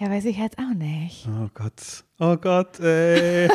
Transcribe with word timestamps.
Ja, 0.00 0.08
weiß 0.08 0.24
ich 0.24 0.38
jetzt 0.38 0.58
auch 0.58 0.74
nicht. 0.74 1.28
Oh 1.28 1.50
Gott. 1.52 2.04
Oh 2.18 2.34
Gott, 2.38 2.80
ey. 2.80 3.46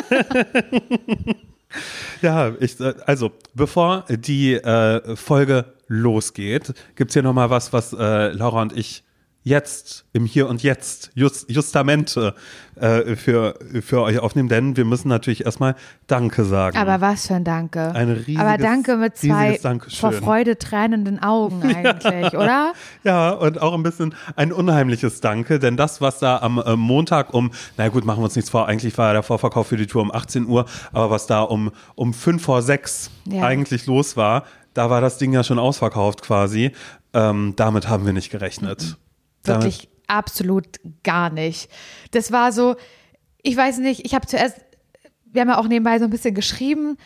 ja, 2.22 2.54
ich, 2.60 2.78
äh, 2.78 2.94
also, 3.04 3.32
bevor 3.54 4.04
die 4.08 4.54
äh, 4.54 5.16
Folge 5.16 5.74
losgeht, 5.88 6.72
gibt 6.94 7.10
es 7.10 7.14
hier 7.14 7.24
nochmal 7.24 7.50
was, 7.50 7.72
was 7.72 7.92
äh, 7.92 8.28
Laura 8.28 8.62
und 8.62 8.76
ich 8.76 9.02
jetzt, 9.46 10.04
im 10.12 10.26
Hier 10.26 10.48
und 10.48 10.64
Jetzt, 10.64 11.12
Just, 11.14 11.48
Justamente 11.48 12.34
äh, 12.74 13.14
für, 13.14 13.56
für 13.80 14.02
euch 14.02 14.18
aufnehmen, 14.18 14.48
denn 14.48 14.76
wir 14.76 14.84
müssen 14.84 15.06
natürlich 15.06 15.44
erstmal 15.44 15.76
Danke 16.08 16.44
sagen. 16.44 16.76
Aber 16.76 17.00
was 17.00 17.28
für 17.28 17.34
ein 17.34 17.44
Danke. 17.44 17.92
Ein 17.94 18.10
riesiges, 18.10 18.40
Aber 18.40 18.58
Danke 18.58 18.96
mit 18.96 19.16
zwei 19.16 19.56
vor 19.88 20.10
Freude 20.10 20.58
tränenden 20.58 21.22
Augen 21.22 21.62
eigentlich, 21.76 22.32
ja. 22.32 22.38
oder? 22.38 22.72
Ja, 23.04 23.30
und 23.30 23.62
auch 23.62 23.72
ein 23.74 23.84
bisschen 23.84 24.16
ein 24.34 24.52
unheimliches 24.52 25.20
Danke, 25.20 25.60
denn 25.60 25.76
das, 25.76 26.00
was 26.00 26.18
da 26.18 26.38
am 26.38 26.58
äh, 26.58 26.74
Montag 26.74 27.32
um, 27.32 27.52
na 27.76 27.86
gut, 27.88 28.04
machen 28.04 28.22
wir 28.22 28.24
uns 28.24 28.34
nichts 28.34 28.50
vor, 28.50 28.66
eigentlich 28.66 28.98
war 28.98 29.12
der 29.12 29.22
Vorverkauf 29.22 29.68
für 29.68 29.76
die 29.76 29.86
Tour 29.86 30.02
um 30.02 30.12
18 30.12 30.46
Uhr, 30.46 30.66
aber 30.92 31.10
was 31.10 31.28
da 31.28 31.42
um, 31.42 31.70
um 31.94 32.12
5 32.12 32.42
vor 32.42 32.62
6 32.62 33.12
ja. 33.26 33.44
eigentlich 33.44 33.86
los 33.86 34.16
war, 34.16 34.42
da 34.74 34.90
war 34.90 35.00
das 35.00 35.18
Ding 35.18 35.32
ja 35.32 35.44
schon 35.44 35.60
ausverkauft 35.60 36.22
quasi. 36.22 36.72
Ähm, 37.14 37.54
damit 37.56 37.88
haben 37.88 38.04
wir 38.04 38.12
nicht 38.12 38.30
gerechnet. 38.30 38.82
Mhm. 38.82 39.05
Wirklich 39.46 39.78
Damit. 39.78 39.90
absolut 40.08 40.66
gar 41.02 41.30
nicht. 41.30 41.70
Das 42.10 42.32
war 42.32 42.52
so, 42.52 42.76
ich 43.42 43.56
weiß 43.56 43.78
nicht, 43.78 44.04
ich 44.04 44.14
habe 44.14 44.26
zuerst, 44.26 44.56
wir 45.24 45.40
haben 45.40 45.48
ja 45.48 45.58
auch 45.58 45.68
nebenbei 45.68 45.98
so 45.98 46.04
ein 46.04 46.10
bisschen 46.10 46.34
geschrieben. 46.34 46.96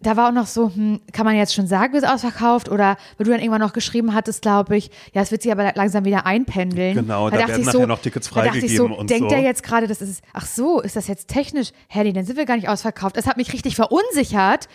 Da 0.00 0.16
war 0.16 0.28
auch 0.28 0.32
noch 0.32 0.46
so, 0.46 0.72
hm, 0.72 1.00
kann 1.12 1.26
man 1.26 1.34
jetzt 1.34 1.54
schon 1.54 1.66
sagen, 1.66 1.92
wie 1.92 1.98
es 1.98 2.04
ausverkauft? 2.04 2.68
Oder 2.68 2.96
weil 3.16 3.24
du 3.24 3.32
dann 3.32 3.40
irgendwann 3.40 3.60
noch 3.60 3.72
geschrieben 3.72 4.14
hattest, 4.14 4.42
glaube 4.42 4.76
ich, 4.76 4.90
ja, 5.12 5.22
es 5.22 5.32
wird 5.32 5.42
sich 5.42 5.50
aber 5.50 5.72
langsam 5.74 6.04
wieder 6.04 6.24
einpendeln. 6.24 6.94
Genau, 6.94 7.30
da, 7.30 7.36
da 7.36 7.48
werden 7.48 7.64
nachher 7.64 7.80
so, 7.80 7.86
noch 7.86 8.00
Tickets 8.00 8.28
freigegeben 8.28 8.76
so, 8.76 8.86
und 8.86 9.10
denkt 9.10 9.30
so. 9.30 9.34
er 9.34 9.42
jetzt 9.42 9.64
gerade, 9.64 9.88
das 9.88 10.00
ist, 10.00 10.22
ach 10.32 10.46
so, 10.46 10.80
ist 10.80 10.94
das 10.94 11.08
jetzt 11.08 11.28
technisch? 11.28 11.72
Herrlich, 11.88 12.14
dann 12.14 12.24
sind 12.24 12.36
wir 12.36 12.44
gar 12.44 12.56
nicht 12.56 12.68
ausverkauft. 12.68 13.16
Es 13.16 13.26
hat 13.26 13.36
mich 13.36 13.52
richtig 13.52 13.74
verunsichert 13.74 14.68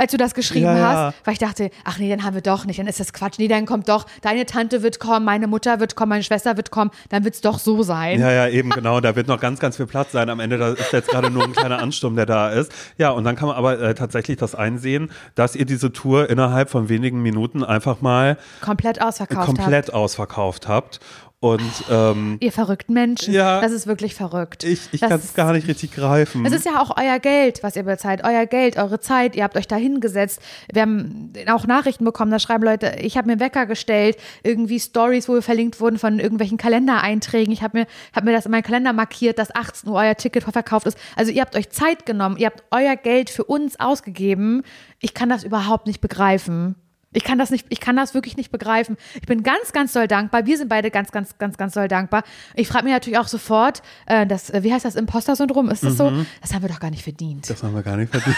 als 0.00 0.12
du 0.12 0.16
das 0.16 0.32
geschrieben 0.32 0.64
ja, 0.64 0.72
hast, 0.72 0.94
ja. 0.94 1.14
weil 1.24 1.32
ich 1.34 1.38
dachte, 1.38 1.70
ach 1.84 1.98
nee, 1.98 2.08
dann 2.08 2.24
haben 2.24 2.34
wir 2.34 2.40
doch 2.40 2.64
nicht, 2.64 2.78
dann 2.78 2.86
ist 2.86 3.00
das 3.00 3.12
Quatsch. 3.12 3.38
Nee, 3.38 3.48
dann 3.48 3.66
kommt 3.66 3.86
doch, 3.90 4.06
deine 4.22 4.46
Tante 4.46 4.82
wird 4.82 4.98
kommen, 4.98 5.26
meine 5.26 5.46
Mutter 5.46 5.78
wird 5.78 5.94
kommen, 5.94 6.08
meine 6.08 6.22
Schwester 6.22 6.56
wird 6.56 6.70
kommen, 6.70 6.90
dann 7.10 7.24
wird 7.24 7.34
es 7.34 7.42
doch 7.42 7.58
so 7.58 7.82
sein. 7.82 8.18
Ja, 8.18 8.32
ja, 8.32 8.48
eben 8.48 8.70
genau, 8.70 9.00
da 9.00 9.14
wird 9.14 9.28
noch 9.28 9.38
ganz, 9.38 9.60
ganz 9.60 9.76
viel 9.76 9.86
Platz 9.86 10.12
sein. 10.12 10.30
Am 10.30 10.40
Ende 10.40 10.56
da 10.56 10.70
ist 10.70 10.92
jetzt 10.92 11.10
gerade 11.10 11.28
nur 11.28 11.44
ein 11.44 11.52
kleiner 11.52 11.80
Ansturm, 11.80 12.16
der 12.16 12.24
da 12.24 12.48
ist. 12.48 12.72
Ja, 12.96 13.10
und 13.10 13.24
dann 13.24 13.36
kann 13.36 13.48
man 13.48 13.56
aber 13.58 13.78
äh, 13.78 13.94
tatsächlich 13.94 14.38
das 14.38 14.54
einsehen, 14.54 15.10
dass 15.34 15.54
ihr 15.54 15.66
diese 15.66 15.92
Tour 15.92 16.30
innerhalb 16.30 16.70
von 16.70 16.88
wenigen 16.88 17.20
Minuten 17.20 17.62
einfach 17.62 18.00
mal 18.00 18.38
komplett 18.62 19.02
ausverkauft 19.02 19.46
komplett 19.46 19.88
habt. 19.88 19.94
ausverkauft 19.94 20.66
habt. 20.66 21.00
Und 21.42 21.84
ähm, 21.88 22.36
ihr 22.40 22.52
verrückten 22.52 22.92
Menschen, 22.92 23.32
ja, 23.32 23.62
das 23.62 23.72
ist 23.72 23.86
wirklich 23.86 24.14
verrückt. 24.14 24.62
Ich, 24.62 24.92
ich 24.92 25.00
kann 25.00 25.12
es 25.12 25.32
gar 25.32 25.54
nicht 25.54 25.66
richtig 25.68 25.90
greifen. 25.92 26.44
Es 26.44 26.52
ist 26.52 26.66
ja 26.66 26.82
auch 26.82 26.98
euer 26.98 27.18
Geld, 27.18 27.62
was 27.62 27.76
ihr 27.76 27.82
bezahlt, 27.84 28.22
euer 28.24 28.44
Geld, 28.44 28.76
eure 28.76 29.00
Zeit. 29.00 29.34
Ihr 29.34 29.44
habt 29.44 29.56
euch 29.56 29.66
da 29.66 29.76
hingesetzt. 29.76 30.42
Wir 30.70 30.82
haben 30.82 31.32
auch 31.48 31.66
Nachrichten 31.66 32.04
bekommen, 32.04 32.30
da 32.30 32.38
schreiben 32.38 32.62
Leute, 32.62 32.96
ich 33.00 33.16
habe 33.16 33.26
mir 33.26 33.40
Wecker 33.40 33.64
gestellt, 33.64 34.18
irgendwie 34.42 34.78
Stories, 34.78 35.30
wo 35.30 35.34
wir 35.34 35.40
verlinkt 35.40 35.80
wurden 35.80 35.98
von 35.98 36.18
irgendwelchen 36.18 36.58
Kalendereinträgen. 36.58 37.54
Ich 37.54 37.62
habe 37.62 37.78
mir, 37.78 37.86
hab 38.14 38.24
mir 38.24 38.32
das 38.32 38.44
in 38.44 38.50
meinen 38.50 38.62
Kalender 38.62 38.92
markiert, 38.92 39.38
dass 39.38 39.54
18 39.54 39.88
Uhr 39.88 39.96
euer 39.96 40.16
Ticket 40.16 40.42
verkauft 40.42 40.86
ist. 40.88 40.98
Also 41.16 41.32
ihr 41.32 41.40
habt 41.40 41.56
euch 41.56 41.70
Zeit 41.70 42.04
genommen, 42.04 42.36
ihr 42.36 42.48
habt 42.48 42.64
euer 42.70 42.96
Geld 42.96 43.30
für 43.30 43.44
uns 43.44 43.80
ausgegeben. 43.80 44.62
Ich 44.98 45.14
kann 45.14 45.30
das 45.30 45.42
überhaupt 45.42 45.86
nicht 45.86 46.02
begreifen. 46.02 46.74
Ich 47.12 47.24
kann 47.24 47.38
das 47.38 47.50
nicht, 47.50 47.66
ich 47.70 47.80
kann 47.80 47.96
das 47.96 48.14
wirklich 48.14 48.36
nicht 48.36 48.52
begreifen. 48.52 48.96
Ich 49.16 49.26
bin 49.26 49.42
ganz, 49.42 49.72
ganz 49.72 49.92
doll 49.92 50.06
dankbar. 50.06 50.46
Wir 50.46 50.56
sind 50.56 50.68
beide 50.68 50.92
ganz, 50.92 51.10
ganz, 51.10 51.36
ganz, 51.38 51.56
ganz 51.56 51.74
doll 51.74 51.88
dankbar. 51.88 52.22
Ich 52.54 52.68
frage 52.68 52.84
mich 52.84 52.92
natürlich 52.92 53.18
auch 53.18 53.26
sofort, 53.26 53.82
äh, 54.06 54.28
das, 54.28 54.50
äh, 54.50 54.62
wie 54.62 54.72
heißt 54.72 54.84
das, 54.84 54.94
Imposter-Syndrom? 54.94 55.70
Ist 55.70 55.82
das 55.82 55.94
mhm. 55.94 55.96
so? 55.96 56.12
Das 56.40 56.54
haben 56.54 56.62
wir 56.62 56.68
doch 56.68 56.78
gar 56.78 56.90
nicht 56.90 57.02
verdient. 57.02 57.50
Das 57.50 57.64
haben 57.64 57.74
wir 57.74 57.82
gar 57.82 57.96
nicht 57.96 58.12
verdient. 58.12 58.36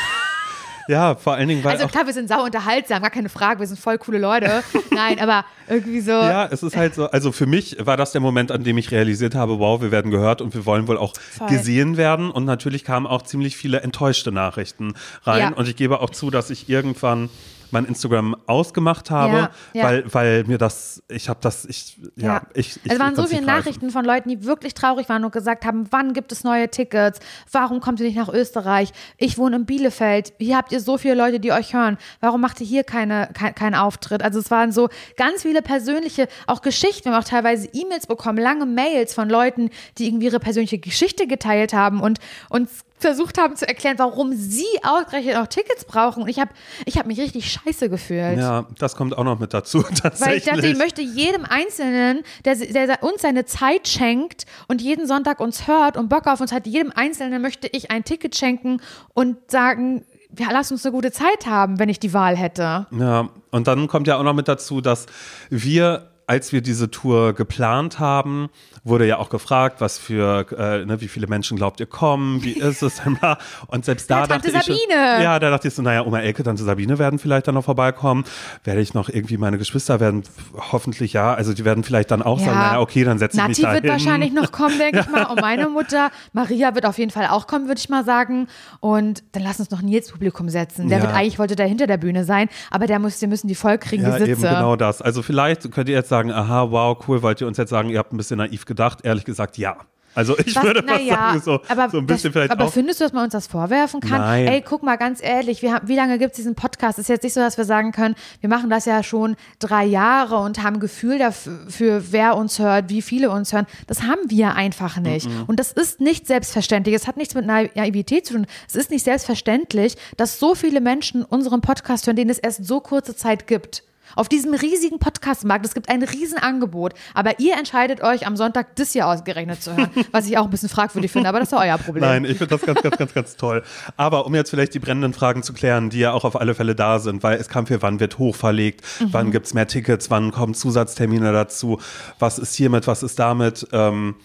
Ja, 0.89 1.15
vor 1.15 1.35
allen 1.35 1.47
Dingen, 1.47 1.63
weil. 1.63 1.73
Also 1.73 1.87
klar, 1.87 2.07
wir 2.07 2.13
sind 2.13 2.29
sau 2.29 2.45
unterhaltsam, 2.45 3.03
gar 3.03 3.11
keine 3.11 3.29
Frage, 3.29 3.61
wir 3.61 3.67
sind 3.69 3.79
voll 3.79 3.99
coole 3.99 4.19
Leute. 4.19 4.65
Nein, 4.91 5.21
aber 5.21 5.45
irgendwie 5.69 6.01
so. 6.01 6.11
Ja, 6.11 6.47
es 6.47 6.65
ist 6.65 6.77
halt 6.77 6.95
so, 6.97 7.09
also 7.09 7.31
für 7.31 7.47
mich 7.47 7.77
war 7.79 7.97
das 7.97 8.11
der 8.11 8.21
Moment, 8.21 8.51
an 8.51 8.65
dem 8.65 8.79
ich 8.79 8.91
realisiert 8.91 9.37
habe, 9.37 9.61
wow, 9.61 9.81
wir 9.81 9.93
werden 9.93 10.11
gehört 10.11 10.41
und 10.41 10.55
wir 10.55 10.67
wollen 10.67 10.89
wohl 10.89 10.99
auch 10.99 11.15
voll. 11.17 11.49
gesehen 11.49 11.97
werden. 11.99 12.31
Und 12.31 12.47
natürlich 12.47 12.83
kamen 12.83 13.07
auch 13.07 13.23
ziemlich 13.23 13.57
viele 13.57 13.83
enttäuschte 13.83 14.33
Nachrichten 14.33 14.95
rein. 15.23 15.41
Ja. 15.41 15.49
Und 15.51 15.69
ich 15.69 15.77
gebe 15.77 16.01
auch 16.01 16.11
zu, 16.11 16.31
dass 16.31 16.51
ich 16.51 16.69
irgendwann 16.69 17.29
mein 17.73 17.85
Instagram 17.85 18.37
ausgemacht 18.47 19.11
habe, 19.11 19.33
ja, 19.37 19.51
ja. 19.73 19.85
weil 19.85 20.05
weil 20.15 20.45
mir 20.45 20.59
das, 20.59 21.03
ich 21.09 21.29
habe 21.29 21.41
das, 21.43 21.65
ich 21.65 21.99
ja, 22.17 22.27
ja. 22.27 22.43
ich, 22.55 22.79
ich 22.85 22.93
Es 22.93 22.99
waren 22.99 23.15
so 23.15 23.27
viele 23.27 23.43
Nachrichten 23.43 23.91
von 23.91 24.05
Leuten, 24.05 24.29
die 24.29 24.45
wirklich 24.45 24.75
traurig 24.75 25.09
waren 25.09 25.25
und 25.25 25.33
gesagt 25.33 25.65
haben, 25.65 25.87
wann 25.91 26.13
gibt 26.13 26.33
es 26.33 26.45
neue 26.45 26.71
Tickets? 26.71 27.21
Warum 27.51 27.81
kommt 27.81 28.01
ihr 28.01 28.07
nicht 28.07 28.17
nach 28.17 28.29
Österreich? 28.29 28.93
Ich 29.17 29.39
wohne 29.39 29.57
in 29.57 29.67
Bielefeld. 29.67 30.33
Hier 30.39 30.57
habt 30.57 30.73
ihr 30.73 30.81
so 30.81 30.99
viele 30.99 31.15
Leute, 31.15 31.41
die 31.41 31.53
euch 31.53 31.75
hören. 31.75 31.99
Warum 32.21 32.41
macht 32.41 32.61
ihr 32.61 32.67
hier 32.67 32.85
keine 32.85 33.29
kein, 33.35 33.55
keinen 33.55 33.75
Auftritt? 33.75 34.23
Also 34.23 34.39
es 34.39 34.51
waren 34.51 34.73
so 34.73 34.89
ganz 35.17 35.43
viele 35.43 35.63
persönliche 35.63 36.29
auch 36.47 36.63
Geschichten. 36.63 37.07
Wir 37.07 37.13
haben 37.13 37.23
auch 37.23 37.29
teilweise 37.29 37.69
E-Mails 37.73 38.07
bekommen, 38.07 38.39
lange 38.39 38.67
Mails 38.67 39.15
von 39.15 39.29
Leuten, 39.29 39.71
die 39.99 40.07
irgendwie 40.07 40.27
ihre 40.27 40.41
persönliche 40.41 40.79
Geschichte 40.79 41.27
geteilt 41.27 41.73
haben 41.73 42.01
und 42.01 42.19
uns 42.49 42.85
versucht 43.03 43.39
haben 43.39 43.57
zu 43.57 43.69
erklären, 43.69 43.99
warum 43.99 44.33
sie 44.35 44.65
ausgerechnet 44.83 45.37
auch 45.37 45.47
Tickets 45.47 45.85
brauchen. 45.85 46.23
Und 46.23 46.29
ich 46.29 46.41
habe 46.41 46.51
ich 46.87 46.97
hab 46.97 47.07
mich 47.07 47.21
richtig 47.21 47.53
scheiße 47.53 47.91
gefühlt. 47.91 48.39
Ja, 48.39 48.67
das 48.79 48.97
kommt 48.97 49.17
auch 49.17 49.25
noch 49.25 49.39
mit 49.39 49.53
dazu. 49.53 49.83
Weil 50.19 50.39
ich 50.39 50.45
dachte, 50.45 50.67
ich 50.67 50.79
möchte 50.79 51.03
jedem 51.03 51.45
Einzelnen, 51.45 52.23
der, 52.45 52.57
der 52.57 53.03
uns 53.03 53.23
seine 53.23 53.45
Zeit 53.45 53.89
schenkt 53.89 54.47
und 54.69 54.81
jeden 54.81 55.07
Sonntag 55.07 55.41
uns 55.41 55.67
hört 55.67 55.97
und 55.97 56.09
Bock 56.09 56.27
auf 56.27 56.41
uns 56.41 56.53
hat, 56.53 56.67
jedem 56.67 56.93
Einzelnen 56.95 57.43
möchte 57.43 57.69
ich 57.69 57.91
ein 57.91 58.05
Ticket 58.05 58.37
schenken 58.37 58.81
und 59.15 59.37
sagen, 59.51 60.05
ja, 60.39 60.47
lass 60.51 60.73
uns 60.73 60.85
eine 60.87 60.93
gute 60.93 61.13
Zeit 61.13 61.47
haben, 61.47 61.79
wenn 61.79 61.91
ich 61.91 62.01
die 62.01 62.15
Wahl 62.15 62.37
hätte. 62.37 62.87
Ja, 62.91 63.29
und 63.51 63.67
dann 63.67 63.87
kommt 63.87 64.07
ja 64.07 64.17
auch 64.17 64.23
noch 64.23 64.33
mit 64.33 64.49
dazu, 64.49 64.81
dass 64.81 65.07
wir 65.51 66.09
als 66.27 66.53
wir 66.53 66.63
diese 66.63 66.91
Tour 66.91 67.35
geplant 67.35 67.99
haben, 67.99 68.49
wurde 68.85 69.07
ja 69.07 69.19
auch 69.19 69.31
gefragt, 69.31 69.81
was 69.81 69.99
für, 69.99 70.47
äh, 70.59 70.85
ne, 70.85 71.01
wie 71.01 71.09
viele 71.09 71.29
Menschen 71.29 71.57
glaubt 71.57 71.79
ihr 71.79 71.87
kommen, 71.87 72.43
wie 72.43 72.53
ist 72.59 72.83
es 72.83 73.03
denn 73.03 73.17
da? 73.21 73.39
Und 73.69 73.85
selbst 73.85 74.11
da 74.11 74.23
ja, 74.23 74.27
dachte 74.27 74.51
Sabine. 74.51 74.79
ich, 74.79 75.23
ja, 75.23 75.39
da 75.39 75.51
dachte 75.51 75.69
ich 75.69 75.75
so, 75.75 75.83
naja, 75.83 76.05
Oma 76.05 76.21
Elke, 76.21 76.43
Tante 76.43 76.65
Sabine 76.65 76.99
werden 76.99 77.19
vielleicht 77.19 77.47
dann 77.47 77.55
noch 77.55 77.65
vorbeikommen. 77.65 78.25
Werde 78.65 78.81
ich 78.81 78.93
noch 78.95 79.09
irgendwie 79.09 79.37
meine 79.37 79.59
Geschwister 79.59 80.01
werden, 80.01 80.25
hoffentlich 80.73 81.13
ja, 81.13 81.33
also 81.33 81.55
die 81.55 81.65
werden 81.65 81.85
vielleicht 81.85 82.11
dann 82.11 82.23
auch 82.23 82.41
ja. 82.41 82.47
sagen, 82.47 82.59
naja, 82.59 82.81
okay, 82.81 83.05
dann 83.05 83.19
setze 83.19 83.39
ich 83.39 83.49
mich 83.49 83.61
da 83.61 83.73
wird 83.75 83.87
wahrscheinlich 83.87 84.33
noch 84.33 84.51
kommen, 84.51 84.79
denke 84.79 85.01
ich 85.01 85.09
mal. 85.09 85.25
Und 85.33 85.41
meine 85.41 85.69
Mutter, 85.69 86.11
Maria 86.33 86.75
wird 86.75 86.85
auf 86.85 86.99
jeden 86.99 87.13
Fall 87.13 87.27
auch 87.29 87.47
kommen, 87.47 87.69
würde 87.69 87.79
ich 87.79 87.89
mal 87.89 88.05
sagen. 88.05 88.49
Und 88.81 89.23
dann 89.33 89.45
lass 89.45 89.61
uns 89.61 89.71
noch 89.71 89.83
Nils 89.83 90.11
Publikum 90.11 90.49
setzen. 90.49 90.89
Der 90.89 90.99
ja. 90.99 91.05
wird 91.05 91.15
eigentlich, 91.15 91.39
wollte 91.39 91.55
da 91.55 91.65
hinter 91.65 91.87
der 91.87 91.99
Bühne 91.99 92.25
sein, 92.25 92.49
aber 92.71 92.89
der 92.89 92.99
muss, 92.99 93.21
wir 93.21 93.29
müssen 93.29 93.47
die 93.47 93.55
voll 93.55 93.79
kriegen, 93.79 94.03
ja, 94.03 94.19
die 94.19 94.25
Sitze. 94.25 94.47
eben 94.47 94.55
genau 94.57 94.75
das. 94.75 95.01
Also 95.01 95.23
vielleicht 95.23 95.71
könnt 95.71 95.89
ihr 95.89 95.95
jetzt 95.95 96.09
sagen, 96.09 96.33
aha, 96.33 96.71
wow, 96.71 96.99
cool, 97.07 97.23
wollt 97.23 97.41
ihr 97.41 97.47
uns 97.47 97.59
jetzt 97.59 97.71
sagen, 97.71 97.89
ihr 97.89 97.99
habt 98.01 98.13
ein 98.13 98.17
bisschen 98.17 98.39
naiv 98.39 98.67
gedacht? 98.73 99.01
Ehrlich 99.05 99.25
gesagt, 99.25 99.59
ja. 99.59 99.77
Also 100.15 100.39
ich 100.39 100.55
was, 100.55 100.65
würde 100.65 100.83
fast 100.83 101.05
ja, 101.05 101.15
sagen, 101.15 101.41
so, 101.41 101.61
aber 101.69 101.91
so 101.91 101.99
ein 101.99 102.07
bisschen 102.07 102.29
das, 102.29 102.33
vielleicht 102.33 102.51
Aber 102.51 102.65
auch. 102.65 102.73
findest 102.73 103.01
du, 103.01 103.05
dass 103.05 103.13
man 103.13 103.25
uns 103.25 103.33
das 103.33 103.47
vorwerfen 103.47 104.01
kann? 104.01 104.21
Nein. 104.21 104.47
Ey, 104.47 104.61
guck 104.63 104.83
mal, 104.83 104.97
ganz 104.97 105.23
ehrlich, 105.23 105.63
wir 105.63 105.73
haben, 105.73 105.89
wie 105.89 105.97
lange 105.97 106.19
gibt 106.19 106.33
es 106.33 106.37
diesen 106.37 106.55
Podcast? 106.55 106.99
Es 106.99 107.05
ist 107.05 107.09
jetzt 107.09 107.23
nicht 107.23 107.33
so, 107.33 107.41
dass 107.41 107.57
wir 107.57 107.65
sagen 107.65 107.93
können, 107.93 108.15
wir 108.41 108.49
machen 108.49 108.69
das 108.69 108.85
ja 108.85 109.03
schon 109.03 109.37
drei 109.59 109.85
Jahre 109.85 110.37
und 110.37 110.63
haben 110.63 110.81
Gefühl 110.81 111.19
dafür, 111.19 112.05
wer 112.11 112.37
uns 112.37 112.59
hört, 112.59 112.91
wie 112.91 113.01
viele 113.01 113.31
uns 113.31 113.53
hören. 113.53 113.67
Das 113.87 114.03
haben 114.03 114.29
wir 114.29 114.55
einfach 114.55 114.99
nicht. 114.99 115.29
Mm 115.29 115.33
-mm. 115.33 115.47
Und 115.47 115.59
das 115.59 115.73
ist 115.73 116.01
nicht 116.01 116.27
selbstverständlich. 116.27 116.95
Es 116.95 117.07
hat 117.07 117.17
nichts 117.17 117.35
mit 117.35 117.47
Naivität 117.47 118.27
zu 118.27 118.35
tun. 118.35 118.47
Es 118.69 118.75
ist 118.75 118.91
nicht 118.91 119.05
selbstverständlich, 119.05 119.97
dass 120.17 120.39
so 120.39 120.55
viele 120.55 120.81
Menschen 120.81 121.25
unseren 121.25 121.63
Podcast 121.63 122.07
hören, 122.07 122.17
denen 122.17 122.31
es 122.31 122.39
erst 122.39 122.67
so 122.67 122.81
kurze 122.81 123.17
Zeit 123.17 123.47
gibt. 123.47 123.83
Auf 124.17 124.29
diesem 124.29 124.55
riesigen 124.55 124.99
Podcastmarkt, 124.99 125.65
es 125.65 125.75
gibt 125.75 125.89
ein 125.89 126.03
Riesenangebot, 126.03 126.95
aber 127.15 127.39
ihr 127.41 127.57
entscheidet 127.57 128.03
euch 128.03 128.27
am 128.27 128.37
Sonntag 128.37 128.77
das 128.77 128.93
hier 128.93 129.07
ausgerechnet 129.07 129.63
zu 129.63 129.77
hören, 129.77 129.91
was 130.13 130.27
ich 130.27 130.39
auch 130.39 130.45
ein 130.45 130.51
bisschen 130.51 130.69
fragwürdig 130.69 131.11
finde, 131.11 131.29
aber 131.29 131.41
das 131.41 131.53
ist 131.53 131.59
euer 131.59 131.79
Problem. 131.79 132.05
Nein, 132.05 132.25
ich 132.25 132.39
finde 132.39 132.59
das 132.59 132.63
ganz, 132.63 132.83
ganz, 132.83 132.97
ganz, 132.97 133.15
ganz 133.15 133.37
toll. 133.37 133.63
Aber 133.97 134.27
um 134.27 134.35
jetzt 134.35 134.51
vielleicht 134.51 134.75
die 134.75 134.79
brennenden 134.79 135.15
Fragen 135.15 135.43
zu 135.43 135.53
klären, 135.53 135.91
die 135.91 136.01
ja 136.01 136.13
auch 136.13 136.25
auf 136.25 136.41
alle 136.41 136.55
Fälle 136.55 136.75
da 136.75 136.99
sind, 136.99 137.23
weil 137.23 137.39
es 137.39 137.49
kam 137.49 137.67
für 137.67 137.81
wann 137.83 138.01
wird 138.01 138.19
hochverlegt, 138.19 138.83
mhm. 139.01 139.09
wann 139.13 139.31
gibt 139.31 139.47
es 139.47 139.55
mehr 139.55 139.67
Tickets, 139.67 140.11
wann 140.11 140.31
kommen 140.33 140.55
Zusatztermine 140.55 141.33
dazu, 141.33 141.79
was 142.19 142.39
ist 142.39 142.55
hiermit, 142.55 142.87
was 142.87 143.03
ist 143.03 143.19
damit, 143.19 143.67
ähm, 143.73 144.17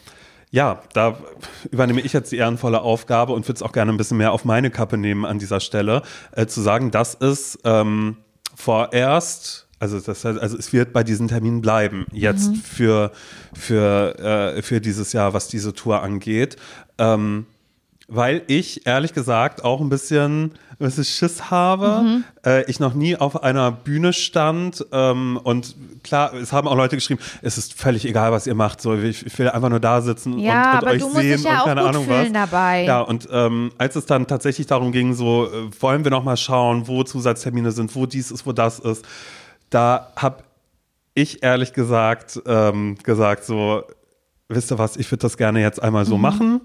ja, 0.49 0.81
da 0.93 1.17
übernehme 1.71 2.01
ich 2.01 2.13
jetzt 2.13 2.31
die 2.31 2.37
ehrenvolle 2.37 2.81
Aufgabe 2.81 3.33
und 3.33 3.47
würde 3.47 3.57
es 3.57 3.61
auch 3.61 3.73
gerne 3.73 3.91
ein 3.91 3.97
bisschen 3.97 4.17
mehr 4.17 4.31
auf 4.31 4.45
meine 4.45 4.71
Kappe 4.71 4.97
nehmen 4.97 5.25
an 5.25 5.39
dieser 5.39 5.59
Stelle, 5.59 6.03
äh, 6.31 6.45
zu 6.45 6.61
sagen, 6.61 6.89
das 6.91 7.15
ist 7.15 7.59
ähm, 7.65 8.17
vorerst 8.55 9.66
also 9.79 9.99
das 9.99 10.25
heißt, 10.25 10.39
also 10.39 10.57
es 10.57 10.73
wird 10.73 10.93
bei 10.93 11.03
diesen 11.03 11.27
Terminen 11.27 11.61
bleiben, 11.61 12.05
jetzt 12.11 12.49
mhm. 12.49 12.55
für, 12.55 13.11
für, 13.53 14.55
äh, 14.57 14.61
für 14.61 14.81
dieses 14.81 15.13
Jahr, 15.13 15.33
was 15.33 15.47
diese 15.47 15.73
Tour 15.73 16.01
angeht. 16.01 16.55
Ähm, 16.97 17.45
weil 18.09 18.43
ich 18.47 18.87
ehrlich 18.87 19.13
gesagt 19.13 19.65
auch 19.65 19.81
ein 19.81 19.89
bisschen, 19.89 20.43
ein 20.45 20.77
bisschen 20.79 21.03
Schiss 21.03 21.51
habe. 21.51 22.01
Mhm. 22.03 22.23
Äh, 22.45 22.63
ich 22.69 22.79
noch 22.79 22.93
nie 22.93 23.17
auf 23.17 23.43
einer 23.43 23.69
Bühne 23.69 24.13
stand 24.13 24.85
ähm, 24.93 25.37
und 25.43 25.75
klar, 26.03 26.33
es 26.33 26.53
haben 26.53 26.69
auch 26.69 26.75
Leute 26.75 26.95
geschrieben, 26.95 27.19
es 27.41 27.57
ist 27.57 27.73
völlig 27.73 28.05
egal, 28.05 28.31
was 28.31 28.47
ihr 28.47 28.55
macht. 28.55 28.81
So, 28.81 28.95
ich, 28.95 29.25
ich 29.25 29.37
will 29.37 29.49
einfach 29.49 29.69
nur 29.69 29.81
da 29.81 30.01
sitzen 30.01 30.39
Ja, 30.39 30.79
und, 30.79 30.83
und 30.83 30.89
euch 30.89 31.03
sehen 31.03 31.43
ja 31.43 31.51
und 31.51 31.57
auch 31.57 31.65
keine 31.65 31.81
Ahnung 31.81 32.05
was. 32.07 32.31
dabei. 32.31 32.85
Ja, 32.85 33.01
und 33.01 33.27
ähm, 33.29 33.71
als 33.77 33.97
es 33.97 34.05
dann 34.05 34.25
tatsächlich 34.25 34.67
darum 34.67 34.93
ging, 34.93 35.13
so 35.13 35.47
äh, 35.47 35.81
wollen 35.81 36.05
wir 36.05 36.11
noch 36.11 36.23
mal 36.23 36.37
schauen, 36.37 36.87
wo 36.87 37.03
Zusatztermine 37.03 37.71
sind, 37.73 37.93
wo 37.93 38.05
dies 38.05 38.31
ist, 38.31 38.45
wo 38.45 38.53
das 38.53 38.79
ist, 38.79 39.05
da 39.69 40.11
habe 40.15 40.43
ich 41.13 41.43
ehrlich 41.43 41.73
gesagt 41.73 42.39
ähm, 42.45 42.95
gesagt 43.03 43.43
so, 43.43 43.83
wisst 44.49 44.71
ihr 44.71 44.77
was, 44.77 44.97
ich 44.97 45.09
würde 45.11 45.21
das 45.23 45.37
gerne 45.37 45.61
jetzt 45.61 45.81
einmal 45.81 46.03
Mhm. 46.05 46.09
so 46.09 46.17
machen. 46.17 46.61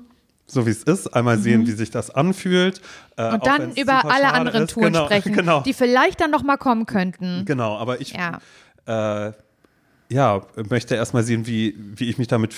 So 0.47 0.67
wie 0.67 0.71
es 0.71 0.83
ist, 0.83 1.07
einmal 1.15 1.39
sehen, 1.39 1.67
wie 1.67 1.71
sich 1.71 1.91
das 1.91 2.11
anfühlt. 2.11 2.83
äh, 3.17 3.33
Und 3.33 3.47
dann 3.47 3.73
über 3.75 4.05
alle 4.05 4.33
anderen 4.35 4.65
ist. 4.65 4.73
Touren 4.73 4.93
genau, 4.93 5.05
sprechen, 5.07 5.33
Genau, 5.33 5.61
die 5.63 5.73
vielleicht 5.73 6.21
dann 6.21 6.31
noch 6.31 6.43
mal 6.43 6.59
kommen 6.59 6.85
könnten. 6.85 7.45
genau, 7.47 7.79
aber 7.79 8.01
ich 8.03 8.13
Ja. 8.13 8.39
äh, 9.29 9.33
ja, 10.11 10.43
möchte 10.69 10.95
erstmal 10.95 11.23
sehen, 11.23 11.47
wie, 11.47 11.75
wie 11.79 12.11
ich 12.11 12.19
mich 12.19 12.29
damit 12.29 12.53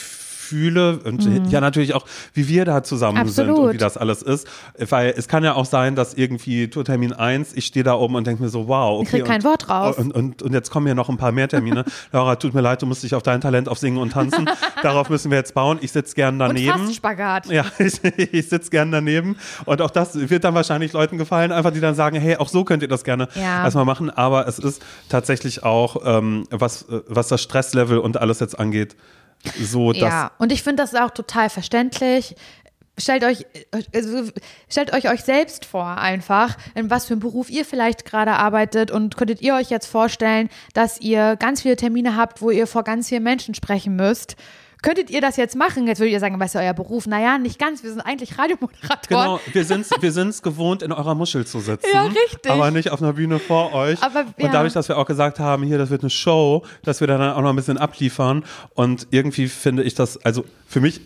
fühle 0.54 0.98
und 1.04 1.50
ja 1.50 1.60
natürlich 1.60 1.94
auch, 1.94 2.06
wie 2.32 2.46
wir 2.48 2.64
da 2.64 2.82
zusammen 2.84 3.26
sind 3.26 3.46
Mhm. 3.46 3.50
Absolut. 3.50 3.68
und 3.70 3.74
wie 3.74 3.78
das 3.78 3.96
alles 3.96 4.22
ist. 4.22 4.46
Weil 4.88 5.12
es 5.16 5.26
kann 5.26 5.42
ja 5.42 5.54
auch 5.54 5.64
sein, 5.64 5.96
dass 5.96 6.14
irgendwie 6.14 6.68
Tourtermin 6.68 7.12
1, 7.12 7.54
ich 7.54 7.66
stehe 7.66 7.82
da 7.82 7.94
oben 7.94 8.14
und 8.14 8.24
denke 8.26 8.40
mir 8.42 8.48
so, 8.48 8.68
wow, 8.68 9.00
okay. 9.00 9.02
Ich 9.04 9.10
krieg 9.10 9.24
kein 9.24 9.40
und, 9.40 9.44
Wort 9.44 9.68
raus. 9.68 9.96
Und, 9.98 10.12
und, 10.14 10.42
und 10.42 10.52
jetzt 10.52 10.70
kommen 10.70 10.86
hier 10.86 10.94
noch 10.94 11.08
ein 11.08 11.16
paar 11.16 11.32
mehr 11.32 11.48
Termine. 11.48 11.84
Laura, 12.12 12.36
tut 12.36 12.54
mir 12.54 12.60
leid, 12.60 12.82
du 12.82 12.86
musst 12.86 13.02
dich 13.02 13.14
auf 13.16 13.22
dein 13.24 13.40
Talent 13.40 13.68
auf 13.68 13.78
Singen 13.78 13.98
und 13.98 14.12
Tanzen. 14.12 14.48
Darauf 14.82 15.10
müssen 15.10 15.30
wir 15.32 15.38
jetzt 15.38 15.54
bauen. 15.54 15.78
Ich 15.80 15.90
sitze 15.90 16.14
gern 16.14 16.34
Und 16.34 16.38
daneben. 16.40 16.78
fast 16.78 16.94
Spagat. 16.94 17.46
Ja, 17.46 17.64
ich, 17.78 18.00
ich 18.04 18.48
sitze 18.48 18.70
gern 18.70 18.92
daneben. 18.92 19.36
Und 19.64 19.82
auch 19.82 19.90
das 19.90 20.30
wird 20.30 20.44
dann 20.44 20.54
wahrscheinlich 20.54 20.92
Leuten 20.92 21.18
gefallen, 21.18 21.50
einfach 21.50 21.72
die 21.72 21.80
dann 21.80 21.96
sagen, 21.96 22.16
hey, 22.20 22.36
auch 22.36 22.48
so 22.48 22.62
könnt 22.64 22.82
ihr 22.82 22.88
das 22.88 23.02
gerne 23.02 23.26
Ja. 23.34 23.64
erstmal 23.64 23.84
machen. 23.84 24.10
Aber 24.10 24.46
es 24.46 24.58
ist 24.60 24.80
tatsächlich 25.08 25.62
auch, 25.64 25.96
ähm, 26.04 26.46
was, 26.50 26.82
äh, 26.88 27.00
was 27.08 27.28
das 27.28 27.42
Stresslevel 27.42 27.98
und 27.98 28.20
alles 28.20 28.38
jetzt 28.40 28.58
angeht, 28.58 28.94
so, 29.60 29.92
Ja, 29.92 30.32
und 30.38 30.52
ich 30.52 30.62
finde 30.62 30.82
das 30.82 30.94
auch 30.94 31.10
total 31.10 31.50
verständlich. 31.50 32.34
Stellt 32.96 33.24
euch, 33.24 33.44
also 33.92 34.30
stellt 34.68 34.92
euch 34.92 35.10
euch 35.10 35.22
selbst 35.22 35.64
vor 35.64 35.98
einfach, 35.98 36.56
in 36.76 36.90
was 36.90 37.06
für 37.06 37.14
einem 37.14 37.20
Beruf 37.20 37.50
ihr 37.50 37.64
vielleicht 37.64 38.04
gerade 38.04 38.32
arbeitet 38.32 38.92
und 38.92 39.16
könntet 39.16 39.42
ihr 39.42 39.54
euch 39.54 39.68
jetzt 39.68 39.86
vorstellen, 39.86 40.48
dass 40.74 41.00
ihr 41.00 41.34
ganz 41.36 41.62
viele 41.62 41.74
Termine 41.74 42.16
habt, 42.16 42.40
wo 42.40 42.50
ihr 42.50 42.68
vor 42.68 42.84
ganz 42.84 43.08
vielen 43.08 43.24
Menschen 43.24 43.54
sprechen 43.54 43.96
müsst. 43.96 44.36
Könntet 44.84 45.08
ihr 45.08 45.22
das 45.22 45.38
jetzt 45.38 45.56
machen? 45.56 45.86
Jetzt 45.86 45.98
würdet 45.98 46.12
ihr 46.12 46.20
sagen, 46.20 46.38
was 46.38 46.54
ist 46.54 46.60
euer 46.60 46.74
Beruf? 46.74 47.06
Naja, 47.06 47.38
nicht 47.38 47.58
ganz. 47.58 47.82
Wir 47.82 47.88
sind 47.88 48.02
eigentlich 48.02 48.38
Radiomoderatoren. 48.38 48.98
Genau, 49.08 49.40
wir 49.50 49.64
sind 49.64 49.86
wir 49.98 50.12
sind's 50.12 50.42
gewohnt, 50.42 50.82
in 50.82 50.92
eurer 50.92 51.14
Muschel 51.14 51.46
zu 51.46 51.60
sitzen. 51.60 51.86
Ja, 51.90 52.02
richtig. 52.02 52.50
Aber 52.50 52.70
nicht 52.70 52.90
auf 52.90 53.00
einer 53.00 53.14
Bühne 53.14 53.38
vor 53.38 53.72
euch. 53.72 54.02
Aber, 54.02 54.26
ja. 54.36 54.44
Und 54.44 54.52
dadurch, 54.52 54.74
dass 54.74 54.88
wir 54.88 54.98
auch 54.98 55.06
gesagt 55.06 55.40
haben, 55.40 55.62
hier, 55.62 55.78
das 55.78 55.88
wird 55.88 56.02
eine 56.02 56.10
Show, 56.10 56.66
dass 56.82 57.00
wir 57.00 57.06
dann 57.06 57.22
auch 57.22 57.40
noch 57.40 57.48
ein 57.48 57.56
bisschen 57.56 57.78
abliefern. 57.78 58.44
Und 58.74 59.06
irgendwie 59.10 59.48
finde 59.48 59.84
ich 59.84 59.94
das, 59.94 60.22
also 60.22 60.44
für 60.68 60.80
mich 60.80 61.00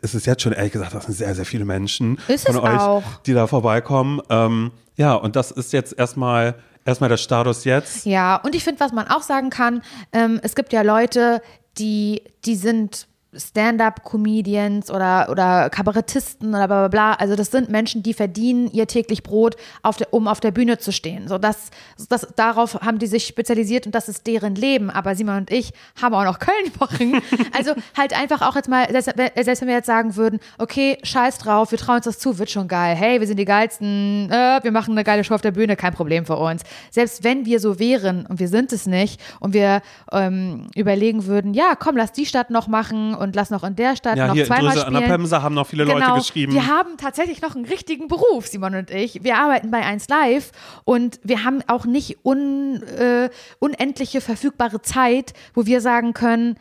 ist 0.00 0.14
es 0.14 0.24
jetzt 0.24 0.40
schon 0.40 0.52
ehrlich 0.54 0.72
gesagt, 0.72 0.94
das 0.94 1.04
sind 1.04 1.14
sehr, 1.14 1.34
sehr 1.34 1.44
viele 1.44 1.66
Menschen 1.66 2.18
Ist 2.26 2.46
von 2.46 2.56
euch, 2.56 2.80
auch. 2.80 3.02
die 3.26 3.34
da 3.34 3.46
vorbeikommen. 3.46 4.22
Ähm, 4.30 4.70
ja, 4.96 5.12
und 5.12 5.36
das 5.36 5.50
ist 5.50 5.74
jetzt 5.74 5.98
erstmal 5.98 6.54
erstmal 6.86 7.10
der 7.10 7.18
Status 7.18 7.64
jetzt. 7.64 8.06
Ja, 8.06 8.36
und 8.36 8.54
ich 8.54 8.64
finde, 8.64 8.80
was 8.80 8.92
man 8.92 9.08
auch 9.08 9.20
sagen 9.20 9.50
kann, 9.50 9.82
ähm, 10.12 10.40
es 10.42 10.54
gibt 10.54 10.72
ja 10.72 10.80
Leute, 10.80 11.42
die, 11.76 12.22
die 12.46 12.56
sind 12.56 13.09
Stand-up-Comedians 13.32 14.90
oder, 14.90 15.28
oder 15.30 15.70
Kabarettisten 15.70 16.48
oder 16.48 16.66
bla 16.66 16.88
bla 16.88 16.88
bla. 16.88 17.12
Also 17.14 17.36
das 17.36 17.50
sind 17.50 17.68
Menschen, 17.70 18.02
die 18.02 18.12
verdienen 18.12 18.70
ihr 18.72 18.86
täglich 18.86 19.22
Brot, 19.22 19.56
auf 19.82 19.96
der, 19.96 20.12
um 20.12 20.26
auf 20.26 20.40
der 20.40 20.50
Bühne 20.50 20.78
zu 20.78 20.92
stehen. 20.92 21.28
So 21.28 21.38
das, 21.38 21.70
das, 22.08 22.26
darauf 22.34 22.80
haben 22.80 22.98
die 22.98 23.06
sich 23.06 23.26
spezialisiert 23.26 23.86
und 23.86 23.94
das 23.94 24.08
ist 24.08 24.26
deren 24.26 24.56
Leben. 24.56 24.90
Aber 24.90 25.14
Simon 25.14 25.38
und 25.38 25.50
ich 25.50 25.72
haben 26.00 26.14
auch 26.14 26.24
noch 26.24 26.38
Köln-Wochen. 26.38 27.20
Also 27.52 27.72
halt 27.96 28.16
einfach 28.16 28.42
auch 28.42 28.54
jetzt 28.54 28.68
mal, 28.68 28.88
selbst, 28.90 29.12
selbst 29.16 29.60
wenn 29.60 29.68
wir 29.68 29.74
jetzt 29.74 29.86
sagen 29.86 30.16
würden, 30.16 30.40
okay, 30.58 30.98
scheiß 31.02 31.38
drauf, 31.38 31.70
wir 31.72 31.78
trauen 31.78 31.96
uns 31.96 32.04
das 32.04 32.18
zu, 32.18 32.38
wird 32.38 32.50
schon 32.50 32.68
geil. 32.68 32.94
Hey, 32.94 33.20
wir 33.20 33.26
sind 33.26 33.38
die 33.38 33.44
geilsten, 33.44 34.30
äh, 34.30 34.60
wir 34.62 34.70
machen 34.72 34.92
eine 34.92 35.04
geile 35.04 35.24
Show 35.24 35.34
auf 35.34 35.40
der 35.40 35.50
Bühne, 35.50 35.76
kein 35.76 35.92
Problem 35.92 36.26
für 36.26 36.36
uns. 36.36 36.62
Selbst 36.90 37.24
wenn 37.24 37.44
wir 37.44 37.60
so 37.60 37.78
wären 37.78 38.26
und 38.26 38.38
wir 38.38 38.48
sind 38.48 38.72
es 38.72 38.86
nicht 38.86 39.20
und 39.40 39.52
wir 39.52 39.82
ähm, 40.12 40.68
überlegen 40.74 41.26
würden, 41.26 41.54
ja, 41.54 41.74
komm, 41.78 41.96
lass 41.96 42.12
die 42.12 42.26
Stadt 42.26 42.50
noch 42.50 42.68
machen 42.68 43.14
und 43.20 43.36
lass 43.36 43.50
noch 43.50 43.62
in 43.64 43.76
der 43.76 43.96
Stadt 43.96 44.16
Ja, 44.16 44.28
noch 44.28 44.34
hier 44.34 44.46
zweimal 44.46 44.72
Dröse 44.72 44.86
an 44.86 44.92
der 44.94 45.00
spielen. 45.02 45.16
Pemse 45.18 45.42
haben 45.42 45.54
noch 45.54 45.66
viele 45.66 45.84
Genau, 45.84 45.98
Leute 45.98 46.18
geschrieben. 46.18 46.52
wir 46.52 46.66
haben 46.66 46.96
tatsächlich 46.96 47.42
noch 47.42 47.54
einen 47.54 47.66
richtigen 47.66 48.08
Beruf, 48.08 48.46
Simon 48.46 48.74
und 48.74 48.90
ich. 48.90 49.22
Wir 49.22 49.36
arbeiten 49.36 49.70
bei 49.70 49.84
1 49.84 50.08
Live 50.08 50.52
und 50.84 51.20
wir 51.22 51.44
haben 51.44 51.62
auch 51.66 51.84
nicht 51.84 52.24
un, 52.24 52.82
äh, 52.82 53.28
unendliche 53.58 54.20
verfügbare 54.20 54.82
Zeit, 54.82 55.34
wo 55.54 55.66
wir 55.66 55.80
sagen 55.80 56.14
können, 56.14 56.56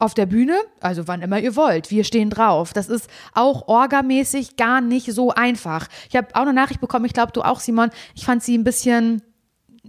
auf 0.00 0.14
der 0.14 0.26
Bühne, 0.26 0.56
also 0.80 1.06
wann 1.06 1.22
immer 1.22 1.38
ihr 1.38 1.54
wollt, 1.54 1.90
wir 1.92 2.02
stehen 2.04 2.28
drauf. 2.28 2.72
Das 2.72 2.88
ist 2.88 3.08
auch 3.34 3.68
orgamäßig 3.68 4.56
gar 4.56 4.80
nicht 4.80 5.12
so 5.12 5.30
einfach. 5.30 5.86
Ich 6.10 6.16
habe 6.16 6.28
auch 6.34 6.40
eine 6.42 6.52
Nachricht 6.52 6.80
bekommen, 6.80 7.04
ich 7.04 7.12
glaube 7.12 7.30
du 7.32 7.42
auch, 7.42 7.60
Simon. 7.60 7.90
Ich 8.14 8.24
fand 8.24 8.42
sie 8.42 8.58
ein 8.58 8.64
bisschen 8.64 9.22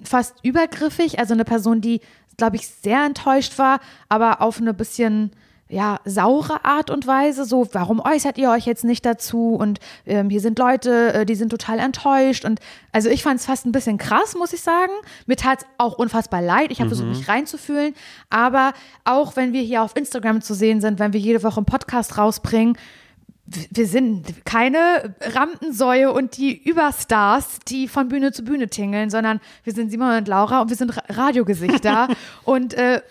fast 0.04 0.36
übergriffig, 0.44 1.18
also 1.20 1.34
eine 1.34 1.46
Person, 1.46 1.82
die, 1.82 2.02
glaube 2.38 2.58
ich, 2.58 2.68
sehr 2.68 3.04
enttäuscht 3.06 3.58
war, 3.58 3.80
aber 4.08 4.42
auf 4.42 4.60
eine 4.62 4.76
bisschen 4.76 5.32
ja, 5.70 6.00
saure 6.06 6.64
Art 6.64 6.90
und 6.90 7.08
Weise, 7.08 7.44
so, 7.44 7.68
warum 7.74 8.00
äußert 8.00 8.38
ihr 8.38 8.50
euch 8.52 8.66
jetzt 8.66 8.84
nicht 8.86 9.06
dazu? 9.06 9.56
Und 9.56 9.80
ähm, 10.06 10.30
hier 10.30 10.40
sind 10.40 10.58
Leute, 10.60 11.14
äh, 11.14 11.26
die 11.26 11.36
sind 11.36 11.50
total 11.50 11.80
enttäuscht. 11.80 12.46
Und 12.46 12.60
also 12.94 13.10
ich 13.10 13.22
fand 13.24 13.40
es 13.40 13.46
fast 13.46 13.66
ein 13.66 13.72
bisschen 13.74 13.98
krass, 13.98 14.36
muss 14.36 14.54
ich 14.54 14.62
sagen. 14.62 14.94
Mir 15.26 15.36
tat 15.36 15.60
es 15.64 15.66
auch 15.78 15.98
unfassbar 15.98 16.42
leid. 16.42 16.72
Ich 16.72 16.80
habe 16.80 16.90
versucht, 16.90 17.10
mich 17.10 17.28
reinzufühlen. 17.28 17.94
Aber 18.30 18.74
auch 19.04 19.36
wenn 19.36 19.52
wir 19.52 19.62
hier 19.62 19.82
auf 19.84 19.96
Instagram 19.96 20.42
zu 20.42 20.54
sehen 20.54 20.80
sind, 20.80 21.00
wenn 21.00 21.12
wir 21.14 21.20
jede 21.20 21.44
Woche 21.44 21.58
einen 21.58 21.66
Podcast 21.66 22.18
rausbringen, 22.18 22.78
wir 23.72 23.88
sind 23.88 24.46
keine 24.46 25.16
Rampensäue 25.22 26.12
und 26.12 26.36
die 26.36 26.62
Überstars, 26.64 27.60
die 27.68 27.88
von 27.88 28.10
Bühne 28.10 28.34
zu 28.34 28.44
Bühne 28.44 28.68
tingeln, 28.68 29.10
sondern 29.10 29.40
wir 29.64 29.72
sind 29.72 29.90
Simon 29.90 30.18
und 30.18 30.28
Laura 30.28 30.62
und 30.62 30.70
wir 30.70 30.76
sind 30.76 30.98
Ra- 30.98 31.04
Radiogesichter 31.08 32.10
und 32.44 32.74
äh, 32.74 33.02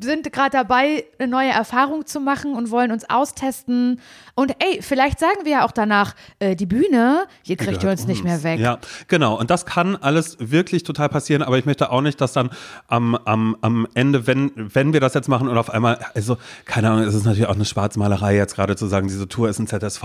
sind 0.00 0.32
gerade 0.32 0.50
dabei, 0.50 1.04
eine 1.18 1.28
neue 1.28 1.50
Erfahrung 1.50 2.06
zu 2.06 2.20
machen 2.20 2.54
und 2.54 2.70
wollen 2.70 2.90
uns 2.90 3.08
austesten. 3.08 4.00
Und 4.34 4.52
ey, 4.58 4.82
vielleicht 4.82 5.20
sagen 5.20 5.44
wir 5.44 5.52
ja 5.52 5.64
auch 5.64 5.70
danach, 5.70 6.14
äh, 6.38 6.56
die 6.56 6.66
Bühne, 6.66 7.26
hier 7.42 7.56
kriegt 7.56 7.72
ihr 7.72 7.78
gehört 7.78 7.98
uns 7.98 8.06
nicht 8.06 8.24
mehr 8.24 8.42
weg. 8.42 8.58
Ja, 8.58 8.78
genau. 9.08 9.38
Und 9.38 9.50
das 9.50 9.66
kann 9.66 9.96
alles 9.96 10.36
wirklich 10.40 10.82
total 10.82 11.08
passieren, 11.08 11.42
aber 11.42 11.58
ich 11.58 11.66
möchte 11.66 11.90
auch 11.90 12.00
nicht, 12.00 12.20
dass 12.20 12.32
dann 12.32 12.50
am, 12.88 13.14
am, 13.14 13.56
am 13.60 13.86
Ende, 13.94 14.26
wenn, 14.26 14.50
wenn 14.56 14.92
wir 14.92 15.00
das 15.00 15.14
jetzt 15.14 15.28
machen 15.28 15.48
und 15.48 15.56
auf 15.56 15.70
einmal, 15.70 15.98
also, 16.14 16.36
keine 16.64 16.90
Ahnung, 16.90 17.04
es 17.04 17.14
ist 17.14 17.24
natürlich 17.24 17.46
auch 17.46 17.54
eine 17.54 17.64
Schwarzmalerei 17.64 18.36
jetzt 18.36 18.56
gerade 18.56 18.76
zu 18.76 18.86
sagen, 18.86 19.08
diese 19.08 19.28
Tour 19.28 19.48
ist 19.48 19.58
ein 19.58 19.66
ZSV 19.66 20.04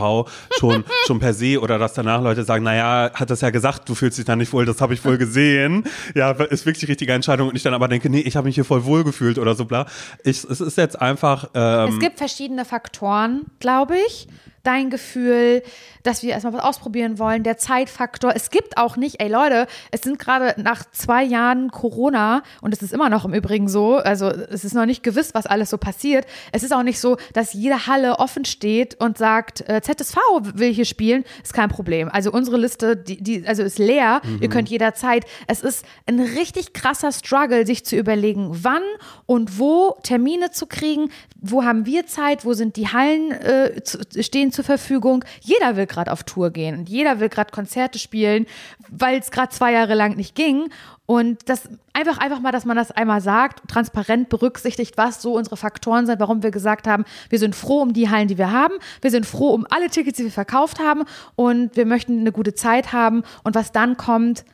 schon, 0.60 0.84
schon 1.08 1.20
per 1.20 1.34
se 1.34 1.60
oder 1.60 1.80
dass 1.80 1.94
danach 1.94 2.22
Leute 2.22 2.44
sagen, 2.44 2.64
naja, 2.64 3.12
hat 3.14 3.30
das 3.30 3.42
ja 3.42 3.50
gesagt, 3.50 3.90
du 3.90 3.96
fühlst 3.96 4.18
dich 4.18 4.26
da 4.26 4.36
nicht 4.36 4.54
wohl, 4.54 4.66
das 4.66 4.82
habe 4.82 4.94
ich 4.94 5.04
wohl 5.04 5.18
gesehen. 5.18 5.84
Ja, 6.14 6.32
ist 6.32 6.66
wirklich 6.66 6.80
die 6.80 6.88
richtige 6.88 7.14
Entscheidung. 7.14 7.50
Und 7.50 7.56
ich 7.56 7.64
dann 7.64 7.74
aber 7.74 7.88
denke, 7.88 8.10
nee, 8.10 8.22
ich 8.22 8.36
habe 8.36 8.46
mich 8.46 8.56
hier 8.56 8.66
voll 8.66 8.86
wohl 8.86 9.04
gefühlt 9.04 9.40
oder 9.40 9.56
so 9.56 9.66
bla. 9.66 9.79
Ich, 10.24 10.44
es 10.44 10.62
ist 10.62 10.78
jetzt 10.78 11.00
einfach, 11.02 11.50
ähm, 11.54 11.90
Es 11.94 12.00
gibt 12.00 12.18
verschiedene 12.18 12.66
Faktoren, 12.66 13.46
glaube 13.60 13.98
ich. 14.08 14.28
Dein 14.64 14.90
Gefühl, 14.90 15.64
dass 16.04 16.24
wir 16.24 16.32
erstmal 16.32 16.54
was 16.54 16.64
ausprobieren 16.64 17.20
wollen, 17.20 17.44
der 17.44 17.58
Zeitfaktor. 17.58 18.34
Es 18.36 18.50
gibt 18.50 18.78
auch 18.78 18.98
nicht, 18.98 19.22
ey 19.22 19.30
Leute, 19.30 19.68
es 19.92 20.02
sind 20.02 20.20
gerade 20.20 20.60
nach 20.62 20.84
zwei 20.92 21.24
Jahren 21.24 21.72
Corona 21.72 22.44
und 22.62 22.74
es 22.74 22.82
ist 22.82 22.94
immer 22.94 23.10
noch 23.10 23.26
im 23.26 23.34
Übrigen 23.34 23.68
so, 23.68 23.98
also 23.98 24.28
es 24.28 24.64
ist 24.64 24.74
noch 24.74 24.86
nicht 24.86 25.04
gewiss, 25.04 25.34
was 25.34 25.46
alles 25.46 25.70
so 25.70 25.78
passiert. 25.78 26.26
Es 26.52 26.64
ist 26.64 26.74
auch 26.74 26.84
nicht 26.84 27.00
so, 27.00 27.18
dass 27.34 27.54
jede 27.54 27.88
Halle 27.88 28.20
offen 28.20 28.46
steht 28.46 29.00
und 29.00 29.18
sagt, 29.18 29.68
äh, 29.70 29.82
ZSV 29.82 30.18
will 30.54 30.74
hier 30.74 30.86
spielen, 30.86 31.24
ist 31.44 31.54
kein 31.54 31.70
Problem. 31.70 32.10
Also 32.10 32.32
unsere 32.32 32.58
Liste, 32.58 32.96
die, 32.96 33.22
die 33.22 33.48
also 33.48 33.64
ist 33.64 33.80
leer, 33.80 34.22
ihr 34.40 34.50
könnt 34.50 34.70
jederzeit. 34.70 35.26
Es 35.48 35.62
ist 35.62 35.86
ein 36.06 36.20
richtig 36.20 36.74
krasser 36.74 37.12
Struggle, 37.12 37.66
sich 37.66 37.86
zu 37.86 37.96
überlegen, 37.96 38.50
wann 38.64 38.84
und 39.26 39.60
wo 39.60 39.98
Termine 40.04 40.52
zu 40.52 40.68
kriegen, 40.68 41.10
wo 41.42 41.64
haben 41.64 41.86
wir 41.86 42.06
Zeit, 42.08 42.46
wo 42.46 42.54
sind 42.54 42.76
die 42.76 42.88
Hallen 42.88 43.32
äh, 43.32 43.82
zu, 43.84 44.00
stehen 44.20 44.52
zur 44.52 44.64
Verfügung. 44.64 45.24
Jeder 45.42 45.76
will 45.76 45.88
gerade 45.90 46.12
auf 46.12 46.24
Tour 46.24 46.52
gehen 46.52 46.78
und 46.78 46.88
jeder 46.90 47.20
will 47.20 47.30
gerade 47.30 47.52
Konzerte 47.52 48.00
spielen, 48.00 48.46
weil 48.90 49.20
es 49.20 49.32
gerade 49.32 49.50
zwei 49.50 49.74
Jahre 49.74 49.96
lang 49.96 50.16
nicht 50.16 50.36
ging. 50.36 50.70
Und 51.06 51.50
das 51.50 51.68
einfach, 51.92 52.20
einfach 52.20 52.40
mal, 52.40 52.52
dass 52.52 52.66
man 52.66 52.78
das 52.78 52.92
einmal 52.92 53.20
sagt, 53.20 53.68
transparent 53.68 54.30
berücksichtigt, 54.30 54.96
was 54.96 55.24
so 55.24 55.34
unsere 55.34 55.58
Faktoren 55.58 56.06
sind, 56.06 56.20
warum 56.20 56.44
wir 56.44 56.52
gesagt 56.52 56.88
haben, 56.88 57.04
wir 57.30 57.40
sind 57.40 57.56
froh 57.56 57.82
um 57.82 57.94
die 57.94 58.12
Hallen, 58.12 58.28
die 58.28 58.38
wir 58.38 58.52
haben. 58.52 58.76
Wir 59.02 59.10
sind 59.10 59.26
froh 59.26 59.50
um 59.50 59.66
alle 59.72 59.90
Tickets, 59.90 60.18
die 60.18 60.26
wir 60.26 60.32
verkauft 60.32 60.78
haben. 60.78 61.06
Und 61.36 61.76
wir 61.76 61.88
möchten 61.88 62.20
eine 62.20 62.32
gute 62.32 62.54
Zeit 62.54 62.94
haben. 62.94 63.24
Und 63.44 63.56
was 63.56 63.72
dann 63.72 63.98
kommt, 63.98 64.46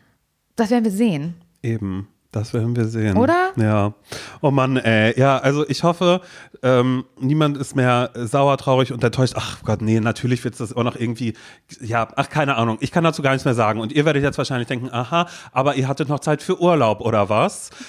das 0.55 0.69
werden 0.69 0.85
wir 0.85 0.91
sehen. 0.91 1.35
Eben. 1.61 2.07
Das 2.35 2.53
werden 2.53 2.75
wir 2.75 2.83
sehen. 2.83 3.15
Oder? 3.15 3.53
Ja. 3.55 3.93
Oh 4.41 4.51
Mann, 4.51 4.75
ey. 4.75 5.17
Ja, 5.17 5.37
also 5.37 5.65
ich 5.69 5.83
hoffe, 5.83 6.19
ähm, 6.63 7.05
niemand 7.17 7.55
ist 7.55 7.77
mehr 7.77 8.09
sauer, 8.13 8.57
traurig 8.57 8.91
und 8.91 9.01
enttäuscht. 9.01 9.35
Ach 9.37 9.63
Gott, 9.63 9.81
nee, 9.81 10.01
natürlich 10.01 10.43
wird 10.43 10.55
es 10.55 10.57
das 10.57 10.75
auch 10.75 10.83
noch 10.83 10.97
irgendwie, 10.97 11.33
ja, 11.79 12.09
ach, 12.17 12.27
keine 12.27 12.57
Ahnung. 12.57 12.77
Ich 12.81 12.91
kann 12.91 13.05
dazu 13.05 13.21
gar 13.21 13.31
nichts 13.31 13.45
mehr 13.45 13.53
sagen. 13.53 13.79
Und 13.79 13.93
ihr 13.93 14.03
werdet 14.03 14.21
jetzt 14.21 14.37
wahrscheinlich 14.37 14.67
denken, 14.67 14.89
aha, 14.91 15.29
aber 15.53 15.75
ihr 15.75 15.87
hattet 15.87 16.09
noch 16.09 16.19
Zeit 16.19 16.41
für 16.41 16.59
Urlaub, 16.59 16.99
oder 16.99 17.29
was? 17.29 17.69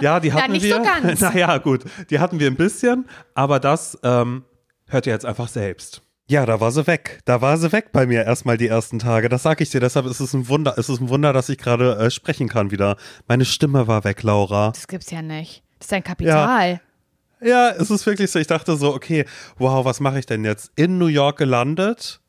Ja, 0.00 0.18
die 0.18 0.32
hatten 0.32 0.46
ja, 0.46 0.52
nicht 0.52 0.64
wir. 0.64 0.76
so 0.78 0.82
ganz. 0.82 1.20
Naja, 1.20 1.58
gut. 1.58 1.84
Die 2.10 2.18
hatten 2.18 2.40
wir 2.40 2.48
ein 2.48 2.56
bisschen, 2.56 3.06
aber 3.34 3.60
das 3.60 3.96
ähm, 4.02 4.42
hört 4.88 5.06
ihr 5.06 5.12
jetzt 5.12 5.24
einfach 5.24 5.46
selbst. 5.46 6.02
Ja, 6.32 6.46
da 6.46 6.60
war 6.60 6.72
sie 6.72 6.86
weg. 6.86 7.20
Da 7.26 7.42
war 7.42 7.58
sie 7.58 7.72
weg 7.72 7.92
bei 7.92 8.06
mir 8.06 8.24
erstmal 8.24 8.56
die 8.56 8.66
ersten 8.66 8.98
Tage. 8.98 9.28
Das 9.28 9.42
sage 9.42 9.62
ich 9.62 9.68
dir. 9.68 9.80
Deshalb 9.80 10.06
ist 10.06 10.18
es 10.18 10.32
ein 10.32 10.48
Wunder. 10.48 10.78
Es 10.78 10.88
ist 10.88 10.98
ein 10.98 11.10
Wunder, 11.10 11.34
dass 11.34 11.50
ich 11.50 11.58
gerade 11.58 11.98
äh, 11.98 12.10
sprechen 12.10 12.48
kann 12.48 12.70
wieder. 12.70 12.96
Meine 13.28 13.44
Stimme 13.44 13.86
war 13.86 14.02
weg, 14.04 14.22
Laura. 14.22 14.70
Das 14.70 14.88
gibt's 14.88 15.10
ja 15.10 15.20
nicht. 15.20 15.62
Das 15.78 15.88
ist 15.88 15.92
ein 15.92 16.02
Kapital. 16.02 16.80
Ja, 17.42 17.68
es 17.72 17.90
ist 17.90 18.06
wirklich 18.06 18.30
so. 18.30 18.38
Ich 18.38 18.46
dachte 18.46 18.76
so, 18.76 18.94
okay, 18.94 19.26
wow, 19.58 19.84
was 19.84 20.00
mache 20.00 20.20
ich 20.20 20.24
denn 20.24 20.42
jetzt? 20.42 20.72
In 20.74 20.96
New 20.96 21.08
York 21.08 21.36
gelandet 21.36 22.21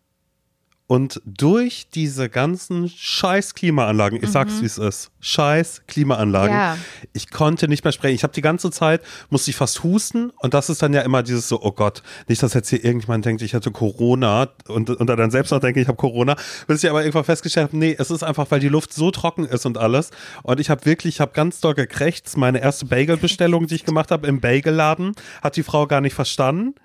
und 0.94 1.24
durch 1.26 1.88
diese 1.92 2.30
ganzen 2.30 2.88
scheiß 2.88 3.56
Klimaanlagen, 3.56 4.20
ich 4.22 4.30
sag's 4.30 4.62
wie 4.62 4.68
es 4.68 4.78
ist, 4.78 5.10
scheiß 5.22 5.82
Klimaanlagen, 5.88 6.56
Ja. 6.56 6.78
ich 7.14 7.32
konnte 7.32 7.68
nicht 7.68 7.84
mehr 7.84 7.92
sprechen. 7.92 8.14
Ich 8.14 8.22
habe 8.22 8.34
die 8.34 8.44
ganze 8.44 8.70
Zeit, 8.70 9.02
musste 9.32 9.50
ich 9.50 9.56
fast 9.58 9.82
husten 9.82 10.30
und 10.38 10.54
das 10.54 10.70
ist 10.70 10.84
dann 10.84 10.94
ja 10.94 11.02
immer 11.02 11.24
dieses 11.24 11.50
so, 11.50 11.60
oh 11.64 11.72
Gott, 11.72 12.04
nicht, 12.28 12.44
dass 12.44 12.54
jetzt 12.54 12.70
hier 12.70 12.86
irgendjemand 12.86 13.26
denkt, 13.26 13.42
ich 13.42 13.54
hätte 13.54 13.72
Corona 13.72 14.50
und, 14.68 14.92
und 14.92 15.08
dann 15.08 15.32
selbst 15.32 15.50
noch 15.50 15.62
denke, 15.62 15.82
ich 15.82 15.88
habe 15.88 15.98
Corona, 15.98 16.36
bis 16.68 16.84
ich 16.84 16.90
aber 16.92 17.02
irgendwann 17.02 17.24
festgestellt 17.24 17.70
habe, 17.70 17.78
nee, 17.78 17.96
es 17.98 18.12
ist 18.12 18.22
einfach, 18.22 18.52
weil 18.52 18.60
die 18.60 18.70
Luft 18.70 18.94
so 18.94 19.10
trocken 19.10 19.46
ist 19.46 19.66
und 19.66 19.80
alles 19.80 20.12
und 20.44 20.60
ich 20.60 20.70
habe 20.70 20.86
wirklich, 20.86 21.16
ich 21.16 21.22
habe 21.22 21.32
ganz 21.34 21.60
doll 21.60 21.74
gekrächzt, 21.74 22.38
meine 22.38 22.62
erste 22.62 22.86
Bagel-Bestellung, 22.86 23.66
die 23.66 23.74
ich 23.74 23.86
gemacht 23.86 24.12
habe 24.12 24.28
im 24.28 24.42
Bagelladen, 24.42 25.16
hat 25.42 25.56
die 25.56 25.64
Frau 25.64 25.88
gar 25.88 26.02
nicht 26.02 26.14
verstanden. 26.14 26.76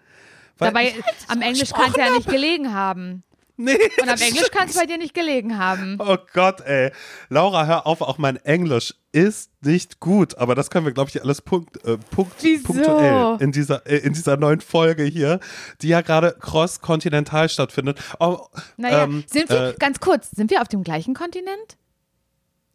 Weil 0.56 0.68
Dabei, 0.72 0.94
am 1.28 1.42
Englisch 1.42 1.70
kann 1.70 1.90
es 1.90 1.96
ja 1.96 2.10
nicht 2.10 2.26
gelegen 2.26 2.72
haben. 2.72 3.22
Nee. 3.60 3.76
Und 4.00 4.08
am 4.08 4.20
Englisch 4.20 4.50
kann 4.52 4.68
es 4.68 4.76
bei 4.76 4.86
dir 4.86 4.98
nicht 4.98 5.14
gelegen 5.14 5.58
haben. 5.58 5.98
Oh 6.00 6.16
Gott, 6.32 6.60
ey. 6.60 6.92
Laura, 7.28 7.66
hör 7.66 7.86
auf, 7.88 8.00
auch 8.02 8.16
mein 8.16 8.36
Englisch 8.36 8.94
ist 9.10 9.50
nicht 9.62 9.98
gut. 9.98 10.38
Aber 10.38 10.54
das 10.54 10.70
können 10.70 10.86
wir, 10.86 10.92
glaube 10.92 11.10
ich, 11.12 11.20
alles 11.20 11.42
punkt, 11.42 11.84
äh, 11.84 11.98
punkt, 12.12 12.34
Wieso? 12.40 12.62
punktuell 12.72 13.36
in 13.40 13.50
dieser, 13.50 13.84
äh, 13.86 13.96
in 13.98 14.12
dieser 14.12 14.36
neuen 14.36 14.60
Folge 14.60 15.02
hier, 15.02 15.40
die 15.82 15.88
ja 15.88 16.02
gerade 16.02 16.36
cross-kontinental 16.38 17.48
stattfindet. 17.48 17.98
Oh, 18.20 18.38
Naja, 18.76 19.02
ähm, 19.04 19.24
sind 19.26 19.50
wir, 19.50 19.70
äh, 19.70 19.74
ganz 19.76 19.98
kurz, 19.98 20.30
sind 20.30 20.50
wir 20.52 20.62
auf 20.62 20.68
dem 20.68 20.84
gleichen 20.84 21.14
Kontinent? 21.14 21.76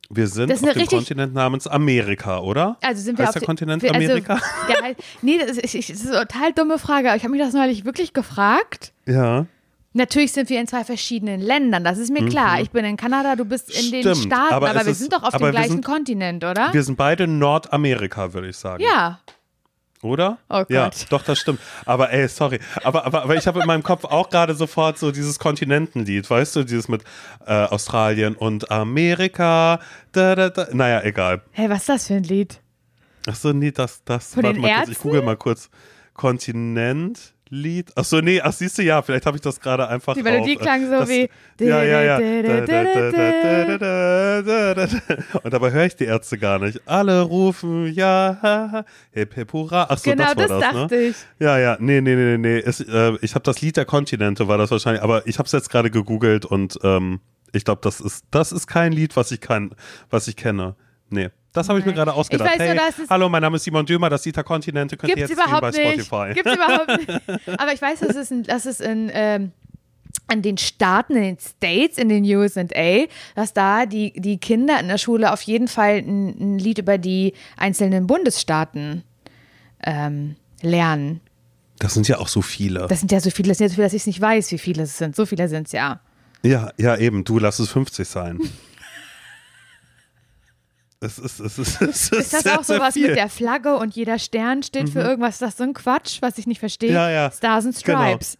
wir 0.09 0.27
sind 0.27 0.51
auf 0.51 0.59
dem 0.73 0.85
Kontinent 0.85 1.33
namens 1.33 1.65
Amerika, 1.65 2.39
oder? 2.39 2.77
Also 2.83 3.01
sind 3.01 3.17
wir 3.17 3.25
heißt 3.25 3.37
auf 3.37 3.39
der 3.39 3.45
Kontinent 3.47 3.81
wir- 3.81 3.95
also, 3.95 4.05
Amerika? 4.05 4.39
Der, 4.67 4.95
nee, 5.21 5.39
das 5.39 5.57
ist, 5.57 5.73
das 5.73 5.89
ist 5.89 6.07
eine 6.07 6.27
total 6.27 6.53
dumme 6.53 6.77
Frage, 6.77 7.07
aber 7.07 7.15
ich 7.17 7.23
habe 7.23 7.31
mich 7.31 7.41
das 7.41 7.53
neulich 7.53 7.85
wirklich 7.85 8.13
gefragt. 8.13 8.91
ja. 9.05 9.45
Natürlich 9.95 10.31
sind 10.31 10.49
wir 10.49 10.59
in 10.59 10.67
zwei 10.67 10.83
verschiedenen 10.83 11.39
Ländern, 11.39 11.83
das 11.83 11.99
ist 11.99 12.11
mir 12.11 12.25
klar. 12.27 12.59
Ich 12.61 12.71
bin 12.71 12.83
in 12.83 12.97
Kanada, 12.97 13.35
du 13.35 13.45
bist 13.45 13.69
in 13.69 13.91
den 13.91 13.99
Mhm. 14.07 14.15
Stimmt, 14.15 14.33
Staaten, 14.33 14.53
aber 14.55 14.69
aber, 14.71 14.85
wir 14.85 14.91
ist- 14.91 14.99
sind 14.99 15.13
doch 15.13 15.21
auf 15.23 15.37
dem 15.37 15.51
gleichen 15.51 15.69
sind- 15.71 15.85
Kontinent, 15.85 16.43
oder? 16.43 16.73
Wir 16.73 16.83
sind 16.83 16.95
beide 16.95 17.27
Nordamerika, 17.27 18.33
würde 18.33 18.49
ich 18.49 18.57
sagen. 18.57 18.83
ja. 18.83 19.19
Oder? 20.01 20.37
Oh 20.49 20.65
Ja, 20.67 20.89
doch, 21.09 21.23
das 21.23 21.39
stimmt. 21.39 21.61
Aber 21.85 22.11
ey, 22.11 22.27
sorry. 22.27 22.59
Aber, 22.83 23.05
aber, 23.05 23.23
aber 23.23 23.37
ich 23.37 23.47
habe 23.47 23.61
in 23.61 23.65
meinem 23.67 23.83
Kopf 23.83 24.03
auch 24.03 24.29
gerade 24.29 24.53
sofort 24.53 24.97
so 24.97 25.11
dieses 25.13 25.39
Kontinentenlied, 25.39 26.29
weißt 26.29 26.57
du, 26.57 26.63
dieses 26.65 26.89
mit 26.89 27.05
äh, 27.45 27.53
Australien 27.53 28.35
und 28.35 28.69
Amerika. 28.69 29.79
Da, 30.11 30.35
da, 30.35 30.49
da. 30.49 30.67
Naja, 30.73 31.01
egal. 31.03 31.41
Hey, 31.51 31.69
was 31.69 31.77
ist 31.83 31.89
das 31.89 32.07
für 32.07 32.15
ein 32.15 32.23
Lied? 32.23 32.59
Achso, 33.27 33.53
nee, 33.53 33.71
das, 33.71 34.03
das. 34.03 34.33
Von 34.33 34.43
warte 34.43 34.55
den 34.59 34.61
mal 34.63 34.67
kurz, 34.75 34.81
ich 34.83 34.89
Ärzten? 34.89 35.03
google 35.07 35.21
mal 35.21 35.37
kurz. 35.37 35.69
Kontinentlied. 37.53 37.95
Achso, 37.97 38.21
nee, 38.21 38.41
ach 38.41 38.51
siehst 38.53 38.77
du 38.77 38.83
ja, 38.83 39.01
vielleicht 39.01 39.25
habe 39.25 39.37
ich 39.37 39.41
das 39.41 39.59
gerade 39.59 39.87
einfach. 39.87 40.13
Die 40.15 40.23
Melodie 40.23 40.55
auf, 40.55 40.61
äh, 40.61 40.65
klang 40.65 40.85
so 40.85 40.91
das, 40.91 41.09
wie- 41.09 41.29
Ja, 41.59 41.83
ja, 41.83 42.01
ja. 42.03 42.17
Und 45.43 45.53
dabei 45.53 45.71
höre 45.71 45.85
ich 45.85 45.95
die 45.95 46.05
Ärzte 46.05 46.37
gar 46.37 46.59
nicht. 46.59 46.81
Alle 46.85 47.21
rufen 47.21 47.91
ja, 47.93 48.83
hip 49.11 49.33
hip 49.35 49.53
hurra. 49.53 49.83
Achso, 49.89 50.09
Genau, 50.11 50.33
das 50.33 50.37
war 50.37 50.47
das 50.47 50.59
das, 50.59 50.73
dachte 50.73 50.95
ne? 50.95 51.01
ich. 51.03 51.15
Ja, 51.39 51.57
ja, 51.57 51.77
nee, 51.79 52.01
nee, 52.01 52.15
nee, 52.15 52.37
nee. 52.37 52.57
Es, 52.59 52.79
äh, 52.81 53.13
ich 53.21 53.35
habe 53.35 53.43
das 53.43 53.61
Lied 53.61 53.77
der 53.77 53.85
Kontinente, 53.85 54.47
war 54.47 54.57
das 54.57 54.71
wahrscheinlich, 54.71 55.03
aber 55.03 55.27
ich 55.27 55.37
habe 55.39 55.45
es 55.45 55.51
jetzt 55.51 55.69
gerade 55.69 55.89
gegoogelt 55.91 56.45
und 56.45 56.79
ähm, 56.83 57.19
ich 57.51 57.65
glaube, 57.65 57.81
das 57.83 57.99
ist, 58.01 58.25
das 58.31 58.51
ist 58.51 58.67
kein 58.67 58.91
Lied, 58.91 59.15
was 59.15 59.31
ich 59.31 59.39
kann, 59.41 59.75
was 60.09 60.27
ich 60.27 60.35
kenne. 60.35 60.75
Nee. 61.09 61.29
Das 61.53 61.69
habe 61.69 61.79
ich 61.79 61.85
mir 61.85 61.93
gerade 61.93 62.13
ausgedacht. 62.13 62.49
Ich 62.53 62.59
weiß 62.59 62.67
hey, 62.67 62.75
nur, 62.75 62.83
dass 62.85 62.99
es- 62.99 63.09
hallo, 63.09 63.29
mein 63.29 63.41
Name 63.41 63.57
ist 63.57 63.63
Simon 63.63 63.85
Dömer, 63.85 64.09
das 64.09 64.25
Lied 64.25 64.35
der 64.35 64.43
Kontinente 64.43 64.97
könnt 64.97 65.13
Gibt's 65.13 65.29
ihr 65.31 65.35
jetzt 65.35 65.41
streamen 65.43 65.61
bei 65.61 65.69
überhaupt 65.69 65.97
nicht. 65.97 66.05
Spotify. 66.07 66.33
Gibt's 66.33 66.53
überhaupt 66.53 67.47
nicht. 67.47 67.59
Aber 67.61 67.73
ich 67.73 67.81
weiß, 67.81 67.99
dass 67.99 68.15
es 68.15 68.31
in, 68.31 68.43
dass 68.43 68.65
es 68.65 68.79
in, 68.79 69.11
ähm, 69.13 69.51
an 70.27 70.41
den 70.41 70.57
Staaten, 70.57 71.15
in 71.15 71.21
den 71.23 71.37
States, 71.39 71.97
in 71.97 72.09
den 72.09 72.23
USA, 72.25 72.63
dass 73.35 73.53
da 73.53 73.85
die, 73.85 74.13
die 74.13 74.37
Kinder 74.39 74.79
in 74.79 74.87
der 74.87 74.97
Schule 74.97 75.31
auf 75.31 75.41
jeden 75.43 75.67
Fall 75.67 75.97
ein, 75.97 76.29
ein 76.39 76.59
Lied 76.59 76.79
über 76.79 76.97
die 76.97 77.33
einzelnen 77.55 78.07
Bundesstaaten 78.07 79.03
ähm, 79.83 80.35
lernen. 80.61 81.21
Das 81.79 81.93
sind 81.93 82.07
ja 82.07 82.17
auch 82.17 82.29
so 82.29 82.41
viele. 82.41 82.87
Das 82.87 82.99
sind 82.99 83.11
ja 83.11 83.19
so 83.19 83.29
viele, 83.29 83.49
das 83.49 83.57
sind 83.59 83.65
ja 83.65 83.69
so 83.69 83.75
viele, 83.75 83.85
dass 83.85 83.93
ich 83.93 84.01
es 84.03 84.07
nicht 84.07 84.21
weiß, 84.21 84.51
wie 84.51 84.57
viele 84.57 84.83
es 84.83 84.97
sind. 84.97 85.15
So 85.15 85.25
viele 85.25 85.47
sind 85.47 85.67
es 85.67 85.73
ja. 85.73 85.99
ja, 86.41 86.71
ja, 86.77 86.95
eben. 86.97 87.23
Du 87.23 87.37
lass 87.37 87.59
es 87.59 87.69
50 87.69 88.07
sein. 88.07 88.39
Es 91.03 91.19
ist, 91.19 91.39
es 91.39 91.59
ist, 91.59 91.81
es 91.81 91.87
ist, 92.09 92.13
Ist 92.13 92.33
das 92.33 92.43
sehr, 92.43 92.59
auch 92.59 92.63
sowas 92.63 92.95
mit 92.95 93.15
der 93.15 93.29
Flagge 93.29 93.75
und 93.75 93.95
jeder 93.95 94.17
Stern 94.19 94.63
steht 94.63 94.89
für 94.89 95.01
irgendwas? 95.01 95.35
Ist 95.35 95.41
das 95.41 95.57
so 95.57 95.63
ein 95.63 95.73
Quatsch, 95.73 96.21
was 96.21 96.37
ich 96.37 96.47
nicht 96.47 96.59
verstehe? 96.59 96.93
Ja, 96.93 97.09
ja. 97.09 97.29
Stars 97.31 97.65
and 97.65 97.83
Genau. 97.83 97.99
Stripes. 97.99 98.37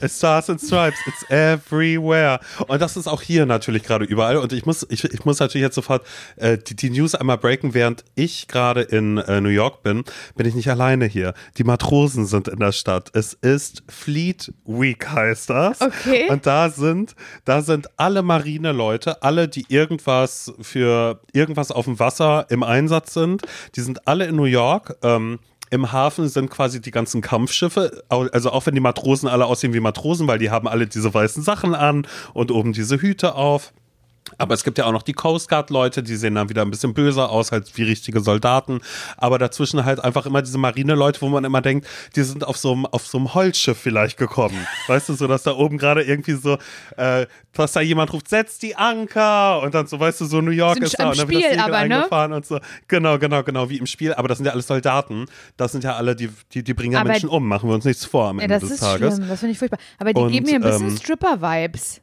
It's 0.00 0.16
Stars 0.16 0.50
and 0.50 0.60
Stripes, 0.60 0.98
it's 1.06 1.30
everywhere. 1.30 2.40
Und 2.66 2.80
das 2.82 2.96
ist 2.96 3.06
auch 3.06 3.22
hier 3.22 3.46
natürlich 3.46 3.82
gerade 3.82 4.04
überall. 4.04 4.36
Und 4.36 4.52
ich 4.52 4.66
muss, 4.66 4.86
ich, 4.90 5.04
ich 5.04 5.24
muss 5.24 5.38
natürlich 5.38 5.62
jetzt 5.62 5.74
sofort 5.74 6.06
äh, 6.36 6.58
die, 6.58 6.76
die 6.76 6.90
News 6.90 7.14
einmal 7.14 7.38
breaken, 7.38 7.74
während 7.74 8.04
ich 8.14 8.48
gerade 8.48 8.82
in 8.82 9.18
äh, 9.18 9.40
New 9.40 9.48
York 9.48 9.82
bin, 9.82 10.04
bin 10.34 10.46
ich 10.46 10.54
nicht 10.54 10.68
alleine 10.68 11.06
hier. 11.06 11.34
Die 11.58 11.64
Matrosen 11.64 12.26
sind 12.26 12.48
in 12.48 12.58
der 12.58 12.72
Stadt. 12.72 13.10
Es 13.14 13.32
ist 13.32 13.82
Fleet 13.88 14.52
Week, 14.64 15.08
heißt 15.08 15.50
das. 15.50 15.80
Okay. 15.80 16.28
Und 16.28 16.46
da 16.46 16.70
sind, 16.70 17.14
da 17.44 17.62
sind 17.62 17.88
alle 17.96 18.22
Marineleute, 18.22 19.22
alle, 19.22 19.48
die 19.48 19.64
irgendwas 19.68 20.52
für 20.60 21.20
irgendwas 21.32 21.70
auf 21.70 21.86
dem 21.86 21.98
Wasser 21.98 22.46
im 22.50 22.62
Einsatz 22.62 23.14
sind, 23.14 23.42
die 23.74 23.80
sind 23.80 24.06
alle 24.06 24.26
in 24.26 24.36
New 24.36 24.44
York. 24.44 24.96
Ähm, 25.02 25.38
im 25.70 25.92
Hafen 25.92 26.28
sind 26.28 26.50
quasi 26.50 26.80
die 26.80 26.90
ganzen 26.90 27.20
Kampfschiffe, 27.20 28.04
also 28.08 28.50
auch 28.50 28.66
wenn 28.66 28.74
die 28.74 28.80
Matrosen 28.80 29.28
alle 29.28 29.46
aussehen 29.46 29.74
wie 29.74 29.80
Matrosen, 29.80 30.26
weil 30.28 30.38
die 30.38 30.50
haben 30.50 30.68
alle 30.68 30.86
diese 30.86 31.12
weißen 31.12 31.42
Sachen 31.42 31.74
an 31.74 32.06
und 32.34 32.50
oben 32.50 32.72
diese 32.72 33.00
Hüte 33.00 33.34
auf. 33.34 33.72
Aber 34.38 34.54
es 34.54 34.64
gibt 34.64 34.76
ja 34.78 34.84
auch 34.86 34.92
noch 34.92 35.02
die 35.02 35.12
Coast 35.12 35.48
Guard 35.48 35.70
Leute, 35.70 36.02
die 36.02 36.16
sehen 36.16 36.34
dann 36.34 36.48
wieder 36.48 36.62
ein 36.62 36.70
bisschen 36.70 36.94
böser 36.94 37.30
aus, 37.30 37.52
halt 37.52 37.70
wie 37.76 37.84
richtige 37.84 38.20
Soldaten. 38.20 38.80
Aber 39.16 39.38
dazwischen 39.38 39.84
halt 39.84 40.02
einfach 40.02 40.26
immer 40.26 40.42
diese 40.42 40.58
Marine-Leute, 40.58 41.20
wo 41.20 41.28
man 41.28 41.44
immer 41.44 41.62
denkt, 41.62 41.86
die 42.16 42.22
sind 42.22 42.44
auf 42.44 42.56
so 42.56 42.72
einem, 42.72 42.86
auf 42.86 43.06
so 43.06 43.18
einem 43.18 43.34
Holzschiff 43.34 43.78
vielleicht 43.78 44.16
gekommen. 44.18 44.66
weißt 44.88 45.08
du, 45.08 45.14
so, 45.14 45.26
dass 45.26 45.44
da 45.44 45.52
oben 45.52 45.78
gerade 45.78 46.02
irgendwie 46.02 46.32
so, 46.34 46.58
äh, 46.96 47.26
dass 47.52 47.72
da 47.72 47.80
jemand 47.80 48.12
ruft, 48.12 48.28
setz 48.28 48.58
die 48.58 48.76
Anker! 48.76 49.62
Und 49.62 49.74
dann 49.74 49.86
so, 49.86 49.98
weißt 49.98 50.20
du, 50.20 50.24
so 50.26 50.40
New 50.40 50.50
York 50.50 50.74
Sind 50.74 50.82
ist 50.84 50.98
da 50.98 51.04
im 51.04 51.10
und 51.10 51.18
dann 51.18 51.28
wird 51.28 51.38
Spiel 51.38 51.56
das 51.56 51.64
Segel 51.64 51.74
aber, 51.74 51.88
ne? 51.88 51.96
eingefahren 51.96 52.32
und 52.32 52.44
so. 52.46 52.58
Genau, 52.88 53.18
genau, 53.18 53.42
genau, 53.42 53.68
wie 53.70 53.78
im 53.78 53.86
Spiel. 53.86 54.12
Aber 54.14 54.28
das 54.28 54.38
sind 54.38 54.46
ja 54.46 54.52
alles 54.52 54.66
Soldaten. 54.66 55.26
Das 55.56 55.72
sind 55.72 55.84
ja 55.84 55.94
alle, 55.94 56.16
die, 56.16 56.30
die, 56.52 56.62
die 56.62 56.74
bringen 56.74 56.92
ja 56.92 57.00
Aber- 57.00 57.10
Menschen 57.10 57.28
um, 57.28 57.46
machen 57.46 57.68
wir 57.68 57.74
uns 57.74 57.84
nichts 57.84 58.04
vor 58.04 58.28
am 58.28 58.38
Ja, 58.38 58.44
Ende 58.44 58.54
das 58.56 58.62
des 58.62 58.72
ist 58.72 58.80
Tages. 58.80 59.14
schlimm, 59.14 59.28
das 59.28 59.40
finde 59.40 59.52
ich 59.52 59.58
furchtbar. 59.58 59.78
Aber 59.98 60.12
die 60.12 60.20
Und, 60.20 60.32
geben 60.32 60.46
mir 60.46 60.56
ein 60.56 60.62
bisschen 60.62 60.88
ähm, 60.90 60.96
Stripper-Vibes. 60.96 62.00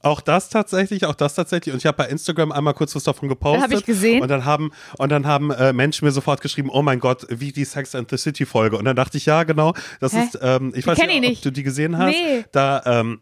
Auch 0.00 0.20
das 0.22 0.48
tatsächlich, 0.48 1.04
auch 1.04 1.14
das 1.14 1.34
tatsächlich. 1.34 1.72
Und 1.72 1.78
ich 1.78 1.86
habe 1.86 1.98
bei 1.98 2.06
Instagram 2.08 2.50
einmal 2.50 2.72
kurz 2.72 2.96
was 2.96 3.04
davon 3.04 3.28
gepostet. 3.28 3.62
Hab 3.62 3.72
ich 3.72 3.84
gesehen. 3.84 4.22
Und 4.22 4.28
dann 4.28 4.44
haben, 4.46 4.70
und 4.96 5.10
dann 5.10 5.26
haben 5.26 5.50
äh, 5.50 5.72
Menschen 5.74 6.06
mir 6.06 6.12
sofort 6.12 6.40
geschrieben, 6.40 6.70
oh 6.70 6.80
mein 6.82 6.98
Gott, 6.98 7.26
wie 7.28 7.52
die 7.52 7.64
Sex 7.66 7.94
and 7.94 8.08
the 8.10 8.16
City 8.16 8.46
Folge. 8.46 8.78
Und 8.78 8.86
dann 8.86 8.96
dachte 8.96 9.18
ich, 9.18 9.26
ja, 9.26 9.42
genau, 9.44 9.74
das 10.00 10.14
Hä? 10.14 10.24
ist, 10.24 10.38
ähm, 10.40 10.72
ich 10.74 10.84
Die 10.84 10.86
weiß 10.86 10.98
nicht, 10.98 11.08
ich 11.10 11.16
ob 11.16 11.20
nicht. 11.20 11.44
du 11.44 11.50
die 11.52 11.62
gesehen 11.62 11.98
hast. 11.98 12.12
Nee. 12.12 12.44
Da, 12.52 12.82
ähm, 12.86 13.20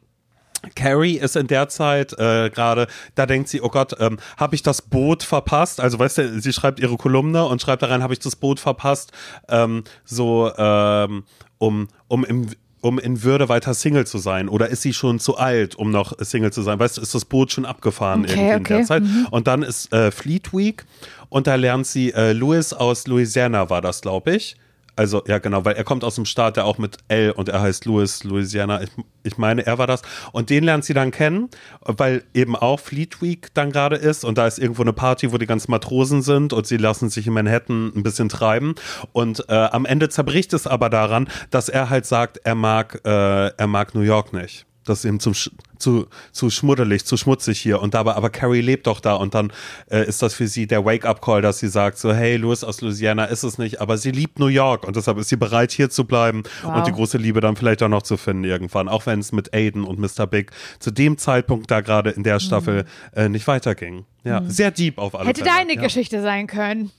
Carrie 0.76 1.18
ist 1.18 1.34
in 1.34 1.48
der 1.48 1.68
Zeit 1.68 2.12
äh, 2.12 2.48
gerade, 2.50 2.86
da 3.16 3.26
denkt 3.26 3.48
sie, 3.48 3.60
oh 3.60 3.68
Gott, 3.68 3.96
ähm, 3.98 4.18
habe 4.36 4.54
ich 4.54 4.62
das 4.62 4.80
Boot 4.80 5.24
verpasst? 5.24 5.80
Also 5.80 5.98
weißt 5.98 6.18
du, 6.18 6.40
sie 6.40 6.52
schreibt 6.52 6.78
ihre 6.78 6.96
Kolumne 6.96 7.44
und 7.46 7.60
schreibt 7.60 7.82
da 7.82 7.88
rein, 7.88 8.02
habe 8.02 8.12
ich 8.12 8.20
das 8.20 8.36
Boot 8.36 8.60
verpasst, 8.60 9.10
ähm, 9.48 9.82
so 10.04 10.52
ähm, 10.56 11.24
um, 11.58 11.88
um 12.08 12.24
im 12.24 12.48
um 12.82 12.98
in 12.98 13.22
Würde 13.22 13.48
weiter 13.48 13.72
Single 13.72 14.06
zu 14.06 14.18
sein? 14.18 14.48
Oder 14.48 14.68
ist 14.68 14.82
sie 14.82 14.92
schon 14.92 15.18
zu 15.18 15.38
alt, 15.38 15.74
um 15.76 15.90
noch 15.90 16.12
Single 16.18 16.52
zu 16.52 16.62
sein? 16.62 16.78
Weißt 16.78 16.98
du, 16.98 17.00
ist 17.00 17.14
das 17.14 17.24
Boot 17.24 17.52
schon 17.52 17.64
abgefahren 17.64 18.24
Okay, 18.24 18.32
irgendwie 18.32 18.48
in 18.50 18.60
okay. 18.60 18.76
der 18.78 18.84
Zeit? 18.84 19.02
Und 19.30 19.46
dann 19.46 19.62
ist 19.62 19.92
äh, 19.92 20.10
Fleet 20.10 20.52
Week 20.52 20.84
und 21.30 21.46
da 21.46 21.54
lernt 21.54 21.86
sie 21.86 22.12
äh, 22.12 22.32
Louis 22.32 22.72
aus 22.74 23.06
Louisiana, 23.06 23.70
war 23.70 23.80
das, 23.80 24.02
glaube 24.02 24.34
ich. 24.34 24.56
Also, 24.94 25.22
ja, 25.26 25.38
genau, 25.38 25.64
weil 25.64 25.74
er 25.74 25.84
kommt 25.84 26.04
aus 26.04 26.16
dem 26.16 26.26
Staat, 26.26 26.56
der 26.56 26.66
auch 26.66 26.76
mit 26.76 26.98
L 27.08 27.30
und 27.30 27.48
er 27.48 27.62
heißt 27.62 27.86
Louis, 27.86 28.24
Louisiana. 28.24 28.82
Ich, 28.82 28.90
ich 29.22 29.38
meine, 29.38 29.64
er 29.64 29.78
war 29.78 29.86
das. 29.86 30.02
Und 30.32 30.50
den 30.50 30.64
lernt 30.64 30.84
sie 30.84 30.92
dann 30.92 31.10
kennen, 31.10 31.48
weil 31.80 32.24
eben 32.34 32.56
auch 32.56 32.78
Fleet 32.78 33.22
Week 33.22 33.48
dann 33.54 33.72
gerade 33.72 33.96
ist 33.96 34.22
und 34.22 34.36
da 34.36 34.46
ist 34.46 34.58
irgendwo 34.58 34.82
eine 34.82 34.92
Party, 34.92 35.32
wo 35.32 35.38
die 35.38 35.46
ganzen 35.46 35.70
Matrosen 35.70 36.20
sind 36.20 36.52
und 36.52 36.66
sie 36.66 36.76
lassen 36.76 37.08
sich 37.08 37.26
in 37.26 37.32
Manhattan 37.32 37.92
ein 37.96 38.02
bisschen 38.02 38.28
treiben. 38.28 38.74
Und 39.12 39.48
äh, 39.48 39.54
am 39.54 39.86
Ende 39.86 40.10
zerbricht 40.10 40.52
es 40.52 40.66
aber 40.66 40.90
daran, 40.90 41.28
dass 41.50 41.70
er 41.70 41.88
halt 41.88 42.04
sagt, 42.04 42.40
er 42.44 42.54
mag, 42.54 43.00
äh, 43.06 43.46
er 43.48 43.66
mag 43.66 43.94
New 43.94 44.02
York 44.02 44.34
nicht. 44.34 44.66
Das 44.84 45.00
ist 45.00 45.04
ihm 45.04 45.20
zum, 45.20 45.34
zu, 45.78 46.06
zu 46.32 46.50
schmuddelig, 46.50 47.04
zu 47.04 47.16
schmutzig 47.16 47.60
hier. 47.60 47.80
Und 47.80 47.94
dabei, 47.94 48.14
aber 48.14 48.30
Carrie 48.30 48.60
lebt 48.60 48.86
doch 48.86 49.00
da. 49.00 49.14
Und 49.14 49.34
dann 49.34 49.52
äh, 49.90 50.06
ist 50.06 50.22
das 50.22 50.34
für 50.34 50.48
sie 50.48 50.66
der 50.66 50.84
Wake-up-Call, 50.84 51.42
dass 51.42 51.58
sie 51.58 51.68
sagt, 51.68 51.98
so, 51.98 52.12
hey, 52.12 52.36
Louis 52.36 52.64
aus 52.64 52.80
Louisiana 52.80 53.26
ist 53.26 53.42
es 53.42 53.58
nicht, 53.58 53.80
aber 53.80 53.98
sie 53.98 54.10
liebt 54.10 54.38
New 54.38 54.46
York. 54.46 54.84
Und 54.86 54.96
deshalb 54.96 55.18
ist 55.18 55.28
sie 55.28 55.36
bereit, 55.36 55.72
hier 55.72 55.90
zu 55.90 56.04
bleiben 56.04 56.42
wow. 56.62 56.76
und 56.76 56.86
die 56.86 56.92
große 56.92 57.18
Liebe 57.18 57.40
dann 57.40 57.56
vielleicht 57.56 57.82
auch 57.82 57.88
noch 57.88 58.02
zu 58.02 58.16
finden 58.16 58.44
irgendwann. 58.44 58.88
Auch 58.88 59.06
wenn 59.06 59.20
es 59.20 59.32
mit 59.32 59.54
Aiden 59.54 59.84
und 59.84 59.98
Mr. 59.98 60.26
Big 60.26 60.50
zu 60.78 60.90
dem 60.90 61.18
Zeitpunkt 61.18 61.70
da 61.70 61.80
gerade 61.80 62.10
in 62.10 62.22
der 62.22 62.40
Staffel 62.40 62.84
mhm. 63.14 63.18
äh, 63.18 63.28
nicht 63.28 63.46
weiterging. 63.46 64.04
Ja, 64.24 64.40
mhm. 64.40 64.50
sehr 64.50 64.70
deep 64.70 64.98
auf 64.98 65.14
alle 65.14 65.28
Hätte 65.28 65.42
Fälle. 65.44 65.56
deine 65.56 65.74
ja. 65.74 65.82
Geschichte 65.82 66.22
sein 66.22 66.46
können. 66.46 66.90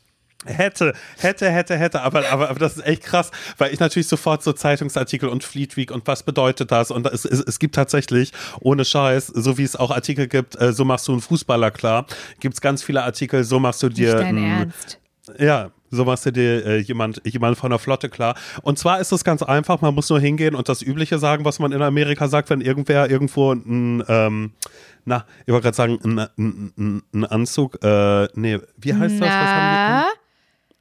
Hätte, 0.45 0.93
hätte, 1.17 1.49
hätte, 1.49 1.77
hätte, 1.77 2.01
aber, 2.01 2.29
aber, 2.29 2.49
aber 2.49 2.59
das 2.59 2.77
ist 2.77 2.85
echt 2.85 3.03
krass, 3.03 3.31
weil 3.57 3.73
ich 3.73 3.79
natürlich 3.79 4.07
sofort 4.07 4.43
so 4.43 4.53
Zeitungsartikel 4.53 5.29
und 5.29 5.43
Fleet 5.43 5.77
Week 5.77 5.91
und 5.91 6.05
was 6.07 6.23
bedeutet 6.23 6.71
das? 6.71 6.91
Und 6.91 7.07
es, 7.07 7.25
es, 7.25 7.39
es 7.39 7.59
gibt 7.59 7.75
tatsächlich, 7.75 8.31
ohne 8.59 8.85
Scheiß, 8.85 9.27
so 9.27 9.57
wie 9.57 9.63
es 9.63 9.75
auch 9.75 9.91
Artikel 9.91 10.27
gibt, 10.27 10.59
äh, 10.59 10.73
so 10.73 10.85
machst 10.85 11.07
du 11.07 11.13
einen 11.13 11.21
Fußballer 11.21 11.71
klar, 11.71 12.05
gibt 12.39 12.55
es 12.55 12.61
ganz 12.61 12.83
viele 12.83 13.03
Artikel, 13.03 13.43
so 13.43 13.59
machst 13.59 13.81
du 13.83 13.89
dir. 13.89 14.15
Nicht 14.15 14.23
dein 14.23 14.37
Ernst. 14.37 14.99
Ja, 15.39 15.71
so 15.89 16.03
machst 16.03 16.25
du 16.25 16.31
dir 16.31 16.65
äh, 16.65 16.77
jemand, 16.79 17.21
jemand 17.23 17.57
von 17.57 17.69
der 17.69 17.79
Flotte 17.79 18.09
klar. 18.09 18.35
Und 18.61 18.77
zwar 18.77 18.99
ist 18.99 19.11
es 19.11 19.23
ganz 19.23 19.41
einfach, 19.41 19.79
man 19.79 19.95
muss 19.95 20.09
nur 20.09 20.19
hingehen 20.19 20.55
und 20.55 20.67
das 20.67 20.81
Übliche 20.81 21.19
sagen, 21.19 21.45
was 21.45 21.59
man 21.59 21.71
in 21.71 21.81
Amerika 21.81 22.27
sagt, 22.27 22.49
wenn 22.49 22.61
irgendwer 22.61 23.09
irgendwo 23.09 23.53
ein, 23.53 24.03
ähm, 24.07 24.51
na, 25.05 25.25
ich 25.45 25.53
wollte 25.53 25.63
gerade 25.63 25.75
sagen, 25.77 25.99
ein, 26.03 26.27
ein, 26.37 27.03
ein 27.13 27.25
Anzug, 27.25 27.81
äh, 27.83 28.27
nee, 28.33 28.59
wie 28.77 28.93
heißt 28.93 29.15
na? 29.19 29.25
das? 29.25 29.35
Was 29.35 29.49
haben 29.49 30.05
wir? 30.05 30.22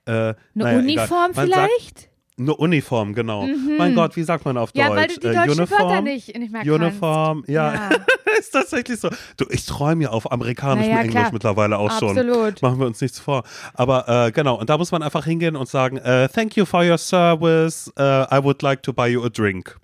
Äh, 0.05 0.11
Eine 0.13 0.37
naja, 0.55 0.79
Uniform 0.79 1.35
vielleicht? 1.35 2.01
Sagt, 2.01 2.13
eine 2.39 2.57
Uniform, 2.57 3.15
genau. 3.15 3.43
Mhm. 3.45 3.77
Mein 3.79 3.95
Gott, 3.95 4.17
wie 4.17 4.23
sagt 4.23 4.45
man 4.45 4.57
auf 4.57 4.71
ja, 4.75 4.89
Deutsch? 4.89 4.97
Ja, 4.97 5.01
weil 5.01 5.09
du 5.09 5.15
die 5.15 5.27
deutschen 5.27 5.51
Uniform, 5.51 5.81
Wörter 5.81 6.01
nicht, 6.01 6.37
nicht 6.37 6.53
mehr 6.53 6.75
Uniform, 6.75 7.45
ja. 7.47 7.75
ja. 7.75 7.91
ist 8.39 8.53
tatsächlich 8.53 8.99
so. 8.99 9.11
Du, 9.37 9.45
ich 9.51 9.67
träume 9.67 10.05
ja 10.05 10.11
auf 10.11 10.31
amerikanischem 10.31 10.93
ja, 10.93 11.03
Englisch 11.03 11.33
mittlerweile 11.33 11.79
auch 11.79 11.91
Absolut. 11.91 12.17
schon. 12.17 12.29
Absolut. 12.31 12.63
Machen 12.63 12.81
wir 12.81 12.87
uns 12.87 13.01
nichts 13.01 13.19
vor. 13.19 13.45
Aber 13.75 14.09
äh, 14.09 14.33
genau, 14.33 14.59
und 14.59 14.71
da 14.71 14.79
muss 14.79 14.91
man 14.93 15.03
einfach 15.03 15.25
hingehen 15.25 15.57
und 15.57 15.69
sagen, 15.69 15.99
uh, 15.99 16.27
thank 16.29 16.57
you 16.57 16.65
for 16.65 16.83
your 16.83 16.99
service, 16.99 17.93
uh, 17.99 18.25
I 18.31 18.43
would 18.43 18.63
like 18.63 18.83
to 18.83 18.93
buy 18.93 19.09
you 19.09 19.23
a 19.25 19.29
drink. 19.29 19.77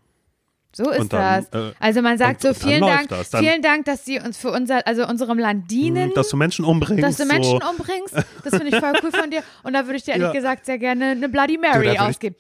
So 0.79 0.91
ist 0.91 1.13
dann, 1.13 1.45
das. 1.51 1.71
Äh, 1.71 1.73
also 1.81 2.03
man 2.03 2.19
sagt 2.19 2.41
so, 2.41 2.55
vielen 2.55 2.83
Dank, 2.83 3.09
vielen 3.37 3.63
Dank, 3.63 3.85
dass 3.87 4.05
Sie 4.05 4.21
uns 4.21 4.39
für 4.39 4.53
unser, 4.53 4.87
also 4.87 5.09
unserem 5.09 5.37
Land 5.37 5.69
dienen. 5.73 6.13
Dass 6.15 6.29
du 6.29 6.37
Menschen 6.37 6.65
umbringst. 6.65 7.03
Dass 7.03 7.17
du 7.17 7.25
Menschen 7.25 7.59
so. 7.61 7.69
umbringst. 7.69 8.15
Das 8.45 8.55
finde 8.55 8.69
ich 8.69 8.77
voll 8.77 8.93
cool 9.03 9.11
von 9.11 9.29
dir. 9.29 9.43
Und 9.65 9.73
da 9.73 9.87
würde 9.87 9.97
ich 9.97 10.05
dir 10.05 10.13
ehrlich 10.15 10.29
ja. 10.29 10.33
gesagt 10.33 10.67
sehr 10.67 10.79
gerne 10.79 11.07
eine 11.07 11.29
Bloody 11.29 11.59
Mary 11.59 11.97
du, 11.97 12.01
ausgeben. 12.01 12.37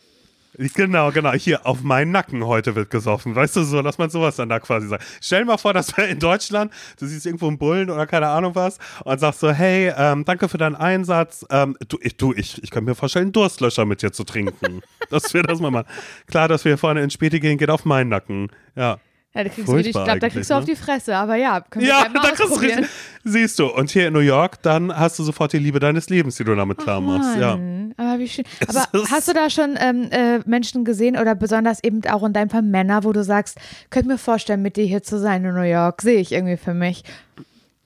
Genau, 0.59 1.12
genau. 1.12 1.33
Hier 1.33 1.65
auf 1.67 1.83
meinen 1.83 2.11
Nacken 2.11 2.45
heute 2.45 2.75
wird 2.75 2.91
gesoffen. 2.91 3.35
Weißt 3.37 3.55
du 3.55 3.62
so, 3.62 3.81
dass 3.81 3.97
man 3.97 4.11
sowas 4.11 4.37
dann 4.37 4.49
da 4.49 4.59
quasi 4.59 4.88
sagt. 4.88 5.05
Stell 5.21 5.41
dir 5.41 5.47
mal 5.47 5.57
vor, 5.57 5.73
dass 5.73 5.97
wir 5.97 6.09
in 6.09 6.19
Deutschland, 6.19 6.73
du 6.99 7.07
siehst 7.07 7.27
irgendwo 7.27 7.47
einen 7.47 7.59
Bullen 7.59 7.91
oder 7.91 8.07
keine 8.09 8.27
Ahnung 8.29 8.57
was 8.57 8.79
und 9.05 9.21
sagst 9.21 9.38
so, 9.38 9.53
hey, 9.53 9.93
ähm, 9.97 10.25
danke 10.25 10.49
für 10.49 10.59
deinen 10.59 10.75
Einsatz. 10.75 11.47
Ähm, 11.50 11.77
du, 11.87 11.99
ich, 12.00 12.17
du, 12.17 12.33
ich, 12.35 12.62
ich 12.62 12.71
könnte 12.71 12.91
mir 12.91 12.97
vorstellen, 12.97 13.31
Durstlöscher 13.31 13.85
mit 13.85 14.03
dir 14.03 14.12
zu 14.12 14.25
trinken. 14.25 14.83
dass 15.11 15.33
wir 15.33 15.43
das 15.43 15.61
mal 15.61 15.71
machen. 15.71 15.87
Klar, 16.27 16.49
dass 16.49 16.65
wir 16.65 16.73
hier 16.73 16.79
vorne 16.79 17.03
ins 17.03 17.15
Späti 17.15 17.41
gehen, 17.41 17.59
geht 17.59 17.71
auf 17.71 17.85
meinen 17.85 18.09
Nacken. 18.09 18.50
Ja. 18.75 18.99
Ja, 19.35 19.44
da 19.44 19.50
kriegst 19.50 19.68
du, 19.68 19.76
ich 19.76 19.90
glaube, 19.92 20.18
da 20.18 20.28
kriegst 20.30 20.50
du 20.50 20.54
auf 20.54 20.61
ne? 20.61 20.73
die 20.73 20.76
Fresse, 20.76 21.14
aber 21.14 21.37
ja, 21.37 21.61
können 21.61 21.85
wir 21.85 21.90
ja, 21.90 22.08
mal 22.08 22.23
da 22.23 22.30
kriegst 22.30 22.56
du, 22.56 22.88
siehst 23.25 23.58
du. 23.58 23.66
Und 23.66 23.90
hier 23.90 24.08
in 24.08 24.14
New 24.14 24.20
York, 24.20 24.62
dann 24.62 24.97
hast 24.97 25.18
du 25.18 25.23
sofort 25.23 25.52
die 25.52 25.58
Liebe 25.58 25.78
deines 25.80 26.08
Lebens, 26.08 26.37
die 26.37 26.44
du 26.44 26.54
damit 26.54 26.78
klar 26.78 27.00
machst. 27.00 27.37
Oh 27.37 27.40
ja. 27.40 27.58
Aber 27.99 28.18
wie 28.18 28.28
schön. 28.28 28.44
Aber 28.66 28.87
hast 29.11 29.28
du 29.28 29.35
da 29.35 29.50
schon 29.50 29.76
ähm, 29.78 30.08
äh, 30.11 30.38
Menschen 30.47 30.85
gesehen 30.85 31.16
oder 31.16 31.35
besonders 31.35 31.85
eben 31.85 32.00
auch 32.06 32.25
in 32.25 32.32
deinem 32.32 32.49
Fall 32.49 32.62
Männer, 32.62 33.04
wo 33.04 33.12
du 33.12 33.23
sagst, 33.23 33.58
könnt 33.90 34.06
mir 34.06 34.18
vorstellen, 34.18 34.62
mit 34.62 34.76
dir 34.76 34.87
hier 34.87 35.02
zu 35.02 35.18
sein 35.18 35.44
in 35.44 35.54
New 35.54 35.61
York, 35.61 36.00
sehe 36.00 36.20
ich 36.20 36.32
irgendwie 36.32 36.56
für 36.56 36.75
mich. 36.75 37.04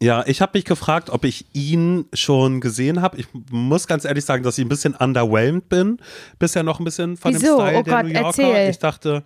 Ja, 0.01 0.25
ich 0.27 0.41
habe 0.41 0.53
mich 0.55 0.65
gefragt, 0.65 1.11
ob 1.11 1.25
ich 1.25 1.47
ihn 1.53 2.07
schon 2.13 2.61
gesehen 2.61 3.03
habe. 3.03 3.19
Ich 3.19 3.27
muss 3.51 3.87
ganz 3.87 4.05
ehrlich 4.05 4.25
sagen, 4.25 4.43
dass 4.43 4.59
ich 4.59 4.65
ein 4.65 4.69
bisschen 4.69 4.95
underwhelmed 4.95 5.69
bin. 5.69 5.99
Bisher 6.39 6.63
noch 6.63 6.81
ein 6.81 6.85
bisschen 6.85 7.17
von 7.17 7.33
Wieso? 7.33 7.59
dem 7.59 7.67
Style 7.67 7.79
oh 7.79 7.83
der 7.83 7.95
Gott, 7.95 8.05
New 8.05 8.11
Yorker. 8.11 8.43
Erzähl. 8.43 8.71
Ich 8.71 8.79
dachte, 8.79 9.23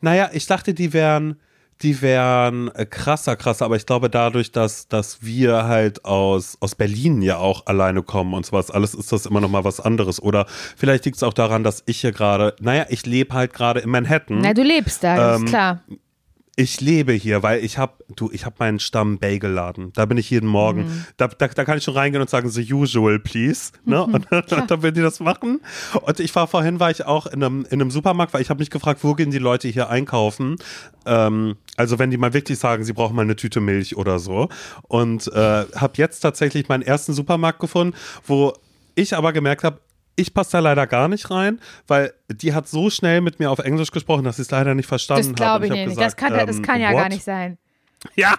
naja, 0.00 0.30
ich 0.32 0.46
dachte, 0.46 0.74
die 0.74 0.92
wären 0.92 1.36
die 1.82 2.00
wären 2.00 2.68
äh, 2.74 2.86
krasser, 2.86 3.36
krasser, 3.36 3.64
aber 3.66 3.76
ich 3.76 3.86
glaube 3.86 4.08
dadurch, 4.08 4.52
dass, 4.52 4.88
dass 4.88 5.22
wir 5.22 5.64
halt 5.64 6.04
aus, 6.04 6.56
aus 6.60 6.74
Berlin 6.74 7.22
ja 7.22 7.38
auch 7.38 7.66
alleine 7.66 8.02
kommen 8.02 8.34
und 8.34 8.46
sowas, 8.46 8.70
alles 8.70 8.94
ist 8.94 9.12
das 9.12 9.26
immer 9.26 9.40
noch 9.40 9.50
mal 9.50 9.64
was 9.64 9.80
anderes. 9.80 10.22
Oder 10.22 10.46
vielleicht 10.76 11.04
liegt 11.04 11.16
es 11.16 11.22
auch 11.22 11.34
daran, 11.34 11.64
dass 11.64 11.82
ich 11.86 12.00
hier 12.00 12.12
gerade, 12.12 12.54
naja, 12.60 12.86
ich 12.88 13.04
lebe 13.04 13.34
halt 13.34 13.52
gerade 13.52 13.80
in 13.80 13.90
Manhattan. 13.90 14.38
Na, 14.40 14.54
du 14.54 14.62
lebst 14.62 15.04
da, 15.04 15.36
ähm, 15.36 15.44
ist 15.44 15.50
klar. 15.50 15.82
Ich 16.58 16.80
lebe 16.80 17.12
hier, 17.12 17.42
weil 17.42 17.62
ich 17.62 17.76
habe, 17.76 17.92
du, 18.16 18.30
ich 18.32 18.46
habe 18.46 18.56
meinen 18.58 18.78
Stamm 18.78 19.18
Bagelladen. 19.18 19.92
Da 19.92 20.06
bin 20.06 20.16
ich 20.16 20.30
jeden 20.30 20.48
Morgen. 20.48 20.84
Mhm. 20.84 21.04
Da, 21.18 21.28
da, 21.28 21.48
da, 21.48 21.64
kann 21.66 21.76
ich 21.76 21.84
schon 21.84 21.92
reingehen 21.92 22.22
und 22.22 22.30
sagen, 22.30 22.48
the 22.48 22.72
usual, 22.72 23.18
please. 23.18 23.72
Ne? 23.84 24.02
Mhm, 24.06 24.14
und 24.14 24.26
dann, 24.30 24.66
dann 24.66 24.82
werden 24.82 24.94
die 24.94 25.02
das 25.02 25.20
machen. 25.20 25.60
Und 26.00 26.18
ich 26.18 26.34
war 26.34 26.46
vorhin, 26.46 26.80
war 26.80 26.90
ich 26.90 27.04
auch 27.04 27.26
in 27.26 27.44
einem, 27.44 27.66
in 27.66 27.82
einem 27.82 27.90
Supermarkt, 27.90 28.32
weil 28.32 28.40
ich 28.40 28.48
habe 28.48 28.60
mich 28.60 28.70
gefragt, 28.70 29.04
wo 29.04 29.12
gehen 29.12 29.30
die 29.30 29.38
Leute 29.38 29.68
hier 29.68 29.90
einkaufen? 29.90 30.56
Ähm, 31.04 31.56
also 31.76 31.98
wenn 31.98 32.10
die 32.10 32.16
mal 32.16 32.32
wirklich 32.32 32.58
sagen, 32.58 32.84
sie 32.84 32.94
brauchen 32.94 33.14
mal 33.14 33.22
eine 33.22 33.36
Tüte 33.36 33.60
Milch 33.60 33.94
oder 33.98 34.18
so. 34.18 34.48
Und 34.88 35.30
äh, 35.34 35.66
habe 35.74 35.92
jetzt 35.96 36.20
tatsächlich 36.20 36.70
meinen 36.70 36.82
ersten 36.82 37.12
Supermarkt 37.12 37.60
gefunden, 37.60 37.94
wo 38.26 38.54
ich 38.94 39.14
aber 39.14 39.34
gemerkt 39.34 39.62
habe, 39.62 39.78
ich 40.16 40.34
passe 40.34 40.52
da 40.52 40.58
leider 40.60 40.86
gar 40.86 41.08
nicht 41.08 41.30
rein, 41.30 41.60
weil 41.86 42.12
die 42.28 42.54
hat 42.54 42.68
so 42.68 42.90
schnell 42.90 43.20
mit 43.20 43.38
mir 43.38 43.50
auf 43.50 43.58
Englisch 43.58 43.90
gesprochen, 43.90 44.24
dass 44.24 44.38
ich 44.38 44.46
es 44.46 44.50
leider 44.50 44.74
nicht 44.74 44.86
verstanden 44.86 45.28
habe. 45.28 45.34
Das 45.34 45.36
glaube 45.36 45.66
ich, 45.66 45.72
ich 45.72 45.86
nicht. 45.86 45.96
Gesagt, 45.96 46.06
das 46.06 46.16
kann, 46.16 46.38
ähm, 46.38 46.46
das 46.46 46.62
kann 46.62 46.80
ja 46.80 46.92
what? 46.92 47.00
gar 47.00 47.08
nicht 47.08 47.24
sein. 47.24 47.58
Ja, 48.14 48.34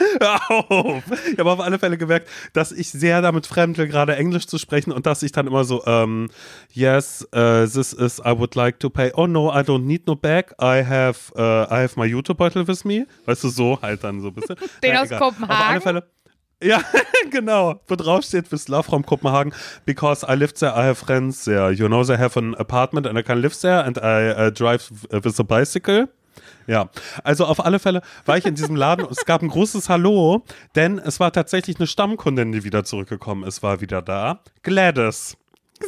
auf. 0.48 1.02
Ich 1.32 1.38
habe 1.38 1.50
auf 1.50 1.60
alle 1.60 1.78
Fälle 1.78 1.98
gemerkt, 1.98 2.28
dass 2.52 2.72
ich 2.72 2.90
sehr 2.90 3.22
damit 3.22 3.46
fremdel, 3.46 3.86
gerade 3.86 4.16
Englisch 4.16 4.46
zu 4.46 4.58
sprechen 4.58 4.92
und 4.92 5.06
dass 5.06 5.22
ich 5.22 5.32
dann 5.32 5.46
immer 5.46 5.64
so, 5.64 5.84
um, 5.84 5.90
ähm, 5.90 6.30
yes, 6.72 7.26
uh, 7.34 7.66
this 7.66 7.92
is, 7.92 8.18
I 8.20 8.36
would 8.36 8.54
like 8.54 8.80
to 8.80 8.90
pay. 8.90 9.12
Oh 9.14 9.26
no, 9.26 9.50
I 9.50 9.60
don't 9.60 9.84
need 9.84 10.06
no 10.06 10.16
bag. 10.16 10.52
I 10.60 10.84
have, 10.84 11.32
uh, 11.36 11.72
I 11.72 11.82
have 11.82 11.98
my 11.98 12.06
YouTube-Beutel 12.06 12.66
with 12.66 12.84
me. 12.84 13.06
Weißt 13.26 13.44
du, 13.44 13.48
so 13.48 13.80
halt 13.80 14.04
dann 14.04 14.20
so 14.20 14.28
ein 14.28 14.34
bisschen. 14.34 14.56
Den 14.82 14.92
ja, 14.92 15.02
aus 15.02 15.06
egal. 15.06 15.20
Kopenhagen? 15.20 15.52
Auf 15.54 15.70
alle 15.70 15.80
Fälle. 15.80 16.10
Ja, 16.62 16.82
genau. 17.30 17.80
Wo 17.86 17.96
drauf 17.96 18.24
steht, 18.24 18.52
with 18.52 18.68
love 18.68 18.84
from 18.84 19.04
Copenhagen, 19.04 19.52
because 19.86 20.26
I 20.28 20.34
live 20.34 20.52
there, 20.52 20.72
I 20.72 20.84
have 20.84 20.96
friends 20.96 21.44
there. 21.44 21.70
You 21.72 21.88
know, 21.88 22.04
they 22.04 22.18
have 22.18 22.38
an 22.38 22.54
apartment 22.56 23.06
and 23.06 23.18
I 23.18 23.22
can 23.22 23.40
live 23.40 23.56
there 23.60 23.82
and 23.84 23.98
I 23.98 24.30
uh, 24.30 24.50
drive 24.50 24.90
with 25.10 25.40
a 25.40 25.42
bicycle. 25.42 26.08
Ja, 26.66 26.88
also 27.24 27.46
auf 27.46 27.64
alle 27.64 27.78
Fälle 27.78 28.02
war 28.26 28.36
ich 28.36 28.44
in 28.44 28.54
diesem 28.54 28.76
Laden 28.76 29.04
und 29.04 29.12
es 29.12 29.24
gab 29.24 29.42
ein 29.42 29.48
großes 29.48 29.88
Hallo, 29.88 30.44
denn 30.76 30.98
es 30.98 31.18
war 31.18 31.32
tatsächlich 31.32 31.78
eine 31.78 31.86
Stammkundin, 31.86 32.52
die 32.52 32.62
wieder 32.62 32.84
zurückgekommen 32.84 33.44
ist, 33.44 33.62
war 33.62 33.80
wieder 33.80 34.02
da. 34.02 34.40
Gladys. 34.62 35.36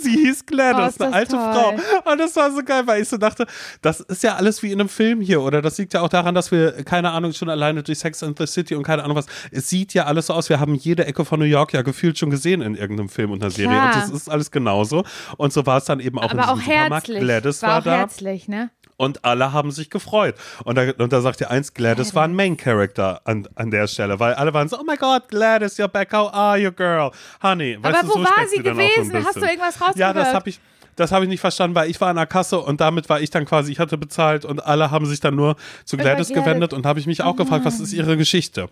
Sie 0.00 0.10
hieß 0.10 0.46
Gladys, 0.46 0.96
oh, 0.98 1.04
eine 1.04 1.14
alte 1.14 1.36
toll. 1.36 1.52
Frau. 1.52 2.10
Und 2.12 2.18
das 2.18 2.34
war 2.36 2.50
so 2.50 2.62
geil, 2.64 2.86
weil 2.86 3.02
ich 3.02 3.08
so 3.08 3.16
dachte, 3.18 3.46
das 3.82 4.00
ist 4.00 4.22
ja 4.22 4.36
alles 4.36 4.62
wie 4.62 4.72
in 4.72 4.80
einem 4.80 4.88
Film 4.88 5.20
hier, 5.20 5.42
oder? 5.42 5.62
Das 5.62 5.78
liegt 5.78 5.94
ja 5.94 6.00
auch 6.00 6.08
daran, 6.08 6.34
dass 6.34 6.50
wir, 6.50 6.82
keine 6.84 7.10
Ahnung, 7.10 7.32
schon 7.32 7.48
alleine 7.50 7.82
durch 7.82 7.98
Sex 7.98 8.22
and 8.22 8.38
the 8.38 8.46
City 8.46 8.74
und 8.74 8.82
keine 8.84 9.04
Ahnung 9.04 9.16
was, 9.16 9.26
es 9.50 9.68
sieht 9.68 9.94
ja 9.94 10.04
alles 10.04 10.26
so 10.26 10.34
aus. 10.34 10.48
Wir 10.48 10.60
haben 10.60 10.74
jede 10.74 11.04
Ecke 11.06 11.24
von 11.24 11.38
New 11.38 11.46
York 11.46 11.72
ja 11.72 11.82
gefühlt 11.82 12.18
schon 12.18 12.30
gesehen 12.30 12.62
in 12.62 12.74
irgendeinem 12.74 13.08
Film 13.08 13.30
und 13.30 13.42
einer 13.42 13.50
Serie. 13.50 13.80
Und 13.80 13.94
das 13.94 14.10
ist 14.10 14.28
alles 14.30 14.50
genauso. 14.50 15.04
Und 15.36 15.52
so 15.52 15.66
war 15.66 15.78
es 15.78 15.84
dann 15.84 16.00
eben 16.00 16.18
auch 16.18 16.24
Aber 16.24 16.32
in 16.32 16.38
diesem 16.38 16.50
auch 16.50 16.58
Supermarkt. 16.58 17.08
herzlich. 17.08 17.20
Gladys 17.20 17.62
war, 17.62 17.68
war 17.70 17.78
auch 17.78 17.84
da. 17.84 17.96
herzlich, 17.98 18.48
ne? 18.48 18.70
Und 19.02 19.24
alle 19.24 19.52
haben 19.52 19.72
sich 19.72 19.90
gefreut. 19.90 20.36
Und 20.62 20.78
da, 20.78 20.92
und 20.96 21.12
da 21.12 21.20
sagt 21.20 21.40
der 21.40 21.50
eins, 21.50 21.74
Gladys 21.74 22.14
war 22.14 22.22
ein 22.22 22.36
Main 22.36 22.56
Character 22.56 23.20
an, 23.24 23.48
an 23.56 23.72
der 23.72 23.88
Stelle, 23.88 24.20
weil 24.20 24.34
alle 24.34 24.54
waren 24.54 24.68
so, 24.68 24.78
oh 24.78 24.84
my 24.86 24.96
God, 24.96 25.28
Gladys, 25.28 25.76
you're 25.76 25.88
back, 25.88 26.12
how 26.12 26.32
are 26.32 26.56
you, 26.56 26.70
girl? 26.70 27.10
Honey, 27.42 27.78
Aber 27.82 27.92
weißt 27.94 28.04
wo 28.04 28.12
du, 28.12 28.18
so 28.20 28.24
war 28.24 28.46
sie 28.46 28.62
gewesen? 28.62 29.10
So 29.10 29.26
Hast 29.26 29.36
du 29.38 29.40
irgendwas 29.40 29.80
rausgehört? 29.80 29.96
Ja, 29.96 30.12
das 30.12 30.32
habe 30.32 30.50
ich, 30.50 30.60
das 30.94 31.10
habe 31.10 31.24
ich 31.24 31.28
nicht 31.28 31.40
verstanden, 31.40 31.74
weil 31.74 31.90
ich 31.90 32.00
war 32.00 32.10
an 32.10 32.16
der 32.16 32.26
Kasse 32.26 32.60
und 32.60 32.80
damit 32.80 33.08
war 33.08 33.20
ich 33.20 33.30
dann 33.30 33.44
quasi, 33.44 33.72
ich 33.72 33.80
hatte 33.80 33.98
bezahlt 33.98 34.44
und 34.44 34.64
alle 34.64 34.92
haben 34.92 35.06
sich 35.06 35.18
dann 35.18 35.34
nur 35.34 35.56
zu 35.84 35.96
Gladys 35.96 36.28
gewendet 36.28 36.72
und 36.72 36.86
habe 36.86 37.00
ich 37.00 37.06
mich 37.08 37.22
auch 37.22 37.34
gefragt, 37.34 37.64
was 37.64 37.80
ist 37.80 37.92
ihre 37.92 38.16
Geschichte? 38.16 38.68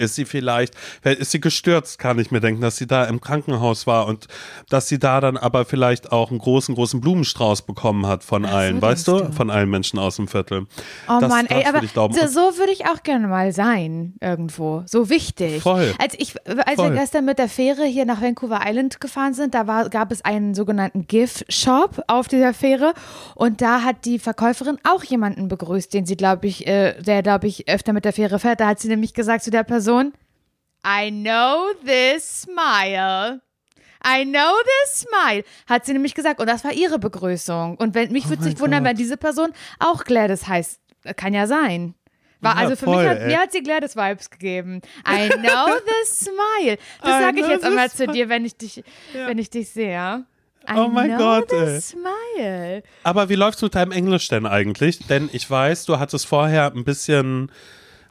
Ist 0.00 0.14
sie 0.14 0.24
vielleicht, 0.24 0.74
ist 1.04 1.30
sie 1.30 1.40
gestürzt, 1.40 1.98
kann 1.98 2.18
ich 2.18 2.30
mir 2.30 2.40
denken, 2.40 2.62
dass 2.62 2.76
sie 2.76 2.86
da 2.86 3.04
im 3.04 3.20
Krankenhaus 3.20 3.86
war 3.86 4.06
und 4.06 4.26
dass 4.68 4.88
sie 4.88 4.98
da 4.98 5.20
dann 5.20 5.36
aber 5.36 5.64
vielleicht 5.64 6.10
auch 6.10 6.30
einen 6.30 6.38
großen, 6.38 6.74
großen 6.74 7.00
Blumenstrauß 7.00 7.62
bekommen 7.62 8.06
hat 8.06 8.24
von 8.24 8.46
Ach, 8.46 8.52
allen, 8.52 8.76
so 8.76 8.82
weißt 8.82 9.08
du? 9.08 9.20
du? 9.20 9.32
Von 9.32 9.50
allen 9.50 9.68
Menschen 9.68 9.98
aus 9.98 10.16
dem 10.16 10.28
Viertel. 10.28 10.66
Oh 11.08 11.18
das, 11.20 11.28
Mann, 11.28 11.46
ey, 11.46 11.64
aber 11.66 11.80
so, 11.82 12.26
so 12.26 12.58
würde 12.58 12.72
ich 12.72 12.86
auch 12.86 13.02
gerne 13.02 13.28
mal 13.28 13.52
sein, 13.52 14.14
irgendwo. 14.20 14.82
So 14.86 15.10
wichtig. 15.10 15.62
Voll. 15.62 15.94
Als, 15.98 16.14
ich, 16.18 16.34
als 16.46 16.76
Voll. 16.76 16.92
wir 16.92 17.00
gestern 17.00 17.24
mit 17.24 17.38
der 17.38 17.48
Fähre 17.48 17.84
hier 17.84 18.04
nach 18.04 18.22
Vancouver 18.22 18.60
Island 18.64 19.00
gefahren 19.00 19.34
sind, 19.34 19.54
da 19.54 19.66
war, 19.66 19.88
gab 19.90 20.12
es 20.12 20.24
einen 20.24 20.54
sogenannten 20.54 21.06
GIF-Shop 21.06 22.02
auf 22.06 22.28
dieser 22.28 22.54
Fähre 22.54 22.94
und 23.34 23.60
da 23.60 23.82
hat 23.82 24.04
die 24.04 24.18
Verkäuferin 24.18 24.78
auch 24.88 25.04
jemanden 25.04 25.48
begrüßt, 25.48 25.92
den 25.92 26.06
sie, 26.06 26.16
glaube 26.16 26.46
ich, 26.46 26.66
äh, 26.66 27.00
der, 27.00 27.22
glaube 27.22 27.46
ich, 27.46 27.68
öfter 27.68 27.92
mit 27.92 28.04
der 28.04 28.12
Fähre 28.12 28.38
fährt. 28.38 28.60
Da 28.60 28.68
hat 28.68 28.80
sie 28.80 28.88
nämlich 28.88 29.14
gesagt 29.14 29.44
zu 29.44 29.50
der 29.50 29.64
Person, 29.64 29.89
Person, 29.90 30.12
I 30.84 31.10
know 31.10 31.72
this 31.84 32.42
smile. 32.42 33.40
I 34.02 34.24
know 34.24 34.54
this 34.64 35.00
smile, 35.00 35.44
hat 35.66 35.84
sie 35.84 35.92
nämlich 35.92 36.14
gesagt. 36.14 36.40
Und 36.40 36.48
das 36.48 36.64
war 36.64 36.72
ihre 36.72 36.98
Begrüßung. 36.98 37.76
Und 37.76 37.94
wenn, 37.94 38.12
mich 38.12 38.26
oh 38.26 38.30
würde 38.30 38.44
sich 38.44 38.58
wundern, 38.58 38.84
wenn 38.84 38.96
diese 38.96 39.16
Person 39.16 39.52
auch 39.78 40.04
Gladys 40.04 40.46
heißt. 40.46 40.80
Kann 41.16 41.34
ja 41.34 41.46
sein. 41.46 41.94
War, 42.40 42.54
ja, 42.54 42.60
also 42.62 42.76
für 42.76 42.86
voll, 42.86 43.02
mich 43.02 43.08
hat, 43.08 43.26
mir 43.26 43.38
hat 43.38 43.52
sie 43.52 43.62
Gladys 43.62 43.96
Vibes 43.96 44.30
gegeben. 44.30 44.80
I 45.06 45.28
know 45.28 45.66
the 45.86 46.06
smile. 46.06 46.78
Das 47.02 47.20
sage 47.20 47.40
ich 47.40 47.48
jetzt 47.48 47.64
einmal 47.64 47.90
zu 47.90 48.06
dir, 48.06 48.30
wenn 48.30 48.46
ich 48.46 48.56
dich, 48.56 48.76
ja. 49.12 49.26
wenn 49.26 49.38
ich 49.38 49.50
dich 49.50 49.68
sehe. 49.68 50.24
I 50.68 50.74
oh 50.76 50.88
mein 50.88 51.16
Gott. 51.18 51.52
Ey. 51.52 51.80
Smile. 51.80 52.82
Aber 53.02 53.28
wie 53.28 53.34
läuft's 53.34 53.60
mit 53.60 53.74
deinem 53.74 53.92
Englisch 53.92 54.28
denn 54.28 54.46
eigentlich? 54.46 55.06
Denn 55.06 55.28
ich 55.32 55.50
weiß, 55.50 55.84
du 55.84 55.98
hattest 55.98 56.26
vorher 56.26 56.72
ein 56.72 56.84
bisschen, 56.84 57.50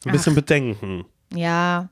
ein 0.04 0.12
bisschen 0.12 0.34
Ach. 0.34 0.36
Bedenken. 0.36 1.06
Ja, 1.34 1.88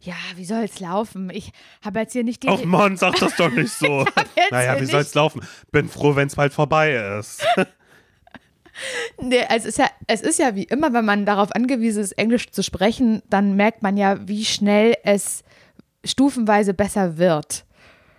ja, 0.00 0.14
wie 0.36 0.44
soll 0.44 0.62
es 0.62 0.78
laufen? 0.78 1.30
Ich 1.30 1.50
habe 1.84 1.98
jetzt 2.00 2.12
hier 2.12 2.22
nicht 2.22 2.44
die. 2.44 2.48
Ach 2.48 2.64
Mann, 2.64 2.96
sag 2.96 3.16
das 3.16 3.34
doch 3.36 3.50
nicht 3.50 3.72
so. 3.78 4.06
naja, 4.50 4.80
wie 4.80 4.86
soll 4.86 5.00
es 5.00 5.14
laufen? 5.14 5.42
Bin 5.72 5.88
froh, 5.88 6.14
wenn 6.14 6.28
es 6.28 6.36
bald 6.36 6.52
vorbei 6.52 6.92
ist. 7.18 7.44
nee, 9.20 9.44
es 9.48 9.64
ist, 9.64 9.78
ja, 9.78 9.88
es 10.06 10.20
ist 10.20 10.38
ja 10.38 10.54
wie 10.54 10.64
immer, 10.64 10.92
wenn 10.92 11.04
man 11.04 11.26
darauf 11.26 11.52
angewiesen 11.52 12.02
ist, 12.02 12.12
Englisch 12.12 12.50
zu 12.50 12.62
sprechen, 12.62 13.22
dann 13.28 13.56
merkt 13.56 13.82
man 13.82 13.96
ja, 13.96 14.28
wie 14.28 14.44
schnell 14.44 14.94
es 15.02 15.42
stufenweise 16.04 16.72
besser 16.72 17.18
wird. 17.18 17.64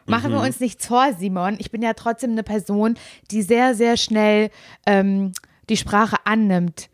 Machen 0.06 0.32
mhm. 0.32 0.36
wir 0.36 0.41
uns 0.41 0.60
nichts 0.60 0.88
vor, 0.88 1.13
Simon. 1.13 1.56
Ich 1.60 1.71
bin 1.71 1.82
ja 1.82 1.93
trotzdem 1.93 2.32
eine 2.32 2.43
Person, 2.43 2.95
die 3.32 3.41
sehr, 3.41 3.75
sehr 3.75 3.95
schnell 3.95 4.49
ähm, 4.86 5.32
die 5.69 5.77
Sprache 5.77 6.17
annimmt 6.25 6.89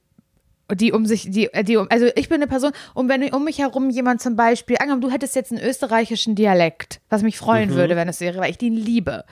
die 0.72 0.92
um 0.92 1.06
sich, 1.06 1.30
die, 1.30 1.50
die, 1.64 1.78
also 1.78 2.08
ich 2.16 2.30
bin 2.30 2.38
eine 2.38 2.48
Person, 2.48 2.72
und 2.94 3.10
wenn 3.10 3.34
um 3.34 3.44
mich 3.44 3.60
herum 3.60 3.90
jemand 3.90 4.22
zum 4.22 4.36
Beispiel, 4.36 4.78
angenommen, 4.78 5.02
du 5.02 5.12
hättest 5.12 5.36
jetzt 5.36 5.52
einen 5.52 5.62
österreichischen 5.62 6.36
Dialekt, 6.36 7.02
was 7.10 7.22
mich 7.22 7.38
freuen 7.38 7.72
mhm. 7.72 7.76
würde, 7.76 7.96
wenn 7.96 8.10
es 8.10 8.22
wäre, 8.22 8.40
weil 8.40 8.52
ich 8.52 8.58
den 8.58 8.74
liebe, 8.74 9.26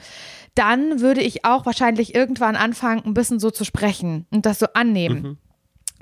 dann 0.54 1.00
würde 1.00 1.22
ich 1.22 1.44
auch 1.44 1.64
wahrscheinlich 1.64 2.14
irgendwann 2.14 2.56
anfangen, 2.56 3.02
ein 3.04 3.14
bisschen 3.14 3.40
so 3.40 3.50
zu 3.50 3.64
sprechen 3.64 4.26
und 4.30 4.44
das 4.44 4.58
so 4.58 4.66
annehmen. 4.74 5.22
Mhm. 5.22 5.38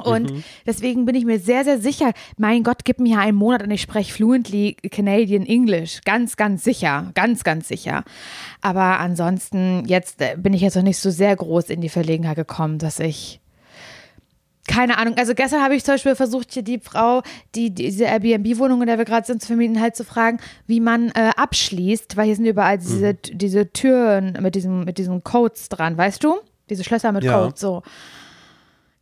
Und 0.02 0.32
mhm. 0.32 0.44
deswegen 0.66 1.04
bin 1.04 1.14
ich 1.14 1.24
mir 1.24 1.38
sehr, 1.38 1.62
sehr 1.64 1.78
sicher, 1.78 2.12
mein 2.38 2.62
Gott, 2.62 2.84
gib 2.84 3.00
mir 3.00 3.18
einen 3.18 3.36
Monat 3.36 3.62
und 3.62 3.70
ich 3.70 3.82
spreche 3.82 4.12
fluently 4.12 4.76
Canadian 4.90 5.44
English. 5.44 6.00
Ganz, 6.04 6.36
ganz 6.36 6.64
sicher. 6.64 7.10
Ganz, 7.14 7.44
ganz 7.44 7.68
sicher. 7.68 8.04
Aber 8.62 8.98
ansonsten, 8.98 9.84
jetzt 9.86 10.20
äh, 10.20 10.36
bin 10.38 10.54
ich 10.54 10.62
jetzt 10.62 10.76
noch 10.76 10.82
nicht 10.82 10.98
so 10.98 11.10
sehr 11.10 11.36
groß 11.36 11.70
in 11.70 11.82
die 11.82 11.88
Verlegenheit 11.88 12.36
gekommen, 12.36 12.78
dass 12.78 12.98
ich 12.98 13.40
keine 14.66 14.98
Ahnung. 14.98 15.14
Also 15.16 15.34
gestern 15.34 15.62
habe 15.62 15.74
ich 15.74 15.84
zum 15.84 15.94
Beispiel 15.94 16.14
versucht, 16.14 16.52
hier 16.52 16.62
die 16.62 16.78
Frau, 16.78 17.22
die 17.54 17.70
diese 17.70 18.04
Airbnb-Wohnung, 18.04 18.80
in 18.82 18.86
der 18.86 18.98
wir 18.98 19.04
gerade 19.04 19.26
sind, 19.26 19.40
zu 19.40 19.48
vermieten, 19.48 19.80
halt 19.80 19.96
zu 19.96 20.04
fragen, 20.04 20.38
wie 20.66 20.80
man 20.80 21.08
äh, 21.10 21.30
abschließt, 21.36 22.16
weil 22.16 22.26
hier 22.26 22.36
sind 22.36 22.46
überall 22.46 22.78
diese, 22.78 23.12
mhm. 23.12 23.38
diese 23.38 23.72
Türen 23.72 24.38
mit 24.40 24.54
diesem, 24.54 24.84
mit 24.84 24.98
diesen 24.98 25.24
Codes 25.24 25.68
dran, 25.68 25.96
weißt 25.96 26.22
du? 26.22 26.36
Diese 26.68 26.84
Schlösser 26.84 27.10
mit 27.12 27.24
ja. 27.24 27.42
Codes, 27.42 27.60
so. 27.60 27.82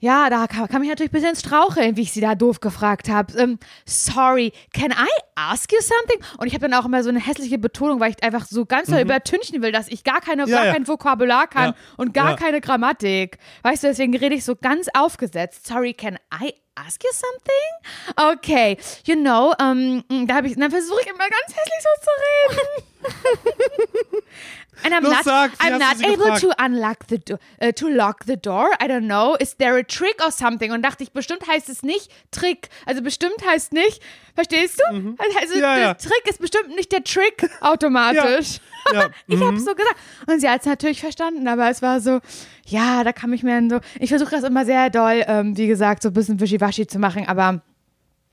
Ja, 0.01 0.31
da 0.31 0.47
kam, 0.47 0.83
ich 0.83 0.89
natürlich 0.89 1.11
ein 1.11 1.13
bisschen 1.13 1.31
ins 1.31 1.41
Straucheln, 1.41 1.97
wie 1.97 2.03
ich 2.03 2.13
sie 2.13 2.21
da 2.21 2.37
doof 2.37 2.61
gefragt 2.61 3.09
habe. 3.09 3.37
Ähm, 3.37 3.59
sorry, 3.85 4.53
can 4.73 4.93
I 4.93 5.09
ask 5.35 5.73
you 5.73 5.81
something? 5.81 6.25
Und 6.39 6.47
ich 6.47 6.55
habe 6.55 6.69
dann 6.69 6.75
auch 6.75 6.85
immer 6.85 7.03
so 7.03 7.09
eine 7.09 7.19
hässliche 7.19 7.59
Betonung, 7.59 7.99
weil 7.99 8.13
ich 8.13 8.23
einfach 8.23 8.47
so 8.47 8.65
ganz 8.65 8.89
mhm. 8.91 8.99
übertünchen 8.99 9.61
will, 9.61 9.73
dass 9.73 9.89
ich 9.89 10.05
gar, 10.05 10.21
keine, 10.21 10.47
ja, 10.47 10.57
gar 10.57 10.67
ja. 10.67 10.73
kein 10.73 10.87
Vokabular 10.87 11.49
kann 11.49 11.71
ja. 11.71 11.77
und 11.97 12.15
gar 12.15 12.37
keine 12.37 12.61
Grammatik. 12.61 13.39
Weißt 13.63 13.83
du, 13.83 13.89
deswegen 13.89 14.17
rede 14.17 14.37
ich 14.37 14.45
so 14.45 14.55
ganz 14.55 14.87
aufgesetzt. 14.95 15.67
Sorry, 15.67 15.95
can 15.95 16.17
I 16.33 16.55
ask 16.77 17.03
you 17.03 17.11
something? 17.13 18.37
Okay, 18.37 18.79
you 19.05 19.17
know, 19.17 19.53
um, 19.61 20.05
da 20.29 20.37
habe 20.37 20.47
ich, 20.47 20.55
dann 20.55 20.71
versuche 20.71 21.01
ich 21.01 21.09
immer 21.09 21.19
ganz 21.19 21.57
hässlich 21.57 21.83
so 21.83 21.89
zu 22.05 22.11
reden. 22.55 24.23
And 24.85 24.95
I'm 24.95 25.03
not, 25.03 25.25
sag, 25.25 25.53
I'm 25.61 25.79
not 25.79 26.03
able 26.03 26.25
gefragt? 26.25 26.41
to 26.41 26.53
unlock 26.59 27.07
the 27.09 27.19
door, 27.19 27.39
uh, 27.61 27.73
to 27.73 27.89
lock 27.89 28.25
the 28.27 28.37
door. 28.37 28.71
I 28.81 28.87
don't 28.87 29.07
know. 29.07 29.37
Is 29.41 29.55
there 29.55 29.77
a 29.77 29.83
trick 29.83 30.25
or 30.25 30.31
something? 30.31 30.73
Und 30.73 30.83
dachte 30.83 31.03
ich, 31.03 31.13
bestimmt 31.13 31.47
heißt 31.47 31.69
es 31.69 31.83
nicht 31.83 32.11
Trick. 32.31 32.69
Also 32.87 33.03
bestimmt 33.03 33.45
heißt 33.47 33.73
nicht, 33.73 34.03
verstehst 34.35 34.81
du? 34.81 34.95
Mhm. 34.95 35.19
Also 35.43 35.59
ja, 35.59 35.75
der 35.75 35.85
ja. 35.85 35.95
Trick 35.95 36.27
ist 36.29 36.41
bestimmt 36.41 36.75
nicht 36.77 36.93
der 36.93 37.05
Trick 37.05 37.49
automatisch. 37.61 38.61
ja. 38.93 39.09
ich 39.27 39.41
habe 39.41 39.53
mhm. 39.53 39.59
so 39.59 39.75
gesagt. 39.75 39.97
Und 40.27 40.41
sie 40.41 40.49
hat 40.49 40.61
es 40.61 40.67
natürlich 40.67 41.01
verstanden, 41.01 41.49
aber 41.49 41.71
es 41.71 41.83
war 41.83 42.01
so, 42.01 42.21
ja, 42.67 43.05
da 43.05 43.13
kam 43.13 43.33
ich 43.33 43.43
mir 43.43 43.61
so. 43.69 43.81
Ich 43.99 44.11
versuche 44.11 44.31
das 44.31 44.45
immer 44.45 44.65
sehr 44.65 44.91
doll, 44.91 45.25
ähm, 45.27 45.57
wie 45.57 45.67
gesagt, 45.67 46.03
so 46.03 46.11
ein 46.11 46.15
bisschen 46.15 46.41
wischiwaschi 46.41 46.87
zu 46.87 46.99
machen, 46.99 47.27
aber 47.27 47.63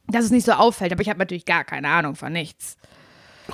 dass 0.07 0.25
es 0.25 0.31
nicht 0.31 0.45
so 0.45 0.51
auffällt. 0.51 0.91
Aber 0.91 1.01
ich 1.01 1.09
habe 1.09 1.19
natürlich 1.19 1.45
gar 1.45 1.63
keine 1.63 1.89
Ahnung 1.89 2.15
von 2.15 2.31
nichts. 2.31 2.77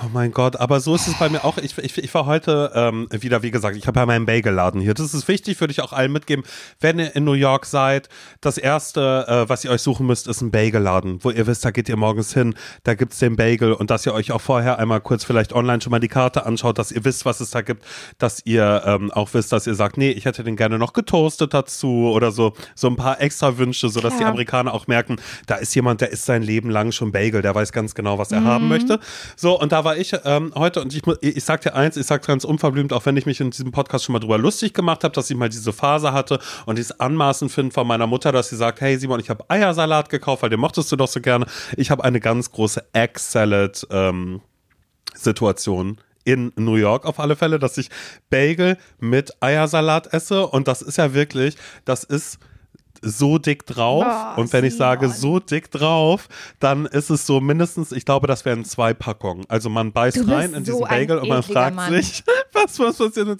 Oh 0.00 0.08
mein 0.10 0.32
Gott, 0.32 0.56
aber 0.56 0.80
so 0.80 0.94
ist 0.94 1.06
es 1.06 1.18
bei 1.18 1.28
mir 1.28 1.44
auch. 1.44 1.58
Ich, 1.58 1.76
ich, 1.76 1.98
ich 1.98 2.14
war 2.14 2.24
heute 2.24 2.72
ähm, 2.74 3.08
wieder, 3.10 3.42
wie 3.42 3.50
gesagt, 3.50 3.76
ich 3.76 3.86
habe 3.86 4.00
ja 4.00 4.06
meinen 4.06 4.24
Bagelladen 4.24 4.80
hier. 4.80 4.94
Das 4.94 5.12
ist 5.12 5.28
wichtig, 5.28 5.60
würde 5.60 5.70
ich 5.70 5.82
auch 5.82 5.92
allen 5.92 6.10
mitgeben. 6.10 6.44
Wenn 6.80 6.98
ihr 6.98 7.14
in 7.14 7.24
New 7.24 7.34
York 7.34 7.66
seid, 7.66 8.08
das 8.40 8.56
Erste, 8.56 9.26
äh, 9.28 9.48
was 9.50 9.64
ihr 9.64 9.70
euch 9.70 9.82
suchen 9.82 10.06
müsst, 10.06 10.28
ist 10.28 10.40
ein 10.40 10.50
Bagelladen, 10.50 11.22
wo 11.22 11.30
ihr 11.30 11.46
wisst, 11.46 11.66
da 11.66 11.70
geht 11.70 11.90
ihr 11.90 11.96
morgens 11.96 12.32
hin, 12.32 12.54
da 12.84 12.94
gibt's 12.94 13.18
den 13.18 13.36
Bagel 13.36 13.74
und 13.74 13.90
dass 13.90 14.06
ihr 14.06 14.14
euch 14.14 14.32
auch 14.32 14.40
vorher 14.40 14.78
einmal 14.78 15.02
kurz 15.02 15.24
vielleicht 15.24 15.52
online 15.52 15.82
schon 15.82 15.90
mal 15.90 16.00
die 16.00 16.08
Karte 16.08 16.46
anschaut, 16.46 16.78
dass 16.78 16.90
ihr 16.90 17.04
wisst, 17.04 17.26
was 17.26 17.40
es 17.40 17.50
da 17.50 17.60
gibt, 17.60 17.84
dass 18.16 18.40
ihr 18.46 18.82
ähm, 18.86 19.10
auch 19.10 19.34
wisst, 19.34 19.52
dass 19.52 19.66
ihr 19.66 19.74
sagt, 19.74 19.98
nee, 19.98 20.10
ich 20.10 20.24
hätte 20.24 20.42
den 20.42 20.56
gerne 20.56 20.78
noch 20.78 20.94
getoastet 20.94 21.52
dazu 21.52 22.10
oder 22.10 22.32
so, 22.32 22.54
so 22.74 22.88
ein 22.88 22.96
paar 22.96 23.20
extra 23.20 23.58
Wünsche, 23.58 23.90
sodass 23.90 24.14
ja. 24.14 24.20
die 24.20 24.24
Amerikaner 24.24 24.72
auch 24.72 24.86
merken, 24.86 25.16
da 25.46 25.56
ist 25.56 25.74
jemand, 25.74 26.00
der 26.00 26.12
ist 26.12 26.24
sein 26.24 26.42
Leben 26.42 26.70
lang 26.70 26.92
schon 26.92 27.12
Bagel, 27.12 27.42
der 27.42 27.54
weiß 27.54 27.72
ganz 27.72 27.94
genau, 27.94 28.16
was 28.16 28.32
er 28.32 28.40
mhm. 28.40 28.46
haben 28.46 28.68
möchte. 28.68 28.98
So, 29.36 29.60
und 29.60 29.70
da 29.70 29.81
war 29.84 29.96
ich 29.96 30.14
ähm, 30.24 30.52
heute 30.54 30.80
und 30.80 30.94
ich, 30.94 31.02
ich 31.20 31.44
sag 31.44 31.60
dir 31.62 31.74
eins, 31.74 31.96
ich 31.96 32.06
sag 32.06 32.26
ganz 32.26 32.44
unverblümt, 32.44 32.92
auch 32.92 33.06
wenn 33.06 33.16
ich 33.16 33.26
mich 33.26 33.40
in 33.40 33.50
diesem 33.50 33.72
Podcast 33.72 34.04
schon 34.04 34.12
mal 34.12 34.18
drüber 34.18 34.38
lustig 34.38 34.74
gemacht 34.74 35.04
habe, 35.04 35.14
dass 35.14 35.30
ich 35.30 35.36
mal 35.36 35.48
diese 35.48 35.72
Phase 35.72 36.12
hatte 36.12 36.38
und 36.66 36.78
dieses 36.78 36.98
Anmaßen 37.00 37.48
finde 37.48 37.72
von 37.72 37.86
meiner 37.86 38.06
Mutter, 38.06 38.32
dass 38.32 38.48
sie 38.48 38.56
sagt, 38.56 38.80
hey 38.80 38.98
Simon, 38.98 39.20
ich 39.20 39.30
habe 39.30 39.44
Eiersalat 39.48 40.08
gekauft, 40.08 40.42
weil 40.42 40.50
den 40.50 40.60
mochtest 40.60 40.90
du 40.92 40.96
doch 40.96 41.08
so 41.08 41.20
gerne. 41.20 41.46
Ich 41.76 41.90
habe 41.90 42.04
eine 42.04 42.20
ganz 42.20 42.50
große 42.50 42.84
Egg-Salad 42.92 43.86
ähm, 43.90 44.40
Situation 45.14 45.98
in 46.24 46.52
New 46.56 46.76
York 46.76 47.04
auf 47.04 47.18
alle 47.18 47.36
Fälle, 47.36 47.58
dass 47.58 47.78
ich 47.78 47.88
Bagel 48.30 48.78
mit 49.00 49.32
Eiersalat 49.40 50.12
esse 50.12 50.46
und 50.46 50.68
das 50.68 50.82
ist 50.82 50.98
ja 50.98 51.14
wirklich, 51.14 51.56
das 51.84 52.04
ist 52.04 52.38
so 53.02 53.38
dick 53.38 53.66
drauf. 53.66 54.06
Oh, 54.06 54.40
und 54.40 54.52
wenn 54.52 54.64
ich 54.64 54.76
sage 54.76 55.10
so 55.10 55.38
dick 55.38 55.70
drauf, 55.70 56.28
dann 56.60 56.86
ist 56.86 57.10
es 57.10 57.26
so 57.26 57.40
mindestens, 57.40 57.92
ich 57.92 58.04
glaube, 58.04 58.26
das 58.26 58.44
wären 58.44 58.64
zwei 58.64 58.94
Packungen. 58.94 59.44
Also 59.48 59.68
man 59.68 59.92
beißt 59.92 60.26
rein 60.28 60.54
in 60.54 60.64
so 60.64 60.72
diesen 60.72 60.88
Bagel 60.88 61.18
und 61.18 61.28
man 61.28 61.42
fragt 61.42 61.76
Mann. 61.76 61.92
sich, 61.92 62.22
was, 62.52 62.78
was 62.78 62.96
passiert? 62.96 63.38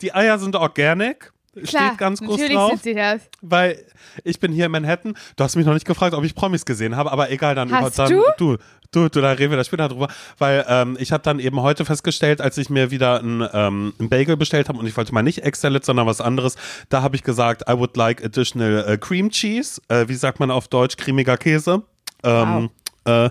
Die 0.00 0.14
Eier 0.14 0.38
sind 0.38 0.56
organic. 0.56 1.32
Klar, 1.52 1.88
steht 1.88 1.98
ganz 1.98 2.20
groß 2.20 2.40
drauf. 2.48 2.70
Sind 2.70 2.82
sie 2.82 2.94
das. 2.94 3.22
Weil 3.40 3.84
ich 4.24 4.40
bin 4.40 4.52
hier 4.52 4.66
in 4.66 4.72
Manhattan. 4.72 5.14
Du 5.36 5.44
hast 5.44 5.56
mich 5.56 5.66
noch 5.66 5.74
nicht 5.74 5.86
gefragt, 5.86 6.14
ob 6.14 6.24
ich 6.24 6.34
Promis 6.34 6.64
gesehen 6.64 6.96
habe, 6.96 7.12
aber 7.12 7.30
egal, 7.30 7.54
dann, 7.54 7.70
hast 7.70 7.98
dann 7.98 8.10
du? 8.10 8.22
du 8.38 8.56
du, 8.92 9.08
du, 9.08 9.20
da 9.20 9.32
reden 9.32 9.50
wir 9.50 9.56
da 9.56 9.64
später 9.64 9.88
drüber, 9.88 10.08
weil 10.38 10.64
ähm, 10.68 10.96
ich 11.00 11.12
habe 11.12 11.22
dann 11.22 11.40
eben 11.40 11.60
heute 11.60 11.84
festgestellt, 11.84 12.40
als 12.40 12.58
ich 12.58 12.70
mir 12.70 12.90
wieder 12.90 13.20
ein, 13.20 13.48
ähm, 13.52 13.94
ein 13.98 14.08
Bagel 14.08 14.36
bestellt 14.36 14.68
habe 14.68 14.78
und 14.78 14.86
ich 14.86 14.96
wollte 14.96 15.12
mal 15.12 15.22
nicht 15.22 15.42
Salad, 15.56 15.84
sondern 15.84 16.06
was 16.06 16.20
anderes, 16.20 16.56
da 16.88 17.02
habe 17.02 17.16
ich 17.16 17.22
gesagt, 17.22 17.68
I 17.68 17.72
would 17.72 17.96
like 17.96 18.24
additional 18.24 18.86
uh, 18.88 18.96
cream 18.98 19.30
cheese, 19.30 19.80
äh, 19.88 20.06
wie 20.08 20.14
sagt 20.14 20.38
man 20.40 20.50
auf 20.50 20.68
Deutsch, 20.68 20.96
cremiger 20.96 21.36
Käse. 21.36 21.82
Ähm, 22.22 22.70
wow. 23.04 23.30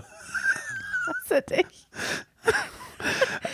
Was 1.06 1.26
für 1.26 1.42
dich? 1.42 1.66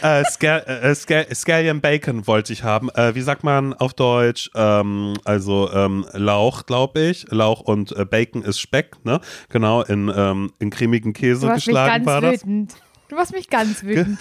äh, 0.03 0.25
Scal 0.25 0.65
äh, 0.67 0.95
Scal 0.95 1.27
Scallion 1.35 1.81
Bacon 1.81 2.27
wollte 2.27 2.53
ich 2.53 2.63
haben. 2.63 2.91
Äh, 2.91 3.15
wie 3.15 3.21
sagt 3.21 3.45
man 3.45 3.75
auf 3.75 3.95
Deutsch? 3.95 4.51
Ähm, 4.55 5.15
also 5.25 5.71
ähm, 5.73 6.07
Lauch, 6.13 6.67
glaube 6.67 7.01
ich. 7.01 7.27
Lauch 7.31 7.61
und 7.61 7.93
äh, 7.93 8.05
Bacon 8.05 8.43
ist 8.43 8.61
Speck, 8.61 9.05
ne? 9.05 9.21
Genau, 9.49 9.83
in, 9.83 10.13
ähm, 10.15 10.53
in 10.59 10.71
cremigen 10.71 11.13
Käse 11.13 11.47
du 11.47 11.55
geschlagen 11.55 12.07
war 12.07 12.21
das. 12.21 12.43
Wütend. 12.43 12.75
Du 13.09 13.17
machst 13.17 13.33
mich 13.33 13.49
ganz 13.49 13.83
wütend. 13.83 14.19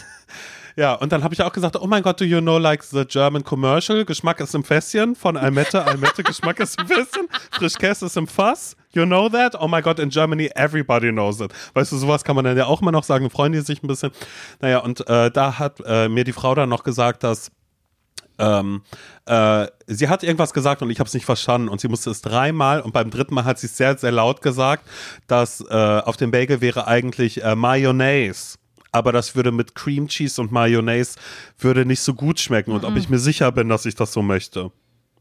Ja, 0.78 0.94
und 0.94 1.12
dann 1.12 1.24
habe 1.24 1.34
ich 1.34 1.42
auch 1.42 1.52
gesagt, 1.52 1.76
oh 1.76 1.88
mein 1.88 2.04
Gott, 2.04 2.22
do 2.22 2.24
you 2.24 2.40
know 2.40 2.60
like 2.60 2.84
the 2.84 3.04
German 3.04 3.44
commercial? 3.44 4.06
Geschmack 4.06 4.40
ist 4.42 4.54
im 4.54 4.64
Fässchen 4.64 5.16
von 5.16 5.36
Almette, 5.36 5.84
Almette, 5.84 6.22
Geschmack 6.22 6.60
ist 6.60 6.80
im 6.80 6.86
Fässchen, 6.86 7.28
Frischkäse 7.50 8.06
ist 8.06 8.16
im 8.16 8.28
Fass. 8.28 8.76
You 8.92 9.08
know 9.08 9.28
that? 9.28 9.60
Oh 9.60 9.68
my 9.68 9.82
God, 9.82 9.98
in 9.98 10.10
Germany 10.10 10.52
everybody 10.54 11.12
knows 11.12 11.42
it. 11.42 11.52
Weißt 11.74 11.92
du, 11.92 11.98
sowas 11.98 12.24
kann 12.24 12.36
man 12.36 12.46
dann 12.46 12.56
ja 12.56 12.68
auch 12.68 12.84
immer 12.84 12.92
noch 12.92 13.04
sagen, 13.04 13.32
freuen 13.32 13.54
die 13.54 13.62
sich 13.62 13.82
ein 13.82 13.88
bisschen. 13.88 14.12
Naja, 14.62 14.78
und 14.78 15.10
äh, 15.10 15.32
da 15.32 15.58
hat 15.58 15.82
äh, 15.84 16.10
mir 16.10 16.24
die 16.24 16.32
Frau 16.32 16.54
dann 16.54 16.70
noch 16.70 16.84
gesagt, 16.84 17.24
dass 17.24 17.52
ähm, 18.38 18.84
äh, 19.26 19.66
sie 19.88 20.10
hat 20.10 20.22
irgendwas 20.22 20.54
gesagt 20.54 20.84
und 20.84 20.92
ich 20.92 21.00
habe 21.00 21.08
es 21.08 21.14
nicht 21.16 21.26
verstanden 21.26 21.70
und 21.70 21.82
sie 21.82 21.88
musste 21.88 22.12
es 22.12 22.22
dreimal 22.22 22.82
und 22.82 22.94
beim 22.94 23.10
dritten 23.10 23.34
Mal 23.34 23.46
hat 23.46 23.58
sie 23.58 23.66
es 23.66 23.78
sehr, 23.78 23.98
sehr 23.98 24.12
laut 24.12 24.44
gesagt, 24.44 24.88
dass 25.26 25.60
äh, 25.60 25.74
auf 25.74 26.18
dem 26.18 26.30
Bagel 26.30 26.62
wäre 26.62 26.86
eigentlich 26.86 27.44
äh, 27.44 27.56
Mayonnaise 27.56 28.60
aber 28.92 29.12
das 29.12 29.36
würde 29.36 29.52
mit 29.52 29.76
Cream 29.76 30.08
Cheese 30.08 30.42
und 30.42 30.52
Mayonnaise 30.52 31.16
würde 31.60 31.86
nicht 31.86 32.02
so 32.02 32.14
gut 32.14 32.40
schmecken 32.40 32.72
und 32.72 32.84
ob 32.86 32.96
ich 32.96 33.10
mir 33.10 33.20
sicher 33.20 33.52
bin, 33.52 33.70
dass 33.70 33.86
ich 33.86 33.96
das 33.96 34.14
so 34.14 34.22
möchte. 34.22 34.72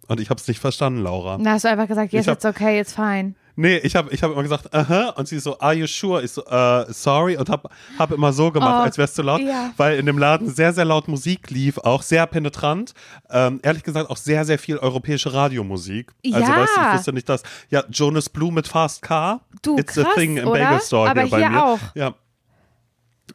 Und 0.08 0.20
ich 0.20 0.30
habe 0.30 0.40
es 0.40 0.46
nicht 0.46 0.60
verstanden, 0.60 1.02
Laura. 1.02 1.36
Da 1.38 1.50
hast 1.52 1.64
du 1.64 1.68
einfach 1.68 1.88
gesagt, 1.88 2.12
yes, 2.12 2.28
hab- 2.28 2.34
it's 2.36 2.44
okay, 2.44 2.80
it's 2.80 2.92
fine. 2.92 3.34
Nee, 3.58 3.78
ich 3.78 3.96
habe 3.96 4.12
ich 4.12 4.22
hab 4.22 4.30
immer 4.32 4.42
gesagt, 4.42 4.72
aha, 4.74 5.14
und 5.16 5.26
sie 5.26 5.38
so, 5.38 5.58
are 5.60 5.72
you 5.72 5.86
sure? 5.86 6.22
Ich 6.22 6.30
so, 6.32 6.44
äh, 6.44 6.84
sorry, 6.92 7.38
und 7.38 7.48
habe 7.48 7.70
hab 7.98 8.12
immer 8.12 8.34
so 8.34 8.50
gemacht, 8.52 8.74
Oh, 8.80 8.84
als 8.84 8.98
wär's 8.98 9.14
zu 9.14 9.22
laut, 9.22 9.40
ja. 9.40 9.70
weil 9.78 9.98
in 9.98 10.04
dem 10.04 10.18
Laden 10.18 10.50
sehr, 10.50 10.74
sehr 10.74 10.84
laut 10.84 11.08
Musik 11.08 11.50
lief, 11.50 11.78
auch 11.78 12.02
sehr 12.02 12.26
penetrant. 12.26 12.92
Ähm, 13.30 13.58
ehrlich 13.62 13.82
gesagt 13.82 14.10
auch 14.10 14.18
sehr, 14.18 14.44
sehr 14.44 14.58
viel 14.58 14.76
europäische 14.76 15.32
Radiomusik. 15.32 16.12
Also, 16.26 16.38
Ja. 16.38 16.48
weißt 16.60 16.76
du, 16.76 16.80
ich 16.82 16.94
wusste 16.98 17.12
nicht, 17.14 17.28
dass, 17.30 17.42
ja, 17.70 17.82
Jonas 17.90 18.28
Blue 18.28 18.52
mit 18.52 18.68
Fast 18.68 19.00
Car, 19.00 19.40
Du, 19.62 19.78
it's 19.78 19.96
a 19.96 20.02
krass, 20.02 20.14
thing 20.16 20.36
im 20.36 20.48
oder? 20.48 20.60
Bagel 20.60 20.80
Store 20.82 21.08
Aber 21.10 21.22
hier 21.22 21.30
bei 21.30 21.38
hier 21.38 21.48
mir. 21.50 21.64
auch. 21.64 21.78
Ja. 21.94 22.14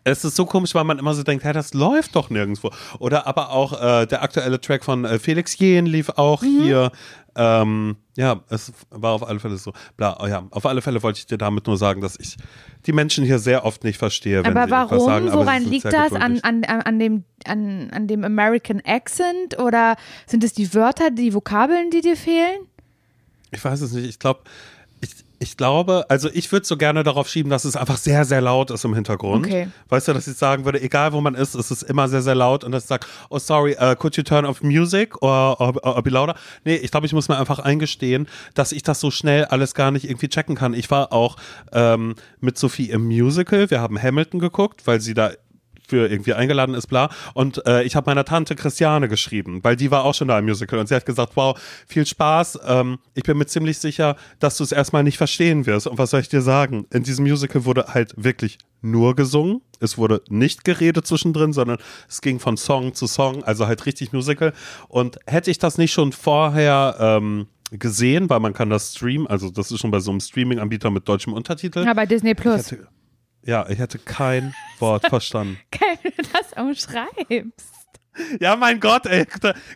Es 0.03 0.25
ist 0.25 0.35
so 0.35 0.45
komisch, 0.45 0.73
weil 0.73 0.83
man 0.83 0.97
immer 0.97 1.13
so 1.13 1.21
denkt, 1.23 1.43
hey, 1.43 1.53
das 1.53 1.73
läuft 1.75 2.15
doch 2.15 2.29
nirgendwo. 2.31 2.71
Oder 2.99 3.27
aber 3.27 3.51
auch 3.51 3.73
äh, 3.73 4.05
der 4.07 4.23
aktuelle 4.23 4.59
Track 4.59 4.83
von 4.83 5.05
äh, 5.05 5.19
Felix 5.19 5.57
Jähn 5.59 5.85
lief 5.85 6.09
auch 6.09 6.41
Mhm. 6.41 6.61
hier. 6.63 6.91
Ähm, 7.35 7.95
ja, 8.17 8.41
es 8.49 8.73
war 8.89 9.13
auf 9.13 9.25
alle 9.25 9.39
Fälle 9.39 9.55
so. 9.57 9.71
Bla, 9.95 10.17
oh 10.21 10.27
ja, 10.27 10.43
auf 10.51 10.65
alle 10.65 10.81
Fälle 10.81 11.01
wollte 11.01 11.19
ich 11.19 11.27
dir 11.27 11.37
damit 11.37 11.65
nur 11.67 11.77
sagen, 11.77 12.01
dass 12.01 12.19
ich 12.19 12.35
die 12.85 12.91
Menschen 12.91 13.23
hier 13.23 13.39
sehr 13.39 13.63
oft 13.63 13.83
nicht 13.85 13.97
verstehe, 13.99 14.43
wenn 14.43 14.51
Aber 14.57 14.67
sie 14.67 14.73
etwas 14.73 14.91
warum? 14.91 15.05
sagen. 15.05 15.29
aber 15.29 15.45
Woran 15.45 15.63
liegt 15.63 15.85
das? 15.85 16.11
An, 16.13 16.39
an, 16.41 16.63
an, 16.65 16.99
dem, 16.99 17.23
an, 17.45 17.89
an 17.91 18.07
dem 18.07 18.23
American 18.25 18.81
Accent? 18.85 19.59
Oder 19.59 19.95
sind 20.25 20.43
es 20.43 20.51
die 20.53 20.73
Wörter, 20.73 21.09
die 21.11 21.33
Vokabeln, 21.33 21.89
die 21.91 22.01
dir 22.01 22.17
fehlen? 22.17 22.61
Ich 23.51 23.63
weiß 23.63 23.79
es 23.81 23.91
nicht. 23.93 24.09
Ich 24.09 24.19
glaube, 24.19 24.41
ich, 25.41 25.57
glaube, 25.57 26.05
also 26.07 26.29
ich 26.31 26.51
würde 26.51 26.67
so 26.67 26.77
gerne 26.77 27.03
darauf 27.03 27.27
schieben, 27.27 27.49
dass 27.49 27.65
es 27.65 27.75
einfach 27.75 27.97
sehr, 27.97 28.25
sehr 28.25 28.41
laut 28.41 28.69
ist 28.69 28.85
im 28.85 28.93
Hintergrund. 28.93 29.47
Okay. 29.47 29.69
Weißt 29.89 30.07
du, 30.07 30.13
dass 30.13 30.27
ich 30.27 30.37
sagen 30.37 30.65
würde, 30.65 30.79
egal 30.79 31.13
wo 31.13 31.21
man 31.21 31.33
ist, 31.33 31.55
es 31.55 31.71
ist 31.71 31.81
immer 31.81 32.07
sehr, 32.07 32.21
sehr 32.21 32.35
laut 32.35 32.63
und 32.63 32.71
dass 32.71 32.83
ich 32.83 32.89
sage, 32.89 33.07
oh 33.29 33.39
sorry, 33.39 33.75
uh, 33.81 33.95
could 33.95 34.15
you 34.15 34.23
turn 34.23 34.45
off 34.45 34.61
music 34.61 35.19
or, 35.23 35.59
or, 35.59 35.83
or 35.83 36.03
be 36.03 36.11
louder? 36.11 36.35
Nee, 36.63 36.75
ich 36.75 36.91
glaube, 36.91 37.07
ich 37.07 37.13
muss 37.13 37.27
mir 37.27 37.39
einfach 37.39 37.57
eingestehen, 37.57 38.27
dass 38.53 38.71
ich 38.71 38.83
das 38.83 38.99
so 38.99 39.09
schnell 39.09 39.45
alles 39.45 39.73
gar 39.73 39.89
nicht 39.89 40.07
irgendwie 40.07 40.27
checken 40.27 40.53
kann. 40.53 40.75
Ich 40.75 40.91
war 40.91 41.11
auch 41.11 41.37
ähm, 41.73 42.13
mit 42.39 42.59
Sophie 42.59 42.91
im 42.91 43.07
Musical, 43.07 43.71
wir 43.71 43.81
haben 43.81 44.01
Hamilton 44.01 44.39
geguckt, 44.39 44.85
weil 44.85 45.01
sie 45.01 45.15
da 45.15 45.31
für 45.91 46.09
irgendwie 46.09 46.33
eingeladen 46.33 46.73
ist, 46.73 46.87
bla. 46.87 47.09
Und 47.33 47.67
äh, 47.67 47.83
ich 47.83 47.97
habe 47.97 48.09
meiner 48.09 48.23
Tante 48.23 48.55
Christiane 48.55 49.09
geschrieben, 49.09 49.59
weil 49.61 49.75
die 49.75 49.91
war 49.91 50.05
auch 50.05 50.13
schon 50.13 50.29
da 50.29 50.39
im 50.39 50.45
Musical 50.45 50.79
und 50.79 50.87
sie 50.87 50.95
hat 50.95 51.05
gesagt, 51.05 51.33
wow, 51.35 51.59
viel 51.85 52.05
Spaß. 52.05 52.59
Ähm, 52.65 52.99
ich 53.13 53.23
bin 53.23 53.37
mir 53.37 53.45
ziemlich 53.45 53.77
sicher, 53.77 54.15
dass 54.39 54.55
du 54.55 54.63
es 54.63 54.71
erstmal 54.71 55.03
nicht 55.03 55.17
verstehen 55.17 55.65
wirst. 55.65 55.87
Und 55.87 55.97
was 55.97 56.11
soll 56.11 56.21
ich 56.21 56.29
dir 56.29 56.41
sagen? 56.41 56.85
In 56.93 57.03
diesem 57.03 57.25
Musical 57.25 57.65
wurde 57.65 57.87
halt 57.89 58.13
wirklich 58.15 58.57
nur 58.81 59.17
gesungen. 59.17 59.59
Es 59.81 59.97
wurde 59.97 60.21
nicht 60.29 60.63
geredet 60.63 61.05
zwischendrin, 61.05 61.51
sondern 61.51 61.77
es 62.07 62.21
ging 62.21 62.39
von 62.39 62.55
Song 62.55 62.93
zu 62.93 63.05
Song, 63.05 63.43
also 63.43 63.67
halt 63.67 63.85
richtig 63.85 64.13
Musical. 64.13 64.53
Und 64.87 65.19
hätte 65.27 65.51
ich 65.51 65.59
das 65.59 65.77
nicht 65.77 65.91
schon 65.91 66.13
vorher 66.13 66.95
ähm, 66.99 67.47
gesehen, 67.71 68.29
weil 68.29 68.39
man 68.39 68.53
kann 68.53 68.69
das 68.69 68.95
streamen, 68.95 69.27
also 69.27 69.49
das 69.49 69.71
ist 69.71 69.81
schon 69.81 69.91
bei 69.91 69.99
so 69.99 70.11
einem 70.11 70.21
Streaming-Anbieter 70.21 70.89
mit 70.89 71.05
deutschem 71.09 71.33
Untertitel. 71.33 71.83
Ja, 71.83 71.93
bei 71.93 72.05
Disney 72.05 72.33
Plus. 72.33 72.73
Ja, 73.43 73.67
ich 73.69 73.79
hätte 73.79 73.97
kein 73.99 74.53
Wort 74.79 75.07
verstanden. 75.07 75.59
Wie 76.03 76.11
du 76.11 76.23
das 76.31 76.53
umschreibst. 76.53 77.80
Ja, 78.41 78.55
mein 78.57 78.79
Gott, 78.79 79.05
ey. 79.05 79.25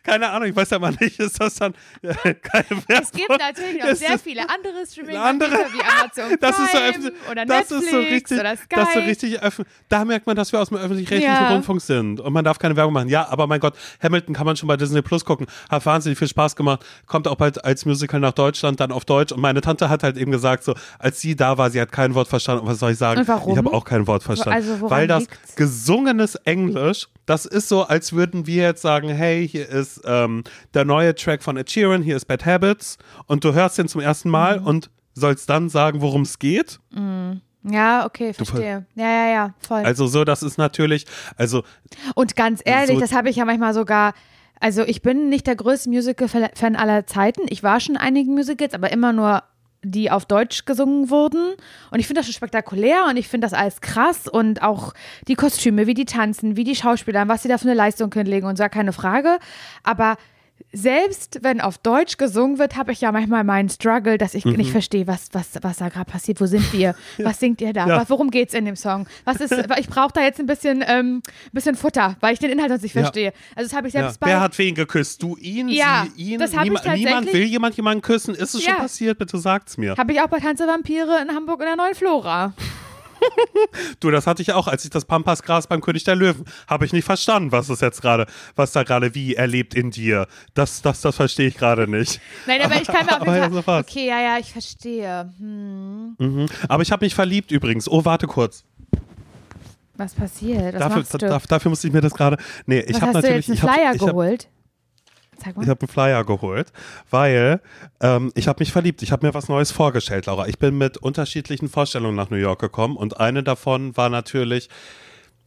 Keine 0.03 0.29
Ahnung, 0.29 0.49
ich 0.49 0.55
weiß 0.55 0.69
ja 0.71 0.79
mal 0.79 0.93
nicht, 0.99 1.19
ist 1.19 1.39
das 1.39 1.55
dann. 1.55 1.73
äh, 2.01 2.33
keine 2.33 2.81
Es 2.87 3.11
gibt 3.11 3.29
natürlich 3.29 3.79
noch 3.79 3.87
Das 3.89 3.99
sehr 3.99 4.19
viele 4.19 4.41
andere 4.49 4.85
streaming 4.85 5.15
Andere- 5.15 5.51
wie 5.51 5.81
Amazon 5.81 6.25
Prime 6.25 6.37
Das 6.41 6.59
ist 6.59 6.71
so 7.03 7.31
oder 7.31 7.45
das 7.45 7.69
Netflix 7.69 7.71
ist 7.85 7.91
so 7.91 7.97
richtig, 7.99 8.39
oder 8.39 8.57
Sky. 8.57 8.75
Das 8.75 8.93
so 8.93 8.99
richtig. 8.99 9.39
Da 9.87 10.03
merkt 10.05 10.27
man, 10.27 10.35
dass 10.35 10.51
wir 10.51 10.59
aus 10.59 10.67
dem 10.69 10.77
öffentlich-rechtlichen 10.77 11.33
Ja. 11.33 11.49
Rundfunk 11.53 11.81
sind 11.81 12.19
und 12.19 12.33
man 12.33 12.43
darf 12.43 12.59
keine 12.59 12.75
Werbung 12.75 12.93
machen. 12.93 13.07
Ja, 13.09 13.27
aber 13.29 13.47
mein 13.47 13.59
Gott, 13.61 13.75
Hamilton 14.03 14.35
kann 14.35 14.45
man 14.45 14.57
schon 14.57 14.67
bei 14.67 14.75
Disney 14.77 15.01
Plus 15.01 15.23
gucken. 15.23 15.47
Hat 15.69 15.85
wahnsinnig 15.85 16.19
viel 16.19 16.27
Spaß 16.27 16.55
gemacht. 16.57 16.85
Kommt 17.05 17.27
auch 17.29 17.35
bald 17.35 17.63
als 17.63 17.85
Musical 17.85 18.19
nach 18.19 18.33
Deutschland, 18.33 18.79
dann 18.81 18.91
auf 18.91 19.05
Deutsch. 19.05 19.31
Und 19.31 19.39
meine 19.39 19.61
Tante 19.61 19.87
hat 19.89 20.03
halt 20.03 20.17
eben 20.17 20.31
gesagt, 20.31 20.63
so, 20.65 20.75
als 20.99 21.21
sie 21.21 21.35
da 21.37 21.57
war, 21.57 21.69
sie 21.69 21.79
hat 21.79 21.91
kein 21.93 22.13
Wort 22.15 22.27
verstanden. 22.27 22.63
Und 22.63 22.67
was 22.69 22.79
soll 22.79 22.91
ich 22.91 22.97
sagen? 22.97 23.21
Und 23.21 23.27
warum? 23.29 23.51
Ich 23.53 23.57
habe 23.57 23.71
auch 23.71 23.85
kein 23.85 24.07
Wort 24.07 24.23
verstanden. 24.23 24.55
Also 24.55 24.89
Weil 24.89 25.07
das 25.07 25.21
liegt's? 25.21 25.55
gesungenes 25.55 26.35
Englisch, 26.43 27.07
das 27.25 27.45
ist 27.45 27.69
so, 27.69 27.83
als 27.83 28.13
würden 28.13 28.45
wir 28.47 28.63
jetzt 28.63 28.81
sagen, 28.81 29.09
hey, 29.09 29.47
hier 29.47 29.67
ist 29.67 30.01
ähm, 30.05 30.43
der 30.73 30.85
neue 30.85 31.15
Track 31.15 31.41
von 31.43 31.57
Ed 31.57 31.69
Sheeran, 31.71 32.01
hier 32.01 32.15
ist 32.15 32.25
Bad 32.25 32.45
Habits 32.45 32.97
und 33.27 33.43
du 33.43 33.53
hörst 33.53 33.77
den 33.77 33.87
zum 33.87 34.01
ersten 34.01 34.29
Mal 34.29 34.59
Mhm. 34.59 34.67
und 34.67 34.89
sollst 35.13 35.49
dann 35.49 35.69
sagen, 35.69 36.01
worum 36.01 36.21
es 36.23 36.39
geht. 36.39 36.79
Ja, 37.67 38.05
okay, 38.05 38.33
verstehe. 38.33 38.85
Ja, 38.95 39.05
ja, 39.09 39.27
ja, 39.29 39.53
voll. 39.59 39.83
Also 39.83 40.05
so, 40.07 40.23
das 40.23 40.43
ist 40.43 40.57
natürlich, 40.57 41.05
also 41.35 41.63
Und 42.13 42.35
ganz 42.35 42.61
ehrlich, 42.63 42.95
So- 42.95 43.01
das 43.01 43.11
habe 43.13 43.29
ich 43.29 43.37
ja 43.37 43.45
manchmal 43.45 43.73
sogar. 43.73 44.13
Also 44.59 44.83
ich 44.83 45.01
bin 45.01 45.29
nicht 45.29 45.47
der 45.47 45.55
größte 45.55 45.89
Musical-Fan 45.89 46.75
aller 46.75 47.07
Zeiten. 47.07 47.41
Ich 47.49 47.63
war 47.63 47.79
schon 47.79 47.95
in 47.95 48.01
einigen 48.01 48.33
Musicals, 48.35 48.73
aber 48.73 48.91
immer 48.91 49.13
nur 49.13 49.43
die 49.85 50.11
auf 50.11 50.25
Deutsch 50.25 50.65
gesungen 50.65 51.09
wurden. 51.09 51.53
Und 51.91 51.99
ich 51.99 52.07
finde 52.07 52.19
das 52.19 52.27
schon 52.27 52.33
spektakulär 52.33 53.05
und 53.09 53.17
ich 53.17 53.27
finde 53.27 53.45
das 53.45 53.53
alles 53.53 53.81
krass 53.81 54.27
und 54.27 54.61
auch 54.61 54.93
die 55.27 55.35
Kostüme, 55.35 55.87
wie 55.87 55.93
die 55.93 56.05
tanzen, 56.05 56.57
wie 56.57 56.63
die 56.63 56.75
Schauspieler, 56.75 57.27
was 57.27 57.43
sie 57.43 57.49
da 57.49 57.57
für 57.57 57.67
eine 57.67 57.75
Leistung 57.75 58.13
hinlegen 58.13 58.47
und 58.47 58.57
so, 58.57 58.65
keine 58.69 58.93
Frage. 58.93 59.39
Aber 59.83 60.17
selbst 60.71 61.39
wenn 61.41 61.61
auf 61.61 61.77
Deutsch 61.77 62.17
gesungen 62.17 62.59
wird, 62.59 62.75
habe 62.75 62.91
ich 62.91 62.99
ja 63.01 63.11
manchmal 63.11 63.43
meinen 63.45 63.69
Struggle, 63.69 64.17
dass 64.17 64.33
ich 64.33 64.43
Mhm. 64.45 64.53
nicht 64.53 64.71
verstehe, 64.71 65.07
was, 65.07 65.29
was, 65.31 65.49
was 65.61 65.77
da 65.77 65.87
gerade 65.89 66.09
passiert. 66.11 66.41
Wo 66.41 66.45
sind 66.45 66.71
wir? 66.73 66.95
Was 67.17 67.39
singt 67.39 67.61
ihr 67.61 67.71
da? 67.71 67.87
Ja. 67.87 68.09
Worum 68.09 68.29
geht's 68.29 68.53
in 68.53 68.65
dem 68.65 68.75
Song? 68.75 69.07
Was 69.23 69.37
ist, 69.37 69.51
ich 69.79 69.87
brauche 69.87 70.11
da 70.13 70.21
jetzt 70.21 70.39
ein 70.39 70.45
bisschen, 70.47 70.83
ähm, 70.85 71.21
bisschen 71.53 71.75
Futter, 71.75 72.17
weil 72.19 72.33
ich 72.33 72.39
den 72.39 72.49
Inhalt 72.51 72.69
sonst 72.69 72.81
nicht 72.83 72.95
Ja. 72.95 73.01
verstehe. 73.03 73.33
Also 73.55 73.69
das 73.69 73.77
habe 73.77 73.87
ich 73.87 73.93
ja, 73.93 74.01
selbst 74.01 74.19
bei. 74.19 74.27
wer 74.27 74.41
hat 74.41 74.57
wen 74.57 74.75
geküsst? 74.75 75.21
Du 75.23 75.37
ihn, 75.37 75.69
Ja, 75.69 76.07
sie 76.15 76.33
ihn? 76.33 76.39
das 76.39 76.53
hab 76.55 76.65
ich 76.65 76.71
Niema- 76.71 76.81
niemand 76.95 77.05
tatsächlich- 77.25 77.33
will 77.33 77.43
jemand 77.43 77.75
jemanden 77.77 78.01
küssen? 78.01 78.35
Ist 78.35 78.53
es 78.55 78.65
Ja. 78.65 78.71
schon 78.73 78.81
passiert? 78.81 79.17
Bitte 79.17 79.37
sagt's 79.37 79.77
mir. 79.77 79.95
Habe 79.97 80.11
ich 80.11 80.19
auch 80.21 80.27
bei 80.27 80.39
Tanze 80.39 80.67
Vampire 80.67 81.21
in 81.21 81.33
Hamburg 81.33 81.61
in 81.61 81.67
der 81.67 81.75
neuen 81.77 81.95
Flora. 81.95 82.53
Du, 83.99 84.11
das 84.11 84.27
hatte 84.27 84.41
ich 84.41 84.53
auch, 84.53 84.67
als 84.67 84.83
ich 84.83 84.89
das 84.91 85.05
Pampasgras 85.05 85.67
beim 85.67 85.81
König 85.81 86.03
der 86.03 86.15
Löwen, 86.15 86.45
habe 86.67 86.85
ich 86.85 86.93
nicht 86.93 87.05
verstanden, 87.05 87.51
was 87.51 87.69
es 87.69 87.81
jetzt 87.81 88.01
gerade, 88.01 88.25
was 88.55 88.71
da 88.71 88.83
gerade 88.83 89.15
wie 89.15 89.35
erlebt 89.35 89.73
in 89.73 89.91
dir. 89.91 90.27
Das, 90.53 90.81
das, 90.81 91.01
das 91.01 91.15
verstehe 91.15 91.47
ich 91.47 91.57
gerade 91.57 91.87
nicht. 91.87 92.19
Nein, 92.45 92.61
aber 92.61 92.75
ich 92.81 92.87
kann 92.87 93.05
mir 93.05 93.21
auf 93.21 93.27
jeden 93.27 93.53
so 93.53 93.61
Fall. 93.61 93.81
Okay, 93.81 94.07
ja, 94.07 94.21
ja, 94.21 94.37
ich 94.39 94.51
verstehe. 94.51 95.31
Hm, 95.39 96.15
Mhm. 96.17 96.45
Aber 96.67 96.83
ich 96.83 96.91
habe 96.91 97.05
mich 97.05 97.15
verliebt 97.15 97.51
übrigens. 97.51 97.89
Oh, 97.89 98.05
warte 98.05 98.27
kurz. 98.27 98.63
was 99.95 100.13
passiert? 100.13 100.73
Was 100.75 100.79
Dafür, 101.07 101.29
da, 101.29 101.39
dafür 101.39 101.69
musste 101.69 101.87
ich 101.87 101.93
mir 101.93 102.01
das 102.01 102.13
gerade. 102.13 102.37
Nee, 102.65 102.79
ich 102.81 102.95
habe 103.01 103.07
hast 103.07 103.15
du 103.15 103.21
natürlich. 103.21 103.47
jetzt 103.47 103.49
einen 103.49 103.57
ich 103.57 103.63
hab- 103.63 103.73
Flyer 103.73 103.93
ich 103.95 104.01
hab, 104.01 104.07
geholt? 104.09 104.41
Sag 104.41 104.49
mal. 104.49 104.54
Ich 105.39 105.69
habe 105.69 105.81
einen 105.81 105.87
Flyer 105.87 106.23
geholt, 106.23 106.71
weil 107.09 107.61
ähm, 108.01 108.31
ich 108.35 108.47
habe 108.47 108.59
mich 108.61 108.71
verliebt. 108.71 109.01
Ich 109.01 109.11
habe 109.11 109.25
mir 109.25 109.33
was 109.33 109.47
Neues 109.49 109.71
vorgestellt, 109.71 110.25
Laura. 110.25 110.47
Ich 110.47 110.59
bin 110.59 110.77
mit 110.77 110.97
unterschiedlichen 110.97 111.69
Vorstellungen 111.69 112.15
nach 112.15 112.29
New 112.29 112.37
York 112.37 112.59
gekommen 112.59 112.95
und 112.97 113.19
eine 113.19 113.43
davon 113.43 113.95
war 113.97 114.09
natürlich, 114.09 114.69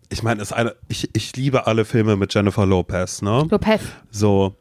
ich 0.09 0.23
meine, 0.23 0.43
ist 0.43 0.53
eine, 0.53 0.75
ich, 0.89 1.11
ich 1.15 1.37
liebe 1.37 1.67
alle 1.67 1.85
Filme 1.85 2.17
mit 2.17 2.33
Jennifer 2.35 2.67
Lopez, 2.67 3.23
ne? 3.23 3.47
Lopez. 3.51 3.81
So, 4.11 4.55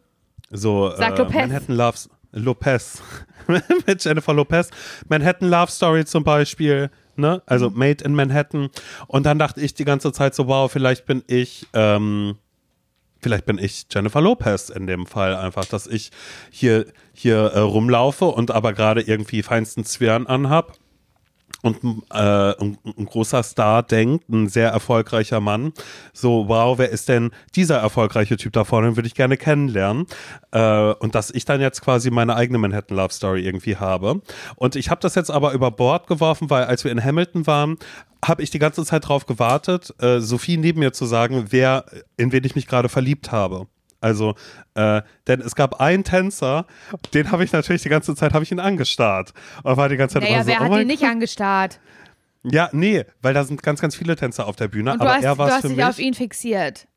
so 0.51 0.91
Sag 0.95 1.13
äh, 1.13 1.23
Lopez. 1.23 1.35
Manhattan 1.35 1.75
Loves 1.75 2.09
Lopez 2.31 3.01
mit 3.87 4.03
Jennifer 4.03 4.33
Lopez, 4.33 4.69
Manhattan 5.07 5.49
Love 5.49 5.71
Story 5.71 6.05
zum 6.05 6.23
Beispiel, 6.23 6.89
ne? 7.15 7.41
Also 7.45 7.69
Mhm. 7.69 7.77
Made 7.77 8.03
in 8.03 8.15
Manhattan. 8.15 8.69
Und 9.07 9.25
dann 9.25 9.39
dachte 9.39 9.61
ich 9.61 9.73
die 9.73 9.85
ganze 9.85 10.11
Zeit 10.11 10.35
so, 10.35 10.47
wow, 10.47 10.71
vielleicht 10.71 11.05
bin 11.05 11.23
ich 11.27 11.65
ähm, 11.73 12.35
vielleicht 13.21 13.45
bin 13.45 13.57
ich 13.57 13.85
Jennifer 13.91 14.21
Lopez 14.21 14.69
in 14.69 14.87
dem 14.87 15.05
Fall 15.05 15.35
einfach, 15.35 15.65
dass 15.65 15.87
ich 15.87 16.11
hier, 16.51 16.87
hier 17.13 17.37
äh, 17.37 17.59
rumlaufe 17.59 18.25
und 18.25 18.51
aber 18.51 18.73
gerade 18.73 19.01
irgendwie 19.01 19.43
feinsten 19.43 19.85
Zwirn 19.85 20.27
anhab 20.27 20.77
und 21.63 21.77
äh, 22.11 22.17
ein, 22.17 22.77
ein, 22.85 23.05
großer 23.05 23.41
Star 23.41 23.83
denkt, 23.83 24.29
ein 24.29 24.47
sehr 24.47 24.69
erfolgreicher 24.69 25.39
Mann, 25.39 25.73
so, 26.13 26.47
wow, 26.47 26.77
wer 26.77 26.89
ist 26.89 27.09
denn 27.09 27.31
dieser 27.55 27.77
erfolgreiche 27.77 28.37
Typ 28.37 28.53
da 28.53 28.63
vorne, 28.63 28.89
den 28.89 28.95
würde 28.95 29.07
ich 29.07 29.15
gerne 29.15 29.37
kennenlernen. 29.37 30.05
Äh, 30.51 30.93
und 30.93 31.15
dass 31.15 31.31
ich 31.31 31.45
dann 31.45 31.59
jetzt 31.59 31.81
quasi 31.81 32.11
meine 32.11 32.35
eigene 32.35 32.59
Manhattan 32.59 32.97
Love 32.97 33.13
Story 33.13 33.43
irgendwie 33.43 33.75
habe. 33.75 34.21
Und 34.55 34.75
ich 34.75 34.89
habe 34.89 35.01
das 35.01 35.15
jetzt 35.15 35.31
aber 35.31 35.53
über 35.53 35.71
Bord 35.71 36.07
geworfen, 36.07 36.49
weil 36.49 36.65
als 36.65 36.83
wir 36.83 36.91
in 36.91 37.03
Hamilton 37.03 37.47
waren, 37.47 37.77
habe 38.23 38.43
ich 38.43 38.49
die 38.49 38.59
ganze 38.59 38.85
Zeit 38.85 39.07
drauf 39.07 39.25
gewartet, 39.25 39.93
äh, 39.99 40.19
Sophie 40.19 40.57
neben 40.57 40.79
mir 40.79 40.93
zu 40.93 41.05
sagen, 41.05 41.47
wer, 41.49 41.85
in 42.17 42.31
wen 42.31 42.43
ich 42.43 42.55
mich 42.55 42.67
gerade 42.67 42.89
verliebt 42.89 43.31
habe. 43.31 43.67
Also, 43.99 44.35
äh, 44.75 45.01
denn 45.27 45.41
es 45.41 45.55
gab 45.55 45.79
einen 45.81 46.03
Tänzer, 46.03 46.65
den 47.13 47.31
habe 47.31 47.43
ich 47.43 47.51
natürlich 47.51 47.81
die 47.81 47.89
ganze 47.89 48.15
Zeit, 48.15 48.33
habe 48.33 48.43
ich 48.43 48.51
ihn 48.51 48.59
angestarrt. 48.59 49.33
Und 49.63 49.77
war 49.77 49.89
die 49.89 49.97
ganze 49.97 50.15
Zeit 50.15 50.23
naja, 50.23 50.35
immer 50.35 50.43
so, 50.43 50.49
wer 50.49 50.61
oh 50.61 50.73
hat 50.73 50.81
ihn 50.81 50.87
nicht 50.87 51.01
Gott. 51.01 51.09
angestarrt? 51.09 51.79
Ja, 52.43 52.69
nee, 52.71 53.05
weil 53.21 53.33
da 53.33 53.43
sind 53.43 53.61
ganz, 53.63 53.81
ganz 53.81 53.95
viele 53.95 54.15
Tänzer 54.15 54.47
auf 54.47 54.55
der 54.55 54.67
Bühne. 54.67 54.93
Und 54.93 55.01
aber 55.01 55.15
hast, 55.15 55.23
er 55.23 55.37
war 55.37 55.47
du 55.47 55.53
hast 55.53 55.61
für 55.61 55.67
dich 55.69 55.77
mich. 55.77 55.85
auf 55.85 55.99
ihn 55.99 56.13
fixiert. 56.13 56.87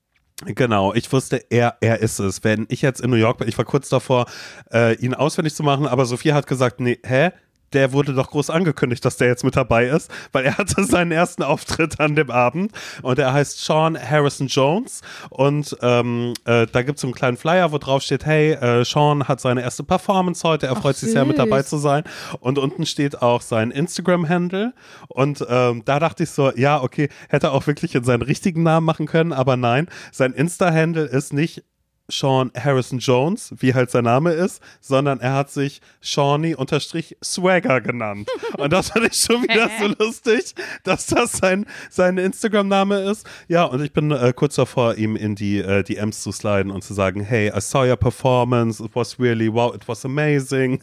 Genau, 0.46 0.94
ich 0.94 1.12
wusste, 1.12 1.44
er, 1.50 1.76
er 1.80 2.00
ist 2.00 2.18
es. 2.18 2.44
Wenn 2.44 2.66
ich 2.70 2.80
jetzt 2.82 3.00
in 3.00 3.10
New 3.10 3.16
York 3.16 3.38
bin, 3.38 3.48
ich 3.48 3.58
war 3.58 3.64
kurz 3.64 3.88
davor, 3.88 4.26
äh, 4.72 4.94
ihn 4.96 5.14
auswendig 5.14 5.54
zu 5.54 5.62
machen, 5.62 5.86
aber 5.86 6.06
Sophia 6.06 6.34
hat 6.34 6.46
gesagt, 6.46 6.80
nee, 6.80 6.98
hä? 7.04 7.30
Der 7.72 7.92
wurde 7.92 8.14
doch 8.14 8.30
groß 8.30 8.50
angekündigt, 8.50 9.04
dass 9.04 9.16
der 9.16 9.28
jetzt 9.28 9.44
mit 9.44 9.54
dabei 9.54 9.87
ist, 9.87 10.11
weil 10.33 10.44
er 10.44 10.59
hatte 10.59 10.85
seinen 10.85 11.12
ersten 11.12 11.42
Auftritt 11.42 12.00
an 12.00 12.16
dem 12.16 12.30
Abend 12.30 12.72
und 13.02 13.18
er 13.18 13.33
heißt 13.33 13.64
Sean 13.64 13.96
Harrison 13.98 14.48
Jones 14.48 15.02
und 15.30 15.76
ähm, 15.83 16.35
äh, 16.44 16.66
da 16.66 16.83
gibt 16.83 16.96
es 16.96 17.02
so 17.02 17.06
einen 17.06 17.14
kleinen 17.14 17.37
Flyer, 17.37 17.70
wo 17.72 17.78
drauf 17.78 18.02
steht, 18.02 18.26
hey, 18.26 18.52
äh, 18.52 18.85
Sean 18.85 19.28
hat 19.28 19.40
seine 19.40 19.62
erste 19.62 19.85
Performance 19.85 20.46
heute, 20.46 20.66
er 20.66 20.72
Ach, 20.72 20.83
freut 20.83 20.96
sich 20.96 21.12
sehr 21.12 21.24
mit 21.24 21.38
dabei 21.38 21.61
süß. 21.62 21.70
zu 21.70 21.76
sein 21.78 22.04
und 22.40 22.59
unten 22.59 22.87
steht 22.87 23.22
auch 23.22 23.40
sein 23.40 23.70
Instagram-Handle 23.70 24.72
und 25.09 25.44
ähm, 25.48 25.83
da 25.85 26.00
dachte 26.00 26.24
ich 26.24 26.30
so, 26.30 26.52
ja, 26.56 26.83
okay, 26.83 27.09
hätte 27.28 27.52
auch 27.52 27.66
wirklich 27.66 27.94
in 27.94 28.04
seinen 28.04 28.22
richtigen 28.22 28.62
Namen 28.62 28.85
machen 28.85 29.06
können, 29.06 29.33
aber 29.33 29.56
nein, 29.56 29.88
sein 30.12 30.33
Insta-Handle 30.33 31.04
ist 31.04 31.33
nicht 31.33 31.62
Sean 32.10 32.50
Harrison 32.56 32.98
Jones, 32.98 33.54
wie 33.58 33.74
halt 33.74 33.90
sein 33.90 34.04
Name 34.04 34.32
ist, 34.32 34.62
sondern 34.80 35.20
er 35.20 35.34
hat 35.34 35.50
sich 35.50 35.80
Shawnee-Swagger 36.00 37.80
genannt. 37.80 38.28
Und 38.58 38.72
das 38.72 38.90
fand 38.90 39.06
ich 39.06 39.18
schon 39.18 39.42
wieder 39.42 39.70
so 39.80 39.86
lustig, 40.04 40.54
dass 40.84 41.06
das 41.06 41.32
sein, 41.32 41.66
sein 41.90 42.18
Instagram-Name 42.18 43.00
ist. 43.10 43.26
Ja, 43.48 43.64
und 43.64 43.82
ich 43.82 43.92
bin 43.92 44.10
äh, 44.10 44.32
kurz 44.34 44.56
davor, 44.56 44.96
ihm 44.96 45.16
in 45.16 45.34
die 45.34 45.58
äh, 45.58 45.82
DMs 45.82 46.22
zu 46.22 46.32
sliden 46.32 46.70
und 46.70 46.82
zu 46.82 46.94
sagen, 46.94 47.22
hey, 47.22 47.52
I 47.56 47.60
saw 47.60 47.88
your 47.88 47.96
performance, 47.96 48.82
it 48.82 48.90
was 48.94 49.18
really, 49.18 49.52
wow, 49.52 49.74
it 49.74 49.86
was 49.88 50.04
amazing. 50.04 50.80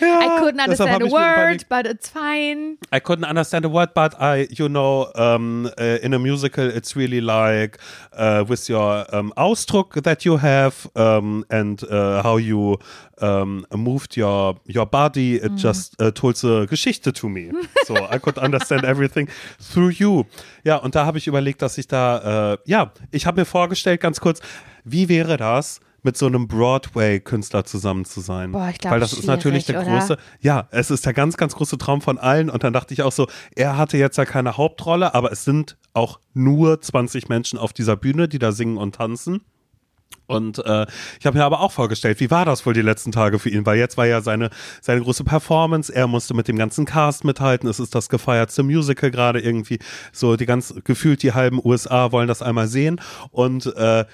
Ja, 0.00 0.20
I 0.20 0.40
couldn't 0.40 0.60
understand 0.60 1.02
a 1.02 1.10
word, 1.10 1.64
but 1.68 1.86
it's 1.86 2.08
fine. 2.08 2.78
I 2.92 3.00
couldn't 3.00 3.28
understand 3.28 3.64
a 3.64 3.68
word, 3.68 3.94
but 3.94 4.14
I, 4.20 4.46
you 4.50 4.68
know, 4.68 5.10
um, 5.14 5.70
uh, 5.78 5.98
in 6.02 6.14
a 6.14 6.18
musical, 6.18 6.64
it's 6.64 6.94
really 6.96 7.20
like 7.20 7.78
uh, 8.16 8.44
with 8.48 8.68
your 8.68 9.06
um, 9.12 9.32
Ausdruck 9.36 10.02
that 10.02 10.24
you 10.24 10.36
have 10.38 10.88
um, 10.94 11.44
and 11.50 11.82
uh, 11.90 12.22
how 12.22 12.36
you 12.38 12.78
um, 13.20 13.66
moved 13.74 14.16
your 14.16 14.56
your 14.66 14.86
body. 14.86 15.36
It 15.36 15.56
just 15.56 16.00
uh, 16.00 16.10
told 16.12 16.36
the 16.36 16.66
Geschichte 16.66 17.12
to 17.12 17.28
me. 17.28 17.50
So 17.86 17.94
I 17.94 18.18
could 18.18 18.38
understand 18.38 18.84
everything 18.84 19.28
through 19.58 19.92
you. 19.98 20.24
Ja, 20.64 20.76
und 20.76 20.94
da 20.94 21.06
habe 21.06 21.18
ich 21.18 21.26
überlegt, 21.26 21.62
dass 21.62 21.78
ich 21.78 21.88
da, 21.88 22.52
äh, 22.52 22.58
ja, 22.66 22.92
ich 23.10 23.24
habe 23.26 23.40
mir 23.40 23.46
vorgestellt, 23.46 24.00
ganz 24.00 24.20
kurz, 24.20 24.40
wie 24.84 25.08
wäre 25.08 25.36
das? 25.38 25.80
Mit 26.08 26.16
so 26.16 26.24
einem 26.24 26.48
Broadway-Künstler 26.48 27.66
zusammen 27.66 28.06
zu 28.06 28.22
sein. 28.22 28.52
Boah, 28.52 28.70
ich 28.70 28.78
glaub, 28.78 28.94
Weil 28.94 29.00
das 29.00 29.12
ist 29.12 29.26
natürlich 29.26 29.66
der 29.66 29.82
oder? 29.82 29.90
große, 29.90 30.16
ja, 30.40 30.66
es 30.70 30.90
ist 30.90 31.04
der 31.04 31.12
ganz, 31.12 31.36
ganz 31.36 31.54
große 31.54 31.76
Traum 31.76 32.00
von 32.00 32.16
allen. 32.16 32.48
Und 32.48 32.64
dann 32.64 32.72
dachte 32.72 32.94
ich 32.94 33.02
auch 33.02 33.12
so, 33.12 33.26
er 33.54 33.76
hatte 33.76 33.98
jetzt 33.98 34.16
ja 34.16 34.24
keine 34.24 34.56
Hauptrolle, 34.56 35.14
aber 35.14 35.32
es 35.32 35.44
sind 35.44 35.76
auch 35.92 36.18
nur 36.32 36.80
20 36.80 37.28
Menschen 37.28 37.58
auf 37.58 37.74
dieser 37.74 37.94
Bühne, 37.94 38.26
die 38.26 38.38
da 38.38 38.52
singen 38.52 38.78
und 38.78 38.94
tanzen. 38.94 39.42
Und 40.26 40.64
äh, 40.64 40.86
ich 41.20 41.26
habe 41.26 41.36
mir 41.36 41.44
aber 41.44 41.60
auch 41.60 41.72
vorgestellt, 41.72 42.20
wie 42.20 42.30
war 42.30 42.46
das 42.46 42.64
wohl 42.64 42.72
die 42.72 42.80
letzten 42.80 43.12
Tage 43.12 43.38
für 43.38 43.50
ihn? 43.50 43.66
Weil 43.66 43.76
jetzt 43.76 43.98
war 43.98 44.06
ja 44.06 44.22
seine, 44.22 44.48
seine 44.80 45.02
große 45.02 45.24
Performance, 45.24 45.94
er 45.94 46.06
musste 46.06 46.32
mit 46.32 46.48
dem 46.48 46.56
ganzen 46.56 46.86
Cast 46.86 47.24
mithalten, 47.24 47.68
es 47.68 47.80
ist 47.80 47.94
das 47.94 48.08
gefeierte 48.08 48.62
Musical 48.62 49.10
gerade 49.10 49.40
irgendwie, 49.40 49.78
so 50.12 50.36
die 50.36 50.46
ganz, 50.46 50.74
gefühlt 50.84 51.22
die 51.22 51.32
halben 51.32 51.60
USA 51.62 52.12
wollen 52.12 52.28
das 52.28 52.40
einmal 52.40 52.68
sehen 52.68 52.98
und 53.30 53.66
äh, 53.76 54.06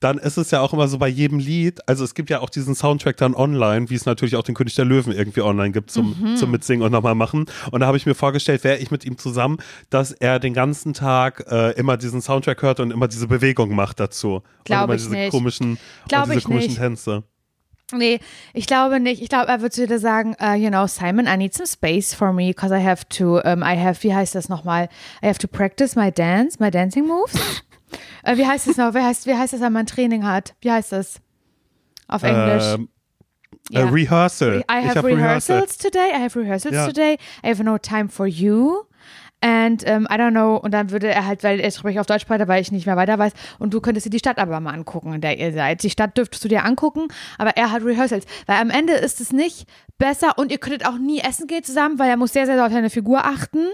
dann 0.00 0.18
ist 0.18 0.36
es 0.36 0.50
ja 0.52 0.60
auch 0.60 0.72
immer 0.72 0.86
so 0.86 0.98
bei 0.98 1.08
jedem 1.08 1.38
Lied, 1.40 1.80
also 1.88 2.04
es 2.04 2.14
gibt 2.14 2.30
ja 2.30 2.40
auch 2.40 2.50
diesen 2.50 2.74
Soundtrack 2.74 3.16
dann 3.16 3.34
online, 3.34 3.90
wie 3.90 3.94
es 3.96 4.06
natürlich 4.06 4.36
auch 4.36 4.42
den 4.44 4.54
König 4.54 4.74
der 4.76 4.84
Löwen 4.84 5.12
irgendwie 5.12 5.40
online 5.42 5.72
gibt 5.72 5.90
zum, 5.90 6.16
Mhm. 6.20 6.36
zum 6.36 6.50
Mitsingen 6.52 6.84
und 6.84 6.92
nochmal 6.92 7.14
machen. 7.16 7.46
Und 7.72 7.80
da 7.80 7.86
habe 7.86 7.96
ich 7.96 8.06
mir 8.06 8.14
vorgestellt, 8.14 8.62
wäre 8.62 8.78
ich 8.78 8.90
mit 8.92 9.04
ihm 9.04 9.18
zusammen, 9.18 9.58
dass 9.90 10.12
er 10.12 10.38
den 10.38 10.54
ganzen 10.54 10.94
Tag 10.94 11.44
äh, 11.50 11.72
immer 11.72 11.96
diesen 11.96 12.22
Soundtrack 12.22 12.62
hört 12.62 12.78
und 12.80 12.92
immer 12.92 13.08
diese 13.08 13.26
Bewegung 13.26 13.74
macht 13.74 13.98
dazu. 13.98 14.42
Glaub 14.64 14.82
und 14.82 14.84
immer 14.84 14.94
ich 14.94 15.02
diese 15.02 15.12
nicht. 15.14 15.30
komischen, 15.32 15.78
Glaub 16.06 16.22
und 16.24 16.28
diese 16.30 16.38
ich 16.38 16.44
komischen 16.44 16.68
nicht. 16.70 16.78
Tänze. 16.78 17.24
Nee, 17.90 18.20
ich 18.52 18.66
glaube 18.66 19.00
nicht. 19.00 19.22
Ich 19.22 19.30
glaube, 19.30 19.48
er 19.48 19.62
würde 19.62 19.86
dir 19.86 19.98
sagen, 19.98 20.36
uh, 20.40 20.52
you 20.52 20.68
know, 20.68 20.86
Simon, 20.86 21.26
I 21.26 21.38
need 21.38 21.54
some 21.54 21.66
space 21.66 22.12
for 22.14 22.34
me 22.34 22.48
because 22.48 22.72
I 22.72 22.84
have 22.84 23.08
to, 23.16 23.38
um, 23.40 23.62
I 23.62 23.76
have, 23.82 24.02
wie 24.02 24.14
heißt 24.14 24.34
das 24.34 24.50
nochmal? 24.50 24.90
I 25.22 25.26
have 25.26 25.38
to 25.38 25.48
practice 25.48 25.96
my 25.96 26.12
dance, 26.12 26.58
my 26.60 26.70
dancing 26.70 27.06
moves. 27.06 27.32
Äh, 28.24 28.36
wie 28.36 28.46
heißt 28.46 28.66
das 28.66 28.76
noch? 28.76 28.94
Wie 28.94 28.98
heißt, 29.00 29.26
wie 29.26 29.34
heißt 29.34 29.52
das, 29.52 29.60
wenn 29.60 29.72
man 29.72 29.86
Training 29.86 30.24
hat? 30.26 30.54
Wie 30.60 30.70
heißt 30.70 30.92
das? 30.92 31.20
Auf 32.06 32.22
Englisch. 32.22 32.64
Ähm, 32.74 32.88
Ja. 33.70 33.84
Rehearsal. 33.88 34.64
I 34.70 34.84
ich 34.84 34.88
have 34.96 35.04
rehearsals 35.06 35.76
today. 35.76 36.10
I 36.14 36.22
have 36.22 36.38
rehearsals 36.38 36.74
Ja. 36.74 36.86
today. 36.86 37.18
I 37.44 37.48
have 37.50 37.62
no 37.62 37.76
time 37.78 38.08
for 38.08 38.26
you. 38.26 38.82
And 39.40 39.84
um, 39.88 40.04
I 40.10 40.14
don't 40.16 40.30
know. 40.32 40.56
Und 40.56 40.72
dann 40.72 40.90
würde 40.90 41.08
er 41.08 41.24
halt, 41.26 41.44
weil 41.44 41.60
er 41.60 41.70
spricht 41.70 41.98
auf 42.00 42.06
Deutsch 42.06 42.28
weiter, 42.28 42.48
weil 42.48 42.60
ich 42.60 42.72
nicht 42.72 42.86
mehr 42.86 42.96
weiter 42.96 43.18
weiß. 43.18 43.32
Und 43.60 43.72
du 43.72 43.80
könntest 43.80 44.06
dir 44.06 44.10
die 44.10 44.18
Stadt 44.18 44.38
aber 44.38 44.58
mal 44.58 44.72
angucken, 44.74 45.12
in 45.12 45.20
der 45.20 45.38
ihr 45.38 45.52
seid. 45.52 45.82
Die 45.84 45.90
Stadt 45.90 46.16
dürftest 46.16 46.42
du 46.44 46.48
dir 46.48 46.64
angucken, 46.64 47.06
aber 47.36 47.50
er 47.56 47.70
hat 47.70 47.84
Rehearsals. 47.84 48.24
Weil 48.46 48.60
am 48.60 48.70
Ende 48.70 48.94
ist 48.94 49.20
es 49.20 49.32
nicht 49.32 49.68
besser 49.96 50.38
und 50.38 50.50
ihr 50.50 50.58
könntet 50.58 50.86
auch 50.86 50.98
nie 50.98 51.20
essen 51.20 51.46
gehen 51.46 51.62
zusammen, 51.62 51.98
weil 52.00 52.10
er 52.10 52.16
muss 52.16 52.32
sehr, 52.32 52.46
sehr 52.46 52.64
auf 52.66 52.72
seine 52.72 52.90
Figur 52.90 53.24
achten. 53.24 53.66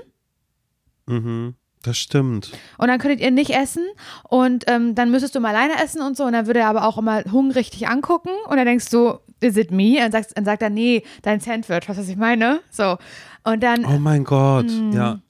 Mhm, 1.06 1.54
das 1.84 1.96
stimmt. 1.98 2.50
Und 2.78 2.88
dann 2.88 2.98
könntet 2.98 3.20
ihr 3.20 3.30
nicht 3.30 3.50
essen 3.50 3.84
und 4.28 4.64
ähm, 4.66 4.94
dann 4.94 5.10
müsstest 5.10 5.34
du 5.34 5.40
mal 5.40 5.54
alleine 5.54 5.82
essen 5.82 6.02
und 6.02 6.16
so. 6.16 6.24
Und 6.24 6.32
dann 6.32 6.46
würde 6.46 6.60
er 6.60 6.68
aber 6.68 6.86
auch 6.86 6.98
immer 6.98 7.22
hungrig 7.30 7.70
dich 7.70 7.86
angucken 7.88 8.30
und 8.48 8.56
dann 8.56 8.66
denkst 8.66 8.90
du, 8.90 9.18
is 9.40 9.56
it 9.56 9.70
me? 9.70 9.92
Und 9.96 10.00
dann, 10.00 10.12
sagst, 10.12 10.36
dann 10.36 10.44
sagt 10.44 10.62
er, 10.62 10.70
nee, 10.70 11.02
dein 11.22 11.40
Sandwich, 11.40 11.88
weißt 11.88 11.98
du, 11.98 12.02
was 12.02 12.08
ich 12.08 12.16
meine? 12.16 12.60
So. 12.70 12.96
Und 13.44 13.62
dann, 13.62 13.84
Oh 13.84 13.98
mein 13.98 14.24
Gott, 14.24 14.66
Mm. 14.66 14.92
ja. 14.92 15.20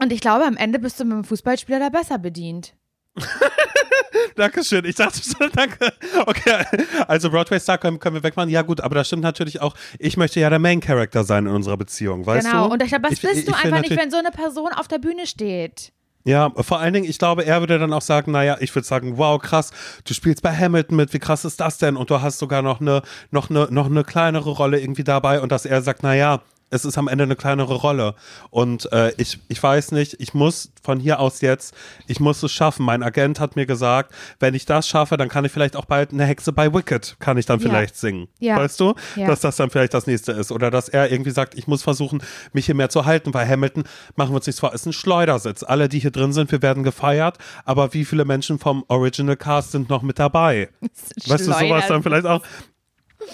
und 0.00 0.12
ich 0.12 0.20
glaube, 0.20 0.44
am 0.44 0.56
Ende 0.56 0.78
bist 0.78 0.98
du 1.00 1.04
mit 1.04 1.12
dem 1.14 1.24
Fußballspieler 1.24 1.78
da 1.78 1.88
besser 1.88 2.18
bedient. 2.18 2.74
Dankeschön. 4.36 4.84
Ich 4.84 4.94
dachte 4.96 5.20
schon, 5.22 5.50
danke. 5.54 5.92
Okay, 6.26 6.64
also 7.06 7.30
Broadway 7.30 7.58
Star 7.60 7.78
können, 7.78 7.98
können 7.98 8.16
wir 8.16 8.22
wegmachen. 8.22 8.50
Ja 8.50 8.62
gut, 8.62 8.80
aber 8.80 8.94
das 8.94 9.06
stimmt 9.08 9.22
natürlich 9.22 9.60
auch. 9.60 9.74
Ich 9.98 10.16
möchte 10.16 10.40
ja 10.40 10.50
der 10.50 10.58
Main 10.58 10.80
Character 10.80 11.24
sein 11.24 11.46
in 11.46 11.52
unserer 11.52 11.76
Beziehung, 11.76 12.24
weißt 12.26 12.46
genau. 12.46 12.66
du? 12.68 12.72
Und 12.74 12.82
ich 12.82 12.88
glaube, 12.88 13.02
das 13.08 13.12
Ich- 13.14 13.22
bist 13.22 13.34
ich 13.36 13.44
du 13.44 13.52
will 13.52 13.58
einfach 13.64 13.80
nicht, 13.80 13.96
wenn 13.96 14.10
so 14.10 14.16
eine 14.18 14.30
Person 14.30 14.72
auf 14.72 14.88
der 14.88 14.98
Bühne 14.98 15.26
steht. 15.26 15.92
Ja, 16.24 16.50
vor 16.60 16.78
allen 16.80 16.92
Dingen, 16.92 17.08
ich 17.08 17.18
glaube, 17.18 17.44
er 17.46 17.60
würde 17.60 17.78
dann 17.78 17.92
auch 17.92 18.02
sagen, 18.02 18.32
naja, 18.32 18.56
ich 18.60 18.74
würde 18.74 18.86
sagen, 18.86 19.16
wow, 19.16 19.40
krass, 19.40 19.70
du 20.04 20.12
spielst 20.12 20.42
bei 20.42 20.54
Hamilton 20.54 20.96
mit, 20.96 21.12
wie 21.14 21.18
krass 21.18 21.44
ist 21.46 21.58
das 21.58 21.78
denn? 21.78 21.96
Und 21.96 22.10
du 22.10 22.20
hast 22.20 22.38
sogar 22.38 22.60
noch 22.60 22.80
eine, 22.82 23.02
noch 23.30 23.48
eine, 23.48 23.68
noch 23.70 23.86
eine 23.86 24.04
kleinere 24.04 24.50
Rolle 24.50 24.78
irgendwie 24.78 25.04
dabei 25.04 25.40
und 25.40 25.52
dass 25.52 25.64
er 25.64 25.80
sagt, 25.80 26.02
naja, 26.02 26.42
es 26.70 26.84
ist 26.84 26.98
am 26.98 27.08
Ende 27.08 27.24
eine 27.24 27.36
kleinere 27.36 27.74
Rolle. 27.74 28.14
Und 28.50 28.90
äh, 28.92 29.12
ich, 29.16 29.38
ich 29.48 29.62
weiß 29.62 29.92
nicht, 29.92 30.16
ich 30.18 30.34
muss 30.34 30.70
von 30.82 31.00
hier 31.00 31.20
aus 31.20 31.40
jetzt, 31.40 31.74
ich 32.06 32.20
muss 32.20 32.42
es 32.42 32.52
schaffen. 32.52 32.84
Mein 32.84 33.02
Agent 33.02 33.40
hat 33.40 33.56
mir 33.56 33.66
gesagt, 33.66 34.14
wenn 34.40 34.54
ich 34.54 34.66
das 34.66 34.88
schaffe, 34.88 35.16
dann 35.16 35.28
kann 35.28 35.44
ich 35.44 35.52
vielleicht 35.52 35.76
auch 35.76 35.84
bald 35.86 36.12
eine 36.12 36.24
Hexe 36.24 36.52
bei 36.52 36.72
Wicked, 36.72 37.16
kann 37.20 37.38
ich 37.38 37.46
dann 37.46 37.60
Ja. 37.60 37.68
vielleicht 37.68 37.96
singen. 37.96 38.28
Ja. 38.38 38.56
Weißt 38.56 38.78
du? 38.80 38.94
Ja. 39.16 39.26
Dass 39.26 39.40
das 39.40 39.56
dann 39.56 39.70
vielleicht 39.70 39.94
das 39.94 40.06
nächste 40.06 40.32
ist. 40.32 40.52
Oder 40.52 40.70
dass 40.70 40.88
er 40.88 41.10
irgendwie 41.10 41.30
sagt, 41.30 41.54
ich 41.56 41.66
muss 41.66 41.82
versuchen, 41.82 42.22
mich 42.52 42.66
hier 42.66 42.74
mehr 42.74 42.90
zu 42.90 43.04
halten, 43.04 43.32
weil 43.34 43.48
Hamilton, 43.48 43.84
machen 44.16 44.32
wir 44.32 44.36
uns 44.36 44.46
nichts 44.46 44.60
vor, 44.60 44.72
ist 44.74 44.86
ein 44.86 44.92
Schleudersitz. 44.92 45.62
Alle, 45.62 45.88
die 45.88 45.98
hier 46.00 46.10
drin 46.10 46.32
sind, 46.32 46.52
wir 46.52 46.62
werden 46.62 46.82
gefeiert, 46.82 47.38
aber 47.64 47.94
wie 47.94 48.04
viele 48.04 48.24
Menschen 48.24 48.58
vom 48.58 48.84
Original 48.88 49.36
Cast 49.36 49.72
sind 49.72 49.88
noch 49.88 50.02
mit 50.02 50.18
dabei? 50.18 50.68
Weißt 51.26 51.46
du, 51.46 51.52
sowas 51.52 51.86
dann 51.88 52.02
vielleicht 52.02 52.26
auch. 52.26 52.42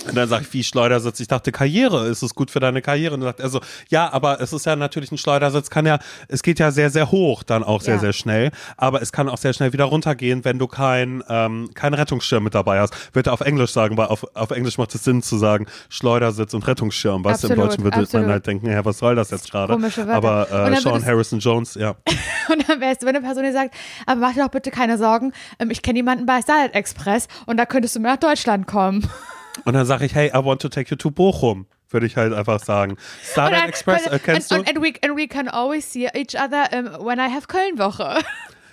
Und 0.07 0.15
dann 0.17 0.29
sage 0.29 0.45
ich, 0.47 0.53
wie 0.53 0.65
Schleudersitz? 0.65 1.21
Ich 1.21 1.29
dachte, 1.29 1.51
Karriere, 1.53 2.07
ist 2.09 2.23
es 2.23 2.35
gut 2.35 2.51
für 2.51 2.61
deine 2.61 2.83
Karriere? 2.83 3.15
Und 3.15 3.21
dann 3.21 3.29
sagt 3.29 3.41
er 3.41 3.49
so, 3.49 3.61
ja, 3.89 4.13
aber 4.13 4.41
es 4.41 4.53
ist 4.53 4.67
ja 4.67 4.77
natürlich 4.77 5.11
ein 5.13 5.19
Schleudersitz, 5.19 5.71
kann 5.71 5.87
ja, 5.87 5.99
es 6.29 6.43
geht 6.43 6.59
ja 6.59 6.71
sehr, 6.71 6.91
sehr 6.91 7.11
hoch 7.11 7.43
dann 7.43 7.65
auch 7.65 7.81
sehr, 7.81 7.95
Ja. 7.95 8.01
sehr 8.01 8.13
schnell, 8.13 8.51
aber 8.77 9.01
es 9.03 9.13
kann 9.13 9.29
auch 9.29 9.39
sehr 9.39 9.53
schnell 9.53 9.73
wieder 9.73 9.85
runtergehen, 9.85 10.45
wenn 10.45 10.59
du 10.59 10.67
kein, 10.67 11.23
ähm, 11.29 11.71
keinen 11.75 11.95
Rettungsschirm 11.95 12.45
mit 12.45 12.55
dabei 12.55 12.81
hast. 12.81 12.95
Würde 13.15 13.33
auf 13.33 13.41
Englisch 13.41 13.73
sagen, 13.73 13.97
weil 13.97 14.07
auf, 14.07 14.25
auf 14.35 14.51
Englisch 14.51 14.79
macht 14.79 14.95
es 14.95 15.05
Sinn 15.05 15.23
zu 15.23 15.39
sagen, 15.39 15.67
Schleudersitz 15.89 16.53
und 16.55 16.67
Rettungsschirm. 16.67 17.25
Weißt 17.25 17.45
du, 17.45 17.49
im 17.49 17.57
Deutschen 17.57 17.85
würde 17.85 18.07
man 18.13 18.27
halt 18.27 18.47
denken, 18.47 18.71
ja, 18.71 18.85
was 18.85 18.99
soll 18.99 19.15
das 19.15 19.31
jetzt 19.31 19.51
gerade? 19.51 19.73
Aber 20.09 20.51
äh, 20.71 20.81
Sean 20.81 21.05
Harrison 21.05 21.39
Jones, 21.39 21.75
ja. 21.75 21.95
Und 22.53 22.69
dann 22.69 22.81
wärst 22.81 23.03
du, 23.03 23.07
wenn 23.07 23.17
eine 23.17 23.25
Person 23.25 23.43
dir 23.45 23.53
sagt, 23.53 23.75
aber 24.07 24.21
mach 24.21 24.35
dir 24.35 24.43
doch 24.43 24.51
bitte 24.51 24.71
keine 24.71 24.99
Sorgen, 24.99 25.33
ähm, 25.59 25.71
ich 25.71 25.81
kenne 25.83 25.99
jemanden 25.99 26.27
bei 26.27 26.43
Starlight 26.43 26.75
Express 26.75 27.27
und 27.47 27.57
da 27.57 27.65
könntest 27.65 27.97
du 27.97 28.01
mir 28.01 28.09
nach 28.09 28.17
Deutschland 28.19 28.67
kommen. 28.67 29.09
Und 29.65 29.75
dann 29.75 29.87
sage 29.87 30.05
ich, 30.07 30.15
hey, 30.15 30.29
I 30.29 30.45
want 30.45 30.61
to 30.63 30.69
take 30.69 30.91
you 30.91 30.97
to 30.97 31.11
Bochum. 31.11 31.67
Würde 31.91 32.07
ich 32.07 32.17
halt 32.17 32.33
einfach 32.33 32.59
sagen. 32.59 32.97
Starlight 33.23 33.61
dann- 33.61 33.69
Express, 33.69 34.07
äh, 34.07 34.19
kennst 34.19 34.53
and, 34.53 34.67
du? 34.67 34.71
And, 34.71 34.83
we, 34.85 34.93
and 35.03 35.17
we 35.17 35.29
can 35.29 35.49
always 35.49 35.91
see 35.93 36.09
each 36.13 36.35
other 36.35 36.69
um, 36.73 37.07
when 37.07 37.19
I 37.19 37.31
have 37.33 37.47
Köln-Woche. 37.47 38.21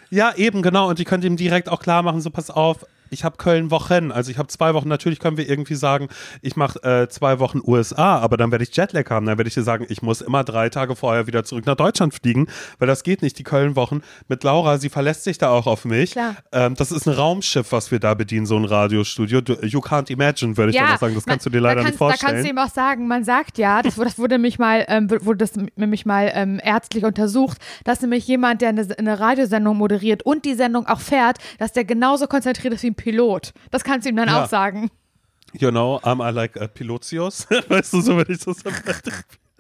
Ja, 0.09 0.33
eben, 0.35 0.61
genau. 0.61 0.89
Und 0.89 0.99
ich 0.99 1.05
könnte 1.05 1.27
ihm 1.27 1.37
direkt 1.37 1.69
auch 1.69 1.81
klar 1.81 2.01
machen, 2.01 2.19
so 2.19 2.29
pass 2.31 2.49
auf, 2.49 2.85
ich 3.11 3.23
habe 3.23 3.37
Köln 3.37 3.69
Wochen. 3.71 4.11
Also 4.11 4.31
ich 4.31 4.37
habe 4.37 4.47
zwei 4.47 4.73
Wochen, 4.73 4.87
natürlich 4.87 5.19
können 5.19 5.37
wir 5.37 5.47
irgendwie 5.47 5.75
sagen, 5.75 6.07
ich 6.41 6.55
mache 6.55 6.81
äh, 6.83 7.07
zwei 7.09 7.39
Wochen 7.39 7.59
USA, 7.63 8.17
aber 8.19 8.37
dann 8.37 8.51
werde 8.51 8.63
ich 8.63 8.75
Jetlag 8.75 9.09
haben. 9.09 9.25
Dann 9.25 9.37
werde 9.37 9.47
ich 9.49 9.53
dir 9.53 9.63
sagen, 9.63 9.85
ich 9.89 10.01
muss 10.01 10.21
immer 10.21 10.43
drei 10.43 10.69
Tage 10.69 10.95
vorher 10.95 11.27
wieder 11.27 11.43
zurück 11.43 11.65
nach 11.65 11.75
Deutschland 11.75 12.13
fliegen, 12.13 12.47
weil 12.79 12.87
das 12.87 13.03
geht 13.03 13.21
nicht, 13.21 13.37
die 13.37 13.43
Köln-Wochen. 13.43 14.01
Mit 14.27 14.43
Laura, 14.43 14.77
sie 14.77 14.89
verlässt 14.89 15.23
sich 15.23 15.37
da 15.37 15.49
auch 15.49 15.67
auf 15.67 15.85
mich. 15.85 16.15
Ähm, 16.51 16.75
das 16.75 16.91
ist 16.91 17.05
ein 17.07 17.13
Raumschiff, 17.13 17.71
was 17.71 17.91
wir 17.91 17.99
da 17.99 18.13
bedienen, 18.13 18.45
so 18.45 18.55
ein 18.57 18.65
Radiostudio. 18.65 19.41
Du, 19.41 19.53
you 19.65 19.79
can't 19.79 20.09
imagine, 20.09 20.57
würde 20.57 20.71
ich 20.71 20.77
dann 20.77 20.95
auch 20.95 20.99
sagen. 20.99 21.15
Das 21.15 21.25
kannst 21.25 21.45
du 21.45 21.49
dir 21.49 21.59
leider 21.59 21.81
nicht 21.83 21.97
kannst, 21.97 22.01
Da 22.01 22.05
vorstellen. 22.05 22.31
kannst 22.33 22.45
du 22.45 22.49
ihm 22.49 22.57
auch 22.57 22.69
sagen, 22.73 23.07
man 23.07 23.23
sagt 23.23 23.57
ja, 23.57 23.81
das, 23.81 23.97
wurde- 23.97 24.09
das 24.09 24.17
wurde 24.19 24.35
nämlich 24.35 24.57
mal, 24.57 24.85
ähm, 24.87 25.09
wurde 25.09 25.37
das 25.37 25.51
nämlich 25.75 26.05
mal 26.05 26.31
ähm, 26.33 26.59
ärztlich 26.63 27.03
untersucht, 27.05 27.57
dass 27.83 28.01
nämlich 28.01 28.25
jemand, 28.27 28.61
der 28.61 28.69
eine, 28.69 28.87
eine 28.97 29.19
Radiosendung 29.19 29.77
moderiert 29.77 30.23
und 30.23 30.45
die 30.45 30.53
Sendung 30.53 30.87
auch 30.87 30.99
fährt, 31.01 31.37
dass 31.59 31.73
der 31.73 31.83
genauso 31.83 32.27
konzentriert 32.27 32.73
ist 32.73 32.83
wie 32.83 32.87
ein 32.87 32.95
Pilot. 33.01 33.53
Das 33.71 33.83
kannst 33.83 34.05
du 34.05 34.09
ihm 34.09 34.15
dann 34.15 34.27
Ja. 34.29 34.43
auch 34.43 34.47
sagen. 34.49 34.89
You 35.53 35.69
know, 35.69 35.99
I'm 36.03 36.21
I 36.25 36.31
like 36.33 36.55
uh, 36.55 36.67
Pilotius. 36.67 37.47
weißt 37.69 37.93
du, 37.93 38.01
so 38.01 38.15
würde 38.15 38.31
ich 38.33 38.39
das 38.39 38.57
dann 38.63 38.73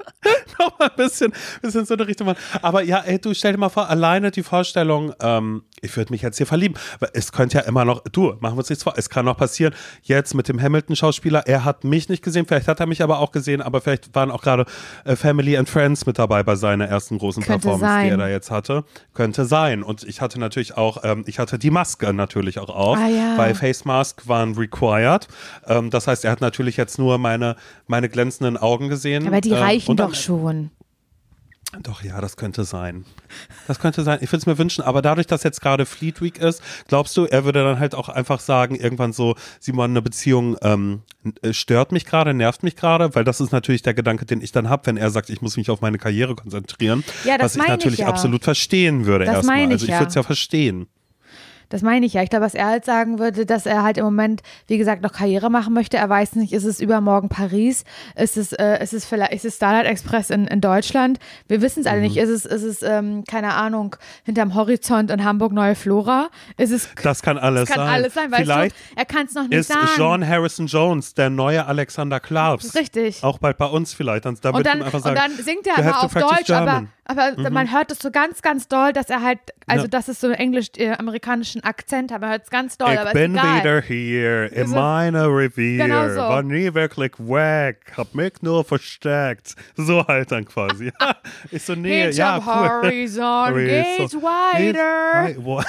noch 0.59 0.77
mal 0.79 0.85
ein 0.89 0.95
bisschen, 0.97 1.33
bisschen 1.61 1.85
so 1.85 1.93
eine 1.93 2.07
Richtung 2.07 2.27
machen. 2.27 2.37
Aber 2.61 2.83
ja, 2.83 2.99
ey, 2.99 3.19
du 3.19 3.33
stell 3.33 3.53
dir 3.53 3.57
mal 3.57 3.69
vor, 3.69 3.89
alleine 3.89 4.31
die 4.31 4.43
Vorstellung, 4.43 5.13
ähm, 5.21 5.63
ich 5.81 5.95
würde 5.97 6.11
mich 6.13 6.21
jetzt 6.21 6.37
hier 6.37 6.45
verlieben. 6.45 6.75
Es 7.13 7.31
könnte 7.31 7.57
ja 7.57 7.63
immer 7.63 7.85
noch, 7.85 8.03
du, 8.11 8.33
machen 8.39 8.55
wir 8.55 8.59
uns 8.59 8.69
nichts 8.69 8.83
vor, 8.83 8.93
es 8.97 9.09
kann 9.09 9.25
noch 9.25 9.37
passieren, 9.37 9.73
jetzt 10.03 10.33
mit 10.35 10.47
dem 10.47 10.61
Hamilton-Schauspieler, 10.61 11.47
er 11.47 11.65
hat 11.65 11.83
mich 11.83 12.09
nicht 12.09 12.23
gesehen, 12.23 12.45
vielleicht 12.47 12.67
hat 12.67 12.79
er 12.79 12.85
mich 12.85 13.01
aber 13.01 13.19
auch 13.19 13.31
gesehen, 13.31 13.61
aber 13.61 13.81
vielleicht 13.81 14.13
waren 14.15 14.31
auch 14.31 14.41
gerade 14.43 14.65
äh, 15.05 15.15
Family 15.15 15.57
and 15.57 15.69
Friends 15.69 16.05
mit 16.05 16.19
dabei 16.19 16.43
bei 16.43 16.55
seiner 16.55 16.85
ersten 16.87 17.17
großen 17.17 17.43
Könnte 17.43 17.67
Performance, 17.67 18.01
die 18.03 18.09
er 18.09 18.11
sein. 18.11 18.19
da 18.19 18.27
jetzt 18.27 18.51
hatte. 18.51 18.83
Könnte 19.13 19.45
sein. 19.45 19.83
Und 19.83 20.03
ich 20.03 20.21
hatte 20.21 20.39
natürlich 20.39 20.77
auch, 20.77 21.03
ähm, 21.03 21.23
ich 21.27 21.39
hatte 21.39 21.57
die 21.57 21.71
Maske 21.71 22.13
natürlich 22.13 22.59
auch 22.59 22.69
auf, 22.69 22.97
Ah, 22.97 23.07
ja. 23.07 23.37
weil 23.37 23.55
Face 23.55 23.85
Mask 23.85 24.27
waren 24.27 24.53
required. 24.55 25.27
Ähm, 25.67 25.89
das 25.89 26.07
heißt, 26.07 26.25
er 26.25 26.31
hat 26.31 26.41
natürlich 26.41 26.77
jetzt 26.77 26.99
nur 26.99 27.17
meine, 27.17 27.55
meine 27.87 28.09
glänzenden 28.09 28.57
Augen 28.57 28.89
gesehen. 28.89 29.27
Aber 29.27 29.41
die 29.41 29.49
Ähm, 29.51 29.55
reichen 29.57 29.90
und 29.91 29.99
dann- 29.99 30.09
doch 30.11 30.15
schon. 30.15 30.71
Doch, 31.83 32.03
ja, 32.03 32.19
das 32.19 32.35
könnte 32.35 32.65
sein. 32.65 33.05
Das 33.65 33.79
könnte 33.79 34.03
sein. 34.03 34.19
Ich 34.21 34.29
würde 34.29 34.39
es 34.39 34.45
mir 34.45 34.57
wünschen, 34.57 34.81
aber 34.81 35.01
dadurch, 35.01 35.25
dass 35.25 35.43
jetzt 35.43 35.61
gerade 35.61 35.85
Fleet 35.85 36.21
Week 36.21 36.37
ist, 36.37 36.61
glaubst 36.89 37.15
du, 37.15 37.23
er 37.23 37.45
würde 37.45 37.63
dann 37.63 37.79
halt 37.79 37.95
auch 37.95 38.09
einfach 38.09 38.41
sagen, 38.41 38.75
irgendwann 38.75 39.13
so, 39.13 39.35
Simon, 39.61 39.91
eine 39.91 40.01
Beziehung 40.01 40.57
ähm, 40.63 41.03
äh, 41.41 41.53
stört 41.53 41.93
mich 41.93 42.05
gerade, 42.05 42.33
nervt 42.33 42.63
mich 42.63 42.75
gerade, 42.75 43.15
weil 43.15 43.23
das 43.23 43.39
ist 43.39 43.53
natürlich 43.53 43.83
der 43.83 43.93
Gedanke, 43.93 44.25
den 44.25 44.41
ich 44.41 44.51
dann 44.51 44.67
habe, 44.67 44.85
wenn 44.87 44.97
er 44.97 45.11
sagt, 45.11 45.29
ich 45.29 45.41
muss 45.41 45.55
mich 45.55 45.69
auf 45.69 45.79
meine 45.79 45.97
Karriere 45.97 46.35
konzentrieren. 46.35 47.05
Ja, 47.23 47.37
das 47.37 47.45
was 47.45 47.51
ich 47.53 47.57
meine 47.59 47.67
ich 47.75 47.77
natürlich 47.77 47.99
ja. 47.99 48.07
absolut 48.07 48.43
verstehen 48.43 49.05
würde 49.05 49.23
Das 49.23 49.35
erstmal. 49.35 49.61
Also 49.71 49.85
ich 49.85 49.93
würde 49.93 50.07
es 50.07 50.15
ja 50.15 50.23
verstehen. 50.23 50.87
Das 51.71 51.81
meine 51.81 52.05
ich 52.05 52.13
ja. 52.13 52.21
Ich 52.21 52.29
glaube, 52.29 52.45
was 52.45 52.53
er 52.53 52.67
halt 52.67 52.85
sagen 52.85 53.17
würde, 53.17 53.45
dass 53.47 53.65
er 53.65 53.81
halt 53.81 53.97
im 53.97 54.03
Moment, 54.05 54.43
wie 54.67 54.77
gesagt, 54.77 55.01
noch 55.01 55.11
Karriere 55.11 55.49
machen 55.49 55.73
möchte. 55.73 55.97
Er 55.97 56.07
weiß 56.09 56.35
nicht, 56.35 56.53
ist 56.53 56.65
es 56.65 56.79
übermorgen 56.79 57.29
Paris? 57.29 57.83
Ist 58.15 58.37
es, 58.37 58.53
äh, 58.53 58.81
ist 58.83 58.93
es 58.93 59.05
vielleicht, 59.05 59.33
ist 59.33 59.45
es 59.45 59.55
Starlight 59.55 59.85
Express 59.87 60.29
in, 60.29 60.45
in 60.47 60.61
Deutschland? 60.61 61.17
Wir 61.47 61.61
wissen 61.61 61.79
es 61.81 61.87
alle 61.87 61.97
Mhm. 61.97 62.03
nicht. 62.03 62.17
Ist 62.17 62.29
es, 62.29 62.45
ist 62.45 62.63
es, 62.63 62.81
ähm, 62.83 63.23
keine 63.27 63.53
Ahnung, 63.53 63.95
hinterm 64.23 64.53
Horizont 64.53 65.09
in 65.09 65.23
Hamburg 65.23 65.53
Neue 65.53 65.75
Flora? 65.75 66.29
Ist 66.57 66.71
es, 66.71 66.89
Das 67.01 67.21
kann 67.21 67.37
alles 67.37 67.69
kann 67.69 67.77
sein. 67.85 67.87
alles 67.93 68.13
sein, 68.13 68.31
weißt 68.31 68.41
Vielleicht 68.41 68.75
du? 68.75 68.99
Er 68.99 69.05
kann 69.05 69.25
es 69.25 69.33
noch 69.33 69.43
nicht 69.47 69.53
ist 69.53 69.67
sagen. 69.69 69.87
John 69.97 70.27
Harrison 70.27 70.67
Jones 70.67 71.13
der 71.13 71.29
neue 71.29 71.65
Alexander 71.65 72.19
Klaus. 72.19 72.75
Richtig. 72.75 73.23
Auch 73.23 73.39
bald 73.39 73.57
bei 73.57 73.65
uns 73.65 73.93
vielleicht. 73.93 74.25
Dann, 74.25 74.37
dann 74.41 74.53
und 74.55 74.65
dann, 74.65 74.81
einfach 74.83 74.97
und 74.99 75.03
sagen, 75.03 75.15
dann 75.15 75.31
singt 75.43 75.65
er 75.67 75.77
"You 75.83 75.89
aber 75.89 76.03
auf 76.03 76.13
Deutsch, 76.13 76.49
aber, 76.51 76.83
German." 77.15 77.39
aber 77.39 77.49
man 77.51 77.71
hört 77.71 77.91
es 77.91 77.99
so 77.99 78.11
ganz, 78.11 78.41
ganz 78.41 78.67
doll, 78.67 78.93
dass 78.93 79.09
er 79.09 79.21
halt, 79.21 79.39
also 79.67 79.83
Ja. 79.85 79.89
dass 79.89 80.07
es 80.07 80.19
so 80.19 80.27
einen 80.27 80.35
englisch-amerikanischen 80.35 81.63
Akzent 81.63 82.11
hat. 82.11 82.21
Man 82.21 82.29
hört 82.31 82.43
es 82.43 82.49
ganz 82.49 82.77
doll, 82.77 82.89
aber 82.97 83.01
Ich 83.09 83.15
ist 83.15 83.21
bin 83.21 83.35
egal. 83.35 83.59
wieder 83.59 83.81
hier 83.81 84.51
in 84.53 84.67
So- 84.67 84.75
meiner 84.75 85.27
Revier. 85.27 85.85
Genau 85.85 86.09
so. 86.09 86.17
War 86.17 86.43
nie 86.43 86.73
wirklich 86.73 87.11
weg. 87.19 87.77
Hab 87.97 88.13
mich 88.15 88.33
nur 88.41 88.63
versteckt. 88.63 89.55
So 89.75 90.05
halt 90.07 90.31
dann 90.31 90.45
quasi. 90.45 90.91
ich 91.51 91.63
so, 91.63 91.75
nee, 91.75 92.09
ja, 92.11 92.37
cool. 92.37 92.89
Weiter. 92.89 93.77
Geht's 93.77 94.15
wei- 94.15 95.35
wo- 95.39 95.61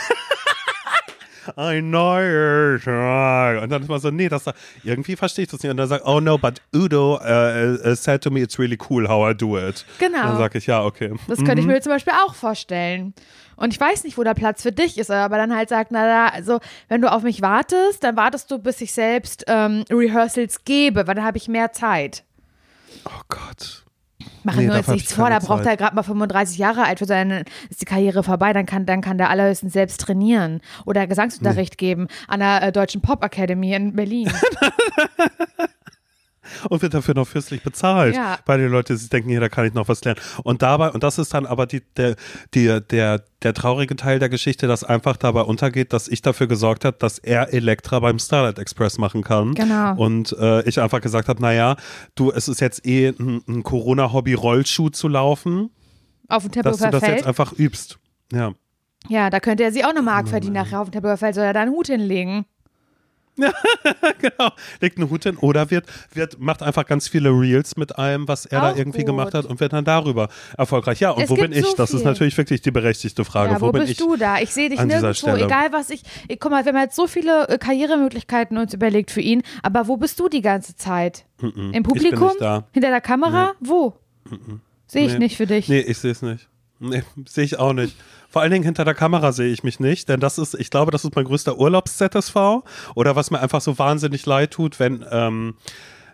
Ein 1.56 1.90
neuer 1.90 2.78
Tag. 2.80 3.62
Und 3.62 3.70
dann 3.70 3.82
ist 3.82 3.88
man 3.88 4.00
so, 4.00 4.10
nee, 4.10 4.28
das 4.28 4.44
irgendwie 4.84 5.16
verstehe 5.16 5.44
ich 5.44 5.50
das 5.50 5.62
nicht. 5.62 5.70
Und 5.70 5.76
dann 5.76 5.88
sagt, 5.88 6.06
oh 6.06 6.20
no, 6.20 6.38
but 6.38 6.60
Udo 6.74 7.16
uh, 7.16 7.94
said 7.94 8.22
to 8.22 8.30
me, 8.30 8.40
it's 8.40 8.58
really 8.58 8.78
cool 8.90 9.08
how 9.08 9.30
I 9.30 9.34
do 9.34 9.58
it. 9.58 9.84
Genau. 9.98 10.18
Und 10.18 10.24
dann 10.24 10.38
sage 10.38 10.58
ich, 10.58 10.66
ja, 10.66 10.84
okay. 10.84 11.14
Das 11.28 11.38
könnte 11.38 11.60
ich 11.60 11.66
mir 11.66 11.80
zum 11.80 11.92
Beispiel 11.92 12.14
auch 12.26 12.34
vorstellen. 12.34 13.14
Und 13.56 13.72
ich 13.72 13.80
weiß 13.80 14.04
nicht, 14.04 14.18
wo 14.18 14.24
der 14.24 14.34
Platz 14.34 14.62
für 14.62 14.72
dich 14.72 14.98
ist, 14.98 15.10
aber 15.10 15.36
dann 15.36 15.54
halt 15.54 15.68
sagt, 15.68 15.92
na 15.92 16.06
da, 16.06 16.34
also 16.34 16.60
wenn 16.88 17.00
du 17.00 17.12
auf 17.12 17.22
mich 17.22 17.42
wartest, 17.42 18.02
dann 18.02 18.16
wartest 18.16 18.50
du, 18.50 18.58
bis 18.58 18.80
ich 18.80 18.92
selbst 18.92 19.44
ähm, 19.46 19.84
Rehearsals 19.90 20.64
gebe, 20.64 21.06
weil 21.06 21.14
dann 21.14 21.24
habe 21.24 21.38
ich 21.38 21.48
mehr 21.48 21.72
Zeit. 21.72 22.24
Oh 23.04 23.22
Gott. 23.28 23.81
Machen 24.44 24.64
Nee, 24.66 24.70
wir 24.70 24.78
uns 24.78 24.88
nichts 24.88 25.10
ich 25.10 25.16
vor, 25.16 25.30
da 25.30 25.38
braucht 25.38 25.64
Zeit. 25.64 25.72
er 25.72 25.76
gerade 25.76 25.94
mal 25.94 26.02
35 26.02 26.58
Jahre 26.58 26.84
alt 26.84 26.98
für 26.98 27.04
seine, 27.04 27.44
ist 27.70 27.80
die 27.80 27.84
Karriere 27.84 28.22
vorbei, 28.22 28.52
dann 28.52 28.66
kann, 28.66 28.86
dann 28.86 29.00
kann 29.00 29.18
der 29.18 29.30
allerhöchstens 29.30 29.72
selbst 29.72 30.00
trainieren 30.00 30.60
oder 30.84 31.06
Gesangsunterricht 31.06 31.78
geben 31.78 32.08
an 32.28 32.40
der 32.40 32.62
äh, 32.62 32.72
Deutschen 32.72 33.00
Pop 33.02 33.24
Academy 33.24 33.72
in 33.74 33.94
Berlin. 33.94 34.30
und 36.68 36.82
wird 36.82 36.94
dafür 36.94 37.14
noch 37.14 37.26
fürstlich 37.26 37.62
bezahlt. 37.62 38.14
Ja. 38.14 38.38
Weil 38.46 38.58
die 38.58 38.64
Leute 38.64 38.96
sich 38.96 39.08
denken, 39.08 39.28
hier, 39.30 39.40
da 39.40 39.48
kann 39.48 39.66
ich 39.66 39.74
noch 39.74 39.88
was 39.88 40.04
lernen. 40.04 40.20
Und 40.44 40.62
dabei, 40.62 40.90
und 40.90 41.02
das 41.02 41.18
ist 41.18 41.34
dann 41.34 41.46
aber 41.46 41.66
die, 41.66 41.82
der, 41.96 42.16
die, 42.54 42.80
der, 42.90 43.22
der 43.42 43.54
traurige 43.54 43.96
Teil 43.96 44.18
der 44.18 44.28
Geschichte, 44.28 44.66
dass 44.66 44.84
einfach 44.84 45.16
dabei 45.16 45.42
untergeht, 45.42 45.92
dass 45.92 46.08
ich 46.08 46.22
dafür 46.22 46.46
gesorgt 46.46 46.84
habe, 46.84 46.96
dass 46.98 47.18
er 47.18 47.52
Elektra 47.52 48.00
beim 48.00 48.18
Starlight 48.18 48.58
Express 48.58 48.98
machen 48.98 49.22
kann. 49.22 49.54
Genau. 49.54 49.96
Und 49.96 50.36
äh, 50.38 50.62
ich 50.68 50.80
einfach 50.80 51.00
gesagt 51.00 51.28
habe, 51.28 51.40
naja, 51.42 51.76
du, 52.14 52.30
es 52.30 52.48
ist 52.48 52.60
jetzt 52.60 52.86
eh 52.86 53.08
ein, 53.08 53.42
ein 53.48 53.62
Corona-Hobby, 53.62 54.34
Rollschuh 54.34 54.90
zu 54.90 55.08
laufen, 55.08 55.70
auf 56.28 56.48
dem 56.48 56.62
dass 56.62 56.78
du 56.78 56.90
das 56.90 57.02
jetzt 57.02 57.26
einfach 57.26 57.52
übst. 57.52 57.98
Ja. 58.32 58.54
Ja, 59.08 59.30
da 59.30 59.40
könnte 59.40 59.64
er 59.64 59.72
sich 59.72 59.84
auch 59.84 59.90
eine 59.90 60.02
Mark 60.02 60.28
verdienen 60.28 60.54
nachher 60.54 60.80
auf 60.80 60.88
dem 60.88 60.92
Tempelhofer 60.92 61.18
Feld, 61.18 61.34
soll 61.34 61.44
er 61.44 61.52
da 61.52 61.62
einen 61.62 61.72
Hut 61.72 61.88
hinlegen. 61.88 62.46
genau, 64.18 64.50
legt 64.80 64.98
einen 64.98 65.08
Hut 65.10 65.22
hin 65.24 65.36
oder 65.38 65.70
wird, 65.70 65.86
wird, 66.12 66.38
macht 66.38 66.62
einfach 66.62 66.84
ganz 66.86 67.08
viele 67.08 67.30
Reels 67.30 67.76
mit 67.76 67.96
allem, 67.96 68.28
was 68.28 68.44
er 68.46 68.60
da 68.60 68.70
Auch 68.72 68.76
irgendwie 68.76 68.98
gut. 68.98 69.06
gemacht 69.06 69.34
hat 69.34 69.46
und 69.46 69.58
wird 69.58 69.72
dann 69.72 69.84
darüber 69.84 70.28
erfolgreich. 70.58 71.00
Ja, 71.00 71.10
und 71.12 71.22
Es 71.22 71.30
wo 71.30 71.36
bin 71.36 71.50
ich? 71.52 71.64
so 71.64 71.74
das 71.74 71.92
ist 71.94 72.04
natürlich 72.04 72.36
wirklich 72.36 72.60
die 72.60 72.70
berechtigte 72.70 73.24
Frage. 73.24 73.52
Ja, 73.54 73.60
wo, 73.60 73.68
wo, 73.68 73.72
bist 73.72 73.92
ich? 73.92 73.96
du 73.96 74.16
da? 74.16 74.38
Ich 74.40 74.50
sehe 74.52 74.68
dich 74.68 74.80
nirgendwo, 74.82 75.34
egal 75.36 75.72
was 75.72 75.90
ich, 75.90 76.02
ich. 76.28 76.38
Guck 76.40 76.50
mal, 76.50 76.64
wir 76.64 76.72
haben 76.72 76.80
jetzt 76.80 76.96
so 76.96 77.06
viele 77.06 77.48
äh, 77.48 77.58
Karrieremöglichkeiten 77.58 78.58
uns 78.58 78.74
überlegt 78.74 79.10
für 79.10 79.20
ihn, 79.22 79.42
aber 79.62 79.88
wo 79.88 79.96
bist 79.96 80.20
du 80.20 80.28
die 80.28 80.42
ganze 80.42 80.76
Zeit? 80.76 81.24
Im 81.40 81.82
Publikum? 81.82 82.28
nicht 82.28 82.40
da. 82.40 82.68
Hinter 82.72 82.90
der 82.90 83.00
Kamera? 83.00 83.52
Wo? 83.60 83.94
Sehe 84.86 85.06
ich 85.06 85.12
Nee. 85.14 85.18
nicht 85.18 85.36
für 85.36 85.46
dich. 85.46 85.68
Nee, 85.68 85.80
ich 85.80 85.98
sehe 85.98 86.12
es 86.12 86.22
nicht. 86.22 86.48
Nee, 86.78 87.02
sehe 87.26 87.44
ich 87.44 87.58
auch 87.58 87.72
nicht. 87.72 87.96
Vor 88.32 88.40
allen 88.40 88.50
Dingen 88.50 88.64
hinter 88.64 88.86
der 88.86 88.94
Kamera 88.94 89.30
sehe 89.30 89.52
ich 89.52 89.62
mich 89.62 89.78
nicht, 89.78 90.08
denn 90.08 90.18
das 90.18 90.38
ist, 90.38 90.54
ich 90.54 90.70
glaube, 90.70 90.90
das 90.90 91.04
ist 91.04 91.14
mein 91.14 91.26
größter 91.26 91.58
Urlaubs-ZSV 91.58 92.64
oder 92.94 93.14
was 93.14 93.30
mir 93.30 93.40
einfach 93.40 93.60
so 93.60 93.78
wahnsinnig 93.78 94.24
leid 94.24 94.52
tut, 94.52 94.80
wenn, 94.80 95.04
ähm, 95.10 95.56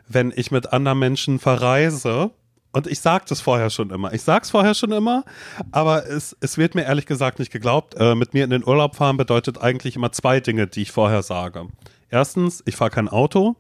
wenn 0.09 0.33
ich 0.35 0.51
mit 0.51 0.73
anderen 0.73 0.99
Menschen 0.99 1.39
verreise. 1.39 2.33
Und 2.73 2.89
ich 2.89 2.99
sage 2.99 3.25
das 3.29 3.41
vorher 3.41 3.71
schon 3.71 3.91
immer. 3.91 4.13
Ich 4.13 4.23
sage 4.23 4.43
es 4.43 4.51
vorher 4.51 4.75
schon 4.75 4.91
immer, 4.91 5.25
aber 5.71 6.09
es, 6.09 6.37
es 6.41 6.59
wird 6.59 6.75
mir 6.75 6.83
ehrlich 6.83 7.07
gesagt 7.07 7.39
nicht 7.39 7.53
geglaubt. 7.53 7.95
Äh, 7.95 8.17
mit 8.17 8.35
mir 8.35 8.43
in 8.43 8.51
den 8.51 8.67
Urlaub 8.67 8.97
fahren 8.97 9.17
bedeutet 9.17 9.63
eigentlich 9.63 9.95
immer 9.95 10.11
zwei 10.11 10.41
Dinge, 10.41 10.67
die 10.67 10.83
ich 10.83 10.91
vorher 10.91 11.23
sage. 11.23 11.69
Erstens, 12.11 12.65
ich 12.67 12.75
fahre 12.75 12.91
kein 12.91 13.07
Auto. 13.07 13.55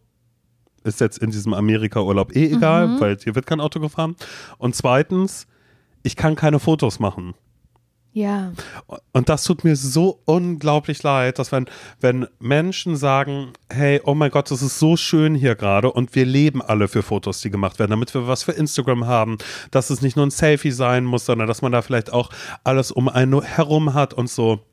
Ist 0.83 1.01
jetzt 1.01 1.19
in 1.19 1.31
diesem 1.31 1.55
Amerika-Urlaub 1.55 2.35
eh 2.35 2.47
egal, 2.47 3.01
weil 3.01 3.19
hier 3.23 3.37
wird 3.37 3.47
kein 3.47 3.61
Auto 3.61 3.79
gefahren. 3.79 4.17
Und 4.59 4.75
zweitens, 4.75 5.47
ich 6.03 6.17
kann 6.17 6.35
keine 6.35 6.59
Fotos 6.59 6.99
machen. 6.99 7.35
Ja. 8.19 8.53
Und 9.13 9.29
das 9.29 9.45
tut 9.45 9.63
mir 9.63 9.77
so 9.77 10.21
unglaublich 10.25 11.05
leid, 11.05 11.39
dass 11.39 11.53
wenn, 11.53 11.67
wenn 12.01 12.27
Menschen 12.41 12.97
sagen, 12.97 13.53
hey, 13.71 14.01
oh 14.03 14.15
mein 14.15 14.33
Gott, 14.33 14.51
das 14.51 14.61
ist 14.61 14.81
so 14.81 14.97
schön 14.97 15.37
hier 15.37 15.55
gerade 15.55 15.93
und 15.93 16.17
wir 16.17 16.27
leben 16.27 16.61
alle 16.61 16.89
für 16.89 17.05
Fotos, 17.05 17.43
die 17.43 17.51
gemacht 17.51 17.79
werden, 17.79 17.93
damit 17.93 18.13
wir 18.15 18.27
was 18.27 18.43
für 18.43 18.51
Instagram 18.51 19.07
haben, 19.07 19.39
dass 19.71 19.91
es 19.91 20.03
nicht 20.03 20.17
nur 20.17 20.27
ein 20.27 20.33
Selfie 20.33 20.73
sein 20.73 21.05
muss, 21.05 21.27
sondern 21.27 21.47
dass 21.47 21.63
man 21.63 21.71
da 21.71 21.81
vielleicht 21.81 22.13
auch 22.13 22.31
alles 22.65 22.91
um 22.91 23.09
einen 23.09 23.41
herum 23.41 23.95
hat 23.95 24.15
und 24.15 24.29
so. 24.29 24.67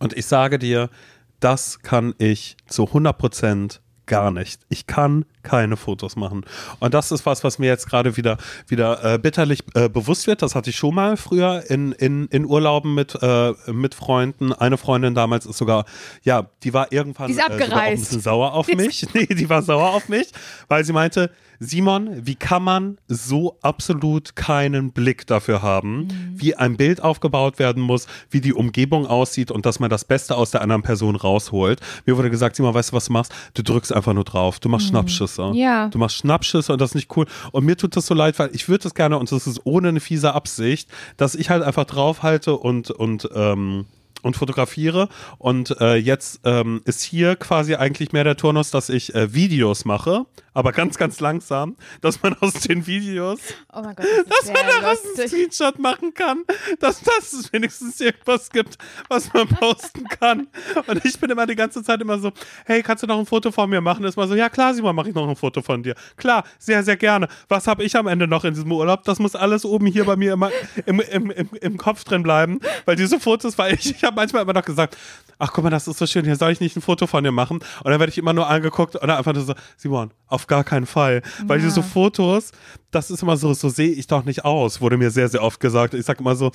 Und 0.00 0.12
ich 0.16 0.26
sage 0.26 0.58
dir, 0.58 0.90
das 1.38 1.78
kann 1.78 2.12
ich 2.18 2.56
zu 2.66 2.88
100 2.88 3.16
Prozent 3.16 3.82
gar 4.06 4.30
nicht. 4.30 4.60
Ich 4.68 4.86
kann 4.86 5.24
keine 5.42 5.76
Fotos 5.76 6.16
machen. 6.16 6.44
Und 6.80 6.94
das 6.94 7.12
ist 7.12 7.26
was, 7.26 7.44
was 7.44 7.58
mir 7.58 7.66
jetzt 7.66 7.88
gerade 7.88 8.16
wieder, 8.16 8.38
wieder 8.66 9.14
äh, 9.14 9.18
bitterlich 9.18 9.62
äh, 9.74 9.88
bewusst 9.88 10.26
wird. 10.26 10.42
Das 10.42 10.54
hatte 10.54 10.70
ich 10.70 10.76
schon 10.76 10.94
mal 10.94 11.16
früher 11.16 11.64
in, 11.68 11.92
in, 11.92 12.26
in 12.28 12.46
Urlauben 12.46 12.94
mit, 12.94 13.16
äh, 13.22 13.52
mit 13.70 13.94
Freunden. 13.94 14.52
Eine 14.52 14.76
Freundin 14.78 15.14
damals 15.14 15.46
ist 15.46 15.58
sogar, 15.58 15.84
ja, 16.22 16.46
die 16.62 16.72
war 16.72 16.92
irgendwann 16.92 17.28
Die 17.28 17.34
ist 17.34 17.38
äh, 17.38 17.42
sogar 17.42 17.56
auch 17.56 17.60
ein 17.60 17.72
abgereist. 17.72 18.02
bisschen 18.04 18.20
sauer 18.20 18.52
auf 18.54 18.68
mich. 18.68 19.06
Nee, 19.14 19.26
die 19.26 19.48
war 19.48 19.62
sauer 19.62 19.90
auf 19.90 20.08
mich, 20.08 20.28
weil 20.68 20.84
sie 20.84 20.92
meinte, 20.92 21.30
Simon, 21.60 22.26
wie 22.26 22.34
kann 22.34 22.62
man 22.62 22.98
so 23.08 23.58
absolut 23.62 24.36
keinen 24.36 24.92
Blick 24.92 25.26
dafür 25.26 25.62
haben, 25.62 26.08
wie 26.34 26.54
ein 26.54 26.76
Bild 26.76 27.02
aufgebaut 27.02 27.58
werden 27.58 27.82
muss, 27.82 28.06
wie 28.30 28.40
die 28.40 28.52
Umgebung 28.52 29.06
aussieht 29.06 29.50
und 29.50 29.66
dass 29.66 29.80
man 29.80 29.90
das 29.90 30.04
Beste 30.04 30.36
aus 30.36 30.50
der 30.50 30.62
anderen 30.62 30.82
Person 30.82 31.16
rausholt? 31.16 31.80
Mir 32.06 32.16
wurde 32.16 32.30
gesagt, 32.30 32.56
Simon, 32.56 32.74
weißt 32.74 32.92
du, 32.92 32.96
was 32.96 33.06
du 33.06 33.12
machst? 33.12 33.32
Du 33.54 33.62
drückst 33.62 33.92
einfach 33.92 34.14
nur 34.14 34.24
drauf. 34.24 34.60
Du 34.60 34.68
machst 34.68 34.88
Schnappschüsse. 34.88 35.52
Ja. 35.54 35.88
Du 35.88 35.98
machst 35.98 36.16
Schnappschüsse 36.16 36.72
und 36.72 36.80
das 36.80 36.90
ist 36.90 36.94
nicht 36.94 37.16
cool. 37.16 37.26
Und 37.52 37.64
mir 37.64 37.76
tut 37.76 37.96
das 37.96 38.06
so 38.06 38.14
leid, 38.14 38.38
weil 38.38 38.50
ich 38.52 38.68
würde 38.68 38.84
das 38.84 38.94
gerne 38.94 39.18
und 39.18 39.30
das 39.30 39.46
ist 39.46 39.60
ohne 39.64 39.88
eine 39.88 40.00
fiese 40.00 40.34
Absicht, 40.34 40.88
dass 41.16 41.34
ich 41.34 41.50
halt 41.50 41.62
einfach 41.62 41.84
draufhalte 41.84 42.56
und, 42.56 42.90
und, 42.90 43.28
ähm, 43.34 43.86
und 44.24 44.36
fotografiere. 44.36 45.08
Und 45.38 45.78
äh, 45.80 45.96
jetzt 45.96 46.40
ähm, 46.44 46.82
ist 46.84 47.02
hier 47.02 47.36
quasi 47.36 47.74
eigentlich 47.74 48.12
mehr 48.12 48.24
der 48.24 48.36
Turnus, 48.36 48.70
dass 48.70 48.88
ich 48.88 49.14
äh, 49.14 49.32
Videos 49.34 49.84
mache, 49.84 50.26
aber 50.54 50.72
ganz, 50.72 50.96
ganz 50.96 51.20
langsam, 51.20 51.76
dass 52.00 52.22
man 52.22 52.34
aus 52.40 52.54
den 52.54 52.86
Videos, 52.86 53.40
Oh 53.72 53.82
mein 53.82 53.94
Gott, 53.96 54.06
das 54.26 54.38
dass 54.38 54.52
man 54.52 54.66
daraus 54.66 54.98
einen. 55.18 55.28
Screenshot 55.28 55.78
machen 55.78 56.14
kann, 56.14 56.44
dass, 56.78 57.00
dass 57.00 57.32
es 57.32 57.52
wenigstens 57.52 58.00
irgendwas 58.00 58.50
gibt, 58.50 58.78
was 59.08 59.32
man 59.32 59.48
posten 59.48 60.04
kann. 60.04 60.46
Und 60.86 61.04
ich 61.04 61.18
bin 61.18 61.30
immer 61.30 61.46
die 61.46 61.56
ganze 61.56 61.82
Zeit 61.82 62.00
immer 62.00 62.18
so, 62.18 62.30
hey, 62.66 62.82
kannst 62.82 63.02
du 63.02 63.06
noch 63.06 63.18
ein 63.18 63.26
Foto 63.26 63.50
von 63.50 63.68
mir 63.68 63.80
machen? 63.80 64.04
Ist 64.04 64.16
mal 64.16 64.28
so, 64.28 64.34
ja 64.34 64.48
klar, 64.48 64.72
Simon, 64.74 64.94
mache 64.94 65.08
ich 65.08 65.14
noch 65.14 65.28
ein 65.28 65.36
Foto 65.36 65.60
von 65.60 65.82
dir. 65.82 65.94
Klar, 66.16 66.44
sehr, 66.58 66.82
sehr 66.84 66.96
gerne. 66.96 67.28
Was 67.48 67.66
habe 67.66 67.82
ich 67.82 67.96
am 67.96 68.06
Ende 68.06 68.28
noch 68.28 68.44
in 68.44 68.54
diesem 68.54 68.70
Urlaub? 68.70 69.02
Das 69.04 69.18
muss 69.18 69.34
alles 69.34 69.64
oben 69.64 69.86
hier 69.86 70.04
bei 70.04 70.16
mir 70.16 70.32
immer 70.32 70.50
im, 70.86 71.00
im, 71.00 71.30
im, 71.30 71.48
im 71.60 71.76
Kopf 71.76 72.04
drin 72.04 72.22
bleiben, 72.22 72.60
weil 72.84 72.94
diese 72.94 73.18
Fotos, 73.18 73.58
weil 73.58 73.74
ich, 73.74 73.90
ich 73.90 74.04
habe 74.04 74.13
manchmal 74.14 74.42
immer 74.42 74.52
noch 74.52 74.64
gesagt, 74.64 74.96
ach 75.38 75.52
guck 75.52 75.64
mal, 75.64 75.70
das 75.70 75.88
ist 75.88 75.98
so 75.98 76.06
schön, 76.06 76.24
hier 76.24 76.36
soll 76.36 76.52
ich 76.52 76.60
nicht 76.60 76.76
ein 76.76 76.82
Foto 76.82 77.06
von 77.06 77.22
dir 77.24 77.32
machen? 77.32 77.58
Und 77.58 77.90
dann 77.90 77.98
werde 78.00 78.10
ich 78.10 78.18
immer 78.18 78.32
nur 78.32 78.48
angeguckt 78.48 78.94
und 78.96 79.06
dann 79.08 79.16
einfach 79.18 79.32
nur 79.34 79.42
so, 79.44 79.54
Simon, 79.76 80.12
auf 80.26 80.46
gar 80.46 80.64
keinen 80.64 80.86
Fall. 80.86 81.22
Weil 81.46 81.58
Ja. 81.60 81.64
diese 81.66 81.82
Fotos, 81.82 82.52
das 82.90 83.10
ist 83.10 83.22
immer 83.22 83.36
so, 83.36 83.52
so 83.54 83.68
sehe 83.68 83.90
ich 83.90 84.06
doch 84.06 84.24
nicht 84.24 84.44
aus, 84.44 84.80
wurde 84.80 84.96
mir 84.96 85.10
sehr, 85.10 85.28
sehr 85.28 85.42
oft 85.42 85.60
gesagt. 85.60 85.94
Ich 85.94 86.04
sage 86.06 86.20
immer 86.20 86.36
so, 86.36 86.52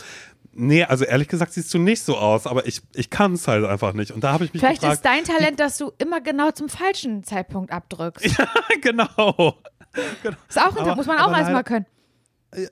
nee, 0.51 0.83
also 0.83 1.05
ehrlich 1.05 1.27
gesagt 1.27 1.53
siehst 1.53 1.73
du 1.73 1.77
nicht 1.79 2.01
so 2.03 2.17
aus, 2.17 2.47
aber 2.47 2.65
ich, 2.67 2.81
ich 2.93 3.09
kann 3.09 3.33
es 3.33 3.47
halt 3.47 3.65
einfach 3.65 3.93
nicht. 3.93 4.11
Und 4.11 4.23
da 4.23 4.31
habe 4.33 4.45
ich 4.45 4.53
mich 4.53 4.61
Vielleicht 4.61 4.81
gefragt, 4.81 4.95
ist 4.97 5.05
dein 5.05 5.23
Talent, 5.23 5.59
dass 5.59 5.77
du 5.77 5.91
immer 5.97 6.21
genau 6.21 6.51
zum 6.51 6.69
falschen 6.69 7.23
Zeitpunkt 7.23 7.71
abdrückst. 7.71 8.37
genau. 8.81 9.55
Ist 10.47 10.57
auch 10.59 10.71
ein 10.75 10.77
Aber- 10.83 10.95
muss 10.95 11.05
man 11.07 11.17
auch 11.19 11.35
erstmal 11.35 11.63
können. 11.63 11.85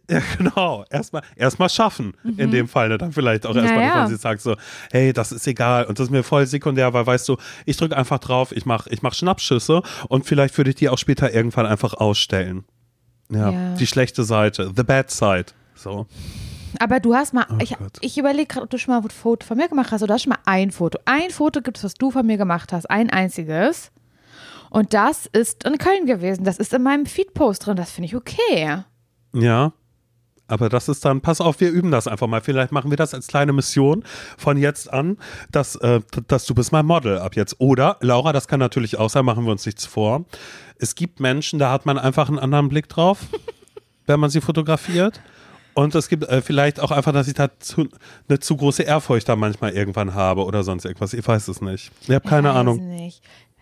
Ja, 0.09 0.19
genau. 0.37 0.83
Erstmal 0.89 1.21
erstmal 1.35 1.69
schaffen, 1.69 2.13
in 2.37 2.49
dem 2.51 2.67
Fall. 2.67 2.89
Ne? 2.89 2.97
Dann 2.97 3.11
vielleicht 3.11 3.45
auch 3.45 3.55
erstmal, 3.55 3.75
Naja. 3.77 3.87
dass 3.89 3.97
man 4.03 4.07
sich 4.09 4.21
sagt 4.21 4.41
so, 4.41 4.55
hey, 4.91 5.13
das 5.13 5.31
ist 5.31 5.45
egal. 5.47 5.85
Und 5.85 5.99
das 5.99 6.05
ist 6.07 6.11
mir 6.11 6.23
voll 6.23 6.47
sekundär, 6.47 6.93
weil 6.93 7.05
weißt 7.05 7.27
du, 7.29 7.37
ich 7.65 7.77
drücke 7.77 7.95
einfach 7.95 8.19
drauf, 8.19 8.51
ich 8.51 8.65
mache 8.65 8.89
ich 8.91 9.01
mach 9.03 9.13
Schnappschüsse 9.13 9.81
und 10.09 10.25
vielleicht 10.25 10.57
würde 10.57 10.71
ich 10.71 10.75
die 10.77 10.89
auch 10.89 10.97
später 10.97 11.31
irgendwann 11.33 11.65
einfach 11.67 11.93
ausstellen. 11.93 12.63
Ja, 13.29 13.51
Ja. 13.51 13.75
die 13.75 13.85
schlechte 13.87 14.23
Seite, 14.23 14.71
the 14.75 14.83
bad 14.83 15.11
side. 15.11 15.47
So. 15.75 16.07
Aber 16.79 16.99
du 16.99 17.13
hast 17.15 17.33
mal, 17.33 17.45
ich, 17.61 17.73
Oh 17.73 17.83
Gott. 17.83 17.97
ich 18.01 18.17
überlege 18.17 18.47
gerade, 18.47 18.63
ob 18.63 18.69
du 18.69 18.77
schon 18.79 18.93
mal 18.95 19.01
ein 19.01 19.09
Foto 19.09 19.45
von 19.45 19.57
mir 19.57 19.67
gemacht 19.69 19.91
hast 19.91 20.01
oder 20.01 20.15
hast 20.15 20.23
schon 20.23 20.31
mal 20.31 20.39
ein 20.45 20.71
Foto. 20.71 20.97
Ein 21.05 21.29
Foto 21.29 21.61
gibt 21.61 21.77
es, 21.77 21.83
was 21.83 21.93
du 21.93 22.09
von 22.11 22.25
mir 22.25 22.37
gemacht 22.37 22.73
hast, 22.73 22.89
ein 22.89 23.09
einziges. 23.09 23.91
Und 24.69 24.93
das 24.93 25.27
ist 25.27 25.63
in 25.65 25.77
Köln 25.77 26.05
gewesen. 26.07 26.43
Das 26.43 26.57
ist 26.57 26.73
in 26.73 26.83
meinem 26.83 27.05
Feed-Post 27.05 27.65
drin. 27.67 27.77
Das 27.77 27.91
finde 27.91 28.07
ich 28.07 28.15
okay. 28.15 28.83
Ja. 29.41 29.73
Aber 30.47 30.69
das 30.69 30.87
ist 30.87 31.03
dann, 31.03 31.21
pass 31.21 31.41
auf, 31.41 31.59
wir 31.59 31.69
üben 31.69 31.91
das 31.91 32.07
einfach 32.07 32.27
mal. 32.27 32.41
Vielleicht 32.41 32.71
machen 32.71 32.89
wir 32.89 32.97
das 32.97 33.13
als 33.13 33.27
kleine 33.27 33.51
Mission 33.51 34.03
von 34.37 34.57
jetzt 34.57 34.91
an, 34.91 35.17
dass, 35.51 35.75
äh, 35.75 35.99
dass 36.27 36.45
du 36.45 36.55
bist 36.55 36.71
mein 36.71 36.85
Model 36.85 37.19
ab 37.19 37.35
jetzt. 37.35 37.57
Oder, 37.59 37.97
Laura, 37.99 38.31
das 38.31 38.47
kann 38.47 38.59
natürlich 38.59 38.97
auch 38.97 39.09
sein, 39.09 39.25
machen 39.25 39.43
wir 39.43 39.51
uns 39.51 39.65
nichts 39.65 39.85
vor. 39.85 40.25
Es 40.77 40.95
gibt 40.95 41.19
Menschen, 41.19 41.59
da 41.59 41.71
hat 41.71 41.85
man 41.85 41.97
einfach 41.97 42.29
einen 42.29 42.39
anderen 42.39 42.69
Blick 42.69 42.87
drauf, 42.87 43.19
wenn 44.05 44.19
man 44.19 44.29
sie 44.29 44.39
fotografiert. 44.39 45.21
Und 45.73 45.93
es 45.93 46.07
gibt 46.07 46.23
äh, 46.23 46.41
vielleicht 46.41 46.79
auch 46.79 46.89
einfach, 46.89 47.11
dass 47.11 47.27
ich 47.27 47.35
da 47.35 47.49
zu, 47.59 47.87
eine 48.27 48.39
zu 48.39 48.57
große 48.57 48.81
Ehrfurcht 48.81 49.29
da 49.29 49.35
manchmal 49.35 49.73
irgendwann 49.73 50.15
habe 50.15 50.43
oder 50.43 50.63
sonst 50.63 50.85
irgendwas. 50.85 51.13
Ich 51.13 51.27
weiß 51.27 51.49
es 51.49 51.61
nicht. 51.61 51.91
Ich 52.01 52.09
habe 52.09 52.27
keine 52.27 52.47
ich 52.47 52.53
weiß 52.53 52.59
Ahnung. 52.59 52.87
Nicht. 52.87 53.21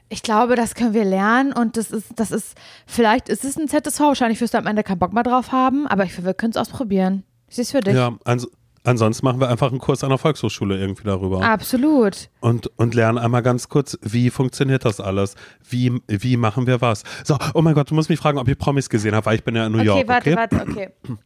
Ich 0.10 0.22
glaube, 0.22 0.56
das 0.56 0.76
können 0.76 0.94
wir 0.94 1.04
lernen 1.06 1.52
und 1.52 1.78
das 1.78 1.90
ist, 1.92 2.08
das 2.16 2.32
ist, 2.32 2.56
vielleicht 2.86 3.28
ist 3.30 3.44
es 3.44 3.58
ein 3.58 3.68
ZSV, 3.68 4.00
wahrscheinlich 4.02 4.40
wirst 4.40 4.54
du 4.54 4.58
am 4.60 4.68
Ende 4.68 4.84
keinen 4.84 5.00
Bock 5.00 5.14
mehr 5.14 5.24
drauf 5.24 5.52
haben, 5.52 5.88
aber 5.88 6.04
ich 6.04 6.24
wir 6.24 6.34
können 6.36 6.52
es 6.52 6.58
ausprobieren. 6.58 7.24
Ich 7.50 7.56
sehe 7.56 7.64
es 7.64 7.72
für 7.72 7.80
dich. 7.82 7.96
Ja, 7.96 8.16
ans 8.24 8.48
ansonsten 8.84 9.26
machen 9.26 9.40
wir 9.40 9.50
einfach 9.50 9.72
einen 9.72 9.80
Kurs 9.80 10.04
an 10.04 10.10
der 10.10 10.20
Volkshochschule 10.20 10.78
irgendwie 10.78 11.04
darüber. 11.06 11.42
Absolut. 11.44 12.30
und, 12.40 12.68
und 12.78 12.94
lernen 12.94 13.18
einmal 13.18 13.42
ganz 13.42 13.68
kurz, 13.68 13.98
wie 14.04 14.30
funktioniert 14.30 14.86
das 14.86 15.00
alles? 15.00 15.34
Wie, 15.68 16.00
wie 16.08 16.38
machen 16.38 16.68
wir 16.68 16.82
was? 16.82 17.04
So, 17.24 17.36
oh 17.56 17.64
mein 17.64 17.74
Gott, 17.74 17.90
du 17.90 17.96
musst 17.96 18.10
mich 18.10 18.20
fragen, 18.20 18.38
ob 18.38 18.48
ich 18.48 18.58
Promis 18.60 18.88
gesehen 18.90 19.16
habe, 19.16 19.26
weil 19.26 19.38
ich 19.38 19.44
bin 19.44 19.56
ja 19.56 19.66
in 19.66 19.72
New 19.72 19.80
Okay, 19.80 19.88
York. 19.88 20.08
warte, 20.08 20.30
okay? 20.34 20.38
warte, 20.38 20.70
okay. 20.70 20.90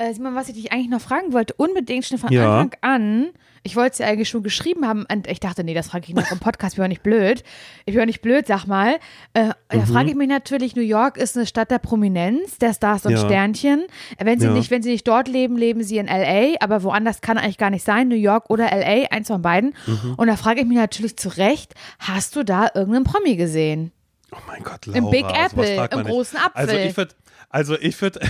Äh, 0.00 0.14
Simon, 0.14 0.36
was 0.36 0.48
ich 0.48 0.54
dich 0.54 0.70
eigentlich 0.70 0.90
noch 0.90 1.00
fragen 1.00 1.32
wollte, 1.32 1.54
unbedingt 1.54 2.04
schon 2.04 2.18
von 2.18 2.30
Ja. 2.30 2.60
Anfang 2.60 2.78
an, 2.82 3.30
ich 3.62 3.76
wollte 3.76 3.92
es 3.92 3.98
ja 3.98 4.06
eigentlich 4.06 4.28
schon 4.28 4.42
geschrieben 4.42 4.86
haben 4.86 5.06
und 5.12 5.26
ich 5.26 5.40
dachte, 5.40 5.64
nee, 5.64 5.74
das 5.74 5.88
frage 5.88 6.06
ich 6.08 6.14
noch 6.14 6.30
im 6.30 6.38
Podcast, 6.38 6.74
ich 6.74 6.76
bin 6.76 6.84
ja 6.84 6.88
nicht 6.88 7.02
blöd. 7.02 7.42
Ich 7.86 7.94
bin 7.94 8.00
ja 8.00 8.06
nicht 8.06 8.22
blöd, 8.22 8.46
sag 8.46 8.66
mal. 8.66 8.96
Äh, 9.34 9.44
Mhm. 9.46 9.52
Da 9.80 9.86
frage 9.86 10.08
ich 10.10 10.14
mich 10.16 10.28
natürlich, 10.28 10.76
New 10.76 10.82
York 10.82 11.16
ist 11.18 11.36
eine 11.36 11.44
Stadt 11.46 11.70
der 11.70 11.78
Prominenz, 11.78 12.58
der 12.58 12.72
Stars 12.74 13.04
und 13.06 13.12
Ja. 13.12 13.18
Sternchen. 13.18 13.84
Wenn 14.18 14.40
sie, 14.40 14.46
Ja. 14.46 14.52
nicht, 14.52 14.70
wenn 14.70 14.82
sie 14.82 14.90
nicht 14.92 15.06
dort 15.06 15.28
leben, 15.28 15.56
leben 15.56 15.82
sie 15.82 15.98
in 15.98 16.08
L.A., 16.08 16.56
aber 16.64 16.82
woanders 16.82 17.20
kann 17.20 17.36
eigentlich 17.38 17.58
gar 17.58 17.70
nicht 17.70 17.84
sein, 17.84 18.08
New 18.08 18.14
York 18.16 18.48
oder 18.50 18.70
L.A., 18.72 19.08
eins 19.14 19.28
von 19.28 19.42
beiden. 19.42 19.74
Mhm. 19.86 20.14
Und 20.16 20.26
da 20.28 20.36
frage 20.36 20.60
ich 20.60 20.66
mich 20.66 20.78
natürlich 20.78 21.16
zu 21.18 21.28
Recht, 21.36 21.74
hast 21.98 22.34
du 22.36 22.44
da 22.44 22.70
irgendeinen 22.74 23.04
Promi 23.04 23.36
gesehen? 23.36 23.92
Oh 24.32 24.36
mein 24.46 24.62
Gott, 24.62 24.86
Laura, 24.86 24.98
Im 24.98 25.10
Big 25.10 25.24
Apple, 25.24 25.88
im 25.90 25.98
nicht. 26.00 26.08
großen 26.08 26.38
Apfel. 26.38 26.50
Also 26.54 26.76
ich 26.76 26.96
würde, 26.96 27.14
also 27.50 27.76
ich 27.80 28.00
würde, 28.02 28.20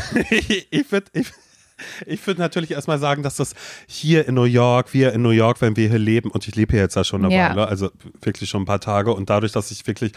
ich 0.71 0.93
würde, 0.93 1.07
ich, 1.13 1.27
ich 2.07 2.27
würde 2.27 2.41
natürlich 2.41 2.71
erstmal 2.71 2.99
sagen, 2.99 3.23
dass 3.23 3.37
das 3.37 3.55
hier 3.87 4.27
in 4.27 4.35
New 4.35 4.45
York, 4.45 4.95
wir 4.95 5.13
in 5.13 5.23
New 5.23 5.31
York, 5.31 5.61
wenn 5.61 5.77
wir 5.77 5.89
hier 5.89 5.99
leben, 5.99 6.31
und 6.31 6.47
ich 6.49 6.55
lebe 6.57 6.73
hier 6.73 6.81
jetzt 6.81 6.97
ja 6.97 7.05
schon 7.05 7.25
eine 7.25 7.35
Ja. 7.35 7.51
Weile, 7.51 7.69
also 7.69 7.91
wirklich 8.23 8.51
schon 8.51 8.63
ein 8.63 8.67
paar 8.67 8.81
Tage, 8.81 9.13
und 9.13 9.31
dadurch, 9.31 9.53
dass 9.53 9.71
ich 9.71 9.87
wirklich 9.87 10.13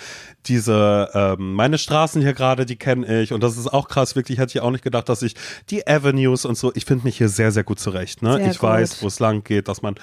diese, 0.46 1.10
ähm, 1.14 1.54
meine 1.54 1.78
Straßen 1.78 2.22
hier 2.22 2.34
gerade, 2.34 2.66
die 2.66 2.76
kenne 2.76 3.22
ich, 3.22 3.34
und 3.34 3.42
das 3.44 3.58
ist 3.58 3.68
auch 3.72 3.88
krass, 3.88 4.16
wirklich 4.16 4.40
hätte 4.40 4.58
ich 4.58 4.62
auch 4.62 4.72
nicht 4.72 4.84
gedacht, 4.84 5.10
dass 5.10 5.22
ich 5.22 5.36
die 5.70 5.88
Avenues 5.88 6.46
und 6.46 6.58
so, 6.58 6.72
ich 6.76 6.86
finde 6.86 7.06
mich 7.06 7.18
hier 7.18 7.30
sehr, 7.30 7.52
sehr 7.52 7.64
gut 7.64 7.80
zurecht. 7.80 8.22
Ne? 8.22 8.38
Sehr 8.38 8.52
ich 8.52 8.62
weiß, 8.62 8.96
gut. 8.96 9.04
wo 9.04 9.08
es 9.08 9.20
lang 9.20 9.44
geht, 9.44 9.68
dass 9.68 9.82
man 9.82 9.96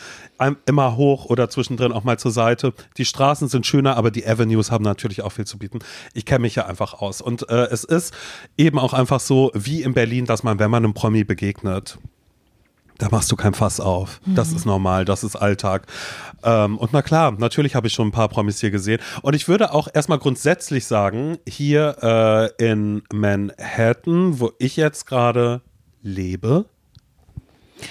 immer 0.66 0.96
hoch 0.96 1.26
oder 1.26 1.50
zwischendrin 1.50 1.92
auch 1.92 2.04
mal 2.04 2.18
zur 2.18 2.30
Seite. 2.30 2.72
Die 2.96 3.04
Straßen 3.04 3.48
sind 3.48 3.66
schöner, 3.66 3.96
aber 3.96 4.10
die 4.10 4.26
Avenues 4.26 4.70
haben 4.70 4.84
natürlich 4.84 5.22
auch 5.22 5.32
viel 5.32 5.46
zu 5.46 5.58
bieten. 5.58 5.80
Ich 6.14 6.24
kenne 6.24 6.40
mich 6.40 6.54
ja 6.54 6.66
einfach 6.66 6.94
aus. 6.94 7.20
Und 7.20 7.48
äh, 7.48 7.66
es 7.70 7.84
ist 7.84 8.14
eben 8.56 8.78
auch 8.78 8.92
einfach 8.92 9.20
so, 9.20 9.50
wie 9.54 9.82
in 9.82 9.94
Berlin, 9.94 10.26
dass 10.26 10.42
man, 10.44 10.58
wenn 10.58 10.70
man 10.70 10.84
einem 10.84 10.94
Promi 10.94 11.24
begegnet, 11.24 11.47
da 12.98 13.08
machst 13.10 13.30
du 13.30 13.36
kein 13.36 13.54
Fass 13.54 13.78
auf. 13.80 14.20
Das 14.26 14.52
ist 14.52 14.64
normal, 14.66 15.04
das 15.04 15.22
ist 15.22 15.36
Alltag. 15.36 15.86
Ähm, 16.42 16.76
und 16.78 16.92
na 16.92 17.00
klar, 17.02 17.30
natürlich 17.38 17.74
habe 17.76 17.86
ich 17.86 17.92
schon 17.92 18.08
ein 18.08 18.12
paar 18.12 18.28
Promis 18.28 18.60
hier 18.60 18.70
gesehen. 18.72 19.00
Und 19.22 19.34
ich 19.34 19.46
würde 19.48 19.72
auch 19.72 19.88
erstmal 19.92 20.18
grundsätzlich 20.18 20.84
sagen, 20.86 21.38
hier 21.48 22.50
äh, 22.58 22.64
in 22.70 23.02
Manhattan, 23.12 24.40
wo 24.40 24.50
ich 24.58 24.76
jetzt 24.76 25.06
gerade 25.06 25.62
lebe, 26.02 26.66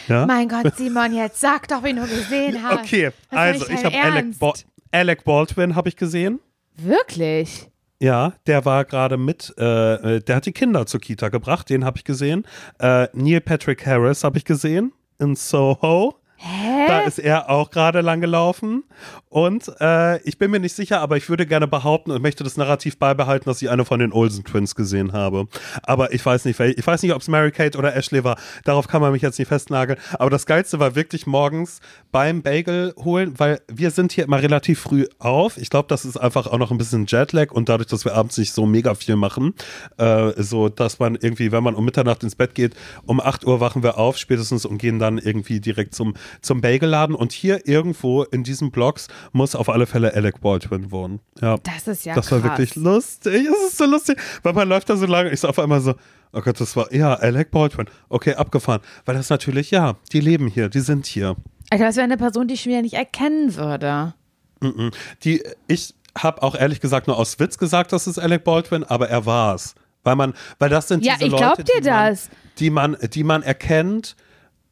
ja? 0.10 0.26
Mein 0.26 0.50
Gott, 0.50 0.76
Simon, 0.76 1.14
jetzt 1.14 1.40
sag 1.40 1.68
doch, 1.70 1.82
wen 1.84 1.96
du 1.96 2.02
gesehen 2.08 2.62
hast. 2.64 2.80
Okay, 2.80 3.12
also 3.30 3.68
ich 3.70 3.86
habe 3.86 3.98
Alec. 3.98 4.38
Ba- 4.40 4.54
Alec 4.92 5.24
Baldwin 5.24 5.76
habe 5.76 5.88
ich 5.90 5.96
gesehen. 5.96 6.40
Wirklich? 6.76 7.70
Ja, 8.00 8.34
der 8.46 8.64
war 8.66 8.86
gerade 8.86 9.18
mit, 9.18 9.54
äh, 9.58 10.18
äh, 10.18 10.20
der 10.22 10.36
hat 10.36 10.46
die 10.46 10.52
Kinder 10.52 10.86
zur 10.86 11.00
Kita 11.00 11.30
gebracht, 11.30 11.70
den 11.70 11.84
habe 11.84 11.98
ich 11.98 12.04
gesehen. 12.04 12.46
Äh, 12.80 13.08
Neil 13.14 13.42
Patrick 13.42 13.86
Harris 13.88 14.24
habe 14.24 14.38
ich 14.38 14.46
gesehen 14.46 14.94
in 15.20 15.36
Soho. 15.36 16.16
Hä? 16.38 16.88
Da 16.88 17.00
ist 17.02 17.20
er 17.20 17.50
auch 17.50 17.72
gerade 17.72 18.02
lang 18.02 18.22
gelaufen. 18.22 18.84
Und 19.30 19.72
äh, 19.80 20.22
ich 20.22 20.38
bin 20.38 20.52
mir 20.52 20.60
nicht 20.60 20.76
sicher, 20.76 21.02
aber 21.02 21.18
ich 21.18 21.30
würde 21.30 21.46
gerne 21.46 21.68
behaupten 21.68 22.12
und 22.12 22.22
möchte 22.22 22.44
das 22.44 22.58
Narrativ 22.58 22.98
beibehalten, 22.98 23.46
dass 23.46 23.62
ich 23.62 23.70
eine 23.70 23.86
von 23.86 24.00
den 24.00 24.14
Olsen 24.14 24.44
Twins 24.44 24.76
gesehen 24.76 25.14
habe. 25.14 25.48
Aber 25.84 26.14
ich 26.14 26.26
weiß 26.26 26.46
nicht, 26.46 26.60
ich 26.60 26.88
weiß 26.88 27.02
nicht, 27.04 27.14
ob 27.14 27.22
es 27.22 27.28
Mary 27.28 27.52
Kate 27.52 27.78
oder 27.78 27.96
Ashley 27.96 28.24
war. 28.24 28.38
Darauf 28.64 28.88
kann 28.88 29.02
man 29.02 29.12
mich 29.12 29.22
jetzt 29.22 29.40
nicht 29.40 29.48
festnageln. 29.48 30.00
Aber 30.14 30.30
das 30.30 30.46
Geilste 30.46 30.80
war 30.80 30.96
wirklich 30.96 31.28
morgens 31.28 31.82
beim 32.12 32.42
Bagel 32.42 32.94
holen, 32.98 33.34
weil 33.38 33.60
wir 33.68 33.92
sind 33.92 34.12
hier 34.12 34.24
immer 34.24 34.42
relativ 34.42 34.80
früh 34.80 35.08
auf. 35.20 35.58
Ich 35.58 35.70
glaube, 35.70 35.88
das 35.90 36.06
ist 36.06 36.18
einfach 36.18 36.48
auch 36.48 36.58
noch 36.58 36.72
ein 36.72 36.78
bisschen 36.78 37.06
Jetlag 37.08 37.52
und 37.52 37.70
dadurch, 37.70 37.90
dass 37.90 38.06
wir 38.06 38.16
abends 38.16 38.38
nicht 38.38 38.54
so 38.54 38.66
mega 38.66 38.96
viel 38.96 39.16
machen, 39.16 39.54
äh, 39.98 40.32
so 40.38 40.70
dass 40.70 41.00
man 41.00 41.16
irgendwie, 41.16 41.52
wenn 41.52 41.64
man 41.64 41.76
um 41.76 41.84
Mitternacht 41.86 42.24
ins 42.24 42.36
Bett 42.36 42.56
geht, 42.56 42.76
um 43.06 43.20
8 43.20 43.46
Uhr 43.46 43.60
wachen 43.60 43.84
wir 43.84 43.98
auf 43.98 44.18
spätestens 44.18 44.66
und 44.66 44.78
gehen 44.78 45.00
dann 45.00 45.18
irgendwie 45.18 45.60
direkt 45.60 45.96
zum, 45.96 46.14
zum 46.42 46.62
Bagel 46.62 46.78
Bagelladen 46.88 47.16
und 47.16 47.32
hier 47.32 47.68
irgendwo 47.68 48.24
in 48.24 48.44
diesen 48.44 48.72
Blocks 48.72 49.08
muss 49.32 49.56
auf 49.56 49.68
alle 49.70 49.86
Fälle 49.88 50.14
Alec 50.14 50.42
Baldwin 50.42 50.92
wohnen. 50.92 51.20
Ja. 51.42 51.58
Das 51.64 51.88
ist 51.88 52.06
ja 52.06 52.14
Das 52.16 52.32
war 52.32 52.40
krass. 52.40 52.52
wirklich 52.52 52.76
lustig. 52.76 53.48
Es 53.48 53.68
ist 53.72 53.78
so 53.78 53.86
lustig, 53.86 54.18
weil 54.44 54.54
man 54.54 54.70
läuft 54.70 54.90
da 54.90 54.96
so 54.96 55.06
lange. 55.06 55.32
Ich 55.32 55.40
so 55.42 55.48
auf 55.48 55.60
einmal 55.60 55.82
so, 55.82 55.96
oh 56.34 56.42
Gott, 56.42 56.60
das 56.62 56.76
war, 56.76 56.94
ja, 56.94 57.14
Alec 57.16 57.52
Baldwin. 57.52 57.88
Okay, 58.10 58.36
abgefahren. 58.36 58.82
Weil 59.06 59.16
das 59.16 59.30
natürlich, 59.30 59.72
ja, 59.72 59.96
die 60.14 60.20
leben 60.20 60.48
hier, 60.48 60.70
die 60.70 60.80
sind 60.80 61.06
hier. 61.08 61.36
Alter, 61.70 61.86
das 61.86 61.96
wäre 61.96 62.06
eine 62.06 62.18
Person, 62.18 62.48
die 62.48 62.54
ich 62.54 62.66
wieder 62.66 62.82
nicht 62.82 62.94
erkennen 62.96 63.56
würde. 63.56 64.14
Mhm. 64.62 64.92
Die, 65.24 65.44
ich 65.68 65.94
habe 66.18 66.42
auch 66.44 66.56
ehrlich 66.56 66.80
gesagt 66.80 67.08
nur 67.08 67.18
aus 67.18 67.40
Witz 67.40 67.58
gesagt, 67.58 67.92
das 67.92 68.08
ist 68.08 68.18
Alec 68.20 68.44
Baldwin, 68.44 68.84
aber 68.84 69.10
er 69.10 69.26
war's. 69.26 69.76
Weil 70.04 70.16
man, 70.16 70.34
weil 70.60 70.70
das 70.70 70.88
sind 70.88 71.04
Ja, 71.04 71.14
diese 71.16 71.26
ich 71.26 71.32
Leute, 71.32 71.44
glaub 71.44 71.58
dir 71.58 71.82
die 71.82 71.90
man, 71.90 72.10
das. 72.12 72.30
die 72.60 72.70
man, 72.70 72.98
die 73.14 73.24
man 73.24 73.44
erkennt, 73.44 74.16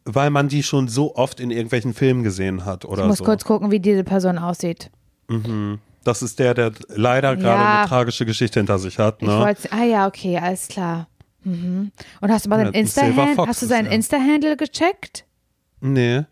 weil 0.06 0.30
man 0.30 0.48
die 0.48 0.64
schon 0.64 0.88
so 0.88 1.16
oft 1.16 1.40
in 1.40 1.52
irgendwelchen 1.52 1.94
Filmen 1.94 2.24
gesehen 2.24 2.64
hat 2.66 2.86
oder 2.86 3.04
Ich 3.04 3.08
muss 3.10 3.18
so. 3.18 3.24
kurz 3.24 3.44
gucken, 3.44 3.72
wie 3.72 3.80
diese 3.80 4.04
Person 4.04 4.38
aussieht. 4.38 4.92
Das 6.04 6.22
ist 6.22 6.38
der, 6.40 6.54
der 6.54 6.72
leider 6.90 7.36
gerade 7.36 7.62
Ja. 7.64 7.80
eine 7.80 7.88
tragische 7.90 8.26
Geschichte 8.26 8.60
hinter 8.60 8.78
sich 8.78 9.00
hat. 9.00 9.22
Ich 9.22 9.28
Ne? 9.28 9.56
ah 9.72 9.84
ja, 9.84 10.08
okay, 10.08 10.38
alles 10.38 10.68
klar. 10.68 11.08
Mhm. 11.44 11.92
Und 12.22 12.32
hast 12.32 12.46
du 12.46 12.50
mal 12.50 12.64
Ja, 12.64 12.70
Insta-Handle, 12.70 13.36
Fox 13.36 13.50
hast 13.50 13.62
du 13.64 13.66
seinen. 13.68 13.92
Insta-Handle 13.92 14.56
gecheckt? 14.58 15.26
Nee. 15.82 16.24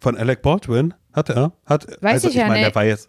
Von 0.00 0.16
Alec 0.16 0.42
Baldwin? 0.42 0.94
Hat 1.12 1.28
er? 1.28 1.52
Hat, 1.66 1.86
Weiß 2.00 2.12
also 2.14 2.28
ich 2.28 2.34
ja 2.34 2.42
meine, 2.46 2.54
nicht. 2.60 2.66
der 2.68 2.74
war 2.74 2.84
jetzt. 2.84 3.08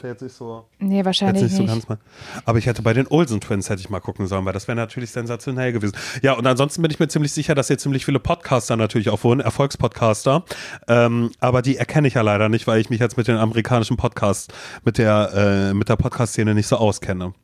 Fährt 0.00 0.18
sich 0.18 0.32
so. 0.32 0.64
Nee, 0.78 0.96
Jetzt 0.98 1.06
wahrscheinlich 1.06 1.42
nicht 1.42 1.52
nicht. 1.58 1.68
so 1.68 1.74
ganz 1.74 1.88
mal. 1.88 1.98
Aber 2.46 2.56
ich 2.58 2.64
hätte 2.66 2.80
bei 2.80 2.94
den 2.94 3.06
Olsen 3.06 3.40
Twins 3.40 3.68
hätte 3.68 3.80
ich 3.82 3.90
mal 3.90 4.00
gucken 4.00 4.26
sollen, 4.26 4.46
weil 4.46 4.54
das 4.54 4.66
wäre 4.66 4.76
natürlich 4.76 5.10
sensationell 5.10 5.72
gewesen. 5.72 5.94
Ja, 6.22 6.32
und 6.32 6.46
ansonsten 6.46 6.80
bin 6.80 6.90
ich 6.90 6.98
mir 6.98 7.08
ziemlich 7.08 7.32
sicher, 7.32 7.54
dass 7.54 7.66
hier 7.66 7.76
ziemlich 7.76 8.06
viele 8.06 8.18
Podcaster 8.18 8.76
natürlich 8.76 9.10
auch 9.10 9.22
wohnen, 9.24 9.40
Erfolgspodcaster. 9.40 10.44
Ähm, 10.88 11.30
aber 11.40 11.60
die 11.60 11.76
erkenne 11.76 12.08
ich 12.08 12.14
ja 12.14 12.22
leider 12.22 12.48
nicht, 12.48 12.66
weil 12.66 12.80
ich 12.80 12.88
mich 12.88 12.98
jetzt 13.00 13.18
mit 13.18 13.28
den 13.28 13.36
amerikanischen 13.36 13.98
Podcasts, 13.98 14.48
mit 14.84 14.96
der, 14.96 15.32
äh, 15.70 15.74
mit 15.74 15.90
der 15.90 15.96
Podcast-Szene 15.96 16.54
nicht 16.54 16.66
so 16.66 16.76
auskenne. 16.76 17.34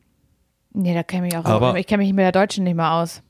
Nee, 0.73 0.95
da 0.95 1.03
kenne 1.03 1.27
ich 1.27 1.33
mich 1.35 1.39
auch. 1.39 1.49
Aber- 1.49 1.77
ich 1.77 1.85
kenne 1.85 2.01
mich 2.03 2.11
mit 2.13 2.23
der 2.23 2.31
Deutschen 2.31 2.63
nicht 2.63 2.75
mehr 2.75 2.91
aus. 2.91 3.21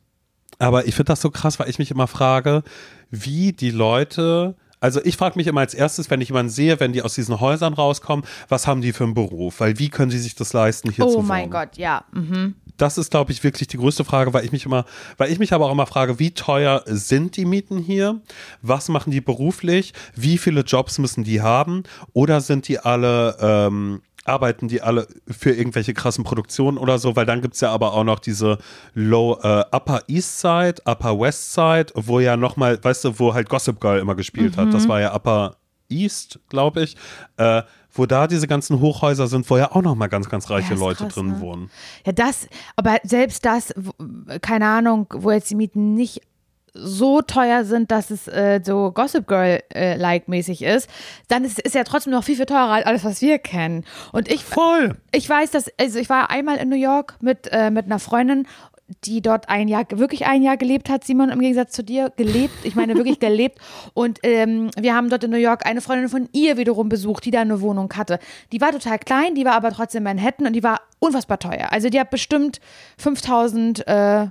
Aber 0.60 0.88
ich 0.88 0.96
finde 0.96 1.12
das 1.12 1.22
so 1.22 1.30
krass, 1.32 1.60
weil 1.60 1.70
ich 1.70 1.80
mich 1.80 1.92
immer 1.92 2.08
frage, 2.08 2.64
wie 3.12 3.52
die 3.52 3.72
Leute. 3.72 4.56
Also 4.80 5.02
ich 5.04 5.18
frage 5.18 5.38
mich 5.38 5.48
immer 5.48 5.62
als 5.62 5.74
erstes, 5.74 6.10
wenn 6.12 6.22
ich 6.22 6.30
jemanden 6.30 6.52
sehe, 6.52 6.80
wenn 6.80 6.94
die 6.94 7.02
aus 7.02 7.16
diesen 7.16 7.40
Häusern 7.40 7.74
rauskommen, 7.74 8.24
was 8.48 8.68
haben 8.68 8.82
die 8.82 8.94
für 8.94 9.06
einen 9.06 9.16
Beruf? 9.16 9.60
Weil 9.60 9.80
wie 9.80 9.90
können 9.90 10.12
sie 10.12 10.20
sich 10.20 10.36
das 10.36 10.54
leisten, 10.54 10.92
hier 10.92 11.06
zu 11.08 11.14
Oh 11.14 11.18
wohnen? 11.18 11.28
mein 11.28 11.50
Gott, 11.50 11.78
ja. 11.78 12.04
Mhm. 12.14 12.56
Das 12.78 13.00
ist, 13.00 13.10
glaube 13.10 13.32
ich, 13.32 13.44
wirklich 13.44 13.68
die 13.68 13.78
größte 13.78 14.06
Frage, 14.06 14.34
weil 14.34 14.46
ich 14.46 14.52
mich 14.52 14.66
immer, 14.66 14.86
weil 15.18 15.32
ich 15.32 15.40
mich 15.40 15.52
aber 15.52 15.66
auch 15.66 15.72
immer 15.72 15.88
frage, 15.88 16.20
wie 16.20 16.30
teuer 16.30 16.84
sind 16.86 17.36
die 17.36 17.46
Mieten 17.46 17.80
hier? 17.80 18.22
Was 18.62 18.88
machen 18.88 19.10
die 19.10 19.20
beruflich? 19.22 19.94
Wie 20.16 20.38
viele 20.38 20.62
Jobs 20.62 21.00
müssen 21.00 21.24
die 21.24 21.42
haben? 21.42 21.82
Oder 22.14 22.40
sind 22.40 22.68
die 22.68 22.78
alle, 22.78 23.36
ähm, 23.42 24.02
arbeiten 24.28 24.68
die 24.68 24.82
alle 24.82 25.08
für 25.28 25.52
irgendwelche 25.52 25.94
krassen 25.94 26.24
Produktionen 26.24 26.78
oder 26.78 27.00
so? 27.00 27.16
Weil 27.16 27.26
dann 27.26 27.42
gibt 27.42 27.56
es 27.56 27.62
ja 27.62 27.72
aber 27.72 27.94
auch 27.94 28.04
noch 28.04 28.20
diese 28.20 28.58
Low, 28.94 29.40
äh, 29.42 29.64
Upper 29.72 30.02
East 30.08 30.40
Side, 30.40 30.76
Upper 30.86 31.20
West 31.20 31.54
Side, 31.54 31.88
wo 31.96 32.20
ja 32.20 32.38
nochmal, 32.38 32.84
weißt 32.84 33.06
du, 33.06 33.20
wo 33.20 33.34
halt 33.34 33.50
Gossip 33.50 33.80
Girl 33.80 34.00
immer 34.00 34.16
gespielt 34.16 34.58
hat. 34.58 34.74
Das 34.74 34.88
war 34.88 35.00
ja 35.00 35.16
Upper 35.16 35.56
East, 35.90 36.40
glaube 36.50 36.84
ich. 36.84 36.96
Äh, 37.38 37.64
wo 37.94 38.06
da 38.06 38.28
diese 38.28 38.48
ganzen 38.48 38.80
Hochhäuser 38.80 39.28
sind, 39.28 39.50
wo 39.50 39.58
ja 39.58 39.72
auch 39.72 39.82
nochmal 39.82 40.10
ganz, 40.10 40.30
ganz 40.30 40.50
reiche 40.50 40.76
Ja, 40.76 40.80
Leute 40.80 41.06
krass, 41.06 41.16
drin 41.16 41.28
ne? 41.28 41.40
wohnen. 41.40 41.72
Ja, 42.06 42.12
das, 42.12 42.48
aber 42.76 42.98
selbst 43.04 43.44
das, 43.44 43.74
keine 44.42 44.68
Ahnung, 44.68 45.08
wo 45.14 45.32
jetzt 45.32 45.50
die 45.50 45.56
Mieten 45.56 45.96
nicht 45.96 46.22
so 46.78 47.22
teuer 47.22 47.66
sind, 47.66 47.92
dass 47.92 48.12
es 48.12 48.28
äh, 48.28 48.62
so 48.64 48.92
Gossip 48.92 49.28
Girl-like 49.28 50.28
mäßig 50.28 50.62
ist, 50.62 50.90
dann 51.28 51.44
ist 51.44 51.60
es 51.64 51.74
ja 51.74 51.84
trotzdem 51.84 52.14
noch 52.14 52.24
viel, 52.24 52.36
viel 52.36 52.46
teurer 52.46 52.72
als 52.72 52.86
alles, 52.86 53.04
was 53.04 53.22
wir 53.22 53.40
kennen. 53.40 53.84
Und 54.12 54.32
ich, 54.32 54.44
Voll. 54.44 54.96
ich 55.12 55.28
weiß, 55.28 55.52
dass, 55.52 55.72
also 55.80 56.00
ich 56.00 56.10
war 56.10 56.30
einmal 56.30 56.58
in 56.58 56.70
New 56.70 56.76
York 56.76 57.16
mit, 57.22 57.50
äh, 57.52 57.72
mit 57.72 57.86
einer 57.86 58.00
Freundin, 58.00 58.48
die 59.04 59.22
dort 59.22 59.50
ein 59.50 59.68
Jahr, 59.68 59.86
wirklich 59.90 60.26
ein 60.26 60.42
Jahr 60.42 60.56
gelebt 60.56 60.90
hat, 60.90 61.04
Simon, 61.04 61.30
im 61.30 61.40
Gegensatz 61.40 61.74
zu 61.74 61.84
dir, 61.84 62.12
gelebt, 62.16 62.54
ich 62.64 62.76
meine 62.76 62.96
wirklich 62.96 63.20
gelebt. 63.20 63.60
Und 63.94 64.20
ähm, 64.24 64.72
wir 64.80 64.96
haben 64.96 65.10
dort 65.10 65.24
in 65.24 65.32
New 65.32 65.38
York 65.38 65.66
eine 65.66 65.82
Freundin 65.82 66.10
von 66.10 66.30
ihr 66.32 66.58
wiederum 66.58 66.88
besucht, 66.88 67.26
die 67.26 67.32
da 67.32 67.42
eine 67.42 67.62
Wohnung 67.62 67.92
hatte. 67.94 68.20
Die 68.52 68.62
war 68.62 68.72
total 68.72 69.00
klein, 69.00 69.36
die 69.36 69.46
war 69.46 69.54
aber 69.54 69.72
trotzdem 69.72 70.00
in 70.00 70.16
Manhattan 70.16 70.48
und 70.48 70.54
die 70.54 70.64
war 70.64 70.82
unfassbar 71.00 71.40
teuer. 71.40 71.68
Also 71.72 71.90
die 71.90 72.00
hat 72.00 72.10
bestimmt 72.10 72.62
5000 72.98 73.88
äh, 73.88 74.28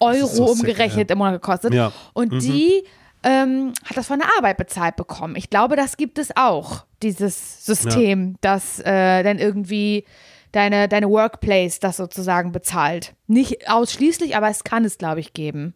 Euro 0.00 0.26
so 0.26 0.46
sick, 0.46 0.60
umgerechnet 0.60 1.10
im 1.10 1.18
Monat 1.18 1.34
gekostet. 1.34 1.74
Ja. 1.74 1.92
Und 2.12 2.42
die 2.42 2.84
ähm, 3.22 3.72
hat 3.84 3.96
das 3.96 4.06
von 4.06 4.18
der 4.18 4.28
Arbeit 4.38 4.56
bezahlt 4.56 4.96
bekommen. 4.96 5.36
Ich 5.36 5.50
glaube, 5.50 5.76
das 5.76 5.96
gibt 5.96 6.18
es 6.18 6.36
auch, 6.36 6.84
dieses 7.02 7.64
System, 7.64 8.36
das 8.40 8.78
äh, 8.80 9.22
dann 9.22 9.38
irgendwie 9.38 10.04
deine, 10.52 10.88
deine 10.88 11.08
Workplace 11.08 11.80
das 11.80 11.96
sozusagen 11.96 12.52
bezahlt. 12.52 13.14
Nicht 13.26 13.68
ausschließlich, 13.68 14.36
aber 14.36 14.48
es 14.48 14.64
kann 14.64 14.84
es, 14.84 14.98
glaube 14.98 15.20
ich, 15.20 15.32
geben. 15.32 15.74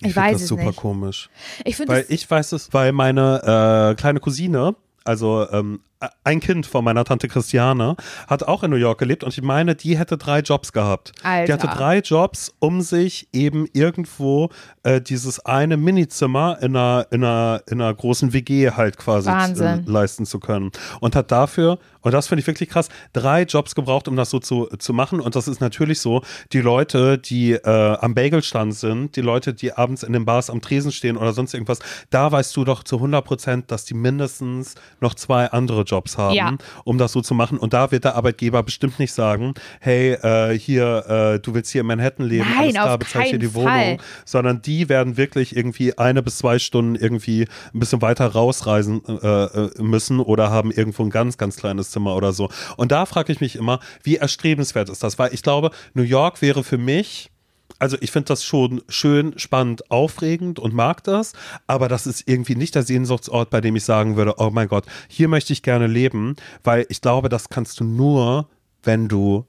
Ich, 0.00 0.12
find 0.12 0.16
weiß 0.16 0.32
das 0.34 0.42
es 0.42 0.48
super 0.48 0.64
nicht. 0.64 0.76
komisch. 0.76 1.30
Ich 1.64 1.76
finde 1.76 1.94
Weil 1.94 2.04
ich 2.08 2.30
weiß 2.30 2.52
es, 2.52 2.72
weil 2.72 2.92
meine 2.92 3.92
äh, 3.92 3.94
kleine 3.94 4.20
Cousine, 4.20 4.76
also 5.04 5.48
ähm, 5.50 5.80
ein 6.24 6.40
Kind 6.40 6.66
von 6.66 6.84
meiner 6.84 7.04
Tante 7.04 7.28
Christiane, 7.28 7.96
hat 8.26 8.42
auch 8.42 8.62
in 8.62 8.70
New 8.70 8.76
York 8.76 8.98
gelebt 8.98 9.24
und 9.24 9.36
ich 9.36 9.42
meine, 9.42 9.74
die 9.74 9.98
hätte 9.98 10.18
drei 10.18 10.40
Jobs 10.40 10.72
gehabt. 10.72 11.12
Die 11.20 11.24
Alter. 11.26 11.52
hatte 11.54 11.66
drei 11.68 11.98
Jobs, 12.00 12.54
um 12.58 12.80
sich 12.80 13.28
eben 13.32 13.66
irgendwo 13.72 14.50
äh, 14.82 15.00
dieses 15.00 15.44
eine 15.44 15.76
Minizimmer 15.76 16.58
in 16.60 16.76
einer, 16.76 17.06
in, 17.10 17.24
einer, 17.24 17.62
in 17.68 17.80
einer 17.80 17.94
großen 17.94 18.32
WG 18.32 18.70
halt 18.72 18.98
quasi 18.98 19.30
Wahnsinn. 19.30 19.84
äh, 19.86 19.90
leisten 19.90 20.26
zu 20.26 20.40
können. 20.40 20.70
Und 21.00 21.16
hat 21.16 21.30
dafür, 21.30 21.78
und 22.06 22.12
das 22.12 22.28
finde 22.28 22.40
ich 22.40 22.46
wirklich 22.46 22.68
krass, 22.68 22.88
drei 23.12 23.42
Jobs 23.42 23.74
gebraucht, 23.74 24.06
um 24.06 24.14
das 24.14 24.30
so 24.30 24.38
zu, 24.38 24.68
zu 24.78 24.92
machen. 24.92 25.18
Und 25.18 25.34
das 25.34 25.48
ist 25.48 25.60
natürlich 25.60 25.98
so, 26.00 26.22
die 26.52 26.60
Leute, 26.60 27.18
die 27.18 27.54
äh, 27.54 27.96
am 28.00 28.14
Bagelstand 28.14 28.76
sind, 28.76 29.16
die 29.16 29.22
Leute, 29.22 29.52
die 29.52 29.72
abends 29.72 30.04
in 30.04 30.12
den 30.12 30.24
Bars 30.24 30.48
am 30.48 30.60
Tresen 30.60 30.92
stehen 30.92 31.16
oder 31.16 31.32
sonst 31.32 31.52
irgendwas, 31.52 31.80
da 32.10 32.30
weißt 32.30 32.56
du 32.56 32.62
doch 32.64 32.84
zu 32.84 32.96
100 32.98 33.24
Prozent, 33.24 33.70
dass 33.72 33.84
die 33.86 33.94
mindestens 33.94 34.76
noch 35.00 35.14
zwei 35.16 35.46
andere 35.50 35.82
Jobs 35.82 36.16
haben, 36.16 36.34
Ja. 36.36 36.54
um 36.84 36.96
das 36.96 37.10
so 37.10 37.22
zu 37.22 37.34
machen. 37.34 37.58
Und 37.58 37.72
da 37.72 37.90
wird 37.90 38.04
der 38.04 38.14
Arbeitgeber 38.14 38.62
bestimmt 38.62 39.00
nicht 39.00 39.12
sagen, 39.12 39.54
hey, 39.80 40.12
äh, 40.12 40.56
hier, 40.56 41.06
äh, 41.08 41.40
du 41.40 41.54
willst 41.54 41.72
hier 41.72 41.80
in 41.80 41.88
Manhattan 41.88 42.24
leben, 42.24 42.46
Nein, 42.48 42.58
alles 42.60 42.74
klar, 42.74 42.92
auf 42.92 42.98
bezahl 43.00 43.22
ich 43.24 43.30
dir 43.30 43.38
die 43.40 43.52
Wohnung, 43.52 43.68
Fall. 43.68 43.96
sondern 44.24 44.62
die 44.62 44.88
werden 44.88 45.16
wirklich 45.16 45.56
irgendwie 45.56 45.98
eine 45.98 46.22
bis 46.22 46.38
zwei 46.38 46.60
Stunden 46.60 46.94
irgendwie 46.94 47.48
ein 47.74 47.80
bisschen 47.80 48.00
weiter 48.00 48.26
rausreisen 48.28 49.02
äh, 49.08 49.26
äh, 49.44 49.82
müssen 49.82 50.20
oder 50.20 50.50
haben 50.50 50.70
irgendwo 50.70 51.02
ein 51.02 51.10
ganz, 51.10 51.36
ganz 51.36 51.56
kleines 51.56 51.95
Zimmer 51.96 52.14
oder 52.14 52.32
so. 52.32 52.50
Und 52.76 52.92
da 52.92 53.06
frage 53.06 53.32
ich 53.32 53.40
mich 53.40 53.56
immer, 53.56 53.80
wie 54.02 54.16
erstrebenswert 54.16 54.90
ist 54.90 55.02
das? 55.02 55.18
Weil 55.18 55.32
ich 55.32 55.42
glaube, 55.42 55.70
New 55.94 56.02
York 56.02 56.42
wäre 56.42 56.62
für 56.62 56.78
mich 56.78 57.30
also 57.78 57.98
ich 58.00 58.10
finde 58.10 58.28
das 58.28 58.42
schon 58.42 58.80
schön, 58.88 59.38
spannend, 59.38 59.90
aufregend 59.90 60.58
und 60.58 60.72
mag 60.72 61.04
das, 61.04 61.34
aber 61.66 61.88
das 61.88 62.06
ist 62.06 62.26
irgendwie 62.26 62.54
nicht 62.54 62.74
der 62.74 62.82
Sehnsuchtsort, 62.82 63.50
bei 63.50 63.60
dem 63.60 63.76
ich 63.76 63.84
sagen 63.84 64.16
würde, 64.16 64.36
oh 64.38 64.48
mein 64.50 64.68
Gott, 64.68 64.86
hier 65.08 65.28
möchte 65.28 65.52
ich 65.52 65.62
gerne 65.62 65.86
leben, 65.86 66.36
weil 66.64 66.86
ich 66.88 67.02
glaube, 67.02 67.28
das 67.28 67.50
kannst 67.50 67.78
du 67.80 67.84
nur, 67.84 68.48
wenn 68.82 69.08
du 69.08 69.44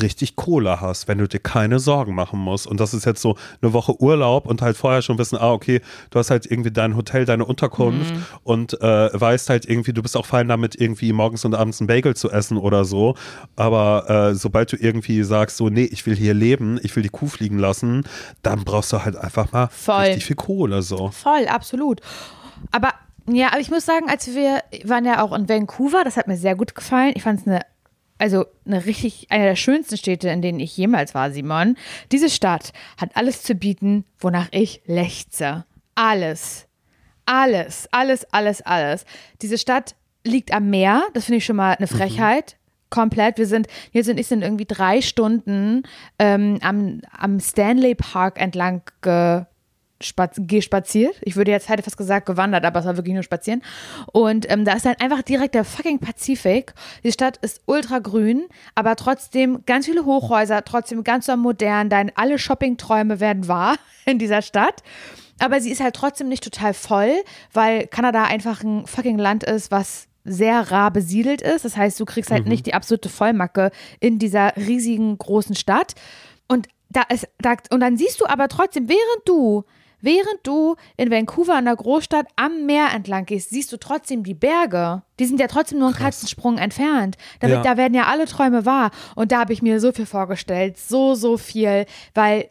richtig 0.00 0.36
Kohle 0.36 0.80
hast, 0.80 1.08
wenn 1.08 1.18
du 1.18 1.28
dir 1.28 1.38
keine 1.38 1.78
Sorgen 1.78 2.14
machen 2.14 2.38
musst. 2.38 2.66
Und 2.66 2.80
das 2.80 2.94
ist 2.94 3.04
jetzt 3.04 3.20
so 3.20 3.36
eine 3.62 3.72
Woche 3.72 4.00
Urlaub 4.00 4.46
und 4.46 4.62
halt 4.62 4.76
vorher 4.76 5.02
schon 5.02 5.18
wissen, 5.18 5.36
ah, 5.38 5.52
okay, 5.52 5.80
du 6.10 6.18
hast 6.18 6.30
halt 6.30 6.46
irgendwie 6.46 6.70
dein 6.70 6.96
Hotel, 6.96 7.24
deine 7.24 7.44
Unterkunft 7.44 8.14
und 8.42 8.80
äh, 8.80 9.20
weißt 9.20 9.50
halt 9.50 9.66
irgendwie, 9.66 9.92
du 9.92 10.02
bist 10.02 10.16
auch 10.16 10.26
fein 10.26 10.48
damit, 10.48 10.80
irgendwie 10.80 11.12
morgens 11.12 11.44
und 11.44 11.54
abends 11.54 11.80
einen 11.80 11.88
Bagel 11.88 12.14
zu 12.16 12.30
essen 12.30 12.56
oder 12.56 12.84
so. 12.84 13.14
Aber 13.56 14.30
äh, 14.30 14.34
sobald 14.34 14.72
du 14.72 14.76
irgendwie 14.76 15.22
sagst, 15.22 15.56
so, 15.56 15.68
nee, 15.68 15.84
ich 15.84 16.06
will 16.06 16.16
hier 16.16 16.34
leben, 16.34 16.78
ich 16.82 16.94
will 16.96 17.02
die 17.02 17.08
Kuh 17.08 17.26
fliegen 17.26 17.58
lassen, 17.58 18.04
dann 18.42 18.64
brauchst 18.64 18.92
du 18.92 19.04
halt 19.04 19.16
einfach 19.16 19.52
mal 19.52 19.68
Voll. 19.68 19.96
richtig 19.96 20.26
viel 20.26 20.36
Kohle 20.36 20.82
so. 20.82 21.10
voll, 21.10 21.46
absolut. 21.48 22.00
Aber 22.70 22.92
ja, 23.26 23.48
aber 23.48 23.60
ich 23.60 23.70
muss 23.70 23.86
sagen, 23.86 24.10
als 24.10 24.26
wir 24.34 24.62
waren 24.84 25.06
ja 25.06 25.22
auch 25.22 25.32
in 25.32 25.48
Vancouver, 25.48 26.04
das 26.04 26.16
hat 26.16 26.26
mir 26.28 26.36
sehr 26.36 26.56
gut 26.56 26.74
gefallen. 26.74 27.12
Ich 27.16 27.22
fand 27.22 27.40
es 27.40 27.46
eine, 27.46 27.60
also 28.18 28.46
eine 28.64 28.86
richtig, 28.86 29.26
eine 29.30 29.44
der 29.44 29.56
schönsten 29.56 29.96
Städte, 29.96 30.28
in 30.28 30.42
denen 30.42 30.60
ich 30.60 30.76
jemals 30.76 31.14
war, 31.14 31.30
Simon. 31.30 31.76
Diese 32.12 32.30
Stadt 32.30 32.72
hat 32.96 33.16
alles 33.16 33.42
zu 33.42 33.54
bieten, 33.54 34.04
wonach 34.18 34.48
ich 34.50 34.82
lechze. 34.86 35.64
Alles. 35.94 36.66
Alles, 37.26 37.88
alles, 37.90 38.24
alles, 38.32 38.62
alles. 38.62 39.04
Diese 39.42 39.58
Stadt 39.58 39.94
liegt 40.24 40.52
am 40.52 40.70
Meer, 40.70 41.02
das 41.14 41.24
finde 41.26 41.38
ich 41.38 41.44
schon 41.44 41.56
mal 41.56 41.74
eine 41.74 41.86
Frechheit. 41.86 42.56
Komplett. 42.90 43.38
Wir 43.38 43.46
sind, 43.46 43.66
jetzt 43.90 44.08
und 44.08 44.20
ich 44.20 44.28
sind 44.28 44.42
irgendwie 44.42 44.66
drei 44.66 45.00
Stunden 45.00 45.82
ähm, 46.18 46.58
am, 46.62 47.00
am 47.10 47.40
Stanley 47.40 47.96
Park 47.96 48.40
entlang 48.40 48.82
ge, 49.02 49.44
spaz 50.04 50.36
gespaziert. 50.36 51.16
Ich 51.22 51.36
würde 51.36 51.50
jetzt, 51.50 51.68
hätte 51.68 51.82
fast 51.82 51.96
gesagt, 51.96 52.26
gewandert, 52.26 52.64
aber 52.64 52.80
es 52.80 52.86
war 52.86 52.96
wirklich 52.96 53.14
nur 53.14 53.22
spazieren. 53.22 53.62
Und 54.12 54.50
ähm, 54.50 54.64
da 54.64 54.74
ist 54.74 54.86
dann 54.86 54.96
einfach 54.98 55.22
direkt 55.22 55.54
der 55.54 55.64
fucking 55.64 55.98
Pazifik. 55.98 56.74
Die 57.02 57.12
Stadt 57.12 57.38
ist 57.38 57.62
ultra 57.66 57.98
grün, 57.98 58.46
aber 58.74 58.96
trotzdem 58.96 59.64
ganz 59.66 59.86
viele 59.86 60.04
Hochhäuser, 60.04 60.64
trotzdem 60.64 61.04
ganz 61.04 61.26
so 61.26 61.36
modern. 61.36 61.88
Dein, 61.88 62.12
alle 62.16 62.38
Shoppingträume 62.38 63.20
werden 63.20 63.48
wahr 63.48 63.76
in 64.04 64.18
dieser 64.18 64.42
Stadt. 64.42 64.82
aber 65.40 65.60
sie 65.60 65.70
ist 65.70 65.82
halt 65.82 65.96
trotzdem 65.96 66.28
nicht 66.28 66.44
total 66.44 66.74
voll, 66.74 67.12
weil 67.52 67.86
Kanada 67.86 68.24
einfach 68.24 68.62
ein 68.62 68.86
fucking 68.86 69.18
Land 69.18 69.44
ist, 69.44 69.70
was 69.70 70.06
sehr 70.24 70.70
rar 70.70 70.90
besiedelt 70.90 71.42
ist. 71.42 71.64
Das 71.64 71.76
heißt, 71.76 72.00
du 72.00 72.04
kriegst 72.04 72.30
halt 72.30 72.46
nicht 72.46 72.66
die 72.66 72.74
absolute 72.74 73.08
Vollmacke 73.08 73.70
in 74.00 74.18
dieser 74.18 74.56
riesigen 74.56 75.18
großen 75.18 75.54
Stadt. 75.54 75.94
Und 76.48 76.68
da 76.88 77.02
ist, 77.02 77.28
da, 77.38 77.54
und 77.70 77.80
dann 77.80 77.96
siehst 77.96 78.20
du 78.20 78.26
aber 78.26 78.48
trotzdem, 78.48 78.88
während 78.88 79.28
du, 79.28 79.64
während 80.04 80.38
du 80.44 80.76
in 80.96 81.10
Vancouver 81.10 81.58
in 81.58 81.64
der 81.64 81.76
Großstadt 81.76 82.26
am 82.36 82.66
Meer 82.66 82.88
entlang 82.94 83.24
gehst, 83.26 83.50
siehst 83.50 83.72
du 83.72 83.76
trotzdem 83.78 84.22
die 84.22 84.34
Berge. 84.34 85.02
Die 85.18 85.24
sind 85.24 85.40
ja 85.40 85.46
trotzdem 85.46 85.78
nur 85.78 85.88
einen 85.88 85.96
Katzensprung 85.96 86.58
entfernt. 86.58 87.16
Da, 87.40 87.48
Ja. 87.48 87.62
da 87.62 87.76
werden 87.76 87.94
ja 87.94 88.04
alle 88.04 88.26
Träume 88.26 88.66
wahr. 88.66 88.90
Und 89.16 89.32
da 89.32 89.40
habe 89.40 89.52
ich 89.52 89.62
mir 89.62 89.80
so 89.80 89.92
viel 89.92 90.06
vorgestellt, 90.06 90.78
so, 90.78 91.14
so 91.14 91.36
viel, 91.36 91.86
weil 92.14 92.50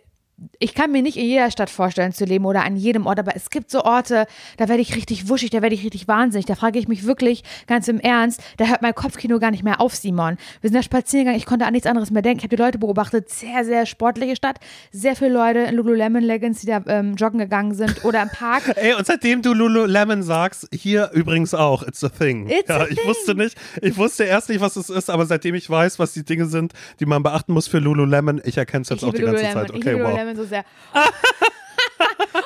ich 0.60 0.74
kann 0.74 0.92
mir 0.92 1.02
nicht 1.02 1.18
in 1.18 1.26
jeder 1.26 1.52
Stadt 1.52 1.70
vorstellen 1.70 2.12
zu 2.12 2.26
leben 2.26 2.46
oder 2.46 2.64
an 2.64 2.76
jedem 2.76 3.06
Ort, 3.06 3.20
aber 3.20 3.36
es 3.36 3.50
gibt 3.50 3.70
so 3.70 3.84
Orte, 3.84 4.26
da 4.58 4.68
werde 4.68 4.82
ich 4.82 4.96
richtig 4.96 5.30
wuschig, 5.30 5.52
da 5.52 5.62
werde 5.62 5.76
ich 5.76 5.84
richtig 5.84 6.08
wahnsinnig. 6.08 6.46
Da 6.46 6.56
frage 6.56 6.80
ich 6.80 6.88
mich 6.88 7.06
wirklich 7.06 7.44
ganz 7.68 7.88
im 7.88 8.00
Ernst, 8.00 8.42
da 8.58 8.66
hört 8.66 8.82
mein 8.82 8.96
Kopfkino 8.96 9.40
gar 9.40 9.52
nicht 9.52 9.64
mehr 9.64 9.80
auf, 9.80 9.96
Simon. 9.96 10.38
Wir 10.62 10.70
sind 10.70 10.76
da 10.76 10.84
spazieren 10.84 11.26
gegangen, 11.26 11.38
ich 11.38 11.46
konnte 11.46 11.66
an 11.66 11.74
nichts 11.74 11.88
anderes 11.88 12.12
mehr 12.12 12.22
denken. 12.22 12.40
Ich 12.40 12.44
habe 12.46 12.56
die 12.56 12.62
Leute 12.62 12.80
beobachtet, 12.80 13.30
sehr, 13.30 13.64
sehr 13.64 13.86
sportliche 13.86 14.36
Stadt. 14.36 14.60
Sehr 14.92 15.16
viele 15.16 15.34
Leute 15.34 15.60
in 15.60 15.76
Lululemon 15.76 16.24
Leggings, 16.24 16.62
die 16.62 16.68
da 16.68 16.82
ähm, 16.88 17.16
joggen 17.16 17.40
gegangen 17.40 17.74
sind 17.74 18.04
oder 18.04 18.22
im 18.22 18.30
Park. 18.30 18.64
Ey, 18.76 18.94
und 18.94 19.06
seitdem 19.06 19.42
du 19.42 19.54
Lululemon 19.54 20.24
sagst, 20.24 20.68
hier 20.74 21.12
übrigens 21.14 21.54
auch, 21.54 21.84
it's 21.84 22.04
a 22.04 22.10
thing. 22.10 22.48
It's 22.50 22.70
ja, 22.70 22.80
a 22.80 22.88
ich 22.88 22.98
thing. 22.98 23.08
wusste 23.08 23.36
nicht, 23.36 23.58
ich 23.82 23.98
wusste 23.98 24.24
erst 24.24 24.50
nicht, 24.50 24.62
was 24.62 24.76
es 24.76 24.90
ist, 24.90 25.10
aber 25.10 25.26
seitdem 25.26 25.56
ich 25.56 25.70
weiß, 25.70 26.00
was 26.00 26.14
die 26.14 26.26
Dinge 26.26 26.46
sind, 26.48 26.74
die 27.00 27.06
man 27.06 27.24
beachten 27.24 27.54
muss 27.54 27.68
für 27.68 27.80
Lululemon, 27.80 28.42
ich 28.44 28.58
erkenne 28.58 28.82
es 28.82 28.90
jetzt 28.90 29.04
auch 29.04 29.14
die 29.14 29.22
ganze 29.22 29.44
Lululemon, 29.44 29.68
Zeit. 29.68 29.76
ich 29.76 29.84
Okay, 29.84 30.02
wow. 30.02 30.23
Lululemon 30.26 30.36
so 30.36 30.46
sehr. 30.46 30.64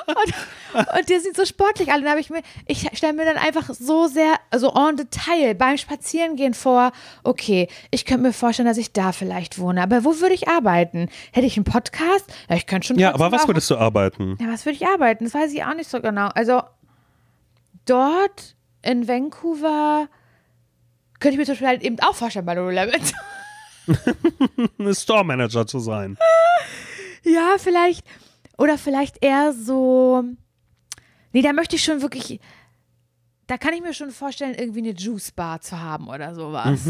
und, 0.06 0.98
und 0.98 1.08
der 1.08 1.20
sieht 1.20 1.36
so 1.36 1.44
sportlich 1.44 1.88
da 1.88 2.10
habe 2.10 2.20
ich 2.20 2.30
mir, 2.30 2.42
ich 2.66 2.88
stelle 2.94 3.12
mir 3.12 3.24
dann 3.24 3.36
einfach 3.36 3.70
so 3.74 4.06
sehr, 4.06 4.34
also 4.50 4.72
en 4.74 4.96
Detail 4.96 5.54
beim 5.54 5.76
Spazierengehen 5.78 6.54
vor, 6.54 6.92
okay, 7.24 7.68
ich 7.90 8.04
könnte 8.04 8.22
mir 8.22 8.32
vorstellen, 8.32 8.68
dass 8.68 8.78
ich 8.78 8.92
da 8.92 9.12
vielleicht 9.12 9.58
wohne. 9.58 9.82
Aber 9.82 10.04
wo 10.04 10.20
würde 10.20 10.34
ich 10.34 10.48
arbeiten? 10.48 11.08
Hätte 11.32 11.46
ich 11.46 11.56
einen 11.56 11.64
Podcast? 11.64 12.26
Ja, 12.48 12.56
ich 12.56 12.66
könnte 12.66 12.86
schon. 12.88 12.98
Ja, 12.98 13.14
aber 13.14 13.32
was 13.32 13.42
auch- 13.44 13.48
würdest 13.48 13.70
du 13.70 13.76
arbeiten? 13.76 14.36
Ja, 14.40 14.48
was 14.52 14.64
würde 14.64 14.76
ich 14.76 14.86
arbeiten? 14.86 15.24
Das 15.24 15.34
weiß 15.34 15.52
ich 15.52 15.64
auch 15.64 15.74
nicht 15.74 15.90
so 15.90 16.00
genau. 16.00 16.28
Also 16.34 16.62
dort 17.86 18.56
in 18.82 19.08
Vancouver 19.08 20.08
könnte 21.20 21.34
ich 21.34 21.38
mir 21.38 21.44
zum 21.44 21.52
Beispiel 21.54 21.68
halt 21.68 21.82
eben 21.82 21.98
auch 22.00 22.14
vorstellen 22.14 22.46
bei 22.46 22.54
Lululemon. 22.54 22.94
Ein 24.78 24.94
Store 24.94 25.24
Manager 25.24 25.66
zu 25.66 25.78
sein. 25.78 26.16
Ja, 27.34 27.56
vielleicht. 27.58 28.06
Oder 28.56 28.78
vielleicht 28.78 29.24
eher 29.24 29.52
so. 29.52 30.24
Nee, 31.32 31.42
da 31.42 31.52
möchte 31.52 31.76
ich 31.76 31.84
schon 31.84 32.02
wirklich. 32.02 32.40
Da 33.46 33.56
kann 33.56 33.72
ich 33.72 33.80
mir 33.80 33.94
schon 33.94 34.10
vorstellen, 34.10 34.54
irgendwie 34.54 34.80
eine 34.80 34.90
Juice 34.90 35.30
Bar 35.32 35.62
zu 35.62 35.80
haben 35.80 36.08
oder 36.08 36.34
sowas. 36.34 36.80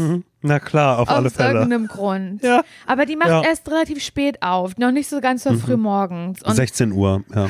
Na 0.41 0.59
klar, 0.59 0.99
auf 0.99 1.07
alle 1.09 1.27
Aus 1.27 1.33
Fälle. 1.33 1.53
irgendeinem 1.59 1.87
Grund. 1.87 2.43
Ja. 2.43 2.63
Aber 2.85 3.05
die 3.05 3.15
macht 3.15 3.29
Ja. 3.29 3.41
erst 3.43 3.69
relativ 3.69 4.03
spät 4.03 4.41
auf. 4.41 4.77
Noch 4.77 4.91
nicht 4.91 5.07
so 5.09 5.21
ganz 5.21 5.43
so 5.43 5.53
früh 5.57 5.77
morgens. 5.77 6.43
Und 6.43 6.55
16 6.55 6.91
Uhr, 6.91 7.23
ja. 7.33 7.47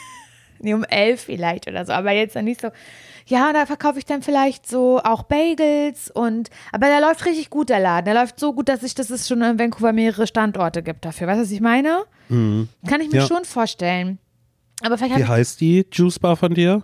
nee, 0.58 0.74
um 0.74 0.82
elf 0.82 1.20
vielleicht 1.22 1.68
oder 1.68 1.84
so. 1.86 1.92
Aber 1.92 2.10
jetzt 2.10 2.34
dann 2.34 2.44
nicht 2.46 2.60
so. 2.60 2.70
Ja, 3.30 3.52
da 3.52 3.64
verkaufe 3.64 4.00
ich 4.00 4.04
dann 4.04 4.22
vielleicht 4.22 4.66
so 4.68 5.00
auch 5.04 5.22
Bagels 5.22 6.10
und. 6.10 6.50
Aber 6.72 6.88
der 6.88 7.00
läuft 7.00 7.24
richtig 7.26 7.48
gut, 7.48 7.68
der 7.68 7.78
Laden. 7.78 8.04
Der 8.06 8.14
läuft 8.14 8.40
so 8.40 8.52
gut, 8.52 8.68
dass 8.68 8.82
ich, 8.82 8.94
dass 8.96 9.08
es 9.08 9.28
schon 9.28 9.40
in 9.40 9.56
Vancouver 9.56 9.92
mehrere 9.92 10.26
Standorte 10.26 10.82
gibt 10.82 11.04
dafür. 11.04 11.28
Weißt 11.28 11.38
du, 11.38 11.44
was 11.44 11.50
ich 11.52 11.60
meine? 11.60 12.02
Kann 12.28 13.00
ich 13.00 13.10
mir 13.10 13.18
Ja. 13.18 13.26
schon 13.26 13.44
vorstellen. 13.44 14.18
Aber 14.82 14.98
vielleicht 14.98 15.16
Wie 15.16 15.24
heißt 15.24 15.60
die 15.60 15.86
Juice 15.92 16.18
Bar 16.18 16.36
von 16.36 16.54
dir? 16.54 16.82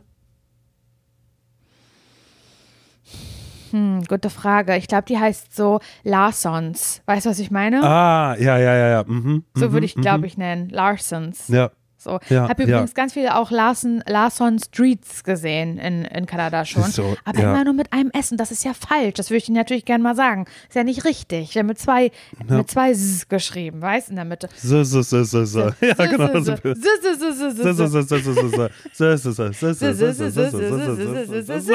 Hm, 3.72 4.04
gute 4.08 4.30
Frage. 4.30 4.76
Ich 4.76 4.86
glaube, 4.86 5.04
die 5.08 5.18
heißt 5.18 5.54
so 5.54 5.80
Larsons. 6.04 7.02
Weißt 7.06 7.26
du, 7.26 7.30
was 7.30 7.38
ich 7.40 7.50
meine? 7.50 7.82
Ah, 7.82 8.36
ja, 8.38 8.56
ja, 8.58 8.74
ja, 8.76 8.88
ja. 8.88 9.04
Mhm, 9.04 9.44
so 9.54 9.68
mhm, 9.68 9.72
würde 9.72 9.86
ich, 9.86 9.96
mhm. 9.96 10.02
glaube 10.02 10.26
ich, 10.26 10.38
nennen. 10.38 10.68
Larsons. 10.68 11.48
Ja. 11.48 11.70
So. 12.06 12.20
Ja, 12.28 12.48
Habe 12.48 12.62
ja. 12.62 12.68
übrigens 12.68 12.94
ganz 12.94 13.14
viele 13.14 13.36
auch 13.36 13.50
Larson, 13.50 14.02
Larson 14.06 14.60
Streets 14.60 15.24
gesehen 15.24 15.78
in, 15.78 16.04
in 16.04 16.26
Kanada 16.26 16.64
schon. 16.64 16.84
So, 16.84 17.16
aber 17.24 17.40
ja. 17.40 17.50
immer 17.52 17.64
nur 17.64 17.74
mit 17.74 17.92
einem 17.92 18.10
Essen. 18.12 18.38
Das 18.38 18.52
ist 18.52 18.64
ja 18.64 18.72
falsch. 18.74 19.14
Das 19.14 19.30
würde 19.30 19.38
ich 19.38 19.48
Ihnen 19.48 19.56
natürlich 19.56 19.84
gerne 19.84 20.04
mal 20.04 20.14
sagen. 20.14 20.46
Ist 20.68 20.76
ja 20.76 20.84
nicht 20.84 21.04
richtig. 21.04 21.50
Ich 21.50 21.56
habe 21.56 21.66
mit 21.66 21.78
zwei, 21.78 22.12
mit 22.48 22.70
zwei 22.70 22.92
S 22.92 23.28
geschrieben, 23.28 23.82
weißt 23.82 24.08
du, 24.08 24.12
in 24.12 24.16
der 24.16 24.24
Mitte. 24.24 24.48
So, 24.56 24.84
so, 24.84 25.02
so, 25.02 25.24
so, 25.24 25.44
so. 25.44 25.72
Ja, 25.80 25.94
genau. 25.94 26.32
So, 26.34 26.40
so, 26.40 26.54
so, 26.54 26.72
so, 27.14 27.32
so, 27.32 27.50
so, 27.50 28.70
So, 28.92 29.16
so, 29.16 29.32
so, 29.32 30.30
so. 30.30 30.50
so, 30.50 31.24
so, 31.24 31.42
so, 31.42 31.58
so. 31.58 31.72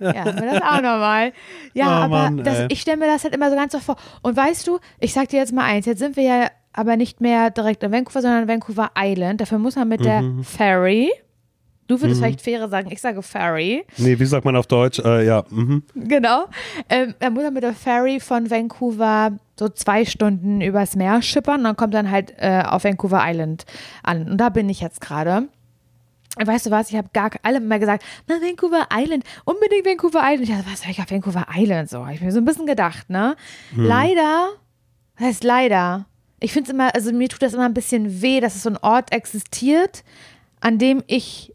Ja, 0.00 0.24
haben 0.24 0.40
wir 0.40 0.52
das 0.52 0.62
auch 0.62 0.82
nochmal. 0.82 1.32
Ja, 1.72 1.86
Oh 1.86 2.04
aber 2.04 2.30
Mann, 2.30 2.42
das, 2.42 2.66
ich 2.68 2.80
stelle 2.80 2.96
mir 2.96 3.06
das 3.06 3.22
halt 3.24 3.34
immer 3.34 3.50
so 3.50 3.56
ganz 3.56 3.72
so 3.72 3.78
vor. 3.78 3.96
Und 4.22 4.36
weißt 4.36 4.66
du, 4.66 4.78
ich 4.98 5.12
sag 5.12 5.28
dir 5.28 5.38
jetzt 5.38 5.52
mal 5.52 5.64
eins, 5.64 5.86
jetzt 5.86 5.98
sind 6.00 6.16
wir 6.16 6.24
ja 6.24 6.50
aber 6.74 6.96
nicht 6.96 7.20
mehr 7.20 7.50
direkt 7.50 7.82
in 7.82 7.92
Vancouver, 7.92 8.20
sondern 8.22 8.42
in 8.42 8.48
Vancouver 8.48 8.90
Island. 8.98 9.40
Dafür 9.40 9.58
muss 9.58 9.76
man 9.76 9.88
mit 9.88 10.04
der 10.04 10.20
Mhm. 10.22 10.44
Ferry, 10.44 11.10
du 11.86 12.00
würdest 12.00 12.20
vielleicht 12.20 12.40
Fähre 12.40 12.68
sagen, 12.68 12.90
ich 12.90 13.00
sage 13.00 13.22
Ferry, 13.22 13.84
Nee, 13.96 14.18
wie 14.18 14.24
sagt 14.24 14.44
man 14.44 14.56
auf 14.56 14.66
Deutsch? 14.66 14.98
Äh, 14.98 15.24
ja, 15.26 15.44
mhm. 15.50 15.82
genau. 15.94 16.46
Ähm, 16.88 17.14
da 17.20 17.30
muss 17.30 17.42
man 17.44 17.54
mit 17.54 17.62
der 17.62 17.74
Ferry 17.74 18.20
von 18.20 18.50
Vancouver 18.50 19.32
so 19.58 19.68
zwei 19.68 20.04
Stunden 20.04 20.60
übers 20.60 20.96
Meer 20.96 21.22
schippern 21.22 21.58
und 21.60 21.64
dann 21.64 21.76
kommt 21.76 21.94
dann 21.94 22.10
halt 22.10 22.34
äh, 22.38 22.62
auf 22.66 22.84
Vancouver 22.84 23.22
Island 23.24 23.64
an. 24.02 24.28
Und 24.30 24.38
da 24.38 24.48
bin 24.48 24.68
ich 24.68 24.80
jetzt 24.80 25.00
gerade. 25.00 25.48
Weißt 26.44 26.66
du 26.66 26.72
was, 26.72 26.90
ich 26.90 26.96
habe 26.96 27.10
gar 27.12 27.30
alle 27.44 27.58
immer 27.58 27.78
gesagt, 27.78 28.02
na, 28.26 28.34
Vancouver 28.42 28.88
Island, 28.92 29.22
unbedingt 29.44 29.86
Vancouver 29.86 30.18
Island. 30.24 30.42
Ich 30.42 30.50
dachte, 30.50 30.64
was 30.68 30.82
soll 30.82 30.90
ich 30.90 31.00
auf 31.00 31.08
Vancouver 31.08 31.46
Island 31.54 31.88
so? 31.88 32.04
Hab 32.04 32.12
ich 32.12 32.20
mir 32.20 32.32
so 32.32 32.38
ein 32.38 32.44
bisschen 32.44 32.66
gedacht, 32.66 33.08
ne? 33.08 33.36
Leider, 33.76 34.48
das 35.16 35.26
heißt 35.28 35.44
leider, 35.44 36.06
ich 36.44 36.52
finde 36.52 36.68
es 36.68 36.74
immer, 36.74 36.94
also 36.94 37.12
mir 37.12 37.28
tut 37.28 37.42
das 37.42 37.54
immer 37.54 37.64
ein 37.64 37.74
bisschen 37.74 38.20
weh, 38.22 38.40
dass 38.40 38.54
es 38.54 38.62
so 38.62 38.70
ein 38.70 38.76
Ort 38.76 39.12
existiert, 39.12 40.04
an 40.60 40.78
dem 40.78 41.02
ich 41.06 41.52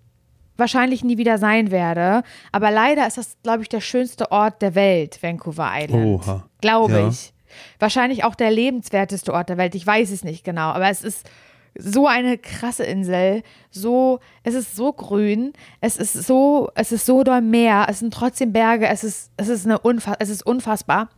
wahrscheinlich 0.57 1.03
nie 1.03 1.17
wieder 1.17 1.37
sein 1.37 1.71
werde. 1.71 2.23
Aber 2.51 2.71
leider 2.71 3.07
ist 3.07 3.17
das, 3.17 3.37
glaube 3.43 3.61
ich, 3.61 3.69
der 3.69 3.81
schönste 3.81 4.31
Ort 4.31 4.61
der 4.61 4.75
Welt, 4.75 5.21
Vancouver 5.21 5.71
Island. 5.73 6.05
Oha. 6.05 6.45
Glaube 6.61 6.93
Ja. 6.93 7.07
ich. 7.09 7.33
Wahrscheinlich 7.79 8.23
auch 8.23 8.35
der 8.35 8.51
lebenswerteste 8.51 9.33
Ort 9.33 9.49
der 9.49 9.57
Welt. 9.57 9.73
Ich 9.75 9.85
weiß 9.87 10.11
es 10.11 10.23
nicht 10.23 10.43
genau, 10.43 10.69
aber 10.71 10.89
es 10.89 11.03
ist 11.03 11.27
so 11.75 12.07
eine 12.07 12.37
krasse 12.37 12.83
Insel. 12.83 13.41
So, 13.71 14.19
es 14.43 14.53
ist 14.53 14.75
so 14.75 14.91
grün. 14.91 15.53
Es 15.81 15.97
ist 15.97 16.13
so, 16.13 16.69
es 16.75 16.91
ist 16.91 17.05
so 17.05 17.23
doll 17.23 17.41
Meer. 17.41 17.85
Es 17.89 17.99
sind 17.99 18.13
trotzdem 18.13 18.51
Berge. 18.53 18.87
Es 18.87 19.03
ist, 19.03 19.31
es 19.37 19.47
ist 19.47 19.65
eine 19.65 19.79
unfass, 19.79 20.17
es 20.19 20.29
ist 20.29 20.45
unfassbar. 20.45 21.09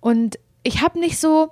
Und 0.00 0.38
ich 0.62 0.82
habe 0.82 0.98
nicht 0.98 1.18
so, 1.18 1.50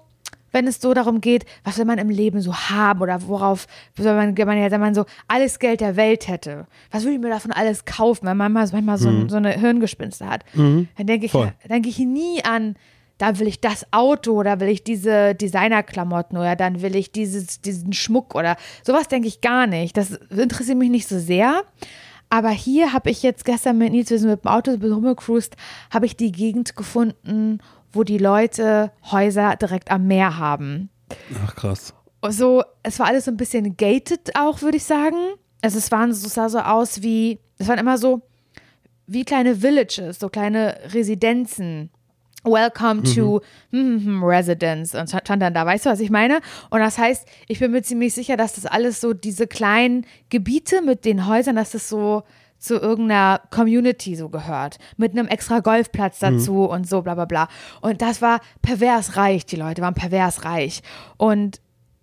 wenn 0.53 0.67
es 0.67 0.81
so 0.81 0.95
darum 0.95 1.21
geht, 1.21 1.45
was 1.65 1.79
will 1.79 1.85
man 1.85 1.99
im 1.99 2.11
Leben 2.11 2.41
so 2.41 2.55
haben 2.55 3.01
oder 3.01 3.27
worauf 3.29 3.67
soll 3.97 4.15
man, 4.15 4.37
wenn 4.37 4.47
man 4.47 4.71
wenn 4.71 4.81
man 4.81 4.95
so 4.95 5.05
alles 5.29 5.59
Geld 5.59 5.81
der 5.81 5.97
Welt 5.97 6.29
hätte, 6.29 6.67
was 6.91 7.03
würde 7.05 7.15
ich 7.15 7.21
mir 7.21 7.31
davon 7.31 7.53
alles 7.53 7.85
kaufen, 7.85 8.27
wenn 8.27 8.37
man 8.37 8.53
manchmal, 8.53 8.99
so, 8.99 9.29
so 9.29 9.37
eine 9.37 9.53
Hirngespinste 9.53 10.27
hat, 10.27 10.45
dann 10.97 11.07
denke 11.07 11.27
ich, 11.27 11.33
Voll. 11.33 11.53
denke 11.69 11.89
ich 11.89 11.99
nie 11.99 12.45
an, 12.45 12.77
da 13.19 13.39
will 13.39 13.47
ich 13.47 13.61
das 13.61 13.87
Auto 13.93 14.33
oder 14.33 14.61
will 14.61 14.69
ich 14.69 14.83
diese 14.83 15.35
Designerklamotten 15.35 16.39
oder 16.39 16.57
dann 16.57 16.81
will 16.81 16.97
ich 16.97 17.13
dieses, 17.13 17.61
diesen 17.61 17.93
Schmuck 17.93 18.35
oder 18.35 18.57
sowas 18.83 19.09
denke 19.09 19.29
ich 19.29 19.43
gar 19.43 19.67
nicht. 19.67 19.97
Das 19.97 20.13
interessiert 20.31 20.79
mich 20.79 20.89
nicht 20.91 21.07
so 21.07 21.19
sehr. 21.19 21.65
Aber 22.31 22.49
hier 22.49 22.93
habe 22.93 23.11
ich 23.11 23.23
jetzt 23.23 23.45
gestern 23.45 23.77
mit 23.77 23.93
Nils, 23.93 24.09
wir 24.09 24.19
sind 24.19 24.31
mit 24.31 24.45
dem 24.45 24.49
Auto 24.49 24.71
rumgecruised, 24.71 25.57
habe 25.91 26.07
ich 26.07 26.17
die 26.17 26.33
Gegend 26.33 26.77
gefunden, 26.77 27.59
wo 27.93 28.05
die 28.05 28.19
Leute 28.19 28.93
Häuser 29.11 29.57
direkt 29.57 29.91
am 29.91 30.07
Meer 30.07 30.39
haben. 30.39 30.91
Ach, 31.45 31.55
krass. 31.55 31.95
So, 32.29 32.63
es 32.83 32.99
war 32.99 33.07
alles 33.07 33.25
so 33.25 33.31
ein 33.31 33.37
bisschen 33.37 33.77
gated 33.77 34.33
auch, 34.39 34.63
würde 34.63 34.77
ich 34.77 34.85
sagen. 34.85 35.17
Also 35.63 35.79
es 35.79 35.91
waren, 35.91 36.11
es 36.11 36.23
sah 36.23 36.49
so 36.49 36.59
aus 36.59 37.03
wie, 37.03 37.39
es 37.59 37.69
waren 37.69 37.79
immer 37.79 37.99
so 37.99 38.23
wie 39.07 39.25
kleine 39.25 39.63
Villages, 39.63 40.19
so 40.19 40.29
kleine 40.29 40.79
Residenzen. 40.93 41.91
Welcome 42.43 43.03
to 43.03 43.43
hm, 43.71 44.01
hm, 44.01 44.05
hm, 44.05 44.25
Residence 44.25 44.95
und 44.95 45.11
stand 45.11 45.43
dann 45.43 45.53
da, 45.53 45.67
weißt 45.67 45.85
du, 45.85 45.91
was 45.91 46.01
ich 46.01 46.09
meine? 46.09 46.41
Und 46.71 46.81
das 46.81 46.97
heißt, 46.97 47.29
ich 47.49 47.59
bin 47.59 47.71
mir 47.71 47.83
ziemlich 47.83 48.15
sicher, 48.15 48.39
dass 48.39 48.55
das 48.55 48.65
alles 48.65 49.03
so 49.03 49.13
diese 49.13 49.47
kleinen 49.47 50.07
Gebiete 50.31 50.81
mit 50.81 51.05
den 51.05 51.27
Häusern, 51.27 51.57
dass 51.57 51.73
das 51.73 51.91
so 51.91 52.23
zu 52.61 52.77
irgendeiner 52.77 53.41
Community 53.51 54.15
so 54.15 54.29
gehört, 54.29 54.79
mit 54.97 55.13
einem 55.13 55.27
extra 55.27 55.61
Golfplatz 55.61 56.19
dazu 56.21 56.65
und 56.65 56.89
so, 56.89 57.03
bla 57.03 57.15
bla 57.15 57.25
bla. 57.25 57.49
Und 57.81 58.03
das 58.03 58.23
war 58.23 58.41
pervers 58.63 59.17
reich, 59.17 59.47
die 59.47 59.57
Leute 59.57 59.83
waren 59.83 59.95
pervers 59.95 60.45
reich. 60.45 60.83
Und 61.17 61.61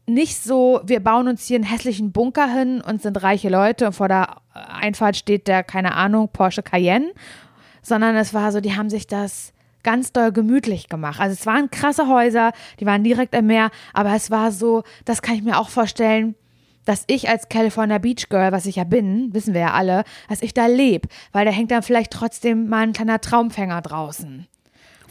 nicht 0.08 0.42
so, 0.42 0.82
wir 0.84 1.02
bauen 1.02 1.28
uns 1.28 1.46
hier 1.46 1.56
einen 1.56 1.66
hässlichen 1.66 2.12
Bunker 2.12 2.48
hin 2.48 2.82
und 2.82 3.02
sind 3.02 3.22
reiche 3.22 3.50
Leute 3.50 3.86
und 3.86 3.94
vor 3.94 4.08
der 4.08 4.38
Einfahrt 4.54 5.18
steht 5.18 5.48
der, 5.48 5.64
keine 5.64 5.94
Ahnung, 5.94 6.30
Porsche 6.32 6.64
Cayenne, 6.64 7.12
sondern 7.82 8.16
es 8.16 8.34
war 8.34 8.52
so, 8.52 8.60
die 8.60 8.76
haben 8.76 8.90
sich 8.90 9.06
das 9.06 9.54
ganz 9.84 10.12
doll 10.12 10.32
gemütlich 10.32 10.90
gemacht. 10.90 11.20
Also 11.20 11.34
es 11.34 11.46
waren 11.46 11.70
krasse 11.70 12.08
Häuser, 12.08 12.52
die 12.80 12.86
waren 12.86 13.04
direkt 13.04 13.36
am 13.36 13.46
Meer, 13.46 13.70
aber 13.94 14.16
es 14.16 14.32
war 14.32 14.52
so, 14.52 14.84
das 15.06 15.22
kann 15.22 15.36
ich 15.36 15.44
mir 15.44 15.60
auch 15.60 15.70
vorstellen, 15.70 16.36
dass 16.88 17.04
ich 17.08 17.30
als 17.30 17.50
California 17.50 17.98
Beach 17.98 18.30
Girl, 18.30 18.52
was 18.52 18.66
ich 18.66 18.78
ja 18.78 18.84
bin, 18.84 19.34
wissen 19.34 19.54
wir 19.54 19.62
ja 19.62 19.72
alle, 19.74 20.04
dass 20.30 20.42
ich 20.42 20.54
da 20.54 20.68
lebe, 20.68 21.08
weil 21.34 21.46
da 21.46 21.52
hängt 21.52 21.72
dann 21.72 21.84
vielleicht 21.84 22.12
trotzdem 22.12 22.70
mal 22.70 22.84
ein 22.84 22.94
kleiner 22.94 23.20
Traumfänger 23.20 23.82
draußen. 23.82 24.48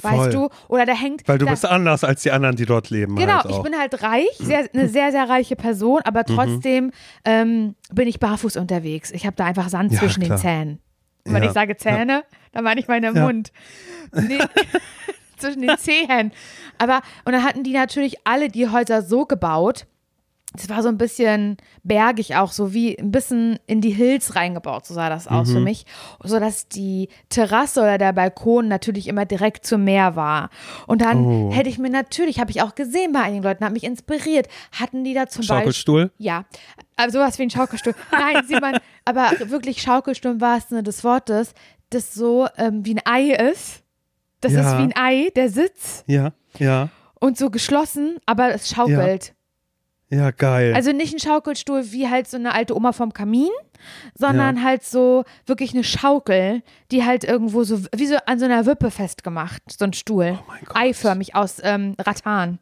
Weißt 0.03 0.15
Voll. 0.17 0.31
du? 0.31 0.49
Oder 0.69 0.85
da 0.87 0.93
hängt. 0.93 1.27
Weil 1.27 1.39
du 1.39 1.47
da, 1.47 1.53
bist 1.53 1.65
anders 1.65 2.05
als 2.05 2.23
die 2.23 2.31
anderen, 2.31 2.55
die 2.57 2.67
dort 2.67 2.91
leben. 2.91 3.17
Genau, 3.17 3.43
halt 3.43 3.51
ich 3.51 3.63
bin 3.63 3.79
halt 3.79 4.03
reich, 4.03 4.29
sehr, 4.39 4.69
eine 4.73 4.89
sehr, 4.91 5.11
sehr 5.11 5.29
reiche 5.29 5.57
Person, 5.57 6.01
aber 6.05 6.21
Mhm. 6.29 6.35
trotzdem 6.35 6.91
ähm, 7.25 7.75
bin 7.93 8.07
ich 8.07 8.21
barfuß 8.21 8.57
unterwegs. 8.57 9.11
Ich 9.11 9.25
habe 9.27 9.37
da 9.37 9.45
einfach 9.47 9.69
Sand 9.71 9.93
Ja, 9.93 10.01
zwischen 10.01 10.23
klar. 10.23 10.37
den 10.39 10.43
Zähnen. 10.43 10.79
Und 11.25 11.33
wenn 11.35 11.43
Ja, 11.43 11.49
ich 11.49 11.55
sage 11.55 11.77
Zähne, 11.77 12.25
dann 12.53 12.63
meine 12.65 12.79
ich 12.81 12.89
meinen 12.89 13.17
Ja. 13.17 13.23
Mund. 13.25 13.53
Nee, 14.13 14.39
zwischen 15.39 15.63
den 15.63 15.77
Zehen. 15.79 16.33
Aber, 16.79 17.01
und 17.25 17.33
dann 17.33 17.43
hatten 17.43 17.63
die 17.65 17.73
natürlich 17.73 18.17
alle 18.25 18.49
die 18.49 18.69
Häuser 18.69 19.03
so 19.03 19.25
gebaut, 19.25 19.87
das 20.61 20.69
war 20.69 20.83
so 20.83 20.89
ein 20.89 20.99
bisschen 20.99 21.57
bergig 21.83 22.37
auch, 22.37 22.53
so 22.53 22.73
wie 22.73 22.99
ein 22.99 23.11
bisschen 23.11 23.59
in 23.67 23.81
die 23.81 23.91
Hills 23.91 24.35
reingebaut, 24.37 24.87
so 24.87 24.95
sah 24.95 25.09
das 25.09 25.27
aus 25.29 25.49
Mhm. 25.49 25.53
für 25.53 25.61
mich. 25.61 25.87
So 26.23 26.39
dass 26.41 26.69
die 26.69 27.09
Terrasse 27.29 27.81
oder 27.81 27.99
der 27.99 28.13
Balkon 28.13 28.69
natürlich 28.69 29.09
immer 29.09 29.25
direkt 29.25 29.67
zum 29.67 29.85
Meer 29.85 30.17
war. 30.17 30.51
Und 30.87 31.03
dann 31.03 31.25
Oh. 31.25 31.53
hätte 31.53 31.69
ich 31.69 31.79
mir 31.79 31.91
natürlich, 31.91 32.41
habe 32.41 32.51
ich 32.51 32.63
auch 32.63 32.75
gesehen 32.75 33.13
bei 33.13 33.23
einigen 33.23 33.43
Leuten, 33.43 33.65
hat 33.65 33.73
mich 33.73 33.85
inspiriert, 33.85 34.49
hatten 34.73 35.05
die 35.05 35.15
da 35.15 35.27
zum 35.27 35.41
Beispiel. 35.43 35.57
Schaukelstuhl? 35.59 36.11
Ja, 36.19 36.45
aber 36.97 37.11
sowas 37.13 37.39
wie 37.39 37.45
ein 37.45 37.51
Schaukelstuhl. 37.51 37.95
Nein, 38.11 38.45
sieht 38.47 38.61
man, 38.61 38.79
aber 39.05 39.31
wirklich 39.51 39.83
Schaukelstuhl 39.83 40.33
im 40.33 40.41
wahrsten 40.41 40.77
Sinne 40.77 40.83
des 40.83 41.05
Wortes, 41.05 41.55
das 41.91 42.15
so 42.15 42.47
ähm, 42.57 42.85
wie 42.85 42.95
ein 42.97 43.03
Ei 43.05 43.31
ist. 43.51 43.83
Das 44.41 44.53
Ja. 44.53 44.61
ist 44.61 44.79
wie 44.79 44.83
ein 44.83 44.95
Ei, 44.97 45.31
der 45.35 45.49
Sitz 45.49 46.05
Ja, 46.07 46.33
ja, 46.59 46.89
und 47.21 47.39
so 47.39 47.49
geschlossen, 47.51 48.19
aber 48.27 48.53
es 48.55 48.69
schaukelt. 48.69 49.25
ja, 49.29 49.35
geil. 50.31 50.75
Also 50.75 50.93
nicht 50.93 51.15
ein 51.15 51.19
Schaukelstuhl 51.19 51.91
wie 51.93 52.09
halt 52.09 52.29
so 52.29 52.37
eine 52.37 52.55
alte 52.55 52.77
Oma 52.77 52.93
vom 52.93 53.13
Kamin, 53.13 53.51
sondern 54.15 54.63
halt 54.63 54.85
so 54.85 55.25
wirklich 55.47 55.75
eine 55.75 55.85
Schaukel, 55.85 56.63
die 56.93 57.05
halt 57.05 57.25
irgendwo 57.25 57.65
so, 57.65 57.83
wie 57.95 58.07
so 58.07 58.17
an 58.27 58.39
so 58.39 58.45
einer 58.45 58.67
Wippe 58.67 58.91
festgemacht, 58.91 59.63
so 59.77 59.85
ein 59.85 59.93
Stuhl. 59.93 60.39
Oh 60.41 60.45
mein 60.47 60.65
Gott. 60.65 60.77
Eiförmig 60.77 61.35
aus 61.35 61.61
ähm, 61.63 61.97
Rattan. 61.99 62.59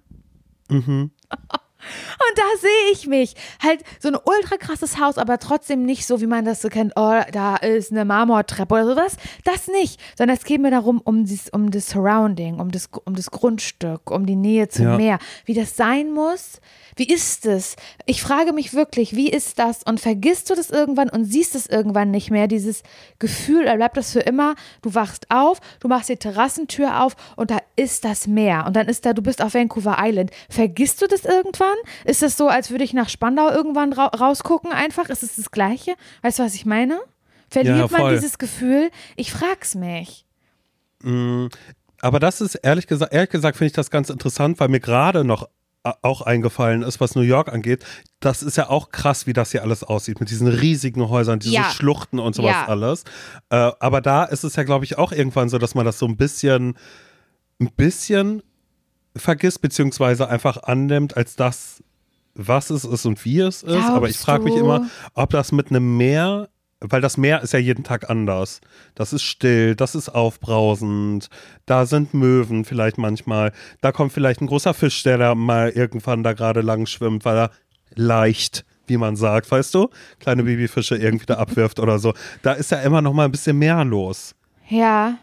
mhm. 0.68 1.10
Und 1.84 2.38
da 2.38 2.42
sehe 2.60 2.92
ich 2.92 3.06
mich. 3.06 3.34
Halt 3.62 3.82
so 4.00 4.08
ein 4.08 4.16
ultra 4.16 4.56
krasses 4.56 4.98
Haus, 4.98 5.18
aber 5.18 5.38
trotzdem 5.38 5.84
nicht 5.84 6.06
so, 6.06 6.20
wie 6.20 6.26
man 6.26 6.44
das 6.44 6.62
so 6.62 6.68
kennt. 6.68 6.92
Oh, 6.96 7.20
da 7.32 7.56
ist 7.56 7.90
eine 7.92 8.04
Marmortreppe 8.04 8.74
oder 8.74 8.86
sowas. 8.86 9.16
Das 9.44 9.68
nicht. 9.68 10.00
Sondern 10.16 10.36
es 10.36 10.44
geht 10.44 10.60
mir 10.60 10.70
darum, 10.70 11.00
um, 11.04 11.24
dies, 11.24 11.48
um 11.50 11.70
das 11.70 11.90
Surrounding, 11.90 12.60
um 12.60 12.70
das, 12.70 12.88
um 13.04 13.14
das 13.14 13.30
Grundstück, 13.30 14.10
um 14.10 14.26
die 14.26 14.36
Nähe 14.36 14.68
zum 14.68 14.86
Ja. 14.86 14.96
Meer. 14.96 15.18
Wie 15.44 15.54
das 15.54 15.76
sein 15.76 16.12
muss. 16.12 16.60
Wie 16.96 17.12
ist 17.12 17.44
es? 17.46 17.74
Ich 18.06 18.22
frage 18.22 18.52
mich 18.52 18.72
wirklich, 18.72 19.16
wie 19.16 19.28
ist 19.28 19.58
das? 19.58 19.82
Und 19.82 19.98
vergisst 20.00 20.50
du 20.50 20.54
das 20.54 20.70
irgendwann 20.70 21.10
und 21.10 21.24
siehst 21.24 21.54
es 21.56 21.66
irgendwann 21.66 22.10
nicht 22.12 22.30
mehr? 22.30 22.46
Dieses 22.46 22.82
Gefühl, 23.18 23.62
oder 23.62 23.76
bleibt 23.76 23.96
das 23.96 24.12
für 24.12 24.20
immer? 24.20 24.54
Du 24.82 24.94
wachst 24.94 25.26
auf, 25.30 25.60
du 25.80 25.88
machst 25.88 26.08
die 26.08 26.16
Terrassentür 26.16 27.02
auf 27.02 27.16
und 27.36 27.50
da 27.50 27.58
ist 27.76 28.04
das 28.04 28.26
Meer. 28.26 28.64
Und 28.66 28.76
dann 28.76 28.86
ist 28.86 29.04
da, 29.04 29.12
du 29.12 29.22
bist 29.22 29.42
auf 29.42 29.54
Vancouver 29.54 29.96
Island. 29.98 30.30
Vergisst 30.48 31.02
du 31.02 31.06
das 31.08 31.24
irgendwann? 31.24 31.73
Ist 32.04 32.22
es 32.22 32.36
so, 32.36 32.48
als 32.48 32.70
würde 32.70 32.84
ich 32.84 32.92
nach 32.94 33.08
Spandau 33.08 33.50
irgendwann 33.50 33.92
ra 33.92 34.06
rausgucken 34.06 34.72
einfach? 34.72 35.08
Ist 35.08 35.22
es 35.22 35.36
das 35.36 35.50
Gleiche? 35.50 35.94
Weißt 36.22 36.38
du, 36.38 36.42
was 36.44 36.54
ich 36.54 36.66
meine? 36.66 37.00
Verliert 37.48 37.90
Ja, 37.90 37.98
man 37.98 38.12
dieses 38.12 38.38
Gefühl? 38.38 38.90
Ich 39.16 39.32
frag's 39.32 39.74
mich. 39.74 40.24
Aber 42.00 42.18
das 42.20 42.40
ist 42.40 42.54
ehrlich 42.56 42.86
gesagt, 42.86 43.12
ehrlich 43.12 43.30
gesagt 43.30 43.58
finde 43.58 43.66
ich 43.68 43.72
das 43.74 43.90
ganz 43.90 44.10
interessant, 44.10 44.58
weil 44.60 44.68
mir 44.68 44.80
gerade 44.80 45.24
noch 45.24 45.48
auch 46.00 46.22
eingefallen 46.22 46.82
ist, 46.82 46.98
was 47.00 47.14
New 47.14 47.20
York 47.20 47.52
angeht. 47.52 47.84
Das 48.18 48.42
ist 48.42 48.56
ja 48.56 48.70
auch 48.70 48.88
krass, 48.88 49.26
wie 49.26 49.34
das 49.34 49.50
hier 49.52 49.60
alles 49.62 49.84
aussieht 49.84 50.18
mit 50.18 50.30
diesen 50.30 50.46
riesigen 50.48 51.10
Häusern, 51.10 51.40
diese 51.40 51.54
Ja. 51.54 51.64
Schluchten 51.64 52.18
und 52.18 52.34
sowas 52.34 52.52
Ja. 52.52 52.68
alles. 52.68 53.04
Äh, 53.50 53.70
aber 53.80 54.00
da 54.00 54.24
ist 54.24 54.44
es 54.44 54.56
ja, 54.56 54.62
glaube 54.62 54.86
ich, 54.86 54.96
auch 54.96 55.12
irgendwann 55.12 55.50
so, 55.50 55.58
dass 55.58 55.74
man 55.74 55.84
das 55.84 55.98
so 55.98 56.06
ein 56.06 56.16
bisschen, 56.16 56.78
ein 57.60 57.70
bisschen 57.76 58.42
vergisst, 59.16 59.60
beziehungsweise 59.60 60.28
einfach 60.28 60.62
annimmt 60.62 61.16
als 61.16 61.36
das, 61.36 61.82
was 62.34 62.70
es 62.70 62.84
ist 62.84 63.06
und 63.06 63.24
wie 63.24 63.40
es 63.40 63.62
ist. 63.62 63.84
aber 63.84 64.08
ich 64.08 64.14
Glaubst 64.16 64.24
frage 64.24 64.44
mich 64.44 64.56
immer, 64.56 64.88
ob 65.14 65.30
das 65.30 65.52
mit 65.52 65.70
einem 65.70 65.96
Meer, 65.96 66.48
weil 66.80 67.00
das 67.00 67.16
Meer 67.16 67.42
ist 67.42 67.52
ja 67.52 67.58
jeden 67.58 67.84
Tag 67.84 68.10
anders. 68.10 68.60
Das 68.94 69.12
ist 69.12 69.22
still, 69.22 69.76
das 69.76 69.94
ist 69.94 70.08
aufbrausend, 70.08 71.28
da 71.66 71.86
sind 71.86 72.12
Möwen 72.12 72.64
vielleicht 72.64 72.98
manchmal, 72.98 73.52
da 73.80 73.92
kommt 73.92 74.12
vielleicht 74.12 74.40
ein 74.40 74.48
großer 74.48 74.74
Fisch, 74.74 75.02
der 75.04 75.18
da 75.18 75.34
mal 75.34 75.70
irgendwann 75.70 76.22
da 76.22 76.32
gerade 76.32 76.60
lang 76.60 76.86
schwimmt, 76.86 77.24
weil 77.24 77.36
er 77.36 77.50
leicht, 77.94 78.64
wie 78.86 78.96
man 78.96 79.16
sagt, 79.16 79.50
weißt 79.50 79.74
du, 79.74 79.90
kleine 80.18 80.42
Babyfische 80.42 80.96
irgendwie 80.96 81.26
da 81.26 81.34
abwirft 81.34 81.78
oder 81.78 81.98
so. 81.98 82.12
Da 82.42 82.52
ist 82.52 82.72
ja 82.72 82.80
immer 82.80 83.00
noch 83.00 83.12
mal 83.12 83.26
ein 83.26 83.30
bisschen 83.32 83.58
mehr 83.58 83.82
los. 83.84 84.34
Ja. 84.68 85.18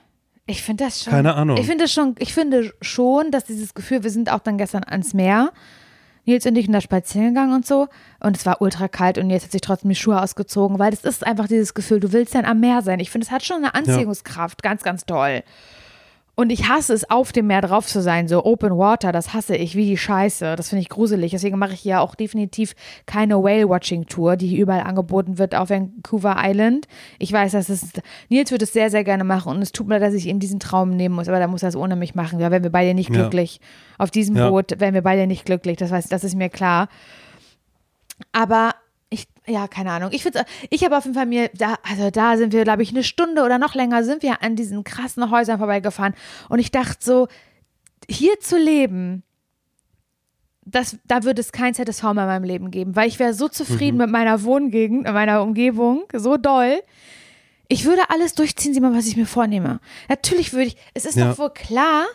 Ich 0.47 0.63
finde 0.63 0.85
das 0.85 1.03
schon. 1.03 1.11
Keine 1.11 1.35
Ahnung. 1.35 1.57
Ich 1.57 1.67
finde 1.67 1.87
schon, 1.87 2.15
ich 2.19 2.33
finde 2.33 2.73
schon, 2.81 3.31
dass 3.31 3.45
dieses 3.45 3.73
Gefühl, 3.73 4.03
wir 4.03 4.09
sind 4.09 4.31
auch 4.31 4.39
dann 4.39 4.57
gestern 4.57 4.83
ans 4.83 5.13
Meer. 5.13 5.51
Nils 6.25 6.45
und 6.45 6.55
ich 6.55 6.65
sind 6.65 6.73
da 6.73 6.81
spazieren 6.81 7.29
gegangen 7.29 7.53
und 7.53 7.65
so. 7.65 7.87
Und 8.19 8.37
es 8.37 8.45
war 8.45 8.61
ultra 8.61 8.87
kalt 8.87 9.17
und 9.17 9.27
Nils 9.27 9.43
hat 9.43 9.51
sich 9.51 9.61
trotzdem 9.61 9.89
die 9.89 9.95
Schuhe 9.95 10.21
ausgezogen, 10.21 10.77
weil 10.77 10.91
das 10.91 11.03
ist 11.03 11.25
einfach 11.25 11.47
dieses 11.47 11.73
Gefühl, 11.73 11.99
du 11.99 12.11
willst 12.11 12.35
dann 12.35 12.45
am 12.45 12.59
Meer 12.59 12.81
sein. 12.81 12.99
Ich 12.99 13.09
finde, 13.09 13.25
es 13.25 13.31
hat 13.31 13.43
schon 13.43 13.57
eine 13.57 13.73
Anziehungskraft, 13.73 14.61
ganz, 14.61 14.83
ganz 14.83 15.05
toll. 15.05 15.43
Und 16.33 16.49
ich 16.49 16.69
hasse 16.69 16.93
es, 16.93 17.07
auf 17.09 17.33
dem 17.33 17.47
Meer 17.47 17.61
drauf 17.61 17.85
zu 17.85 18.01
sein, 18.01 18.27
so 18.27 18.45
Open 18.45 18.77
Water, 18.77 19.11
das 19.11 19.33
hasse 19.33 19.55
ich 19.55 19.75
wie 19.75 19.85
die 19.85 19.97
Scheiße. 19.97 20.55
Das 20.55 20.69
finde 20.69 20.81
ich 20.81 20.89
gruselig. 20.89 21.31
Deswegen 21.31 21.59
mache 21.59 21.73
ich 21.73 21.81
hier 21.81 22.01
auch 22.01 22.15
definitiv 22.15 22.73
keine 23.05 23.43
Whale-Watching-Tour, 23.43 24.37
die 24.37 24.57
überall 24.57 24.81
angeboten 24.81 25.37
wird 25.37 25.53
auf 25.55 25.69
Vancouver 25.69 26.37
Island. 26.39 26.87
Ich 27.19 27.31
weiß, 27.33 27.51
dass 27.51 27.69
es, 27.69 27.91
Nils 28.29 28.49
würde 28.49 28.63
es 28.63 28.73
sehr, 28.73 28.89
sehr 28.89 29.03
gerne 29.03 29.25
machen 29.25 29.51
und 29.55 29.61
es 29.61 29.71
tut 29.73 29.87
mir 29.87 29.95
leid, 29.99 30.03
dass 30.07 30.13
ich 30.13 30.25
ihm 30.27 30.39
diesen 30.39 30.59
Traum 30.61 30.91
nehmen 30.91 31.15
muss, 31.15 31.27
aber 31.27 31.37
da 31.39 31.47
muss 31.47 31.63
er 31.63 31.69
es 31.69 31.75
ohne 31.75 31.95
mich 31.97 32.15
machen. 32.15 32.39
Da 32.39 32.49
wären 32.49 32.63
wir 32.63 32.71
beide 32.71 32.93
nicht 32.93 33.09
Ja. 33.09 33.21
glücklich. 33.21 33.59
Auf 33.97 34.09
diesem 34.09 34.37
Ja. 34.37 34.49
Boot 34.49 34.79
wären 34.79 34.93
wir 34.93 35.03
beide 35.03 35.27
nicht 35.27 35.45
glücklich, 35.45 35.77
das 35.77 35.91
weiß, 35.91 36.07
das 36.07 36.23
ist 36.23 36.35
mir 36.35 36.49
klar. 36.49 36.87
Aber 38.31 38.71
ja, 39.47 39.67
keine 39.67 39.91
Ahnung. 39.91 40.09
Ich 40.13 40.23
finde, 40.23 40.45
ich 40.69 40.83
habe 40.83 40.97
auf 40.97 41.03
jeden 41.05 41.15
Fall 41.15 41.25
mir, 41.25 41.49
da, 41.53 41.75
also 41.89 42.09
da 42.11 42.37
sind 42.37 42.53
wir, 42.53 42.63
glaube 42.63 42.83
ich, 42.83 42.91
eine 42.91 43.03
Stunde 43.03 43.43
oder 43.43 43.57
noch 43.57 43.73
länger 43.75 44.03
sind 44.03 44.23
wir 44.23 44.43
an 44.43 44.55
diesen 44.55 44.83
krassen 44.83 45.31
Häusern 45.31 45.57
vorbeigefahren. 45.57 46.13
Und 46.49 46.59
ich 46.59 46.71
dachte 46.71 46.97
so, 46.99 47.27
hier 48.09 48.39
zu 48.39 48.57
leben, 48.57 49.23
das, 50.63 50.97
da 51.05 51.23
würde 51.23 51.41
es 51.41 51.51
kein 51.51 51.73
ZSV 51.73 52.03
mehr 52.03 52.11
in 52.11 52.15
meinem 52.29 52.43
Leben 52.43 52.71
geben, 52.71 52.95
weil 52.95 53.07
ich 53.07 53.17
wäre 53.19 53.33
so 53.33 53.47
zufrieden 53.47 53.97
mit 53.97 54.09
meiner 54.11 54.43
Wohngegend, 54.43 55.03
mit 55.03 55.13
meiner 55.13 55.41
Umgebung, 55.41 56.03
so 56.13 56.37
doll. 56.37 56.81
Ich 57.67 57.85
würde 57.85 58.03
alles 58.09 58.35
durchziehen, 58.35 58.73
Simon, 58.73 58.95
was 58.95 59.07
ich 59.07 59.17
mir 59.17 59.25
vornehme. 59.25 59.79
Natürlich 60.07 60.53
würde 60.53 60.65
ich, 60.67 60.77
es 60.93 61.05
ist 61.05 61.15
Ja. 61.17 61.29
doch 61.31 61.39
wohl 61.39 61.49
klar, 61.51 62.05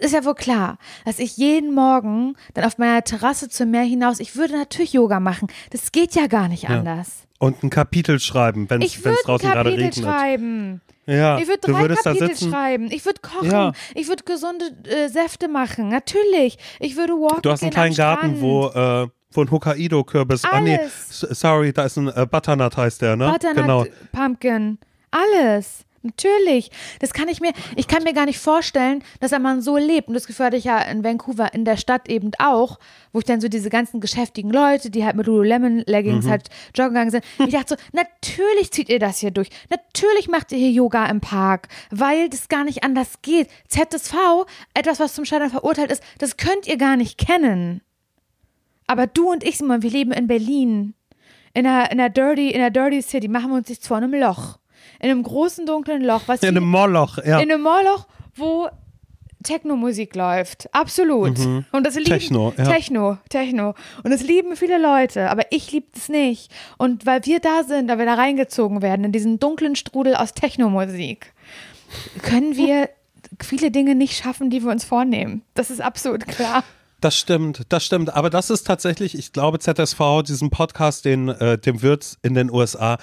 das 0.00 0.02
ist 0.10 0.12
ja 0.12 0.24
wohl 0.24 0.34
klar, 0.34 0.78
dass 1.04 1.18
ich 1.18 1.36
jeden 1.36 1.74
Morgen 1.74 2.36
dann 2.54 2.64
auf 2.64 2.78
meiner 2.78 3.02
Terrasse 3.02 3.48
zum 3.48 3.70
Meer 3.70 3.82
hinaus, 3.82 4.20
ich 4.20 4.36
würde 4.36 4.56
natürlich 4.56 4.92
Yoga 4.92 5.20
machen. 5.20 5.48
Das 5.70 5.92
geht 5.92 6.14
ja 6.14 6.26
gar 6.26 6.48
nicht 6.48 6.64
Ja. 6.64 6.70
anders. 6.78 7.22
Und 7.38 7.62
ein 7.62 7.70
Kapitel 7.70 8.18
schreiben, 8.20 8.70
wenn 8.70 8.80
Ich 8.80 8.96
es 8.98 9.04
würde 9.04 9.18
ein 9.18 9.24
draußen 9.26 9.48
gerade 9.50 9.70
Kapitel 9.70 9.84
regnet. 9.86 10.04
schreiben. 10.04 10.80
Ja, 11.06 11.38
Ich 11.38 11.46
würde 11.48 11.60
drei 11.60 11.80
würdest 11.82 12.04
Kapitel 12.04 12.34
schreiben. 12.36 12.88
Ich 12.90 13.04
würde 13.04 13.20
kochen. 13.20 13.50
Ja. 13.50 13.72
Ich 13.94 14.08
würde 14.08 14.24
gesunde 14.24 14.64
äh, 14.88 15.08
Säfte 15.08 15.48
machen. 15.48 15.88
Natürlich. 15.88 16.56
Ich 16.80 16.96
würde 16.96 17.12
walken 17.14 17.42
Du 17.42 17.50
hast 17.50 17.62
einen 17.62 17.72
kleinen 17.72 17.94
Garten, 17.94 18.40
wo, 18.40 18.68
äh, 18.68 19.08
wo 19.32 19.42
ein 19.42 19.50
Hokkaido-Kürbis. 19.50 20.44
Ah, 20.44 20.60
nee, 20.60 20.78
sorry, 21.10 21.74
da 21.74 21.84
ist 21.84 21.98
ein 21.98 22.08
äh, 22.08 22.26
Butternut 22.30 22.76
heißt 22.78 23.02
der, 23.02 23.16
ne? 23.16 23.30
Butternut, 23.30 23.56
Genau. 23.56 23.84
Pumpkin. 24.12 24.78
Alles. 25.10 25.84
Natürlich. 26.04 26.70
Das 27.00 27.14
kann 27.14 27.28
ich 27.28 27.40
mir, 27.40 27.52
ich 27.76 27.88
kann 27.88 28.02
mir 28.02 28.12
gar 28.12 28.26
nicht 28.26 28.38
vorstellen, 28.38 29.02
dass 29.20 29.32
ein 29.32 29.40
Mann 29.40 29.62
so 29.62 29.78
lebt. 29.78 30.08
Und 30.08 30.14
das 30.14 30.26
Gefühl 30.26 30.46
hatte 30.46 30.56
ich 30.58 30.64
ja 30.64 30.78
in 30.78 31.02
Vancouver, 31.02 31.54
in 31.54 31.64
der 31.64 31.78
Stadt 31.78 32.10
eben 32.10 32.30
auch, 32.38 32.78
wo 33.12 33.20
ich 33.20 33.24
dann 33.24 33.40
so 33.40 33.48
diese 33.48 33.70
ganzen 33.70 34.00
geschäftigen 34.00 34.50
Leute, 34.50 34.90
die 34.90 35.02
halt 35.04 35.16
mit 35.16 35.26
Lululemon-Leggings 35.26 36.28
halt 36.28 36.50
joggen 36.74 36.94
gegangen 36.94 37.10
sind. 37.10 37.24
Ich 37.38 37.54
dachte 37.54 37.76
so, 37.76 37.82
natürlich 37.92 38.70
zieht 38.70 38.90
ihr 38.90 38.98
das 38.98 39.18
hier 39.18 39.30
durch. 39.30 39.48
Natürlich 39.70 40.28
macht 40.28 40.52
ihr 40.52 40.58
hier 40.58 40.70
Yoga 40.70 41.06
im 41.06 41.22
Park, 41.22 41.68
weil 41.90 42.28
das 42.28 42.48
gar 42.48 42.64
nicht 42.64 42.84
anders 42.84 43.22
geht. 43.22 43.48
ZSV, 43.68 44.44
etwas, 44.74 45.00
was 45.00 45.14
zum 45.14 45.24
Scheitern 45.24 45.48
verurteilt 45.48 45.90
ist, 45.90 46.02
das 46.18 46.36
könnt 46.36 46.66
ihr 46.66 46.76
gar 46.76 46.96
nicht 46.96 47.16
kennen. 47.16 47.80
Aber 48.86 49.06
du 49.06 49.30
und 49.30 49.42
ich, 49.42 49.56
Simon, 49.56 49.82
wir 49.82 49.90
leben 49.90 50.12
in 50.12 50.26
Berlin. 50.26 50.94
In 51.54 51.66
einer, 51.66 51.90
in 51.90 51.98
einer 51.98 52.10
Dirty, 52.10 52.50
in 52.50 52.60
einer 52.60 52.70
Dirty 52.70 53.00
City 53.00 53.28
machen 53.28 53.50
wir 53.50 53.56
uns 53.56 53.70
jetzt 53.70 53.86
vor 53.86 53.96
einem 53.96 54.12
Loch. 54.12 54.58
In 55.04 55.10
einem 55.10 55.22
großen 55.22 55.66
dunklen 55.66 56.02
Loch, 56.02 56.22
was 56.26 56.42
In 56.42 56.48
einem 56.48 56.64
Moloch, 56.64 57.18
ja. 57.18 57.38
in 57.38 57.50
einem 57.52 57.60
Moloch, 57.62 58.06
wo 58.34 58.68
Techno-Musik 59.42 60.16
läuft. 60.16 60.68
Absolut. 60.72 61.38
Und 61.38 61.86
das 61.86 61.94
lieben, 61.96 62.08
Mhm. 62.10 62.18
Techno, 62.18 62.52
ja. 62.56 62.64
Techno, 62.64 63.18
Techno. 63.28 63.74
Und 64.02 64.10
das 64.10 64.22
lieben 64.22 64.56
viele 64.56 64.78
Leute, 64.80 65.28
aber 65.30 65.42
ich 65.50 65.70
liebe 65.72 65.88
es 65.94 66.08
nicht. 66.08 66.50
Und 66.78 67.04
weil 67.04 67.24
wir 67.26 67.40
da 67.40 67.62
sind, 67.62 67.88
da 67.88 67.98
wir 67.98 68.06
da 68.06 68.14
reingezogen 68.14 68.80
werden, 68.80 69.04
in 69.04 69.12
diesen 69.12 69.38
dunklen 69.38 69.76
Strudel 69.76 70.14
aus 70.16 70.32
Techno-Musik, 70.32 71.34
können 72.22 72.56
wir 72.56 72.88
viele 73.42 73.70
Dinge 73.70 73.94
nicht 73.94 74.16
schaffen, 74.16 74.48
die 74.48 74.62
wir 74.64 74.70
uns 74.70 74.84
vornehmen. 74.84 75.42
Das 75.52 75.70
ist 75.70 75.82
absolut 75.82 76.26
klar. 76.26 76.64
Das 77.00 77.18
stimmt, 77.18 77.64
das 77.68 77.84
stimmt. 77.84 78.14
Aber 78.14 78.30
das 78.30 78.48
ist 78.48 78.66
tatsächlich, 78.66 79.18
ich 79.18 79.34
glaube, 79.34 79.58
ZSV, 79.58 80.22
diesen 80.26 80.48
Podcast, 80.48 81.04
den, 81.04 81.28
äh, 81.28 81.58
dem 81.58 81.82
wird 81.82 82.16
in 82.22 82.32
den 82.32 82.50
USA 82.50 82.96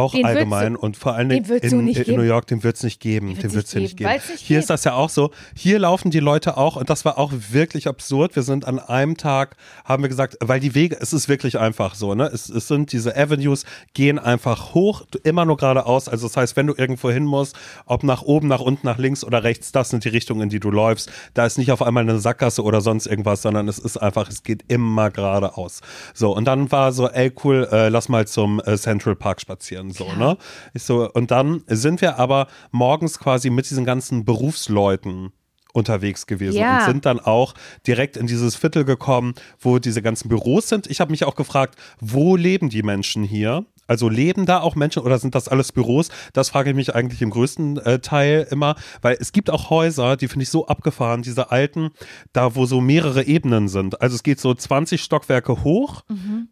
auch 0.00 0.12
Den 0.12 0.24
allgemein 0.24 0.72
wird's- 0.72 0.82
und 0.82 0.96
vor 0.96 1.14
allen 1.14 1.28
Dingen 1.28 1.44
in, 1.44 1.86
in 1.88 1.92
geben. 1.94 2.16
New 2.16 2.22
York, 2.22 2.46
den 2.46 2.62
wird 2.62 2.76
es 2.76 2.82
nicht 2.82 3.00
geben. 3.00 3.36
Den 3.36 3.52
wird 3.52 3.66
es 3.66 3.72
hier 3.72 3.82
nicht 3.82 3.96
geben, 3.96 4.10
geben. 4.10 4.22
nicht 4.30 4.40
Hier 4.40 4.56
geht. 4.56 4.62
ist 4.62 4.70
das 4.70 4.84
ja 4.84 4.94
auch 4.94 5.10
so. 5.10 5.30
Hier 5.54 5.78
laufen 5.78 6.10
die 6.10 6.20
Leute 6.20 6.56
auch, 6.56 6.76
und 6.76 6.90
das 6.90 7.04
war 7.04 7.18
auch 7.18 7.32
wirklich 7.50 7.88
absurd. 7.88 8.34
Wir 8.36 8.42
sind 8.42 8.64
an 8.64 8.78
einem 8.78 9.16
Tag, 9.16 9.56
haben 9.84 10.02
wir 10.02 10.08
gesagt, 10.08 10.36
weil 10.40 10.60
die 10.60 10.74
Wege, 10.74 10.96
es 11.00 11.12
ist 11.12 11.28
wirklich 11.28 11.58
einfach 11.58 11.94
so, 11.94 12.14
ne? 12.14 12.26
Es, 12.26 12.48
es 12.48 12.68
sind 12.68 12.92
diese 12.92 13.16
Avenues, 13.16 13.64
gehen 13.94 14.18
einfach 14.18 14.74
hoch, 14.74 15.02
immer 15.22 15.44
nur 15.44 15.56
geradeaus. 15.56 16.08
Also 16.08 16.26
das 16.26 16.36
heißt, 16.36 16.56
wenn 16.56 16.66
du 16.66 16.74
irgendwo 16.76 17.10
hin 17.10 17.24
musst, 17.24 17.56
ob 17.86 18.02
nach 18.02 18.22
oben, 18.22 18.48
nach 18.48 18.60
unten, 18.60 18.86
nach 18.86 18.98
links 18.98 19.24
oder 19.24 19.44
rechts, 19.44 19.72
das 19.72 19.90
sind 19.90 20.04
die 20.04 20.08
Richtungen, 20.08 20.42
in 20.42 20.48
die 20.48 20.60
du 20.60 20.70
läufst. 20.70 21.10
Da 21.34 21.46
ist 21.46 21.58
nicht 21.58 21.72
auf 21.72 21.82
einmal 21.82 22.02
eine 22.02 22.18
Sackgasse 22.20 22.62
oder 22.62 22.80
sonst 22.80 23.06
irgendwas, 23.06 23.42
sondern 23.42 23.68
es 23.68 23.78
ist 23.78 23.96
einfach, 23.96 24.28
es 24.28 24.42
geht 24.42 24.64
immer 24.68 25.10
geradeaus. 25.10 25.80
So, 26.14 26.34
und 26.34 26.44
dann 26.44 26.70
war 26.72 26.92
so, 26.92 27.08
ey 27.08 27.32
cool, 27.44 27.68
äh, 27.70 27.88
lass 27.88 28.08
mal 28.08 28.26
zum 28.26 28.60
äh, 28.64 28.76
Central 28.76 29.16
Park 29.16 29.40
spazieren, 29.40 29.89
so, 29.92 30.10
ne? 30.12 30.36
Ich 30.74 30.82
so, 30.82 31.10
und 31.10 31.30
dann 31.30 31.62
sind 31.66 32.00
wir 32.00 32.18
aber 32.18 32.46
morgens 32.70 33.18
quasi 33.18 33.50
mit 33.50 33.68
diesen 33.70 33.84
ganzen 33.84 34.24
Berufsleuten 34.24 35.32
unterwegs 35.72 36.26
gewesen 36.26 36.56
Ja. 36.58 36.78
und 36.80 36.84
sind 36.84 37.06
dann 37.06 37.20
auch 37.20 37.54
direkt 37.86 38.16
in 38.16 38.26
dieses 38.26 38.56
Viertel 38.56 38.84
gekommen, 38.84 39.34
wo 39.60 39.78
diese 39.78 40.02
ganzen 40.02 40.28
Büros 40.28 40.68
sind. 40.68 40.88
Ich 40.88 41.00
habe 41.00 41.12
mich 41.12 41.24
auch 41.24 41.36
gefragt, 41.36 41.76
wo 42.00 42.34
leben 42.34 42.70
die 42.70 42.82
Menschen 42.82 43.22
hier? 43.22 43.64
Also 43.86 44.08
leben 44.08 44.46
da 44.46 44.60
auch 44.60 44.74
Menschen 44.74 45.02
oder 45.02 45.18
sind 45.20 45.34
das 45.36 45.46
alles 45.48 45.70
Büros? 45.70 46.08
Das 46.32 46.48
frage 46.48 46.70
ich 46.70 46.76
mich 46.76 46.94
eigentlich 46.96 47.22
im 47.22 47.30
größten 47.30 47.76
äh, 47.78 47.98
Teil 48.00 48.46
immer, 48.50 48.74
weil 49.02 49.16
es 49.20 49.30
gibt 49.32 49.48
auch 49.50 49.70
Häuser, 49.70 50.16
die 50.16 50.26
finde 50.26 50.42
ich 50.42 50.48
so 50.50 50.66
abgefahren, 50.66 51.22
diese 51.22 51.52
alten, 51.52 51.90
da 52.32 52.56
wo 52.56 52.66
so 52.66 52.80
mehrere 52.80 53.24
Ebenen 53.24 53.68
sind. 53.68 54.00
Also 54.00 54.16
es 54.16 54.22
geht 54.24 54.40
so 54.40 54.52
20 54.54 55.00
Stockwerke 55.02 55.62
hoch, 55.62 56.02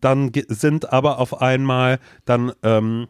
dann 0.00 0.30
ge- 0.32 0.46
sind 0.48 0.92
aber 0.92 1.18
auf 1.18 1.40
einmal 1.40 1.98
dann 2.24 2.52
ähm, 2.62 3.06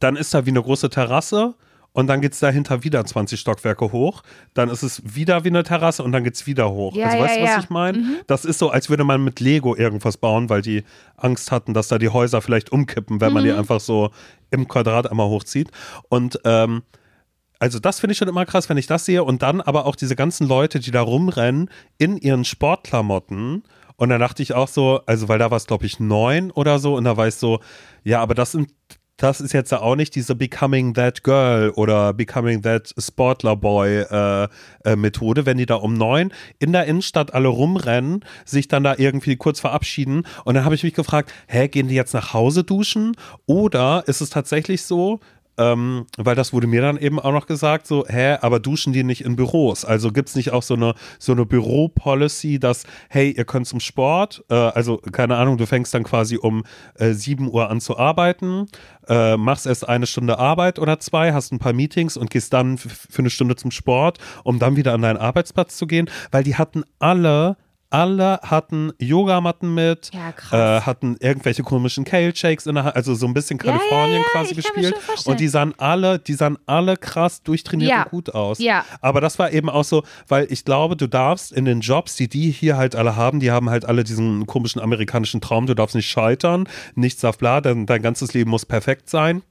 dann 0.00 0.16
ist 0.16 0.32
da 0.34 0.46
wie 0.46 0.50
eine 0.50 0.62
große 0.62 0.90
Terrasse 0.90 1.54
und 1.92 2.08
dann 2.08 2.20
geht 2.20 2.32
es 2.32 2.40
dahinter 2.40 2.82
wieder 2.82 3.04
20 3.04 3.38
Stockwerke 3.38 3.92
hoch. 3.92 4.22
Dann 4.52 4.68
ist 4.68 4.82
es 4.82 5.14
wieder 5.14 5.44
wie 5.44 5.48
eine 5.48 5.62
Terrasse 5.62 6.02
und 6.02 6.10
dann 6.10 6.24
geht 6.24 6.34
es 6.34 6.44
wieder 6.44 6.70
hoch. 6.70 6.96
Ja, 6.96 7.06
also 7.06 7.18
ja, 7.18 7.22
weißt 7.22 7.36
du, 7.36 7.42
was 7.42 7.50
ja. 7.50 7.58
ich 7.60 7.70
meine? 7.70 8.20
Das 8.26 8.44
ist 8.44 8.58
so, 8.58 8.70
als 8.70 8.90
würde 8.90 9.04
man 9.04 9.22
mit 9.22 9.38
Lego 9.38 9.76
irgendwas 9.76 10.16
bauen, 10.16 10.50
weil 10.50 10.60
die 10.60 10.82
Angst 11.16 11.52
hatten, 11.52 11.72
dass 11.72 11.86
da 11.86 11.98
die 11.98 12.08
Häuser 12.08 12.42
vielleicht 12.42 12.72
umkippen, 12.72 13.20
wenn 13.20 13.32
man 13.32 13.44
die 13.44 13.52
einfach 13.52 13.78
so 13.78 14.10
im 14.50 14.66
Quadrat 14.66 15.08
einmal 15.08 15.28
hochzieht. 15.28 15.70
Und 16.08 16.40
ähm, 16.44 16.82
also 17.60 17.78
das 17.78 18.00
finde 18.00 18.12
ich 18.12 18.18
schon 18.18 18.28
immer 18.28 18.44
krass, 18.44 18.68
wenn 18.68 18.76
ich 18.76 18.88
das 18.88 19.04
sehe. 19.04 19.22
Und 19.22 19.42
dann 19.42 19.60
aber 19.60 19.86
auch 19.86 19.94
diese 19.94 20.16
ganzen 20.16 20.48
Leute, 20.48 20.80
die 20.80 20.90
da 20.90 21.00
rumrennen 21.00 21.70
in 21.98 22.16
ihren 22.16 22.44
Sportklamotten. 22.44 23.62
Und 23.96 24.08
dann 24.08 24.18
dachte 24.18 24.42
ich 24.42 24.52
auch 24.52 24.66
so, 24.66 25.00
also 25.06 25.28
weil 25.28 25.38
da 25.38 25.52
war 25.52 25.58
es, 25.58 25.66
glaube 25.66 25.86
ich, 25.86 26.00
neun 26.00 26.50
oder 26.50 26.80
so. 26.80 26.96
Und 26.96 27.04
da 27.04 27.16
war 27.16 27.28
ich 27.28 27.36
so, 27.36 27.60
ja, 28.02 28.20
aber 28.20 28.34
das 28.34 28.50
sind, 28.50 28.70
das 29.16 29.40
ist 29.40 29.52
jetzt 29.52 29.70
ja 29.70 29.80
auch 29.80 29.94
nicht 29.94 30.14
diese 30.14 30.34
Becoming 30.34 30.94
That 30.94 31.22
Girl 31.22 31.70
oder 31.70 32.12
Becoming 32.12 32.62
That 32.62 32.92
Sportler 32.98 33.56
Boy 33.56 34.00
äh, 34.00 34.48
äh, 34.84 34.96
Methode, 34.96 35.46
wenn 35.46 35.56
die 35.56 35.66
da 35.66 35.76
um 35.76 35.94
neun 35.94 36.32
in 36.58 36.72
der 36.72 36.86
Innenstadt 36.86 37.32
alle 37.32 37.48
rumrennen, 37.48 38.24
sich 38.44 38.66
dann 38.66 38.82
da 38.82 38.94
irgendwie 38.98 39.36
kurz 39.36 39.60
verabschieden. 39.60 40.26
Und 40.44 40.54
dann 40.54 40.64
habe 40.64 40.74
ich 40.74 40.82
mich 40.82 40.94
gefragt, 40.94 41.32
hä, 41.46 41.68
gehen 41.68 41.88
die 41.88 41.94
jetzt 41.94 42.12
nach 42.12 42.32
Hause 42.32 42.64
duschen? 42.64 43.16
Oder 43.46 44.04
ist 44.06 44.20
es 44.20 44.30
tatsächlich 44.30 44.82
so, 44.82 45.20
ähm, 45.58 46.06
weil 46.16 46.34
das 46.34 46.52
wurde 46.52 46.66
mir 46.66 46.82
dann 46.82 46.96
eben 46.96 47.20
auch 47.20 47.32
noch 47.32 47.46
gesagt, 47.46 47.86
so, 47.86 48.04
hä, 48.06 48.36
aber 48.40 48.60
duschen 48.60 48.92
die 48.92 49.04
nicht 49.04 49.24
in 49.24 49.36
Büros? 49.36 49.84
Also 49.84 50.10
gibt 50.10 50.28
es 50.28 50.34
nicht 50.34 50.52
auch 50.52 50.62
so 50.62 50.74
eine, 50.74 50.94
so 51.18 51.32
eine 51.32 51.46
Büro-Policy, 51.46 52.58
dass, 52.58 52.84
hey, 53.08 53.30
ihr 53.30 53.44
könnt 53.44 53.66
zum 53.66 53.80
Sport, 53.80 54.44
äh, 54.50 54.54
also 54.54 54.98
keine 54.98 55.36
Ahnung, 55.36 55.58
du 55.58 55.66
fängst 55.66 55.94
dann 55.94 56.04
quasi 56.04 56.36
um 56.36 56.64
äh, 56.94 57.12
7 57.12 57.50
Uhr 57.50 57.70
an 57.70 57.80
zu 57.80 57.96
arbeiten, 57.98 58.66
äh, 59.08 59.36
machst 59.36 59.66
erst 59.66 59.88
eine 59.88 60.06
Stunde 60.06 60.38
Arbeit 60.38 60.78
oder 60.78 60.98
zwei, 60.98 61.32
hast 61.32 61.52
ein 61.52 61.58
paar 61.58 61.72
Meetings 61.72 62.16
und 62.16 62.30
gehst 62.30 62.52
dann 62.52 62.78
für 62.78 63.18
eine 63.18 63.30
Stunde 63.30 63.56
zum 63.56 63.70
Sport, 63.70 64.18
um 64.42 64.58
dann 64.58 64.76
wieder 64.76 64.92
an 64.92 65.02
deinen 65.02 65.18
Arbeitsplatz 65.18 65.76
zu 65.76 65.86
gehen, 65.86 66.10
weil 66.30 66.44
die 66.44 66.56
hatten 66.56 66.84
alle 66.98 67.56
alle 67.94 68.40
hatten 68.42 68.92
Yogamatten 68.98 69.72
mit, 69.72 70.10
Ja, 70.12 70.78
äh, 70.78 70.80
hatten 70.80 71.16
irgendwelche 71.20 71.62
komischen 71.62 72.04
Kale 72.04 72.34
Shakes 72.34 72.66
in 72.66 72.74
der 72.74 72.84
Hand, 72.84 72.96
also 72.96 73.14
so 73.14 73.24
ein 73.24 73.34
bisschen 73.34 73.56
Kalifornien 73.56 74.20
ja, 74.20 74.28
quasi 74.32 74.54
gespielt. 74.54 74.96
Und 75.26 75.38
die 75.38 75.46
sahen 75.46 75.74
alle, 75.78 76.18
die 76.18 76.32
sahen 76.34 76.58
alle 76.66 76.96
krass 76.96 77.44
durchtrainiert 77.44 78.06
und 78.06 78.10
gut 78.10 78.34
aus. 78.34 78.58
Ja. 78.58 78.84
Aber 79.00 79.20
das 79.20 79.38
war 79.38 79.52
eben 79.52 79.70
auch 79.70 79.84
so, 79.84 80.02
weil 80.26 80.50
ich 80.50 80.64
glaube, 80.64 80.96
du 80.96 81.06
darfst 81.06 81.52
in 81.52 81.64
den 81.64 81.80
Jobs, 81.80 82.16
die 82.16 82.28
die 82.28 82.50
hier 82.50 82.76
halt 82.76 82.96
alle 82.96 83.14
haben, 83.14 83.38
die 83.38 83.52
haben 83.52 83.70
halt 83.70 83.84
alle 83.84 84.02
diesen 84.02 84.46
komischen 84.46 84.82
amerikanischen 84.82 85.40
Traum, 85.40 85.66
du 85.66 85.74
darfst 85.74 85.94
nicht 85.94 86.10
scheitern, 86.10 86.68
nichts 86.96 87.20
darf 87.20 87.38
bla, 87.38 87.60
denn 87.60 87.86
dein 87.86 88.02
ganzes 88.02 88.34
Leben 88.34 88.50
muss 88.50 88.66
perfekt 88.66 89.08
sein. 89.08 89.42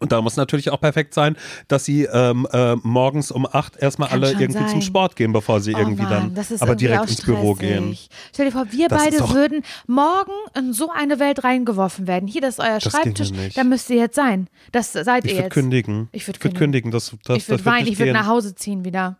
Und 0.00 0.12
da 0.12 0.20
muss 0.20 0.36
natürlich 0.36 0.68
auch 0.70 0.80
perfekt 0.80 1.14
sein, 1.14 1.36
dass 1.66 1.84
sie 1.86 2.04
ähm, 2.04 2.46
äh, 2.52 2.76
morgens 2.82 3.30
um 3.30 3.46
acht 3.50 3.76
erstmal 3.76 4.10
Kann 4.10 4.22
alle 4.22 4.32
irgendwie 4.32 4.52
zum 4.58 4.68
sein. 4.68 4.82
Sport 4.82 5.16
gehen, 5.16 5.32
bevor 5.32 5.60
sie 5.60 5.74
Oh 5.74 5.78
irgendwie 5.78 6.02
Mann, 6.02 6.34
dann 6.34 6.44
aber 6.60 6.72
irgendwie 6.72 6.76
direkt 6.76 7.08
ins 7.10 7.22
Büro 7.22 7.54
gehen. 7.54 7.96
Stell 8.34 8.46
dir 8.46 8.52
vor, 8.52 8.66
wir 8.70 8.88
Das 8.88 9.02
beide 9.02 9.28
würden 9.30 9.62
morgen 9.86 10.32
in 10.56 10.74
so 10.74 10.90
eine 10.90 11.18
Welt 11.18 11.42
reingeworfen 11.42 12.06
werden. 12.06 12.28
Hier, 12.28 12.42
das 12.42 12.58
ist 12.58 12.60
euer 12.60 12.78
Das 12.80 12.92
Schreibtisch. 12.92 13.30
Da 13.54 13.64
müsst 13.64 13.88
ihr 13.88 13.96
jetzt 13.96 14.14
sein. 14.16 14.48
Das 14.72 14.92
seid 14.92 15.24
Ich 15.24 15.30
ihr 15.32 15.36
würde 15.38 15.44
jetzt. 15.44 15.52
kündigen. 15.54 16.08
Ich 16.12 16.26
würd 16.26 16.42
würd 16.44 16.54
kündigen. 16.54 16.90
Das, 16.90 17.16
das, 17.24 17.38
ich 17.38 17.48
würde 17.48 17.64
weinen, 17.64 17.86
ich 17.86 17.98
würde 17.98 18.12
nach 18.12 18.26
Hause 18.26 18.54
ziehen 18.54 18.84
wieder. 18.84 19.16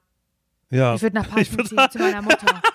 Ja. 0.70 0.94
Ich 0.96 1.00
würde 1.02 1.16
nach 1.16 1.30
Passen 1.30 1.56
würd- 1.56 1.68
ziehen 1.68 1.88
zu 1.92 1.98
meiner 1.98 2.22
Mutter. 2.22 2.60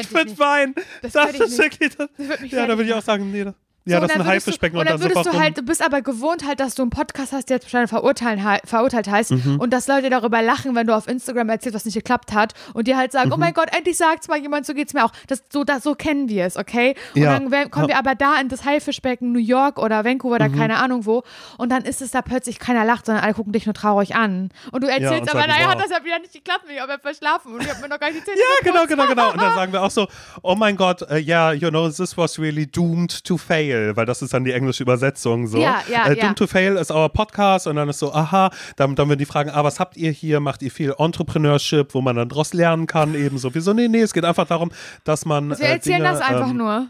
Ich 0.00 0.12
würde 0.12 0.36
weinen. 0.38 0.74
Das 1.02 1.12
Das, 1.12 1.34
ist 1.34 1.58
wirklich. 1.58 1.96
Würde 1.98 2.46
ja, 2.46 2.66
da 2.66 2.76
würde 2.76 2.84
ich 2.88 2.94
auch 2.94 3.02
sagen, 3.02 3.30
nee. 3.30 3.44
So, 3.88 3.92
Ja, 3.94 3.98
und 4.00 4.02
das 4.04 4.12
ist 4.16 4.20
ein 4.20 4.26
Haifischbecken 4.26 4.76
und, 4.78 4.82
und 4.82 4.88
dann 4.90 4.98
so 4.98 5.04
würdest 5.08 5.26
du 5.34 5.38
halt, 5.40 5.56
du 5.58 5.62
bist 5.62 5.82
aber 5.82 6.02
gewohnt 6.02 6.46
halt, 6.46 6.60
dass 6.60 6.74
du 6.74 6.82
einen 6.82 6.90
Podcast 6.90 7.32
hast, 7.32 7.48
der 7.48 7.56
jetzt 7.56 7.64
wahrscheinlich 7.66 7.90
verurteilen, 7.90 8.40
verurteilt 8.64 9.08
heißt 9.08 9.30
Mhm. 9.32 9.60
und 9.60 9.72
dass 9.72 9.88
Leute 9.88 10.10
darüber 10.10 10.42
lachen, 10.42 10.74
wenn 10.74 10.86
du 10.86 10.94
auf 10.94 11.08
Instagram 11.08 11.48
erzählst, 11.48 11.74
was 11.74 11.84
nicht 11.84 11.94
geklappt 11.94 12.32
hat 12.32 12.54
und 12.74 12.86
dir 12.86 12.96
halt 12.96 13.12
sagen, 13.12 13.30
oh 13.32 13.36
Mhm. 13.36 13.40
mein 13.40 13.54
Gott, 13.54 13.68
endlich 13.76 13.96
sagt's 13.96 14.28
mal 14.28 14.38
jemand, 14.38 14.66
so 14.66 14.74
geht's 14.74 14.92
mir 14.94 15.04
auch. 15.04 15.12
Das, 15.26 15.42
so, 15.52 15.64
das, 15.64 15.82
so 15.82 15.94
kennen 15.94 16.28
wir 16.28 16.44
es, 16.44 16.56
okay? 16.56 16.94
Und 17.14 17.22
Ja. 17.22 17.32
dann 17.38 17.44
kommen 17.50 17.52
Ja. 17.52 17.82
Mhm. 17.82 17.88
wir 17.88 17.98
aber 17.98 18.14
da 18.14 18.40
in 18.40 18.48
das 18.48 18.64
Haifischbecken 18.64 19.32
New 19.32 19.38
York 19.38 19.78
oder 19.78 20.04
Vancouver 20.04 20.34
oder 20.36 20.48
keine 20.48 20.76
Ahnung 20.78 21.06
wo 21.06 21.22
und 21.56 21.70
dann 21.70 21.84
ist 21.84 22.02
es 22.02 22.10
da 22.10 22.22
plötzlich 22.22 22.58
keiner 22.58 22.84
lacht, 22.84 23.06
sondern 23.06 23.24
alle 23.24 23.34
gucken 23.34 23.52
dich 23.52 23.66
nur 23.66 23.74
traurig 23.74 24.14
an. 24.14 24.50
Und 24.72 24.82
du 24.84 24.88
erzählst 24.88 25.22
und 25.22 25.30
aber, 25.30 25.46
naja, 25.46 25.64
wow. 25.66 25.72
hat 25.72 25.80
das 25.80 25.90
ja 25.90 26.04
wieder 26.04 26.18
nicht 26.18 26.32
geklappt, 26.32 26.64
ich 26.72 26.80
habe 26.80 26.92
ja 26.92 26.98
verschlafen 26.98 27.54
und 27.54 27.62
ich 27.62 27.70
habe 27.70 27.80
mir 27.80 27.88
noch 27.88 27.98
gar 28.00 28.10
nicht 28.10 28.20
die 28.20 28.24
Zähne 28.24 28.38
Ja, 28.38 28.70
genau, 28.70 28.86
genau, 28.86 29.06
genau. 29.06 29.32
Und 29.32 29.40
dann 29.40 29.54
sagen 29.54 29.72
wir 29.72 29.82
auch 29.82 29.90
so, 29.90 30.06
oh 30.42 30.54
mein 30.54 30.76
Gott, 30.76 31.02
äh, 31.10 31.18
ja, 31.18 31.52
you 31.52 31.70
know, 31.70 31.88
this 31.88 32.16
was 32.16 32.38
really 32.38 32.66
doomed 32.66 33.24
to 33.24 33.36
fail, 33.36 33.77
weil 33.94 34.06
das 34.06 34.22
ist 34.22 34.34
dann 34.34 34.44
die 34.44 34.52
englische 34.52 34.82
Übersetzung 34.82 35.46
so. 35.46 35.58
Ja, 35.58 35.82
ja, 35.90 36.06
äh, 36.06 36.16
ja. 36.16 36.22
Doomed 36.22 36.38
to 36.38 36.46
fail 36.46 36.76
ist 36.76 36.90
our 36.90 37.08
Podcast 37.08 37.66
und 37.66 37.76
dann 37.76 37.88
ist 37.88 37.98
so, 37.98 38.12
aha, 38.12 38.50
dann, 38.76 38.94
dann 38.94 39.08
werden 39.08 39.18
die 39.18 39.24
fragen, 39.24 39.50
ah, 39.50 39.64
was 39.64 39.80
habt 39.80 39.96
ihr 39.96 40.10
hier? 40.10 40.40
Macht 40.40 40.62
ihr 40.62 40.70
viel 40.70 40.94
Entrepreneurship, 40.98 41.94
wo 41.94 42.00
man 42.00 42.16
dann 42.16 42.28
daraus 42.28 42.52
lernen 42.52 42.86
kann, 42.86 43.14
eben 43.14 43.38
so. 43.38 43.54
Wieso? 43.54 43.72
Nee, 43.72 43.88
nee, 43.88 44.00
es 44.00 44.12
geht 44.12 44.24
einfach 44.24 44.46
darum, 44.46 44.70
dass 45.04 45.24
man. 45.24 45.50
Wir 45.50 45.60
äh, 45.60 45.72
erzählen 45.72 45.98
Dinge, 45.98 46.10
das 46.10 46.20
einfach 46.20 46.50
ähm, 46.50 46.56
nur. 46.56 46.88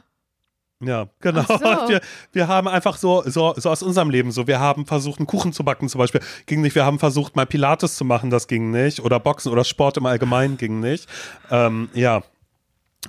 Ja, 0.80 1.08
genau. 1.20 1.42
So. 1.42 1.58
Wir, 1.88 2.00
wir 2.32 2.46
haben 2.46 2.68
einfach 2.68 2.96
so, 2.96 3.22
so, 3.26 3.54
so 3.56 3.70
aus 3.70 3.82
unserem 3.82 4.10
Leben 4.10 4.30
so, 4.30 4.46
wir 4.46 4.60
haben 4.60 4.86
versucht, 4.86 5.18
einen 5.18 5.26
Kuchen 5.26 5.52
zu 5.52 5.64
backen 5.64 5.88
zum 5.88 5.98
Beispiel, 5.98 6.20
ging 6.46 6.60
nicht. 6.60 6.74
Wir 6.74 6.84
haben 6.84 6.98
versucht, 6.98 7.34
mal 7.34 7.46
Pilates 7.46 7.96
zu 7.96 8.04
machen, 8.04 8.30
das 8.30 8.46
ging 8.46 8.70
nicht. 8.70 9.00
Oder 9.00 9.18
Boxen 9.18 9.50
oder 9.50 9.64
Sport 9.64 9.96
im 9.96 10.06
Allgemeinen 10.06 10.56
ging 10.56 10.80
nicht. 10.80 11.08
Ähm, 11.50 11.88
ja. 11.94 12.22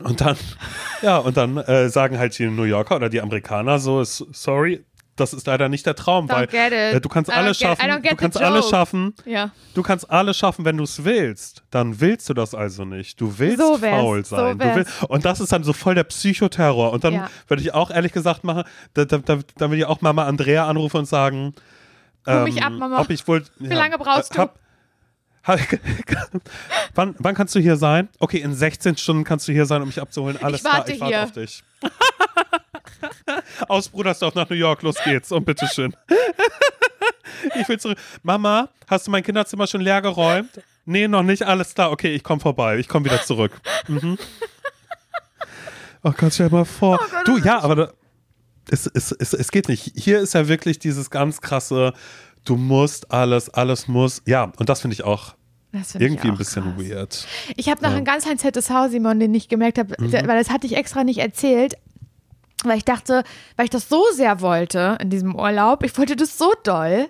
Und 0.03 0.21
dann, 0.21 0.37
ja, 1.01 1.17
und 1.17 1.35
dann 1.37 1.57
äh, 1.57 1.89
sagen 1.89 2.17
halt 2.17 2.37
die 2.39 2.47
New 2.47 2.63
Yorker 2.63 2.95
oder 2.95 3.09
die 3.09 3.21
Amerikaner 3.21 3.79
so, 3.79 4.03
sorry, 4.03 4.85
das 5.15 5.33
ist 5.33 5.47
leider 5.47 5.67
nicht 5.67 5.85
der 5.85 5.95
Traum, 5.95 6.27
Don't 6.27 6.53
weil 6.53 6.71
äh, 6.95 7.01
du 7.01 7.09
kannst 7.09 7.29
alles 7.29 7.59
get- 7.59 7.67
schaffen, 7.67 8.01
du 8.01 8.15
kannst 8.15 8.41
alles 8.41 8.69
schaffen, 8.69 9.13
Ja. 9.25 9.51
Du 9.73 9.83
kannst 9.83 10.09
alles 10.09 10.37
schaffen, 10.37 10.63
wenn 10.63 10.77
du 10.77 10.85
es 10.85 11.03
willst. 11.03 11.63
Dann 11.71 11.99
willst 11.99 12.29
du 12.29 12.33
das 12.33 12.55
also 12.55 12.85
nicht. 12.85 13.19
Du 13.19 13.37
willst 13.37 13.59
So 13.59 13.77
faul 13.77 14.23
so 14.23 14.35
sein. 14.37 14.57
du 14.57 14.63
wär's. 14.63 14.75
willst, 14.77 15.03
und 15.03 15.25
das 15.25 15.41
ist 15.41 15.51
dann 15.51 15.63
so 15.65 15.73
voll 15.73 15.95
der 15.95 16.05
Psychoterror. 16.05 16.93
Und 16.93 17.03
dann 17.03 17.13
Ja. 17.15 17.29
würde 17.49 17.61
ich 17.61 17.73
auch 17.73 17.91
ehrlich 17.91 18.13
gesagt 18.13 18.45
machen, 18.45 18.63
da, 18.93 19.03
da, 19.03 19.17
da, 19.17 19.39
dann 19.57 19.69
würde 19.71 19.77
ich 19.81 19.85
auch 19.85 19.99
Mama 19.99 20.23
Andrea 20.25 20.65
anrufen 20.67 20.97
und 20.97 21.05
sagen, 21.05 21.53
ähm, 22.25 22.57
ab, 22.61 22.71
Mama. 22.73 22.99
ob 23.01 23.09
ich 23.09 23.27
wohl. 23.27 23.43
Wie 23.57 23.67
lange 23.73 23.97
brauchst 23.97 24.35
du? 24.35 24.39
hab, 24.39 24.57
wann, 26.95 27.15
wann 27.19 27.35
kannst 27.35 27.55
du 27.55 27.59
hier 27.59 27.77
sein? 27.77 28.09
Okay, 28.19 28.37
in 28.39 28.53
16 28.53 28.97
Stunden 28.97 29.23
kannst 29.23 29.47
du 29.47 29.51
hier 29.51 29.65
sein, 29.65 29.81
um 29.81 29.87
mich 29.87 30.01
abzuholen. 30.01 30.37
Alles 30.41 30.59
Ich 30.61 30.65
warte 30.65 30.93
klar, 30.93 30.95
ich 30.95 30.99
warte 31.01 31.15
hier. 31.15 31.23
auf 31.23 31.31
dich. 31.31 31.63
Aus 33.67 33.89
Brudersdorf 33.89 34.35
nach 34.35 34.49
New 34.49 34.55
York, 34.55 34.81
los 34.81 34.95
geht's 35.03 35.31
und 35.31 35.45
bitteschön. 35.45 35.95
ich 37.59 37.67
will 37.69 37.79
zurück. 37.79 37.97
Mama, 38.23 38.69
hast 38.87 39.07
du 39.07 39.11
mein 39.11 39.23
Kinderzimmer 39.23 39.67
schon 39.67 39.81
leer 39.81 40.01
geräumt? 40.01 40.49
Nee, 40.85 41.07
noch 41.07 41.23
nicht, 41.23 41.43
alles 41.43 41.73
klar. 41.75 41.91
Okay, 41.91 42.13
ich 42.15 42.23
komme 42.23 42.41
vorbei, 42.41 42.77
ich 42.77 42.87
komme 42.87 43.05
wieder 43.05 43.21
zurück. 43.21 43.51
Mhm. 43.87 44.17
Oh 46.03 46.11
Gott, 46.17 46.33
stell 46.33 46.49
dir 46.49 46.55
mal 46.55 46.65
vor. 46.65 46.99
du, 47.25 47.37
ja, 47.37 47.59
aber 47.59 47.75
da, 47.75 47.91
es, 48.71 48.87
es, 48.87 49.11
es, 49.11 49.33
es 49.33 49.51
geht 49.51 49.67
nicht. 49.67 49.91
Hier 49.95 50.19
ist 50.19 50.33
ja 50.33 50.47
wirklich 50.47 50.79
dieses 50.79 51.09
ganz 51.09 51.41
krasse, 51.41 51.93
du 52.45 52.55
musst 52.55 53.11
alles, 53.11 53.49
alles 53.49 53.87
muss. 53.87 54.21
Ja, 54.25 54.51
und 54.57 54.69
das 54.69 54.81
finde 54.81 54.93
ich 54.93 55.03
auch 55.03 55.35
Irgendwie 55.71 56.29
ein 56.29 56.37
bisschen 56.37 56.63
krass. 56.63 56.73
weird. 56.89 57.27
Ich 57.55 57.69
habe 57.69 57.81
noch 57.83 57.91
Ja. 57.91 57.95
einen 57.97 58.05
ganz 58.05 58.23
kleinen 58.23 58.39
ZSV, 58.39 58.89
Simon, 58.89 59.19
den 59.19 59.33
ich 59.35 59.49
gemerkt 59.49 59.77
habe, 59.77 59.95
Mhm. 59.99 60.11
weil 60.13 60.37
das 60.37 60.49
hatte 60.49 60.65
ich 60.67 60.75
extra 60.75 61.03
nicht 61.03 61.19
erzählt, 61.19 61.75
weil 62.63 62.77
ich 62.77 62.85
dachte, 62.85 63.23
weil 63.55 63.65
ich 63.65 63.69
das 63.69 63.87
so 63.87 64.03
sehr 64.13 64.41
wollte 64.41 64.97
in 64.99 65.09
diesem 65.09 65.35
Urlaub, 65.35 65.83
ich 65.83 65.95
wollte 65.97 66.15
das 66.15 66.37
so 66.37 66.51
doll, 66.63 67.07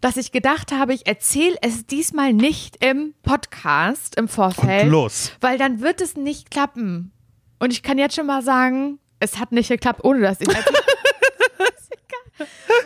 dass 0.00 0.16
ich 0.16 0.32
gedacht 0.32 0.72
habe, 0.72 0.92
ich 0.94 1.06
erzähle 1.06 1.56
es 1.62 1.86
diesmal 1.86 2.32
nicht 2.32 2.82
im 2.84 3.14
Podcast 3.22 4.16
im 4.16 4.28
Vorfeld, 4.28 4.84
Und 4.84 4.90
los. 4.90 5.32
weil 5.40 5.56
dann 5.58 5.80
wird 5.80 6.00
es 6.00 6.16
nicht 6.16 6.50
klappen. 6.50 7.12
Und 7.58 7.72
ich 7.72 7.82
kann 7.82 7.98
jetzt 7.98 8.16
schon 8.16 8.26
mal 8.26 8.42
sagen, 8.42 8.98
es 9.20 9.38
hat 9.38 9.52
nicht 9.52 9.68
geklappt, 9.68 10.02
ohne 10.04 10.20
dass 10.22 10.40
ich 10.40 10.48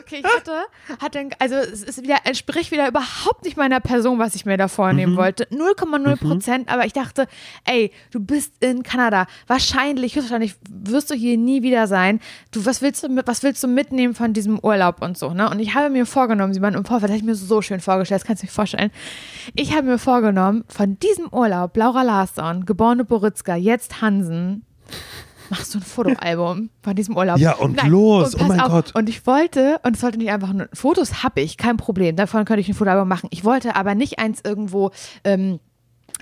Okay, 0.00 0.22
ich 0.22 0.24
hatte, 0.24 0.52
hatte, 1.00 1.30
also 1.38 1.54
es 1.56 1.82
ist 1.82 2.02
wieder, 2.02 2.16
entspricht 2.24 2.70
wieder 2.70 2.86
überhaupt 2.88 3.44
nicht 3.44 3.56
meiner 3.56 3.80
Person, 3.80 4.18
was 4.18 4.34
ich 4.34 4.44
mir 4.46 4.56
da 4.56 4.68
vornehmen 4.68 5.12
Mhm. 5.12 5.16
wollte. 5.16 5.44
0,0 5.50 6.16
Prozent, 6.16 6.68
aber 6.68 6.84
ich 6.86 6.92
dachte, 6.92 7.26
ey, 7.64 7.90
du 8.10 8.20
bist 8.20 8.52
in 8.62 8.82
Kanada. 8.82 9.26
Wahrscheinlich, 9.46 10.14
höchstwahrscheinlich 10.16 10.54
wirst 10.68 11.10
du 11.10 11.14
hier 11.14 11.36
nie 11.38 11.62
wieder 11.62 11.86
sein. 11.86 12.20
Du, 12.52 12.64
was 12.66 12.82
willst 12.82 13.02
du, 13.02 13.08
was 13.26 13.42
willst 13.42 13.62
du 13.62 13.68
mitnehmen 13.68 14.14
von 14.14 14.32
diesem 14.32 14.58
Urlaub 14.58 15.02
und 15.02 15.16
so, 15.18 15.32
ne? 15.32 15.48
Und 15.50 15.58
ich 15.60 15.74
habe 15.74 15.90
mir 15.90 16.06
vorgenommen, 16.06 16.52
Simon, 16.54 16.74
im 16.74 16.84
Vorfeld, 16.84 17.04
das 17.10 17.10
habe 17.10 17.18
ich 17.18 17.24
mir 17.24 17.34
so 17.34 17.62
schön 17.62 17.80
vorgestellt, 17.80 18.20
das 18.20 18.26
kannst 18.26 18.42
du 18.42 18.46
dir 18.46 18.52
vorstellen. 18.52 18.90
Ich 19.54 19.72
habe 19.74 19.86
mir 19.86 19.98
vorgenommen, 19.98 20.64
von 20.68 20.98
diesem 20.98 21.28
Urlaub, 21.32 21.76
Laura 21.76 22.02
Larsson, 22.02 22.66
geborene 22.66 23.04
Boritzka, 23.04 23.56
jetzt 23.56 24.00
Hansen, 24.00 24.64
machst 25.50 25.74
du 25.74 25.78
ein 25.78 25.82
Fotoalbum 25.82 26.70
von 26.82 26.94
diesem 26.94 27.16
Urlaub. 27.16 27.38
Ja, 27.38 27.54
und 27.54 27.82
los, 27.86 28.34
und 28.34 28.42
oh 28.42 28.44
mein 28.46 28.60
auf, 28.60 28.70
Gott. 28.70 28.94
Und 28.94 29.08
ich 29.08 29.26
wollte, 29.26 29.80
und 29.82 29.94
es 29.94 30.00
sollte 30.00 30.18
nicht 30.18 30.30
einfach 30.30 30.52
nur, 30.52 30.68
Fotos 30.72 31.22
habe 31.22 31.40
ich, 31.40 31.56
kein 31.56 31.76
Problem, 31.76 32.16
davon 32.16 32.44
könnte 32.44 32.60
ich 32.60 32.68
ein 32.68 32.74
Fotoalbum 32.74 33.08
machen. 33.08 33.28
Ich 33.32 33.44
wollte 33.44 33.76
aber 33.76 33.94
nicht 33.94 34.18
eins 34.18 34.40
irgendwo 34.44 34.90
ähm, 35.24 35.60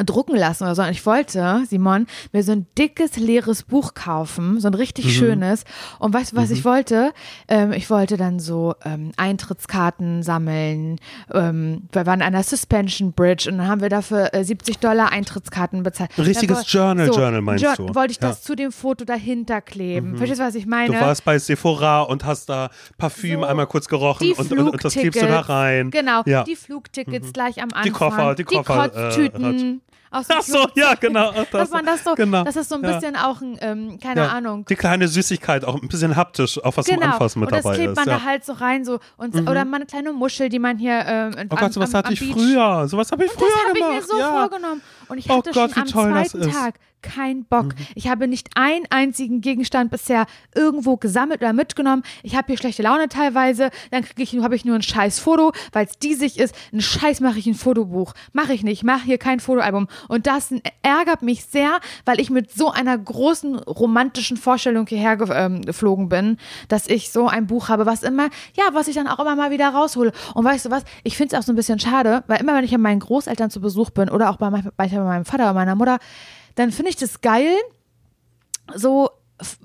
drucken 0.07 0.37
lassen 0.37 0.65
oder 0.65 0.75
so. 0.75 0.83
Und 0.83 0.91
ich 0.91 1.05
wollte, 1.05 1.63
Simon, 1.69 2.07
mir 2.33 2.43
so 2.43 2.53
ein 2.53 2.67
dickes, 2.79 3.17
leeres 3.17 3.63
Buch 3.63 3.95
kaufen, 3.95 4.59
so 4.59 4.69
ein 4.69 4.75
richtig 4.75 5.05
Mhm. 5.05 5.11
schönes. 5.11 5.65
Und 5.99 6.15
weißt 6.15 6.33
du, 6.33 6.37
was 6.37 6.51
ich 6.51 6.65
wollte? 6.65 7.13
Ähm, 7.47 7.73
ich 7.73 7.91
wollte 7.91 8.17
dann 8.17 8.41
so 8.41 8.75
ähm, 8.85 9.13
Eintrittskarten 9.17 10.23
sammeln. 10.23 10.99
Ähm, 11.33 11.89
wir 11.93 12.07
waren 12.07 12.23
an 12.23 12.29
einer 12.35 12.43
Suspension 12.43 13.13
Bridge 13.13 13.51
und 13.51 13.59
dann 13.59 13.69
haben 13.69 13.83
wir 13.83 13.91
dafür 13.91 14.33
äh, 14.33 14.45
70 14.45 14.79
Dollar 14.79 15.13
Eintrittskarten 15.13 15.83
bezahlt. 15.83 16.11
Ein 16.17 16.25
richtiges 16.25 16.59
Dann 16.59 16.67
Journal, 16.67 17.07
Journal 17.09 17.41
meinst 17.43 17.63
Jour- 17.63 17.75
du? 17.89 17.95
Wollte 17.95 18.13
ich 18.13 18.21
Ja. 18.23 18.29
das 18.29 18.43
zu 18.43 18.55
dem 18.55 18.73
Foto 18.73 19.05
dahinter 19.05 19.61
kleben. 19.61 20.17
Verstehst 20.17 20.41
du, 20.41 20.45
was 20.45 20.55
ich 20.55 20.67
meine? 20.67 20.95
Du 20.95 21.01
warst 21.01 21.25
bei 21.25 21.39
Sephora 21.39 22.01
und 22.03 22.25
hast 22.25 22.49
da 22.49 22.71
Parfüm 22.97 23.41
So, 23.41 23.47
einmal 23.47 23.67
kurz 23.67 23.89
gerochen 23.89 24.25
die 24.27 24.33
und, 24.33 24.51
und, 24.53 24.69
und 24.71 24.85
das 24.85 24.95
klebst 24.95 25.21
du 25.21 25.27
da 25.27 25.41
rein. 25.41 25.91
Genau, 25.91 26.23
Ja. 26.25 26.45
die 26.45 26.57
Flugtickets 26.57 27.33
gleich 27.35 27.59
am 27.63 27.69
Anfang. 27.69 27.83
Die 27.85 27.91
Koffer, 27.91 28.35
die 28.35 28.45
Koffer, 28.45 28.85
äh, 28.87 28.89
Kotztüten. 28.89 29.82
Aus 30.11 30.27
Ach 30.29 30.43
so, 30.43 30.67
ja, 30.75 30.95
genau. 30.95 31.33
Ach, 31.35 31.45
Dass 31.51 31.71
man 31.71 31.85
das 31.87 32.05
so, 32.05 32.15
genau. 32.15 32.45
dass 32.45 32.57
es 32.57 32.69
so 32.69 32.75
ein 32.77 32.85
Ja. 32.85 32.93
bisschen 32.95 33.17
auch 33.17 33.41
ein, 33.41 33.57
ähm, 33.61 33.99
keine 34.03 34.23
Ja. 34.23 34.29
Ahnung. 34.29 34.65
Die 34.67 34.77
kleine 34.77 35.09
Süßigkeit, 35.09 35.65
auch 35.65 35.81
ein 35.81 35.89
bisschen 35.89 36.17
haptisch, 36.17 36.63
auch 36.63 36.77
was 36.77 36.87
zum 36.87 36.97
Genau, 36.97 37.13
Anfassen 37.13 37.41
mit 37.41 37.49
und 37.51 37.57
das 37.57 37.63
dabei 37.63 37.77
klebt 37.77 37.93
ist. 37.93 37.97
man 37.97 38.09
ja. 38.09 38.19
da 38.19 38.25
halt 38.25 38.45
so 38.45 38.53
rein 38.53 38.85
so 38.85 38.99
und 39.17 39.35
oder 39.49 39.65
mal 39.65 39.77
eine 39.77 39.87
kleine 39.87 40.13
Muschel, 40.13 40.49
die 40.49 40.59
man 40.59 40.79
hier 40.79 41.03
ähm, 41.07 41.33
Oh 41.51 41.57
Gott, 41.57 41.73
sowas 41.73 41.95
am, 41.95 41.99
hatte 41.99 42.09
am 42.09 42.13
ich 42.15 42.21
Beach 42.21 42.33
früher. 42.33 42.89
Sowas 42.89 43.11
habe 43.13 43.25
ich 43.25 43.31
Und 43.31 43.39
früher 43.39 43.49
das 43.49 43.59
habe 43.69 43.79
ich 43.79 43.85
gemacht. 43.85 44.01
mir 44.01 44.07
so 44.07 44.19
ja. 44.19 44.31
vorgenommen. 44.31 44.83
Und 45.09 45.19
ich 45.19 45.31
Oh 45.31 45.39
hatte 45.39 45.51
Gott, 45.53 45.71
schon 45.71 45.77
wie 45.77 45.81
am 45.81 45.87
toll 45.89 46.13
das 46.13 46.29
zweiten 46.31 46.49
ist. 46.49 46.55
Tag 46.57 46.75
keinen 47.03 47.45
Bock. 47.45 47.75
Ich 47.95 48.09
habe 48.09 48.29
nicht 48.29 48.51
einen 48.55 48.87
einzigen 48.91 49.41
Gegenstand 49.41 49.91
bisher 49.91 50.27
irgendwo 50.55 50.97
gesammelt 50.97 51.41
oder 51.41 51.53
mitgenommen. 51.53 52.03
Ich 52.23 52.37
habe 52.37 52.47
hier 52.47 52.59
schlechte 52.59 52.83
Laune 52.83 53.09
teilweise. 53.09 53.71
Dann 53.91 54.05
kriege 54.05 54.23
ich, 54.23 54.37
habe 54.43 54.57
ich 54.57 54.65
nur 54.65 54.77
ein 54.77 54.83
scheiß 54.83 55.19
Foto, 55.19 55.53
weil 55.73 55.87
es 55.87 55.99
diesig 55.99 56.39
ist. 56.39 56.55
Ein 56.73 56.81
Scheiß 56.81 57.21
mache 57.21 57.39
ich 57.39 57.47
ein 57.47 57.55
Fotobuch. 57.55 58.15
Mache 58.33 58.55
ich 58.55 58.63
nicht. 58.63 58.85
Mache 58.85 59.05
hier 59.05 59.19
kein 59.19 59.41
Fotoalbum. 59.41 59.89
Und 60.09 60.27
das 60.27 60.55
ärgert 60.83 61.23
mich 61.23 61.45
sehr, 61.45 61.81
weil 62.05 62.21
ich 62.21 62.31
mit 62.31 62.53
so 62.53 62.71
einer 62.71 62.97
großen 62.97 63.59
romantischen 63.59 64.37
Vorstellung 64.37 64.87
hierher 64.87 65.19
ähm, 65.33 65.63
geflogen 65.63 66.09
bin, 66.09 66.39
dass 66.69 66.87
ich 66.87 67.11
so 67.11 67.29
ein 67.29 67.47
Buch 67.47 67.69
habe, 67.69 67.87
was 67.87 68.03
immer, 68.03 68.29
ja, 68.55 68.65
was 68.73 68.89
ich 68.89 68.95
dann 68.95 69.09
auch 69.09 69.19
immer 69.19 69.37
mal 69.37 69.51
wieder 69.51 69.69
raushole. 69.69 70.13
Und 70.35 70.45
weißt 70.45 70.67
du 70.67 70.71
was? 70.71 70.85
Ich 71.03 71.17
finde 71.17 71.35
es 71.35 71.41
auch 71.41 71.47
so 71.47 71.53
ein 71.53 71.57
bisschen 71.57 71.79
schade, 71.79 72.25
weil 72.27 72.41
immer, 72.41 72.55
wenn 72.55 72.65
ich 72.65 72.71
bei 72.71 72.79
meinen 72.79 73.01
Großeltern 73.01 73.51
zu 73.51 73.61
Besuch 73.61 73.91
bin 73.91 74.09
oder 74.09 74.31
auch 74.31 74.37
bei, 74.37 74.51
bei 74.51 74.89
meinem 74.89 75.25
Vater 75.25 75.45
oder 75.45 75.55
meiner 75.55 75.75
Mutter, 75.75 75.99
dann 76.55 76.71
finde 76.73 76.91
ich 76.91 76.97
das 76.97 77.21
geil, 77.21 77.55
so 78.75 79.11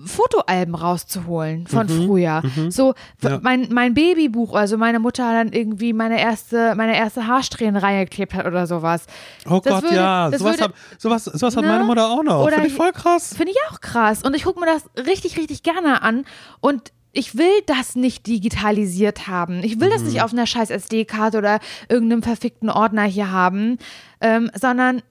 Fotoalben 0.06 0.74
rauszuholen 0.74 1.68
von 1.68 1.88
früher. 1.88 2.42
So 2.70 2.96
w- 3.20 3.28
Ja. 3.30 3.40
mein, 3.44 3.68
mein 3.72 3.94
Babybuch, 3.94 4.56
also 4.56 4.76
meine 4.76 4.98
Mutter 5.00 5.32
dann 5.32 5.52
irgendwie 5.54 5.94
meine 5.94 6.20
erste, 6.20 6.74
meine 6.76 6.98
erste 6.98 7.28
Haarsträhnen 7.28 7.76
reingeklebt 7.78 8.34
hat 8.34 8.48
oder 8.48 8.66
sowas. 8.66 9.06
Oh 9.48 9.62
Das 9.64 9.74
Gott, 9.76 9.84
würde- 9.84 9.96
ja. 9.96 10.32
Sowas, 10.34 10.42
würde- 10.42 10.64
hab, 10.64 10.74
sowas, 10.98 11.26
sowas 11.26 11.56
hat 11.56 11.64
Ne? 11.64 11.70
meine 11.70 11.84
Mutter 11.84 12.10
auch 12.10 12.24
noch. 12.24 12.50
Finde 12.50 12.68
ich 12.68 12.74
voll 12.74 12.92
krass. 12.92 13.36
Finde 13.36 13.52
ich 13.52 13.58
auch 13.72 13.80
krass. 13.80 14.24
Und 14.24 14.36
ich 14.36 14.46
gucke 14.46 14.60
mir 14.60 14.66
das 14.66 14.84
richtig, 15.06 15.38
richtig 15.38 15.62
gerne 15.62 16.02
an. 16.02 16.26
Und 16.60 16.92
ich 17.12 17.38
will 17.38 17.62
das 17.68 17.96
nicht 17.96 18.26
digitalisiert 18.26 19.28
haben. 19.28 19.62
Ich 19.64 19.80
will 19.80 19.92
das 19.92 20.02
Mhm. 20.02 20.08
nicht 20.08 20.22
auf 20.24 20.34
einer 20.34 20.48
scheiß 20.48 20.72
SD-Karte 20.72 21.38
oder 21.38 21.60
irgendeinem 21.88 22.24
verfickten 22.24 22.72
Ordner 22.72 23.04
hier 23.04 23.30
haben, 23.32 23.78
ähm, 24.22 24.50
sondern 24.60 25.04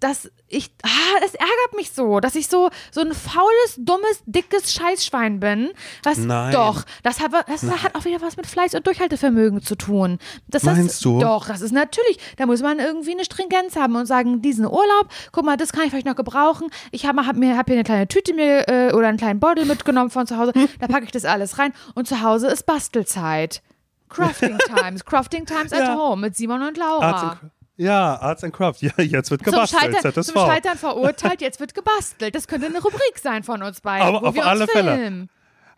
dass 0.00 0.30
ich, 0.48 0.70
ah, 0.82 1.20
das 1.20 1.34
ärgert 1.34 1.76
mich 1.76 1.92
so, 1.92 2.20
dass 2.20 2.34
ich 2.34 2.48
so, 2.48 2.70
so 2.90 3.02
ein 3.02 3.12
faules, 3.12 3.76
dummes, 3.78 4.22
dickes 4.26 4.72
Scheißschwein 4.72 5.38
bin. 5.38 5.70
Was, 6.02 6.18
Nein. 6.18 6.52
Doch, 6.52 6.84
das 7.02 7.20
hat, 7.20 7.32
das 7.46 7.62
hat 7.62 7.94
auch 7.94 8.04
wieder 8.04 8.20
was 8.20 8.36
mit 8.36 8.46
Fleiß 8.46 8.74
und 8.74 8.86
Durchhaltevermögen 8.86 9.62
zu 9.62 9.76
tun. 9.76 10.18
Das 10.48 10.64
Meinst 10.64 10.94
ist, 10.94 11.04
du? 11.04 11.20
Doch, 11.20 11.46
das 11.46 11.60
ist 11.60 11.72
natürlich, 11.72 12.18
da 12.36 12.46
muss 12.46 12.62
man 12.62 12.78
irgendwie 12.78 13.12
eine 13.12 13.24
Stringenz 13.24 13.76
haben 13.76 13.94
und 13.94 14.06
sagen, 14.06 14.42
diesen 14.42 14.64
Urlaub, 14.66 15.08
guck 15.32 15.44
mal, 15.44 15.56
das 15.56 15.72
kann 15.72 15.84
ich 15.84 15.90
vielleicht 15.90 16.06
noch 16.06 16.16
gebrauchen. 16.16 16.68
Ich 16.90 17.06
habe 17.06 17.26
hab 17.26 17.36
mir 17.36 17.56
hab 17.56 17.66
hier 17.66 17.76
eine 17.76 17.84
kleine 17.84 18.08
Tüte 18.08 18.34
mir 18.34 18.68
äh, 18.68 18.92
oder 18.92 19.08
einen 19.08 19.18
kleinen 19.18 19.38
Beutel 19.38 19.66
mitgenommen 19.66 20.10
von 20.10 20.26
zu 20.26 20.38
Hause. 20.38 20.52
Da 20.78 20.88
packe 20.88 21.04
ich 21.04 21.12
das 21.12 21.24
alles 21.24 21.58
rein 21.58 21.72
und 21.94 22.08
zu 22.08 22.22
Hause 22.22 22.48
ist 22.48 22.64
Bastelzeit. 22.64 23.62
Crafting 24.08 24.58
Times, 24.66 25.04
Crafting 25.04 25.46
Times 25.46 25.72
at 25.72 25.80
Ja. 25.80 25.96
Home 25.96 26.22
mit 26.22 26.36
Simon 26.36 26.62
und 26.62 26.76
Laura. 26.76 27.38
Ja, 27.80 28.16
Arts 28.20 28.44
and 28.44 28.52
Craft. 28.52 28.76
Ja, 28.82 28.92
jetzt 28.98 29.30
wird 29.30 29.42
Zum 29.42 29.52
gebastelt. 29.52 29.82
Scheitern, 29.96 30.12
ZSV. 30.12 30.32
zum 30.32 30.42
Scheitern 30.46 30.78
verurteilt, 30.78 31.40
jetzt 31.40 31.60
wird 31.60 31.74
gebastelt. 31.74 32.34
Das 32.34 32.46
könnte 32.46 32.66
eine 32.66 32.80
Rubrik 32.80 33.18
sein 33.20 33.42
von 33.42 33.62
uns 33.62 33.80
beiden. 33.80 34.06
Aber 34.06 34.22
wo 34.22 34.26
auf 34.26 34.34
wir 34.34 34.46
alle 34.46 34.62
uns 34.62 34.72
Fälle. 34.72 35.28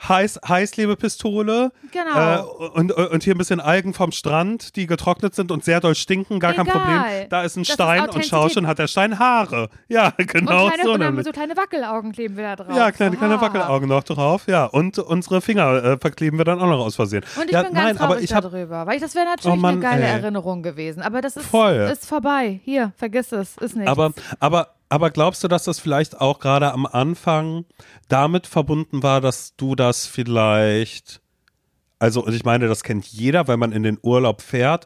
Heiß, 0.09 0.41
Heißklebepistole. 0.47 1.73
Genau. 1.91 2.61
Äh, 2.63 2.69
und, 2.79 2.93
und 2.93 3.23
hier 3.23 3.35
ein 3.35 3.39
bisschen 3.39 3.61
Algen 3.61 3.95
vom 3.95 4.13
Strand, 4.13 4.77
die 4.77 4.87
getrocknet 4.87 5.35
sind 5.35 5.51
und 5.51 5.65
sehr 5.65 5.81
doll 5.81 5.95
stinken. 5.95 6.41
Gar 6.41 6.55
kein 6.55 6.67
Egal. 6.67 6.79
Problem. 6.79 7.29
Da 7.29 7.43
ist 7.43 7.57
ein 7.57 7.63
Das 7.63 7.69
ist 7.71 7.75
Stein 7.75 8.01
und 8.03 8.09
Authentizität. 8.11 8.31
schau 8.31 8.49
schon, 8.49 8.67
hat 8.67 8.79
der 8.79 8.89
Stein 8.89 9.19
Haare. 9.19 9.69
Ja, 9.89 10.11
genau 10.17 10.65
und 10.65 10.73
kleine, 10.73 10.83
so 10.83 10.93
und 10.93 11.01
dann 11.01 11.25
so 11.25 11.33
kleine 11.33 11.57
Wackelaugen 11.57 12.13
kleben 12.13 12.37
wir 12.37 12.45
da 12.45 12.57
drauf. 12.57 12.77
Ja, 12.77 12.91
kleine, 12.91 13.17
kleine. 13.17 13.41
Wackelaugen 13.41 13.89
noch 13.89 14.05
drauf. 14.05 14.43
Ja, 14.47 14.67
und 14.67 14.99
unsere 14.99 15.41
Finger 15.41 15.85
äh, 15.85 15.99
verkleben 15.99 16.39
wir 16.39 16.45
dann 16.45 16.61
auch 16.61 16.67
noch 16.67 16.81
aus 16.81 16.97
Versehen. 16.97 17.25
Und 17.37 17.47
ich 17.47 17.53
ja, 17.53 17.63
bin 17.63 17.73
nein, 17.73 17.87
ganz 17.87 18.01
aber 18.01 18.15
traurig 18.15 18.25
ich 18.25 18.31
darüber, 18.31 18.87
weil 18.87 18.97
ich, 18.97 19.03
das 19.03 19.15
wäre 19.15 19.27
natürlich 19.27 19.53
Oh 19.53 19.57
Mann, 19.57 19.75
eine 19.75 19.83
geile 19.83 20.05
ey. 20.05 20.11
Erinnerung 20.21 20.63
gewesen. 20.63 21.03
Aber 21.03 21.21
das 21.21 21.37
ist, 21.37 21.47
Voll. 21.47 21.89
ist 21.93 22.07
vorbei. 22.07 22.61
Hier, 22.65 22.93
vergiss 22.97 23.33
es, 23.33 23.57
ist 23.59 23.77
nicht. 23.77 23.89
Aber, 23.89 24.13
aber, 24.41 24.69
aber 24.93 25.11
glaubst 25.11 25.43
du, 25.43 25.49
dass 25.49 25.65
das 25.65 25.81
vielleicht 25.81 26.21
auch 26.21 26.39
gerade 26.39 26.71
am 26.71 26.85
Anfang 26.85 27.65
damit 28.09 28.47
verbunden 28.47 29.03
war, 29.03 29.23
dass 29.23 29.57
du 29.57 29.75
das 29.75 30.05
vielleicht, 30.07 31.23
also 31.99 32.23
und 32.23 32.35
ich 32.35 32.45
meine, 32.45 32.69
das 32.69 32.83
kennt 32.83 33.07
jeder, 33.07 33.49
wenn 33.49 33.59
man 33.59 33.73
in 33.73 33.85
den 33.85 33.99
Urlaub 34.03 34.43
fährt, 34.43 34.85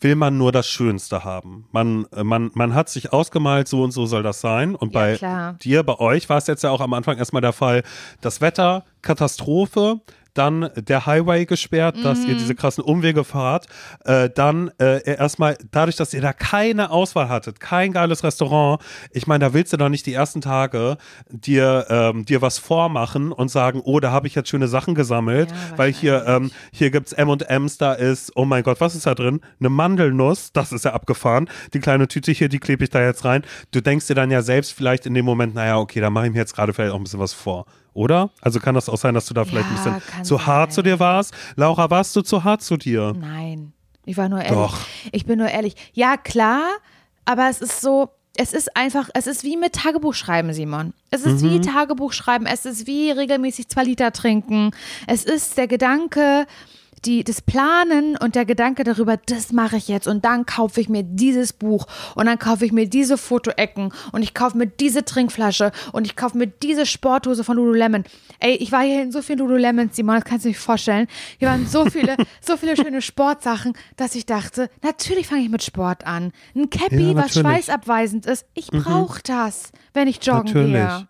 will 0.00 0.16
man 0.16 0.36
nur 0.36 0.50
das 0.50 0.66
Schönste 0.66 1.22
haben. 1.22 1.68
Man, 1.70 2.04
äh, 2.12 2.24
man, 2.24 2.50
man 2.54 2.74
hat 2.74 2.88
sich 2.88 3.12
ausgemalt, 3.12 3.68
so 3.68 3.84
und 3.84 3.92
so 3.92 4.06
soll 4.06 4.24
das 4.24 4.40
sein. 4.40 4.74
Und 4.74 4.92
Ja, 4.92 5.00
bei 5.00 5.16
klar. 5.16 5.52
dir, 5.62 5.84
bei 5.84 6.00
euch 6.00 6.28
war 6.28 6.38
es 6.38 6.48
jetzt 6.48 6.64
ja 6.64 6.70
auch 6.70 6.80
am 6.80 6.92
Anfang 6.92 7.16
erstmal 7.16 7.40
der 7.40 7.52
Fall, 7.52 7.84
das 8.20 8.40
Wetter, 8.40 8.84
Katastrophe, 9.02 10.00
dann 10.34 10.70
der 10.76 11.06
Highway 11.06 11.46
gesperrt, 11.46 11.96
dass 12.02 12.20
Mhm. 12.20 12.30
ihr 12.30 12.34
diese 12.36 12.54
krassen 12.54 12.84
Umwege 12.84 13.24
fahrt, 13.24 13.66
äh, 14.04 14.28
dann 14.30 14.70
äh, 14.78 15.02
erstmal 15.16 15.56
dadurch, 15.70 15.96
dass 15.96 16.12
ihr 16.14 16.20
da 16.20 16.32
keine 16.32 16.90
Auswahl 16.90 17.28
hattet, 17.28 17.60
kein 17.60 17.92
geiles 17.92 18.24
Restaurant, 18.24 18.82
ich 19.12 19.26
meine, 19.26 19.44
da 19.46 19.54
willst 19.54 19.72
du 19.72 19.76
doch 19.76 19.88
nicht 19.88 20.06
die 20.06 20.12
ersten 20.14 20.40
Tage 20.40 20.96
dir, 21.30 21.86
ähm, 21.88 22.24
dir 22.24 22.42
was 22.42 22.58
vormachen 22.58 23.32
und 23.32 23.48
sagen, 23.50 23.80
oh, 23.84 24.00
da 24.00 24.10
habe 24.10 24.26
ich 24.26 24.34
jetzt 24.34 24.48
schöne 24.48 24.68
Sachen 24.68 24.94
gesammelt, 24.94 25.50
Ja, 25.50 25.56
weil 25.78 25.92
hier, 25.92 26.24
ähm, 26.26 26.50
hier 26.72 26.90
gibt's 26.90 27.12
M&M's, 27.12 27.78
da 27.78 27.92
ist, 27.92 28.32
oh 28.36 28.44
mein 28.44 28.62
Gott, 28.62 28.80
was 28.80 28.94
ist 28.94 29.06
da 29.06 29.14
drin? 29.14 29.40
Eine 29.60 29.68
Mandelnuss, 29.70 30.52
das 30.52 30.72
ist 30.72 30.84
ja 30.84 30.92
abgefahren, 30.92 31.48
die 31.72 31.80
kleine 31.80 32.08
Tüte 32.08 32.32
hier, 32.32 32.48
die 32.48 32.58
klebe 32.58 32.84
ich 32.84 32.90
da 32.90 33.00
jetzt 33.02 33.24
rein. 33.24 33.42
Du 33.70 33.80
denkst 33.80 34.06
dir 34.06 34.14
dann 34.14 34.30
ja 34.30 34.42
selbst 34.42 34.72
vielleicht 34.72 35.06
in 35.06 35.14
dem 35.14 35.24
Moment, 35.24 35.54
naja, 35.54 35.78
okay, 35.78 36.00
da 36.00 36.10
mache 36.10 36.26
ich 36.26 36.32
mir 36.32 36.38
jetzt 36.38 36.54
gerade 36.54 36.72
vielleicht 36.72 36.92
auch 36.92 36.96
ein 36.98 37.04
bisschen 37.04 37.20
was 37.20 37.32
vor. 37.32 37.66
Oder? 37.94 38.30
Also 38.40 38.60
kann 38.60 38.74
das 38.74 38.88
auch 38.88 38.96
sein, 38.98 39.14
dass 39.14 39.26
du 39.26 39.34
da 39.34 39.44
vielleicht 39.44 39.68
ein 39.68 39.76
Ja, 39.76 39.82
bisschen 39.94 40.02
kann 40.12 40.24
zu 40.24 40.46
hart 40.46 40.72
sein. 40.72 40.74
zu 40.74 40.82
dir 40.82 40.98
warst? 41.00 41.32
Laura, 41.56 41.88
warst 41.90 42.14
du 42.16 42.22
zu 42.22 42.44
hart 42.44 42.60
zu 42.62 42.76
dir? 42.76 43.14
Nein, 43.18 43.72
ich 44.04 44.16
war 44.16 44.28
nur 44.28 44.40
ehrlich. 44.40 44.52
Doch. 44.58 44.78
Ich 45.12 45.24
bin 45.26 45.38
nur 45.38 45.48
ehrlich. 45.48 45.74
Ja, 45.94 46.16
klar, 46.16 46.64
aber 47.24 47.48
es 47.48 47.60
ist 47.60 47.80
so, 47.80 48.10
es 48.36 48.52
ist 48.52 48.76
einfach, 48.76 49.08
es 49.14 49.26
ist 49.28 49.44
wie 49.44 49.56
mit 49.56 49.74
Tagebuchschreiben, 49.74 50.52
Simon. 50.52 50.92
Es 51.12 51.24
ist 51.24 51.42
Mhm. 51.42 51.50
wie 51.50 51.60
Tagebuchschreiben, 51.60 52.46
es 52.48 52.66
ist 52.66 52.86
wie 52.88 53.12
regelmäßig 53.12 53.68
zwei 53.68 53.84
Liter 53.84 54.10
trinken. 54.12 54.72
Es 55.06 55.24
ist 55.24 55.56
der 55.56 55.68
Gedanke, 55.68 56.46
die, 57.06 57.24
das 57.24 57.42
Planen 57.42 58.16
und 58.16 58.34
der 58.34 58.44
Gedanke 58.44 58.84
darüber, 58.84 59.16
das 59.16 59.52
mache 59.52 59.76
ich 59.76 59.88
jetzt 59.88 60.08
und 60.08 60.24
dann 60.24 60.46
kaufe 60.46 60.80
ich 60.80 60.88
mir 60.88 61.02
dieses 61.02 61.52
Buch 61.52 61.86
und 62.14 62.26
dann 62.26 62.38
kaufe 62.38 62.64
ich 62.64 62.72
mir 62.72 62.88
diese 62.88 63.18
Fotoecken 63.18 63.92
und 64.12 64.22
ich 64.22 64.34
kaufe 64.34 64.56
mir 64.56 64.66
diese 64.66 65.04
Trinkflasche 65.04 65.72
und 65.92 66.06
ich 66.06 66.16
kaufe 66.16 66.38
mir 66.38 66.46
diese 66.46 66.86
Sporthose 66.86 67.44
von 67.44 67.56
Lululemon. 67.56 68.04
Ey, 68.40 68.54
ich 68.56 68.72
war 68.72 68.82
hier 68.82 69.02
in 69.02 69.12
so 69.12 69.22
vielen 69.22 69.40
Lululemons, 69.40 69.96
Simon, 69.96 70.16
das 70.16 70.24
kannst 70.24 70.44
du 70.44 70.48
dir 70.48 70.50
nicht 70.50 70.60
vorstellen. 70.60 71.06
Hier 71.38 71.48
waren 71.48 71.66
so 71.66 71.86
viele, 71.86 72.16
so 72.40 72.56
viele 72.56 72.76
schöne 72.76 73.02
Sportsachen, 73.02 73.74
dass 73.96 74.14
ich 74.14 74.26
dachte, 74.26 74.70
natürlich 74.82 75.26
fange 75.26 75.42
ich 75.42 75.50
mit 75.50 75.62
Sport 75.62 76.06
an. 76.06 76.32
Ein 76.54 76.70
Cappy, 76.70 77.10
Ja, 77.10 77.14
was 77.16 77.34
schweißabweisend 77.34 78.26
ist. 78.26 78.46
Ich 78.54 78.68
brauche 78.68 79.20
das, 79.24 79.72
wenn 79.92 80.08
ich 80.08 80.24
joggen 80.24 80.46
Natürlich. 80.46 80.72
gehe. 80.72 81.08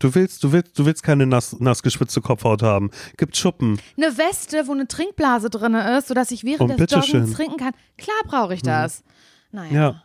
Du 0.00 0.14
willst, 0.14 0.42
du 0.44 0.52
willst, 0.52 0.78
du 0.78 0.84
willst 0.86 1.02
keine 1.02 1.24
nass, 1.26 1.58
nass 1.60 1.82
geschwitzte 1.82 2.20
Kopfhaut 2.20 2.62
haben. 2.62 2.90
Gibt 3.16 3.36
Schuppen. 3.36 3.80
Eine 3.96 4.16
Weste, 4.18 4.66
wo 4.66 4.72
eine 4.72 4.86
Trinkblase 4.88 5.48
drin 5.50 5.74
ist, 5.74 6.08
sodass 6.08 6.30
ich 6.30 6.44
während 6.44 6.60
Und 6.62 6.68
des 6.70 6.76
bitteschön. 6.78 7.20
Joggens 7.20 7.36
trinken 7.36 7.56
kann. 7.58 7.72
Klar 7.96 8.16
brauche 8.26 8.54
ich 8.54 8.62
das. 8.62 9.02
Naja. 9.52 9.72
Ja. 9.72 10.02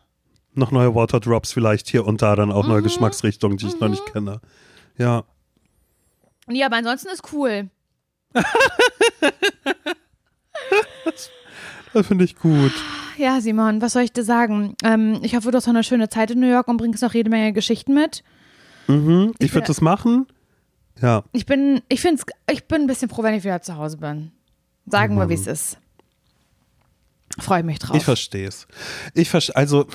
Noch 0.54 0.70
neue 0.70 0.94
Waterdrops 0.94 1.52
vielleicht 1.52 1.88
hier 1.88 2.06
und 2.06 2.22
da 2.22 2.34
dann 2.36 2.50
auch 2.52 2.64
Mhm. 2.64 2.70
neue 2.70 2.82
Geschmacksrichtungen, 2.82 3.56
die 3.58 3.66
ich 3.66 3.78
noch 3.80 3.88
nicht 3.88 4.06
kenne. 4.12 4.40
Ja. 4.96 5.24
Ja, 6.48 6.66
aber 6.66 6.76
ansonsten 6.76 7.08
ist 7.10 7.32
cool. 7.32 7.68
Das 11.92 12.06
finde 12.06 12.24
ich 12.24 12.36
gut. 12.36 12.72
Ja, 13.18 13.40
Simon, 13.40 13.82
was 13.82 13.94
soll 13.94 14.02
ich 14.02 14.12
dir 14.12 14.22
sagen? 14.22 14.76
Ähm, 14.84 15.18
ich 15.22 15.34
hoffe, 15.34 15.50
du 15.50 15.56
hast 15.56 15.66
noch 15.66 15.74
eine 15.74 15.82
schöne 15.82 16.08
Zeit 16.08 16.30
in 16.30 16.38
New 16.40 16.48
York 16.48 16.68
und 16.68 16.76
bringst 16.76 17.02
noch 17.02 17.14
jede 17.14 17.30
Menge 17.30 17.52
Geschichten 17.52 17.94
mit. 17.94 18.22
Mhm. 18.90 19.32
Ich 19.38 19.38
bin- 19.38 19.54
würde 19.54 19.66
das 19.66 19.80
machen. 19.80 20.26
Ja. 21.00 21.24
Ich 21.32 21.46
bin, 21.46 21.80
ich 21.88 22.00
find's, 22.00 22.24
ich 22.50 22.66
bin 22.68 22.82
ein 22.82 22.86
bisschen 22.86 23.08
froh, 23.08 23.22
wenn 23.22 23.34
ich 23.34 23.44
wieder 23.44 23.62
zu 23.62 23.76
Hause 23.76 23.96
bin. 23.96 24.32
Sagen 24.86 25.16
wir, 25.16 25.28
wie 25.28 25.34
es 25.34 25.46
ist. 25.46 25.78
Freue 27.38 27.62
mich 27.62 27.78
drauf. 27.78 27.96
Ich 27.96 28.04
verstehe 28.04 28.48
es. 28.48 28.66
Ich 29.14 29.30
verstehe, 29.30 29.56
also, 29.56 29.86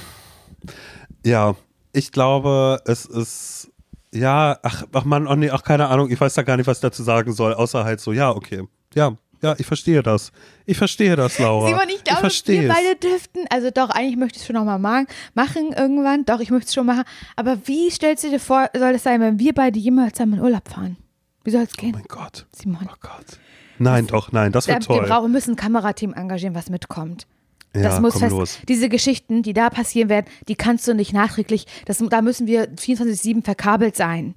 ja, 1.26 1.55
ich 1.91 2.11
glaube, 2.11 2.81
es 2.85 3.05
ist, 3.05 3.72
ja, 4.13 4.57
ach, 4.63 4.84
ach 4.93 5.03
Mann, 5.05 5.27
oh 5.27 5.35
nee, 5.35 5.49
ach, 5.49 5.63
keine 5.63 5.88
Ahnung, 5.89 6.09
ich 6.09 6.19
weiß 6.19 6.34
da 6.34 6.43
gar 6.43 6.55
nicht, 6.57 6.67
was 6.67 6.77
ich 6.77 6.81
dazu 6.81 7.03
sagen 7.03 7.34
soll, 7.34 7.53
außer 7.53 7.84
halt 7.84 7.99
so, 7.99 8.13
ja, 8.13 8.31
okay, 8.31 8.67
ja, 8.93 9.15
ja, 9.41 9.56
ich 9.57 9.66
verstehe 9.66 10.02
das. 10.03 10.32
Ich 10.66 10.78
verstehe 10.78 11.16
das, 11.16 11.38
Laura. 11.40 11.68
Simon, 11.68 11.84
ich 11.90 12.03
glaube, 12.03 12.20
verstehe 12.22 12.62
wir 12.64 12.70
beide 12.70 12.95
dürften, 12.95 13.40
also 13.49 13.70
doch, 13.72 13.90
eigentlich 13.90 14.18
möchte 14.18 14.38
ich 14.38 14.41
es 14.41 14.48
schon 14.48 14.56
nochmal 14.56 14.80
machen, 14.80 15.07
machen 15.34 15.74
irgendwann, 15.78 16.26
doch, 16.26 16.40
ich 16.40 16.49
möchte 16.52 16.68
es 16.68 16.74
schon 16.74 16.86
machen, 16.86 17.03
aber 17.36 17.57
wie 17.66 17.90
stellst 17.91 18.24
du 18.24 18.30
dir 18.30 18.40
vor, 18.40 18.70
soll 18.76 18.95
es 18.95 19.03
sein, 19.03 19.22
wenn 19.22 19.40
wir 19.40 19.53
beide 19.53 19.78
jemals 19.80 20.14
zusammen 20.14 20.36
in 20.36 20.41
Urlaub 20.41 20.68
fahren? 20.68 20.98
Wie 21.44 21.52
soll 21.52 21.62
es 21.64 21.70
Oh 21.78 21.82
gehen, 21.82 21.91
mein 21.91 22.06
Gott. 22.07 22.48
Simon? 22.56 22.88
Oh 22.91 22.95
Gott. 22.99 23.40
Nein, 23.78 24.07
doch, 24.07 24.32
nein, 24.32 24.52
das 24.52 24.68
Wir, 24.68 24.76
wird 24.76 24.90
wir 24.90 24.95
toll. 24.98 25.07
brauchen, 25.07 25.32
müssen 25.32 25.52
ein 25.52 25.56
Kamerateam 25.57 26.14
engagieren, 26.14 26.56
was 26.56 26.70
mitkommt. 26.70 27.28
Ja, 27.76 27.82
das 27.82 27.99
muss 27.99 28.14
komm 28.14 28.22
fest, 28.22 28.32
los. 28.32 28.60
diese 28.70 28.88
Geschichten, 28.88 29.44
die 29.44 29.52
da 29.52 29.70
passieren 29.70 30.07
werden, 30.07 30.28
die 30.48 30.56
kannst 30.56 30.88
du 30.88 30.95
nicht 30.95 31.12
nachträglich, 31.12 31.66
das, 31.86 31.98
da 32.10 32.22
müssen 32.22 32.48
wir 32.48 32.70
24-7 32.74 33.44
verkabelt 33.44 33.98
sein. 33.98 34.36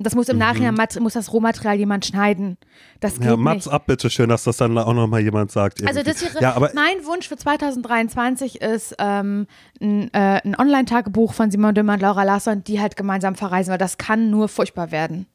Das 0.00 0.14
muss 0.14 0.28
im 0.28 0.36
Mhm. 0.36 0.40
Nachhinein, 0.40 0.74
muss 1.00 1.14
das 1.14 1.32
Rohmaterial 1.32 1.76
jemand 1.76 2.06
schneiden. 2.06 2.56
Das 3.00 3.14
geht 3.18 3.24
Ja, 3.24 3.36
Mats 3.36 3.66
nicht. 3.66 3.74
ab, 3.74 3.86
bitte 3.86 4.08
schön, 4.10 4.28
dass 4.28 4.44
das 4.44 4.56
dann 4.58 4.78
auch 4.78 4.92
nochmal 4.94 5.20
jemand 5.20 5.50
sagt. 5.50 5.84
Also 5.84 6.00
irgendwie. 6.00 6.24
das 6.24 6.34
wäre, 6.34 6.42
ja, 6.42 6.70
mein 6.74 7.04
Wunsch 7.04 7.26
für 7.28 7.36
2023 7.36 8.60
ist 8.60 8.94
ähm, 8.98 9.46
ein, 9.80 10.12
äh, 10.14 10.40
ein 10.44 10.54
Online-Tagebuch 10.56 11.32
von 11.34 11.50
Simon 11.50 11.74
Dümmer 11.74 11.94
und 11.94 12.00
Laura 12.02 12.22
Larsson, 12.22 12.62
die 12.62 12.80
halt 12.80 12.96
gemeinsam 12.96 13.34
verreisen, 13.34 13.72
weil 13.72 13.78
das 13.78 13.98
kann 13.98 14.30
nur 14.30 14.48
furchtbar 14.48 14.92
werden. 14.92 15.26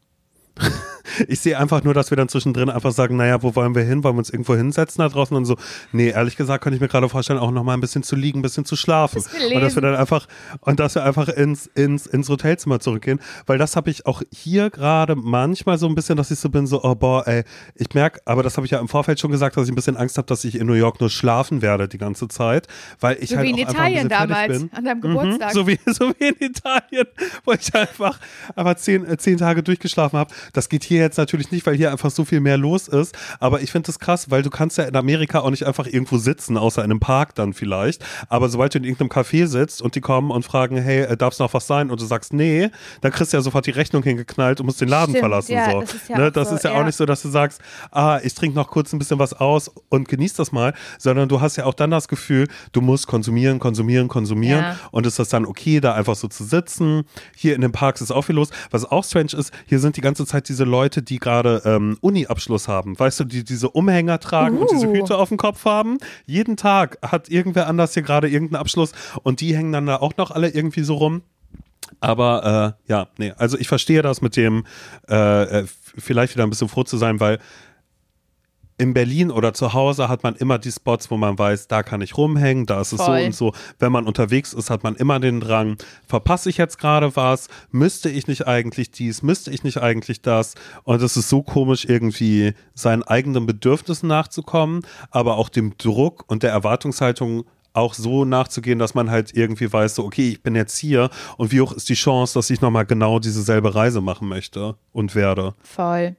Ich 1.28 1.40
sehe 1.42 1.58
einfach 1.58 1.84
nur, 1.84 1.94
dass 1.94 2.12
wir 2.12 2.16
dann 2.16 2.30
zwischendrin 2.30 2.70
einfach 2.70 2.92
sagen, 2.92 3.18
naja, 3.18 3.44
wo 3.44 3.56
wollen 3.56 3.76
wir 3.76 3.84
hin? 3.84 4.04
Wollen 4.04 4.16
wir 4.16 4.20
uns 4.20 4.30
irgendwo 4.30 4.56
hinsetzen 4.56 5.00
da 5.00 5.10
draußen 5.10 5.36
und 5.36 5.46
so? 5.46 5.58
Nee, 5.92 6.10
ehrlich 6.10 6.38
gesagt 6.38 6.64
könnte 6.64 6.76
ich 6.76 6.82
mir 6.82 6.88
gerade 6.88 7.10
vorstellen, 7.10 7.40
auch 7.40 7.52
noch 7.52 7.64
mal 7.64 7.74
ein 7.74 7.82
bisschen 7.82 8.04
zu 8.04 8.16
liegen, 8.16 8.40
ein 8.40 8.42
bisschen 8.42 8.66
zu 8.66 8.76
schlafen. 8.76 9.22
Und 9.54 9.62
dass 9.62 9.76
wir 9.76 9.82
dann 9.82 9.96
einfach, 9.96 10.28
und 10.62 10.80
dass 10.80 10.96
wir 10.96 11.04
einfach 11.04 11.28
ins, 11.28 11.68
ins, 11.68 12.06
ins 12.08 12.30
Hotelzimmer 12.30 12.80
zurückgehen. 12.80 13.20
Weil 13.46 13.58
das 13.58 13.76
habe 13.76 13.90
ich 13.90 14.06
auch 14.06 14.22
hier 14.32 14.70
gerade 14.70 15.16
manchmal 15.16 15.78
so 15.78 15.88
ein 15.88 15.96
bisschen, 15.96 16.16
dass 16.16 16.32
ich 16.32 16.40
so 16.40 16.50
bin, 16.50 16.68
so, 16.68 16.84
oh 16.84 16.96
boah, 16.96 17.28
ey, 17.28 17.44
ich 17.76 17.94
merke, 17.94 18.22
aber 18.26 18.44
das 18.44 18.58
habe 18.58 18.66
ich 18.66 18.72
ja 18.72 18.80
im 18.80 18.88
Vorfeld 18.88 19.20
schon 19.20 19.32
gesagt, 19.32 19.58
dass 19.58 19.66
ich 19.66 19.72
ein 19.72 19.76
bisschen 19.76 19.98
Angst 19.98 20.18
habe, 20.18 20.28
dass 20.28 20.44
ich 20.46 20.56
in 20.56 20.68
New 20.68 20.74
York 20.74 21.00
nur 21.00 21.10
schlafen 21.10 21.62
werde 21.62 21.88
die 21.88 21.98
ganze 21.98 22.28
Zeit. 22.28 22.68
Weil 23.00 23.18
ich 23.20 23.30
So 23.30 23.38
halt 23.38 23.48
wie 23.48 23.52
in 23.52 23.60
einfach 23.60 23.74
Italien 23.74 24.10
damals, 24.10 24.60
bin. 24.60 24.70
an 24.74 24.86
deinem 24.86 25.02
Geburtstag. 25.02 25.52
So 25.52 25.68
wie, 25.68 25.80
so 25.86 26.14
wie 26.18 26.28
in 26.30 26.36
Italien, 26.40 27.08
wo 27.46 27.52
ich 27.52 27.74
einfach 27.76 28.20
aber 28.56 28.76
zehn, 28.78 29.06
äh, 29.06 29.18
zehn 29.18 29.38
Tage 29.38 29.64
durchgeschlafen 29.64 30.18
habe. 30.18 30.34
Das 30.54 30.70
geht 30.70 30.84
hier 30.84 30.93
jetzt 31.00 31.18
natürlich 31.18 31.52
nicht, 31.52 31.66
weil 31.66 31.76
hier 31.76 31.92
einfach 31.92 32.12
so 32.12 32.26
viel 32.26 32.40
mehr 32.40 32.58
los 32.58 32.88
ist. 32.88 33.16
Aber 33.40 33.62
ich 33.62 33.72
finde 33.72 33.88
das 33.88 34.00
krass, 34.00 34.30
weil 34.32 34.42
du 34.42 34.50
kannst 34.50 34.78
ja 34.78 34.86
in 34.86 34.96
Amerika 34.96 35.40
auch 35.40 35.50
nicht 35.50 35.66
einfach 35.66 35.86
irgendwo 35.88 36.18
sitzen, 36.18 36.58
außer 36.58 36.84
in 36.84 36.92
einem 36.92 37.00
Park 37.00 37.36
dann 37.36 37.54
vielleicht. 37.54 38.04
Aber 38.30 38.50
sobald 38.50 38.74
du 38.74 38.80
in 38.80 38.84
irgendeinem 38.84 39.10
Café 39.10 39.48
sitzt 39.48 39.82
und 39.82 39.96
die 39.96 40.02
kommen 40.02 40.32
und 40.32 40.44
fragen, 40.44 40.78
hey, 40.78 41.16
darf 41.18 41.34
es 41.34 41.40
noch 41.40 41.54
was 41.54 41.68
sein? 41.68 41.92
Und 41.92 42.02
du 42.02 42.06
sagst, 42.06 42.34
nee, 42.34 42.70
dann 43.02 43.12
kriegst 43.12 43.34
du 43.34 43.38
ja 43.38 43.42
sofort 43.42 43.66
die 43.66 43.72
Rechnung 43.72 44.04
hingeknallt 44.04 44.60
und 44.60 44.66
musst 44.66 44.82
den 44.82 44.90
Laden 44.90 45.12
Stimmt, 45.12 45.20
verlassen. 45.20 45.52
ja, 45.54 45.72
so. 45.72 45.82
das 45.82 45.94
ist 45.94 46.10
ja 46.10 46.18
ne? 46.18 46.28
auch 46.28 46.32
das 46.32 46.50
so, 46.50 46.56
ist 46.56 46.64
ja, 46.64 46.74
ja. 46.74 46.80
auch 46.82 46.86
nicht 46.86 46.96
so, 46.96 47.06
dass 47.06 47.22
du 47.22 47.30
sagst, 47.30 47.62
ah, 47.92 48.20
ich 48.24 48.34
trinke 48.34 48.56
noch 48.56 48.70
kurz 48.70 48.94
ein 48.94 49.00
bisschen 49.00 49.20
was 49.20 49.34
aus 49.34 49.72
und 49.90 50.08
genieß 50.08 50.34
das 50.34 50.52
mal, 50.52 50.74
sondern 50.98 51.30
du 51.30 51.42
hast 51.42 51.56
ja 51.58 51.66
auch 51.66 51.74
dann 51.74 51.92
das 51.92 52.08
Gefühl, 52.08 52.48
du 52.72 52.82
musst 52.82 53.08
konsumieren, 53.08 53.60
konsumieren, 53.60 54.08
konsumieren 54.08 54.62
Ja. 54.62 54.80
und 54.92 55.06
ist 55.06 55.20
das 55.20 55.30
dann 55.30 55.46
okay, 55.46 55.80
da 55.80 55.94
einfach 55.94 56.16
so 56.16 56.28
zu 56.28 56.44
sitzen. 56.44 57.04
Hier 57.36 57.56
in 57.56 57.62
den 57.62 57.72
Parks 57.72 58.02
ist 58.02 58.12
auch 58.12 58.24
viel 58.24 58.36
los. 58.36 58.50
Was 58.72 58.86
auch 58.86 59.04
strange 59.04 59.34
ist, 59.38 59.52
hier 59.66 59.80
sind 59.80 59.98
die 59.98 60.02
ganze 60.02 60.26
Zeit 60.26 60.50
diese 60.50 60.64
Leute, 60.64 60.83
die 60.90 61.20
gerade 61.20 61.62
ähm, 61.66 61.98
Uni-Abschluss 62.02 62.68
haben. 62.68 62.98
Weißt 62.98 63.20
du, 63.20 63.24
die 63.24 63.44
diese 63.44 63.70
Umhänger 63.70 64.20
tragen 64.20 64.58
und 64.58 64.72
diese 64.72 64.88
Uh. 64.88 64.94
Hüte 64.94 65.18
auf 65.18 65.30
dem 65.30 65.38
Kopf 65.38 65.66
haben. 65.66 65.98
Jeden 66.26 66.58
Tag 66.58 66.98
hat 67.02 67.30
irgendwer 67.30 67.68
anders 67.68 67.94
hier 67.94 68.04
gerade 68.04 68.28
irgendeinen 68.28 68.62
Abschluss 68.62 68.92
und 69.24 69.42
die 69.42 69.56
hängen 69.56 69.72
dann 69.72 69.86
da 69.86 69.98
auch 69.98 70.18
noch 70.18 70.32
alle 70.32 70.50
irgendwie 70.50 70.84
so 70.84 70.96
rum. 70.96 71.22
Aber 72.00 72.76
äh, 72.88 72.92
ja, 72.92 73.08
nee, 73.18 73.34
also 73.38 73.58
ich 73.58 73.68
verstehe 73.68 74.02
das 74.02 74.22
mit 74.22 74.36
dem 74.36 74.66
äh, 75.10 75.60
äh, 75.62 75.66
vielleicht 75.98 76.34
wieder 76.34 76.44
ein 76.44 76.50
bisschen 76.50 76.70
froh 76.70 76.84
zu 76.84 76.98
sein, 76.98 77.20
weil 77.20 77.40
in 78.78 78.94
Berlin 78.94 79.32
oder 79.32 79.54
zu 79.54 79.74
Hause 79.74 80.10
hat 80.10 80.24
man 80.24 80.36
immer 80.36 80.58
die 80.58 80.72
Spots, 80.72 81.12
wo 81.12 81.18
man 81.18 81.38
weiß, 81.38 81.68
da 81.68 81.84
kann 81.84 82.02
ich 82.02 82.18
rumhängen, 82.18 82.66
da 82.66 82.82
ist 82.82 82.92
es 82.92 83.02
Voll. 83.02 83.20
so 83.20 83.26
und 83.26 83.36
so. 83.36 83.54
Wenn 83.80 83.92
man 83.92 84.06
unterwegs 84.06 84.54
ist, 84.54 84.70
hat 84.70 84.84
man 84.84 84.96
immer 84.96 85.20
den 85.20 85.40
Drang, 85.40 85.78
verpasse 86.08 86.50
ich 86.50 86.58
jetzt 86.58 86.80
gerade 86.80 87.16
was? 87.16 87.50
Müsste 87.72 88.10
ich 88.10 88.28
nicht 88.28 88.48
eigentlich 88.48 88.92
dies? 88.92 89.22
Müsste 89.22 89.52
ich 89.52 89.64
nicht 89.64 89.78
eigentlich 89.78 90.22
das? 90.22 90.56
Und 90.84 91.02
es 91.02 91.18
ist 91.18 91.30
so 91.30 91.44
komisch, 91.44 91.86
irgendwie 91.86 92.54
seinen 92.74 93.04
eigenen 93.04 93.46
Bedürfnissen 93.46 94.08
nachzukommen, 94.08 94.82
aber 95.12 95.38
auch 95.38 95.50
dem 95.50 95.78
Druck 95.78 96.24
und 96.28 96.44
der 96.44 96.52
Erwartungshaltung 96.52 97.46
auch 97.74 97.96
so 97.96 98.24
nachzugehen, 98.24 98.80
dass 98.80 98.94
man 98.94 99.10
halt 99.10 99.36
irgendwie 99.36 99.72
weiß, 99.72 99.96
so, 99.96 100.06
okay, 100.06 100.30
ich 100.30 100.44
bin 100.44 100.56
jetzt 100.56 100.78
hier 100.78 101.10
und 101.38 101.52
wie 101.52 101.62
hoch 101.62 101.72
ist 101.74 101.90
die 101.90 101.96
Chance, 101.96 102.36
dass 102.36 102.50
ich 102.50 102.62
nochmal 102.62 102.86
genau 102.86 103.20
diese 103.20 103.42
selbe 103.42 103.74
Reise 103.74 104.00
machen 104.00 104.28
möchte 104.28 104.76
und 104.92 105.16
werde. 105.16 105.56
Voll. 105.64 106.16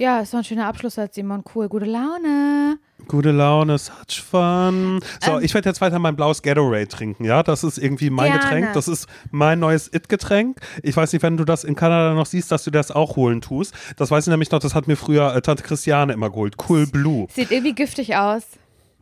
Ja, 0.00 0.20
ist 0.20 0.32
doch 0.32 0.38
ein 0.38 0.44
schöner 0.44 0.66
Abschluss 0.66 0.98
als 0.98 1.14
Simon. 1.14 1.44
Cool, 1.54 1.68
gute 1.68 1.84
Laune. 1.84 2.78
Gute 3.06 3.32
Laune, 3.32 3.76
such 3.76 4.22
fun. 4.22 5.00
So, 5.22 5.32
Ähm. 5.32 5.44
ich 5.44 5.52
werde 5.52 5.68
jetzt 5.68 5.82
weiter 5.82 5.98
mein 5.98 6.16
blaues 6.16 6.40
Gatorade 6.40 6.88
trinken, 6.88 7.24
ja? 7.26 7.42
Das 7.42 7.64
ist 7.64 7.76
irgendwie 7.76 8.08
mein 8.08 8.32
Gerne. 8.32 8.40
Getränk. 8.40 8.72
Das 8.72 8.88
ist 8.88 9.06
mein 9.30 9.58
neues 9.58 9.92
It-Getränk. 9.92 10.58
Ich 10.82 10.96
weiß 10.96 11.12
nicht, 11.12 11.22
wenn 11.22 11.36
du 11.36 11.44
das 11.44 11.64
in 11.64 11.74
Kanada 11.74 12.14
noch 12.14 12.24
siehst, 12.24 12.50
dass 12.50 12.64
du 12.64 12.70
das 12.70 12.90
auch 12.90 13.16
holen 13.16 13.42
tust. 13.42 13.74
Das 13.98 14.10
weiß 14.10 14.26
ich 14.26 14.30
nämlich 14.30 14.50
noch, 14.50 14.60
das 14.60 14.74
hat 14.74 14.88
mir 14.88 14.96
früher 14.96 15.34
äh, 15.34 15.42
Tante 15.42 15.62
Christiane 15.64 16.14
immer 16.14 16.30
geholt. 16.30 16.54
Cool 16.66 16.86
Blue. 16.86 17.26
Sieht 17.34 17.50
irgendwie 17.50 17.74
giftig 17.74 18.16
aus. 18.16 18.44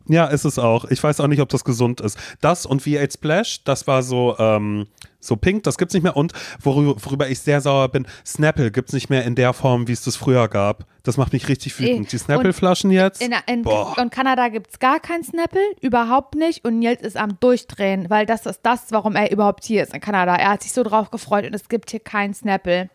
Ja, 0.09 0.25
ist 0.25 0.43
es 0.43 0.57
auch. 0.57 0.85
Ich 0.85 1.01
weiß 1.03 1.19
auch 1.19 1.27
nicht, 1.27 1.39
ob 1.39 1.49
das 1.49 1.63
gesund 1.63 2.01
ist. 2.01 2.17
Das 2.41 2.65
und 2.65 2.81
V8 2.81 3.13
Splash, 3.13 3.63
das 3.63 3.85
war 3.85 4.01
so, 4.01 4.35
ähm, 4.39 4.87
so 5.19 5.35
pink, 5.35 5.63
das 5.63 5.77
gibt's 5.77 5.93
nicht 5.93 6.01
mehr. 6.01 6.17
Und 6.17 6.33
worüber, 6.61 6.95
worüber 7.03 7.29
ich 7.29 7.39
sehr 7.39 7.61
sauer 7.61 7.89
bin, 7.89 8.07
Snapple 8.25 8.71
gibt's 8.71 8.91
nicht 8.91 9.11
mehr 9.11 9.23
in 9.23 9.35
der 9.35 9.53
Form, 9.53 9.87
wie 9.87 9.91
es 9.91 10.03
das 10.03 10.15
früher 10.15 10.47
gab. 10.47 10.85
Das 11.03 11.17
macht 11.17 11.31
mich 11.31 11.47
richtig 11.47 11.79
wütend. 11.79 12.07
Eh, 12.07 12.09
Die 12.09 12.17
Snapple-Flaschen 12.17 12.89
jetzt. 12.89 13.21
In, 13.21 13.35
in, 13.45 13.61
Boah. 13.61 13.95
in 13.99 14.09
Kanada 14.09 14.47
gibt 14.49 14.71
es 14.71 14.79
gar 14.79 14.99
kein 14.99 15.23
Snapple, 15.23 15.61
überhaupt 15.79 16.33
nicht. 16.33 16.65
Und 16.65 16.79
Nils 16.79 17.01
ist 17.01 17.15
am 17.15 17.39
Durchdrehen, 17.39 18.09
weil 18.09 18.25
das 18.25 18.47
ist 18.47 18.61
das, 18.63 18.87
warum 18.89 19.15
er 19.15 19.31
überhaupt 19.31 19.63
hier 19.63 19.83
ist 19.83 19.93
in 19.93 20.01
Kanada. 20.01 20.35
Er 20.35 20.49
hat 20.51 20.63
sich 20.63 20.73
so 20.73 20.81
drauf 20.81 21.11
gefreut 21.11 21.45
und 21.45 21.53
es 21.53 21.69
gibt 21.69 21.91
hier 21.91 21.99
kein 21.99 22.33
Snapple. 22.33 22.89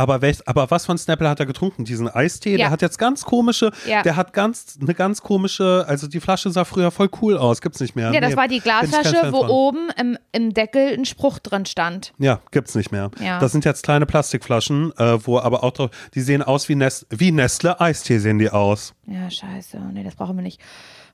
Aber, 0.00 0.22
welch, 0.22 0.38
aber 0.48 0.70
was 0.70 0.86
von 0.86 0.96
Snapple 0.96 1.28
hat 1.28 1.40
er 1.40 1.44
getrunken? 1.46 1.84
Diesen 1.84 2.08
Eistee? 2.08 2.52
Ja. 2.52 2.56
Der 2.56 2.70
hat 2.70 2.80
jetzt 2.80 2.98
ganz 2.98 3.22
komische, 3.24 3.70
Ja. 3.86 4.02
der 4.02 4.16
hat 4.16 4.32
ganz, 4.32 4.78
eine 4.80 4.94
ganz 4.94 5.20
komische, 5.20 5.84
also 5.86 6.06
die 6.08 6.20
Flasche 6.20 6.50
sah 6.50 6.64
früher 6.64 6.90
voll 6.90 7.10
cool 7.20 7.36
aus. 7.36 7.60
Gibt's 7.60 7.80
nicht 7.80 7.96
mehr. 7.96 8.10
Ja, 8.10 8.20
das 8.22 8.30
Nee, 8.30 8.36
war 8.36 8.48
die 8.48 8.60
Glasflasche, 8.60 9.30
wo 9.30 9.40
von. 9.42 9.50
oben 9.50 9.88
im, 10.00 10.16
im 10.32 10.54
Deckel 10.54 10.94
ein 10.94 11.04
Spruch 11.04 11.38
drin 11.38 11.66
stand. 11.66 12.14
Ja, 12.18 12.40
gibt's 12.50 12.74
nicht 12.74 12.90
mehr. 12.92 13.10
Ja. 13.22 13.38
Das 13.40 13.52
sind 13.52 13.66
jetzt 13.66 13.82
kleine 13.82 14.06
Plastikflaschen, 14.06 14.92
äh, 14.96 15.18
wo 15.26 15.38
aber 15.38 15.62
auch 15.64 15.72
drauf, 15.72 15.90
die 16.14 16.22
sehen 16.22 16.42
aus 16.42 16.70
wie, 16.70 16.76
Nest, 16.76 17.06
wie 17.10 17.30
Nestle 17.30 17.78
Eistee 17.78 18.18
sehen 18.20 18.38
die 18.38 18.48
aus. 18.48 18.94
Ja, 19.06 19.30
scheiße. 19.30 19.78
Nee, 19.92 20.02
das 20.02 20.14
brauchen 20.14 20.36
wir 20.36 20.42
nicht. 20.42 20.62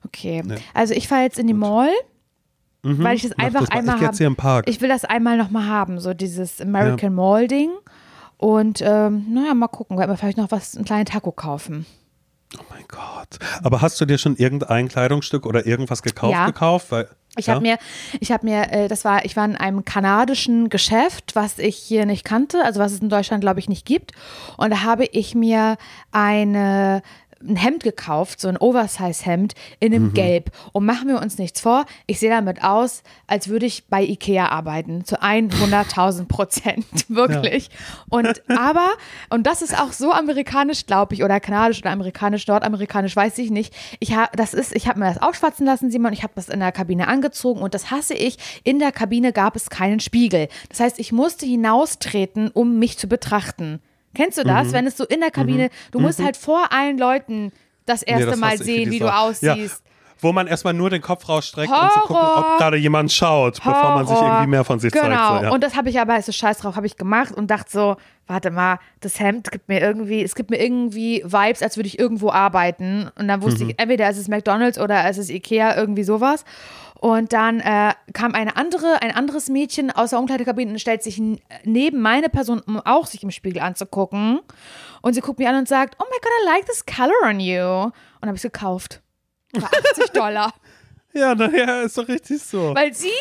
Okay. 0.05 0.43
Also 0.73 0.93
ich 0.93 1.09
fahre 1.09 1.23
jetzt 1.23 1.39
in 1.39 1.47
die 1.47 1.53
Mall, 1.53 1.89
weil 2.83 3.17
ich 3.17 3.23
das 3.23 3.33
einfach 3.33 3.61
das 3.65 3.69
mal. 3.69 3.75
einmal 3.79 4.13
Ich 4.13 4.43
haben. 4.43 4.63
Ich 4.67 4.81
will 4.81 4.87
das 4.89 5.03
einmal 5.03 5.37
nochmal 5.37 5.65
haben, 5.67 5.99
so 5.99 6.13
dieses 6.13 6.61
American 6.61 7.13
Mall-Ding. 7.15 7.71
Und 8.37 8.81
ähm, 8.81 9.25
naja, 9.33 9.53
mal 9.53 9.67
gucken, 9.67 9.97
werden 9.97 10.11
wir 10.11 10.17
vielleicht 10.17 10.37
noch 10.37 10.51
was, 10.51 10.75
einen 10.75 10.85
kleinen 10.85 11.05
Taco 11.05 11.31
kaufen. 11.31 11.85
Oh 12.57 12.63
mein 12.69 12.85
Gott. 12.87 13.39
Aber 13.63 13.81
hast 13.81 13.99
du 13.99 14.05
dir 14.05 14.17
schon 14.17 14.35
irgendein 14.37 14.87
Kleidungsstück 14.87 15.45
oder 15.45 15.65
irgendwas 15.65 16.01
gekauft 16.01 16.33
Ja. 16.33 16.45
gekauft? 16.45 16.91
Weil, 16.91 17.09
Ich 17.35 17.47
ja? 17.47 17.55
habe 17.55 17.61
mir, 17.61 17.77
ich 18.21 18.31
habe 18.31 18.45
mir, 18.45 18.71
äh, 18.71 18.87
das 18.87 19.03
war, 19.03 19.25
ich 19.25 19.35
war 19.35 19.43
in 19.43 19.55
einem 19.57 19.83
kanadischen 19.83 20.69
Geschäft, 20.69 21.35
was 21.35 21.59
ich 21.59 21.75
hier 21.75 22.05
nicht 22.05 22.23
kannte, 22.23 22.63
also 22.63 22.79
was 22.79 22.93
es 22.93 22.99
in 23.01 23.09
Deutschland 23.09 23.41
glaube 23.41 23.59
ich 23.59 23.67
nicht 23.67 23.85
gibt. 23.85 24.13
Und 24.55 24.69
da 24.71 24.83
habe 24.83 25.05
ich 25.05 25.35
mir 25.35 25.75
eine 26.11 27.01
ein 27.41 27.55
Hemd 27.55 27.83
gekauft, 27.83 28.39
so 28.41 28.47
ein 28.47 28.57
Oversize-Hemd 28.57 29.53
in 29.79 29.89
Mhm. 29.91 29.95
einem 29.95 30.13
Gelb. 30.13 30.51
Und 30.73 30.85
machen 30.85 31.07
wir 31.07 31.21
uns 31.21 31.37
nichts 31.37 31.61
vor, 31.61 31.85
ich 32.05 32.19
sehe 32.19 32.29
damit 32.29 32.63
aus, 32.63 33.03
als 33.27 33.47
würde 33.47 33.65
ich 33.65 33.85
bei 33.87 34.03
Ikea 34.03 34.49
arbeiten. 34.49 35.05
Zu 35.05 35.21
100.000 35.21 36.25
Prozent. 36.27 36.85
Wirklich. 37.09 37.69
Und 38.09 38.41
aber, 38.49 38.89
und 39.29 39.47
das 39.47 39.61
ist 39.61 39.77
auch 39.79 39.91
so 39.91 40.11
amerikanisch, 40.11 40.85
glaube 40.85 41.13
ich, 41.13 41.23
oder 41.23 41.39
kanadisch 41.39 41.79
oder 41.81 41.91
amerikanisch, 41.91 42.47
nordamerikanisch, 42.47 43.15
weiß 43.15 43.37
ich 43.39 43.49
nicht. 43.51 43.73
Ich 43.99 44.13
habe, 44.15 44.29
das 44.35 44.53
ist, 44.53 44.75
ich 44.75 44.87
habe 44.87 44.99
mir 44.99 45.05
das 45.13 45.21
aufschwatzen 45.21 45.65
lassen, 45.65 45.91
Simon. 45.91 46.13
Ich 46.13 46.23
habe 46.23 46.33
das 46.35 46.49
in 46.49 46.59
der 46.59 46.71
Kabine 46.71 47.07
angezogen 47.07 47.61
und 47.61 47.73
das 47.73 47.91
hasse 47.91 48.13
ich. 48.13 48.37
In 48.63 48.79
der 48.79 48.91
Kabine 48.91 49.33
gab 49.33 49.55
es 49.55 49.69
keinen 49.69 49.99
Spiegel. 49.99 50.47
Das 50.69 50.79
heißt, 50.79 50.99
ich 50.99 51.11
musste 51.11 51.45
hinaustreten, 51.45 52.49
um 52.51 52.79
mich 52.79 52.97
zu 52.97 53.07
betrachten. 53.07 53.79
Kennst 54.15 54.37
du 54.37 54.43
Mhm. 54.43 54.47
das? 54.47 54.73
Wenn 54.73 54.87
es 54.87 54.97
so 54.97 55.05
in 55.05 55.19
der 55.19 55.31
Kabine, 55.31 55.69
du 55.91 55.99
musst 55.99 56.23
halt 56.23 56.37
vor 56.37 56.71
allen 56.71 56.97
Leuten 56.97 57.51
das 57.85 58.01
Nee, 58.05 58.13
erste 58.13 58.27
das 58.31 58.39
Mal 58.39 58.57
sehen, 58.57 58.89
wie 58.91 58.99
du 58.99 59.13
aussiehst. 59.13 59.43
Ja, 59.83 59.91
wo 60.19 60.31
man 60.33 60.47
erstmal 60.47 60.73
nur 60.73 60.89
den 60.89 61.01
Kopf 61.03 61.29
rausstreckt 61.29 61.71
und 61.71 61.91
zu 61.91 61.99
gucken, 61.99 62.15
Horror. 62.15 62.53
ob 62.53 62.57
gerade 62.57 62.77
jemand 62.77 63.11
schaut, 63.11 63.57
bevor 63.57 63.93
man 63.93 64.07
sich 64.07 64.15
Horror. 64.15 64.27
irgendwie 64.29 64.47
mehr 64.49 64.63
von 64.63 64.79
sich 64.79 64.91
genau. 64.91 65.03
zeigt. 65.05 65.39
So, 65.41 65.45
ja. 65.45 65.51
Und 65.51 65.63
das 65.63 65.75
habe 65.75 65.89
ich 65.91 65.99
aber, 65.99 66.19
so 66.23 66.31
scheiß 66.31 66.57
drauf, 66.57 66.75
habe 66.75 66.87
ich 66.87 66.97
gemacht 66.97 67.35
und 67.35 67.51
dachte 67.51 67.69
so, 67.71 67.97
warte 68.25 68.49
mal, 68.49 68.79
das 69.01 69.19
Hemd 69.19 69.51
gibt 69.51 69.69
mir 69.69 69.79
irgendwie, 69.79 70.23
es 70.23 70.33
gibt 70.33 70.49
mir 70.49 70.59
irgendwie 70.59 71.21
Vibes, 71.23 71.61
als 71.61 71.77
würde 71.77 71.85
ich 71.87 71.99
irgendwo 71.99 72.31
arbeiten. 72.31 73.11
Und 73.15 73.27
dann 73.27 73.43
wusste 73.43 73.63
Mhm. 73.63 73.69
ich, 73.69 73.79
entweder 73.79 74.09
ist 74.09 74.17
es 74.17 74.27
McDonalds 74.27 74.79
oder 74.79 75.07
ist 75.07 75.19
es 75.19 75.29
Ikea, 75.29 75.77
irgendwie 75.77 76.03
sowas. 76.03 76.45
Und 76.99 77.31
dann 77.33 77.59
äh, 77.59 77.93
kam 78.13 78.33
eine 78.33 78.55
andere, 78.57 79.01
ein 79.01 79.11
anderes 79.11 79.49
Mädchen 79.49 79.91
aus 79.91 80.09
der 80.09 80.19
Umkleidekabine 80.19 80.71
und 80.71 80.79
stellt 80.79 81.03
sich 81.03 81.21
neben 81.63 82.01
meine 82.01 82.27
Person, 82.29 82.59
um 82.65 82.79
auch 82.79 83.05
sich 83.05 83.21
im 83.23 83.29
Spiegel 83.31 83.61
anzugucken. 83.61 84.39
Und 85.01 85.13
sie 85.13 85.21
guckt 85.21 85.37
mich 85.39 85.47
an 85.47 85.55
und 85.55 85.67
sagt, 85.67 85.95
oh 85.99 86.05
my 86.09 86.17
God, 86.21 86.31
I 86.41 86.45
like 86.45 86.65
this 86.65 86.85
color 86.85 87.13
on 87.29 87.39
you. 87.39 87.61
Und 87.61 87.93
habe 88.23 88.35
ich 88.35 88.43
es 88.43 88.51
gekauft. 88.51 89.01
Für 89.55 89.63
80 89.65 90.09
Dollar. 90.11 90.53
ja, 91.13 91.35
naja, 91.35 91.81
ist 91.81 91.97
doch 91.97 92.07
richtig 92.07 92.41
so. 92.41 92.73
Weil 92.75 92.93
sie 92.93 93.11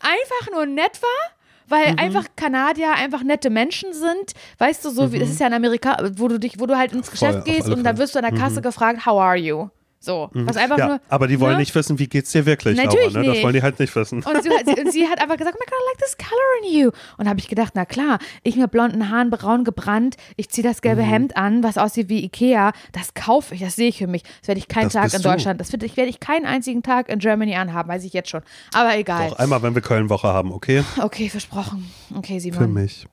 einfach 0.00 0.52
nur 0.52 0.64
nett 0.66 1.00
war, 1.02 1.32
weil 1.68 1.92
Mhm. 1.92 1.98
einfach 1.98 2.24
Kanadier 2.36 2.92
einfach 2.92 3.22
nette 3.22 3.50
Menschen 3.50 3.92
sind. 3.92 4.32
Weißt 4.58 4.84
du, 4.84 4.90
so 4.90 5.12
wie, 5.12 5.18
das 5.18 5.28
ist 5.28 5.40
ja 5.40 5.46
in 5.48 5.52
Amerika, 5.54 5.96
wo 6.16 6.28
du 6.28 6.38
dich, 6.38 6.58
wo 6.58 6.66
du 6.66 6.76
halt 6.76 6.92
ins 6.92 7.12
Mhm. 7.12 7.16
Voll, 7.16 7.28
Geschäft 7.28 7.38
auf 7.38 7.44
gehst 7.44 7.68
und 7.68 7.84
dann 7.84 7.96
Fälle. 7.96 7.98
wirst 7.98 8.14
du 8.14 8.18
an 8.20 8.24
der 8.30 8.40
Kasse 8.40 8.62
gefragt, 8.62 9.04
how 9.04 9.20
are 9.20 9.36
you? 9.36 9.68
So, 9.98 10.30
was 10.32 10.56
einfach 10.56 10.78
ja, 10.78 10.86
nur. 10.88 11.00
aber 11.08 11.26
die 11.26 11.40
wollen 11.40 11.54
ne? 11.54 11.58
nicht 11.60 11.74
wissen, 11.74 11.98
wie 11.98 12.06
geht's 12.06 12.30
dir 12.30 12.46
wirklich, 12.46 12.76
Natürlich 12.76 13.12
Laura, 13.14 13.18
ne? 13.20 13.24
Das 13.24 13.34
nicht. 13.34 13.42
wollen 13.44 13.54
die 13.54 13.62
halt 13.62 13.80
nicht 13.80 13.96
wissen. 13.96 14.22
Und 14.22 14.42
sie, 14.42 14.50
sie, 14.64 14.80
und 14.84 14.92
sie 14.92 15.08
hat 15.08 15.20
einfach 15.20 15.36
gesagt, 15.36 15.56
oh 15.56 15.60
my 15.60 15.66
God, 15.66 15.74
I 15.80 15.90
like 15.90 15.98
this 15.98 16.16
color 16.16 16.62
in 16.62 16.78
you. 16.80 16.90
Und 17.16 17.28
habe 17.28 17.40
ich 17.40 17.48
gedacht, 17.48 17.72
na 17.74 17.84
klar, 17.86 18.18
ich 18.44 18.56
mit 18.56 18.70
blonden 18.70 19.10
Haaren, 19.10 19.30
braun 19.30 19.64
gebrannt, 19.64 20.16
ich 20.36 20.48
ziehe 20.50 20.62
das 20.66 20.76
Mhm. 20.76 20.80
gelbe 20.82 21.02
Hemd 21.02 21.36
an, 21.36 21.62
was 21.64 21.76
aussieht 21.78 22.08
wie 22.08 22.22
Ikea, 22.24 22.72
das 22.92 23.14
kaufe 23.14 23.54
ich, 23.54 23.60
das 23.62 23.74
sehe 23.74 23.88
ich 23.88 23.98
für 23.98 24.06
mich. 24.06 24.22
Das 24.40 24.48
werde 24.48 24.58
ich 24.60 24.68
keinen 24.68 24.84
Das 24.84 24.92
Tag 24.92 25.14
in 25.14 25.22
du. 25.22 25.28
Deutschland, 25.28 25.60
das 25.60 25.72
werde 25.72 25.86
ich, 25.86 25.96
werde 25.96 26.10
ich 26.10 26.20
keinen 26.20 26.44
einzigen 26.46 26.82
Tag 26.82 27.08
in 27.08 27.18
Germany 27.18 27.56
anhaben, 27.56 27.88
weiß 27.88 28.04
ich 28.04 28.12
jetzt 28.12 28.30
schon. 28.30 28.42
Aber 28.74 28.96
egal. 28.96 29.30
Doch, 29.30 29.38
einmal, 29.38 29.62
wenn 29.62 29.74
wir 29.74 29.82
Köln-Woche 29.82 30.28
haben, 30.28 30.52
okay? 30.52 30.84
Okay, 31.02 31.28
versprochen. 31.30 31.90
Okay, 32.14 32.38
Simon. 32.38 32.60
Für 32.60 32.68
mich. 32.68 33.06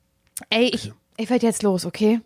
Ey, 0.50 0.66
ich, 0.72 0.92
ich 1.16 1.30
werde 1.30 1.46
jetzt 1.46 1.62
los, 1.62 1.86
okay? 1.86 2.20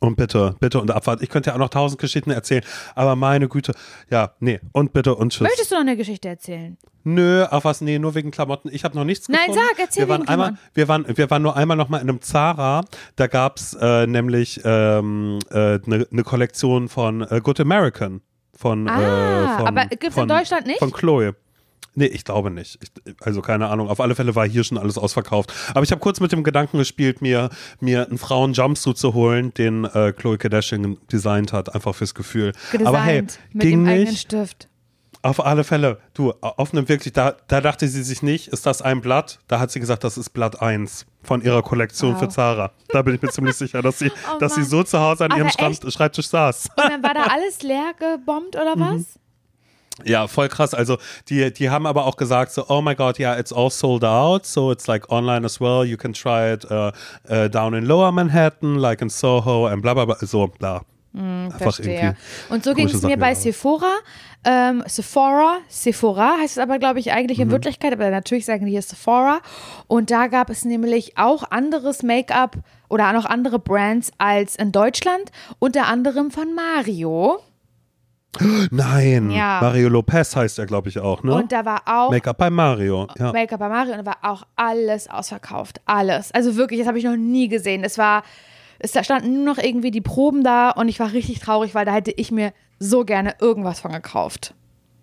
Und 0.00 0.16
bitte, 0.16 0.56
bitte 0.60 0.80
und 0.80 0.90
Abfahrt. 0.90 1.22
Ich 1.22 1.30
könnte 1.30 1.50
ja 1.50 1.54
auch 1.54 1.58
noch 1.60 1.70
tausend 1.70 2.00
Geschichten 2.00 2.30
erzählen, 2.30 2.62
aber 2.94 3.16
meine 3.16 3.48
Güte. 3.48 3.72
Ja, 4.10 4.32
nee. 4.40 4.60
Und 4.72 4.92
bitte 4.92 5.14
und 5.14 5.32
tschüss. 5.32 5.40
Möchtest 5.42 5.70
du 5.70 5.76
noch 5.76 5.82
eine 5.82 5.96
Geschichte 5.96 6.28
erzählen? 6.28 6.76
Nö, 7.04 7.46
ach 7.48 7.64
was, 7.64 7.80
nee, 7.80 7.98
nur 7.98 8.14
wegen 8.14 8.30
Klamotten. 8.30 8.68
Ich 8.72 8.84
habe 8.84 8.96
noch 8.96 9.04
nichts 9.04 9.28
Nein, 9.28 9.46
gefunden. 9.46 9.60
sag, 9.70 9.78
erzähl 9.78 10.02
wir 10.02 10.08
waren 10.08 10.28
einmal, 10.28 10.48
Klamotten. 10.48 10.70
wir 10.74 10.88
waren, 10.88 11.16
wir 11.16 11.30
waren 11.30 11.42
nur 11.42 11.56
einmal 11.56 11.76
noch 11.76 11.88
mal 11.88 11.98
in 11.98 12.08
einem 12.10 12.20
Zara. 12.20 12.82
Da 13.14 13.26
gab's 13.26 13.74
äh, 13.80 14.06
nämlich 14.06 14.64
eine 14.64 15.38
äh, 15.50 15.78
ne, 15.86 16.06
ne 16.10 16.22
Kollektion 16.24 16.88
von 16.88 17.22
äh, 17.22 17.40
Good 17.42 17.60
American. 17.60 18.20
Von, 18.54 18.88
Ah, 18.88 19.54
äh, 19.54 19.56
von, 19.58 19.66
aber 19.68 19.86
gibt's 19.86 20.06
in 20.06 20.12
von, 20.12 20.28
Deutschland 20.28 20.66
nicht? 20.66 20.78
Von 20.78 20.92
Chloe. 20.92 21.34
Nee, 21.98 22.06
ich 22.06 22.24
glaube 22.24 22.50
nicht. 22.50 22.78
Ich, 22.82 23.16
also 23.24 23.40
keine 23.42 23.68
Ahnung. 23.68 23.88
Auf 23.88 24.00
alle 24.00 24.14
Fälle 24.14 24.34
war 24.34 24.46
hier 24.46 24.62
schon 24.64 24.76
alles 24.78 24.98
ausverkauft. 24.98 25.52
Aber 25.70 25.82
ich 25.82 25.90
habe 25.90 26.00
kurz 26.00 26.20
mit 26.20 26.30
dem 26.30 26.44
Gedanken 26.44 26.76
gespielt, 26.78 27.22
mir, 27.22 27.48
mir 27.80 28.06
einen 28.06 28.18
Frauen-Jumpsuit 28.18 28.98
zu 28.98 29.14
holen, 29.14 29.52
den 29.54 29.84
äh, 29.86 30.12
Chloe 30.12 30.36
Kardashian 30.38 30.98
designt 31.10 31.52
hat, 31.54 31.74
einfach 31.74 31.94
fürs 31.94 32.14
Gefühl. 32.14 32.52
Gedesignt 32.70 32.86
Aber 32.86 33.00
hey, 33.02 33.22
mit 33.22 33.38
ging 33.62 33.84
dem 33.84 33.86
eigenen 33.88 34.08
nicht. 34.10 34.20
Stift. 34.20 34.68
Auf 35.22 35.44
alle 35.44 35.64
Fälle. 35.64 35.98
Du, 36.14 36.32
auf 36.40 36.72
einem 36.72 36.88
wirklich, 36.88 37.12
da, 37.12 37.34
da 37.48 37.60
dachte 37.60 37.88
sie 37.88 38.02
sich 38.04 38.22
nicht, 38.22 38.48
ist 38.48 38.64
das 38.66 38.80
ein 38.82 39.00
Blatt? 39.00 39.40
Da 39.48 39.58
hat 39.58 39.72
sie 39.72 39.80
gesagt, 39.80 40.04
das 40.04 40.18
ist 40.18 40.30
Blatt 40.30 40.60
1 40.62 41.06
von 41.22 41.40
ihrer 41.42 41.62
Kollektion 41.62 42.12
Wow. 42.12 42.20
für 42.20 42.28
Zara. 42.28 42.72
Da 42.90 43.02
bin 43.02 43.14
ich 43.16 43.22
mir 43.22 43.30
ziemlich 43.30 43.56
sicher, 43.56 43.82
dass 43.82 43.98
sie, 43.98 44.12
Oh 44.34 44.38
dass 44.38 44.54
sie 44.54 44.62
so 44.62 44.84
zu 44.84 45.00
Hause 45.00 45.24
an 45.24 45.32
Aber 45.32 45.40
ihrem 45.40 45.48
echt? 45.48 45.92
Schreibtisch 45.92 46.28
saß. 46.28 46.68
Und 46.76 46.90
dann 46.90 47.02
war 47.02 47.14
da 47.14 47.22
alles 47.22 47.62
leer 47.62 47.92
gebombt 47.98 48.54
oder 48.54 48.76
Mhm. 48.76 49.06
Ja, 50.04 50.28
voll 50.28 50.48
krass. 50.48 50.74
Also 50.74 50.98
die, 51.28 51.52
die 51.52 51.70
haben 51.70 51.86
aber 51.86 52.04
auch 52.04 52.16
gesagt 52.16 52.52
so, 52.52 52.66
oh 52.68 52.82
my 52.82 52.94
God, 52.94 53.18
yeah, 53.18 53.38
it's 53.38 53.52
all 53.52 53.70
sold 53.70 54.04
out, 54.04 54.44
so 54.44 54.70
it's 54.70 54.86
like 54.86 55.10
online 55.10 55.44
as 55.44 55.60
well. 55.60 55.84
You 55.84 55.96
can 55.96 56.12
try 56.12 56.52
it 56.52 56.64
uh, 56.70 56.92
uh, 57.30 57.48
down 57.48 57.72
in 57.74 57.86
Lower 57.86 58.12
Manhattan, 58.12 58.76
like 58.76 59.00
in 59.00 59.08
Soho 59.08 59.66
and 59.66 59.80
bla 59.80 59.94
bla 59.94 60.04
bla. 60.04 60.16
So, 60.20 60.48
bla. 60.48 60.82
Einfach 61.14 61.58
Verstehe. 61.58 62.14
Und 62.50 62.62
so 62.62 62.74
ging 62.74 62.88
es 62.88 63.00
mir 63.00 63.16
bei 63.16 63.30
gemacht. 63.30 63.36
Sephora. 63.40 63.94
Ähm, 64.44 64.84
Sephora, 64.86 65.56
Sephora 65.66 66.36
heißt 66.40 66.58
es 66.58 66.62
aber, 66.62 66.78
glaube 66.78 66.98
ich, 67.00 67.10
eigentlich 67.12 67.38
Mhm. 67.38 67.44
in 67.44 67.50
Wirklichkeit, 67.52 67.94
aber 67.94 68.10
natürlich 68.10 68.44
sagen 68.44 68.66
die 68.66 68.72
hier 68.72 68.82
Sephora. 68.82 69.40
Und 69.88 70.10
da 70.10 70.26
gab 70.26 70.50
es 70.50 70.66
nämlich 70.66 71.16
auch 71.16 71.50
anderes 71.50 72.02
Make-up 72.02 72.58
oder 72.90 73.12
noch 73.14 73.24
andere 73.24 73.58
Brands 73.58 74.10
als 74.18 74.56
in 74.56 74.72
Deutschland, 74.72 75.32
unter 75.58 75.86
anderem 75.86 76.30
von 76.30 76.54
Mario. 76.54 77.40
Nein, 78.70 79.30
Ja. 79.30 79.58
Mario 79.62 79.88
Lopez 79.88 80.34
heißt 80.36 80.58
er, 80.58 80.66
glaube 80.66 80.88
ich, 80.88 80.98
auch, 80.98 81.22
ne? 81.22 81.34
Und 81.34 81.52
da 81.52 81.64
war 81.64 81.82
auch 81.86 82.10
Make-up 82.10 82.38
bei 82.38 82.50
Mario. 82.50 83.08
Ja. 83.18 83.32
Make-up 83.32 83.60
bei 83.60 83.68
Mario 83.68 83.92
und 83.92 83.98
da 83.98 84.06
war 84.06 84.18
auch 84.22 84.44
alles 84.56 85.08
ausverkauft. 85.08 85.80
Alles. 85.86 86.32
Also 86.32 86.56
wirklich, 86.56 86.80
das 86.80 86.88
habe 86.88 86.98
ich 86.98 87.04
noch 87.04 87.16
nie 87.16 87.48
gesehen. 87.48 87.84
Es 87.84 87.98
war, 87.98 88.22
es 88.78 88.92
standen 89.04 89.34
nur 89.34 89.44
noch 89.54 89.58
irgendwie 89.62 89.90
die 89.90 90.00
Proben 90.00 90.42
da 90.44 90.70
und 90.70 90.88
ich 90.88 91.00
war 91.00 91.12
richtig 91.12 91.40
traurig, 91.40 91.74
weil 91.74 91.84
da 91.84 91.92
hätte 91.92 92.12
ich 92.12 92.30
mir 92.30 92.52
so 92.78 93.04
gerne 93.04 93.34
irgendwas 93.40 93.80
von 93.80 93.92
gekauft. 93.92 94.54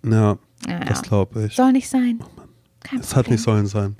Ja, 0.06 0.38
Ja, 0.68 0.80
das 0.88 1.02
glaube 1.02 1.46
ich. 1.46 1.56
Soll 1.56 1.72
nicht 1.72 1.90
sein. 1.90 2.20
Kein 2.84 3.00
Es 3.00 3.16
hat 3.16 3.30
nicht 3.30 3.42
sollen 3.42 3.66
sein. 3.66 3.96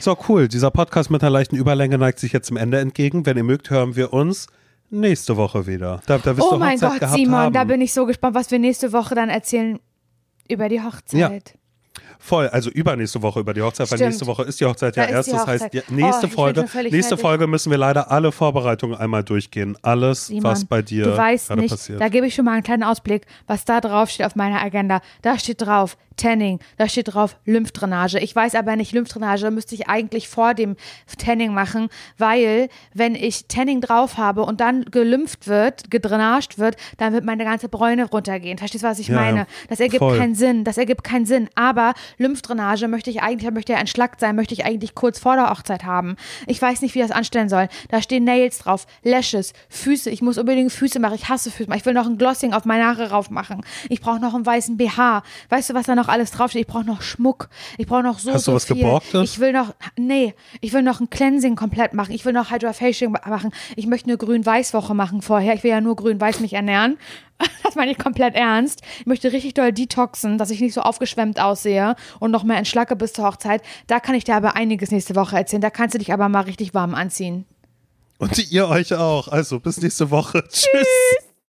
So, 0.00 0.16
cool. 0.28 0.48
Dieser 0.48 0.70
Podcast 0.70 1.10
mit 1.10 1.22
einer 1.22 1.30
leichten 1.30 1.54
Überlänge 1.56 1.98
neigt 1.98 2.18
sich 2.18 2.32
jetzt 2.32 2.46
zum 2.48 2.56
Ende 2.56 2.78
entgegen. 2.80 3.26
Wenn 3.26 3.36
ihr 3.36 3.44
mögt, 3.44 3.68
hören 3.68 3.94
wir 3.94 4.12
uns 4.14 4.46
nächste 4.92 5.36
Woche 5.36 5.66
wieder. 5.66 6.00
Da, 6.06 6.18
da 6.18 6.34
Oh 6.38 6.52
du 6.52 6.58
mein 6.58 6.78
Hochzeit 6.78 7.00
Gott, 7.00 7.10
Simon, 7.10 7.34
haben. 7.34 7.52
da 7.52 7.64
bin 7.64 7.80
ich 7.80 7.92
so 7.92 8.06
gespannt, 8.06 8.34
was 8.34 8.50
wir 8.50 8.58
nächste 8.58 8.92
Woche 8.92 9.14
dann 9.14 9.28
erzählen 9.28 9.78
über 10.48 10.68
die 10.68 10.80
Hochzeit. 10.82 11.58
Voll, 12.24 12.46
also 12.48 12.70
übernächste 12.70 13.20
Woche 13.20 13.40
über 13.40 13.52
die 13.52 13.62
Hochzeit, 13.62 13.90
weil 13.90 13.98
Stimmt. 13.98 14.10
nächste 14.10 14.26
Woche 14.28 14.44
ist 14.44 14.60
die 14.60 14.64
Hochzeit 14.64 14.94
ja 14.96 15.06
Da 15.06 15.18
ist 15.18 15.26
erst. 15.26 15.40
Das 15.40 15.46
heißt, 15.48 15.72
die 15.72 15.82
nächste 15.88 16.26
Oh, 16.26 16.30
Folge, 16.30 16.64
nächste. 16.90 17.16
Folge 17.16 17.48
müssen 17.48 17.70
wir 17.70 17.78
leider 17.78 18.12
alle 18.12 18.30
Vorbereitungen 18.30 18.96
einmal 18.96 19.24
durchgehen. 19.24 19.76
Alles, 19.82 20.28
Simon, 20.28 20.44
was 20.44 20.64
bei 20.64 20.82
dir 20.82 21.04
du 21.04 21.16
weißt 21.16 21.48
gerade 21.48 21.60
nicht, 21.60 21.70
passiert. 21.70 22.00
da 22.00 22.08
gebe 22.08 22.26
ich 22.28 22.34
schon 22.36 22.44
mal 22.44 22.52
einen 22.52 22.62
kleinen 22.62 22.84
Ausblick, 22.84 23.26
was 23.48 23.64
da 23.64 23.80
drauf 23.80 24.08
steht 24.08 24.24
auf 24.24 24.36
meiner 24.36 24.62
Agenda. 24.62 25.00
Da 25.22 25.36
steht 25.38 25.60
drauf 25.62 25.96
Tanning, 26.18 26.60
da 26.76 26.88
steht 26.88 27.14
drauf 27.14 27.36
Lymphdrainage. 27.46 28.18
Ich 28.20 28.36
weiß 28.36 28.54
aber 28.54 28.76
nicht, 28.76 28.92
Lymphdrainage 28.92 29.50
müsste 29.50 29.74
ich 29.74 29.88
eigentlich 29.88 30.28
vor 30.28 30.52
dem 30.52 30.76
Tanning 31.18 31.54
machen, 31.54 31.88
weil 32.18 32.68
wenn 32.92 33.14
ich 33.14 33.46
Tanning 33.48 33.80
drauf 33.80 34.18
habe 34.18 34.42
und 34.42 34.60
dann 34.60 34.84
gelümpft 34.84 35.48
wird, 35.48 35.90
gedrainagt 35.90 36.58
wird, 36.58 36.76
dann 36.98 37.14
wird 37.14 37.24
meine 37.24 37.44
ganze 37.44 37.68
Bräune 37.70 38.04
runtergehen. 38.10 38.58
Verstehst 38.58 38.84
du, 38.84 38.88
was 38.88 38.98
ich 38.98 39.08
Ja, 39.08 39.14
meine? 39.16 39.38
ja. 39.38 39.46
Das 39.70 39.80
ergibt 39.80 40.00
Voll. 40.00 40.18
keinen 40.18 40.34
Sinn. 40.34 40.64
Das 40.64 40.76
ergibt 40.76 41.02
keinen 41.02 41.24
Sinn. 41.24 41.48
Aber 41.54 41.94
Lymphdrainage 42.18 42.88
möchte 42.88 43.10
ich 43.10 43.22
eigentlich, 43.22 43.50
möchte 43.50 43.72
ja 43.72 43.78
entschlackt 43.78 44.20
sein, 44.20 44.36
möchte 44.36 44.54
ich 44.54 44.64
eigentlich 44.64 44.94
kurz 44.94 45.18
vor 45.18 45.36
der 45.36 45.50
Hochzeit 45.50 45.84
haben. 45.84 46.16
Ich 46.46 46.60
weiß 46.60 46.82
nicht, 46.82 46.94
wie 46.94 47.00
ich 47.00 47.06
das 47.06 47.16
anstellen 47.16 47.48
soll. 47.48 47.68
Da 47.88 48.02
stehen 48.02 48.24
Nails 48.24 48.58
drauf, 48.58 48.86
Lashes, 49.02 49.52
Füße. 49.68 50.10
Ich 50.10 50.22
muss 50.22 50.38
unbedingt 50.38 50.72
Füße 50.72 51.00
machen. 51.00 51.14
Ich 51.14 51.28
hasse 51.28 51.50
Füße. 51.50 51.70
Ich 51.74 51.86
will 51.86 51.94
noch 51.94 52.06
ein 52.06 52.18
Glossing 52.18 52.52
auf 52.52 52.64
meine 52.64 52.84
Haare 52.84 53.10
rauf 53.10 53.30
machen. 53.30 53.62
Ich 53.88 54.00
brauche 54.00 54.20
noch 54.20 54.34
einen 54.34 54.46
weißen 54.46 54.76
BH. 54.76 55.22
Weißt 55.48 55.70
du, 55.70 55.74
was 55.74 55.86
da 55.86 55.94
noch 55.94 56.08
alles 56.08 56.30
draufsteht? 56.30 56.62
Ich 56.62 56.66
brauche 56.66 56.84
noch 56.84 57.02
Schmuck. 57.02 57.48
Ich 57.78 57.86
brauche 57.86 58.02
noch 58.02 58.18
so, 58.18 58.32
Hast 58.32 58.46
du 58.46 58.52
so 58.52 58.56
was 58.56 58.64
viel. 58.66 58.76
Geborgtes? 58.76 59.22
Ich 59.30 59.38
will 59.38 59.52
noch, 59.52 59.74
nee, 59.96 60.34
ich 60.60 60.72
will 60.72 60.82
noch 60.82 61.00
ein 61.00 61.10
Cleansing 61.10 61.56
komplett 61.56 61.94
machen. 61.94 62.12
Ich 62.12 62.24
will 62.24 62.32
noch 62.32 62.50
Hydrofacial 62.50 63.10
machen. 63.10 63.52
Ich 63.76 63.86
möchte 63.86 64.08
eine 64.08 64.18
Grün-Weiß-Woche 64.18 64.94
machen 64.94 65.22
vorher. 65.22 65.54
Ich 65.54 65.62
will 65.62 65.70
ja 65.70 65.80
nur 65.80 65.96
Grün-Weiß 65.96 66.40
mich 66.40 66.52
ernähren. 66.54 66.98
Das 67.64 67.76
meine 67.76 67.92
ich 67.92 67.98
komplett 67.98 68.34
ernst. 68.34 68.82
Ich 69.00 69.06
möchte 69.06 69.32
richtig 69.32 69.54
doll 69.54 69.72
detoxen, 69.72 70.36
dass 70.36 70.50
ich 70.50 70.60
nicht 70.60 70.74
so 70.74 70.82
aufgeschwemmt 70.82 71.40
aussehe 71.40 71.96
und 72.20 72.30
noch 72.30 72.44
mehr 72.44 72.58
entschlacke 72.58 72.96
bis 72.96 73.14
zur 73.14 73.24
Hochzeit. 73.24 73.62
Da 73.86 73.98
kann 73.98 74.14
ich 74.14 74.24
dir 74.24 74.34
aber 74.34 74.56
einiges 74.56 74.90
nächste 74.90 75.16
Woche 75.16 75.36
erzählen. 75.36 75.62
Da 75.62 75.70
kannst 75.70 75.94
du 75.94 75.98
dich 75.98 76.12
aber 76.12 76.28
mal 76.28 76.42
richtig 76.42 76.74
warm 76.74 76.94
anziehen. 76.94 77.46
Und 78.18 78.52
ihr 78.52 78.68
euch 78.68 78.94
auch. 78.94 79.28
Also 79.28 79.58
bis 79.58 79.80
nächste 79.80 80.10
Woche. 80.10 80.44
Tschüss. 80.48 80.86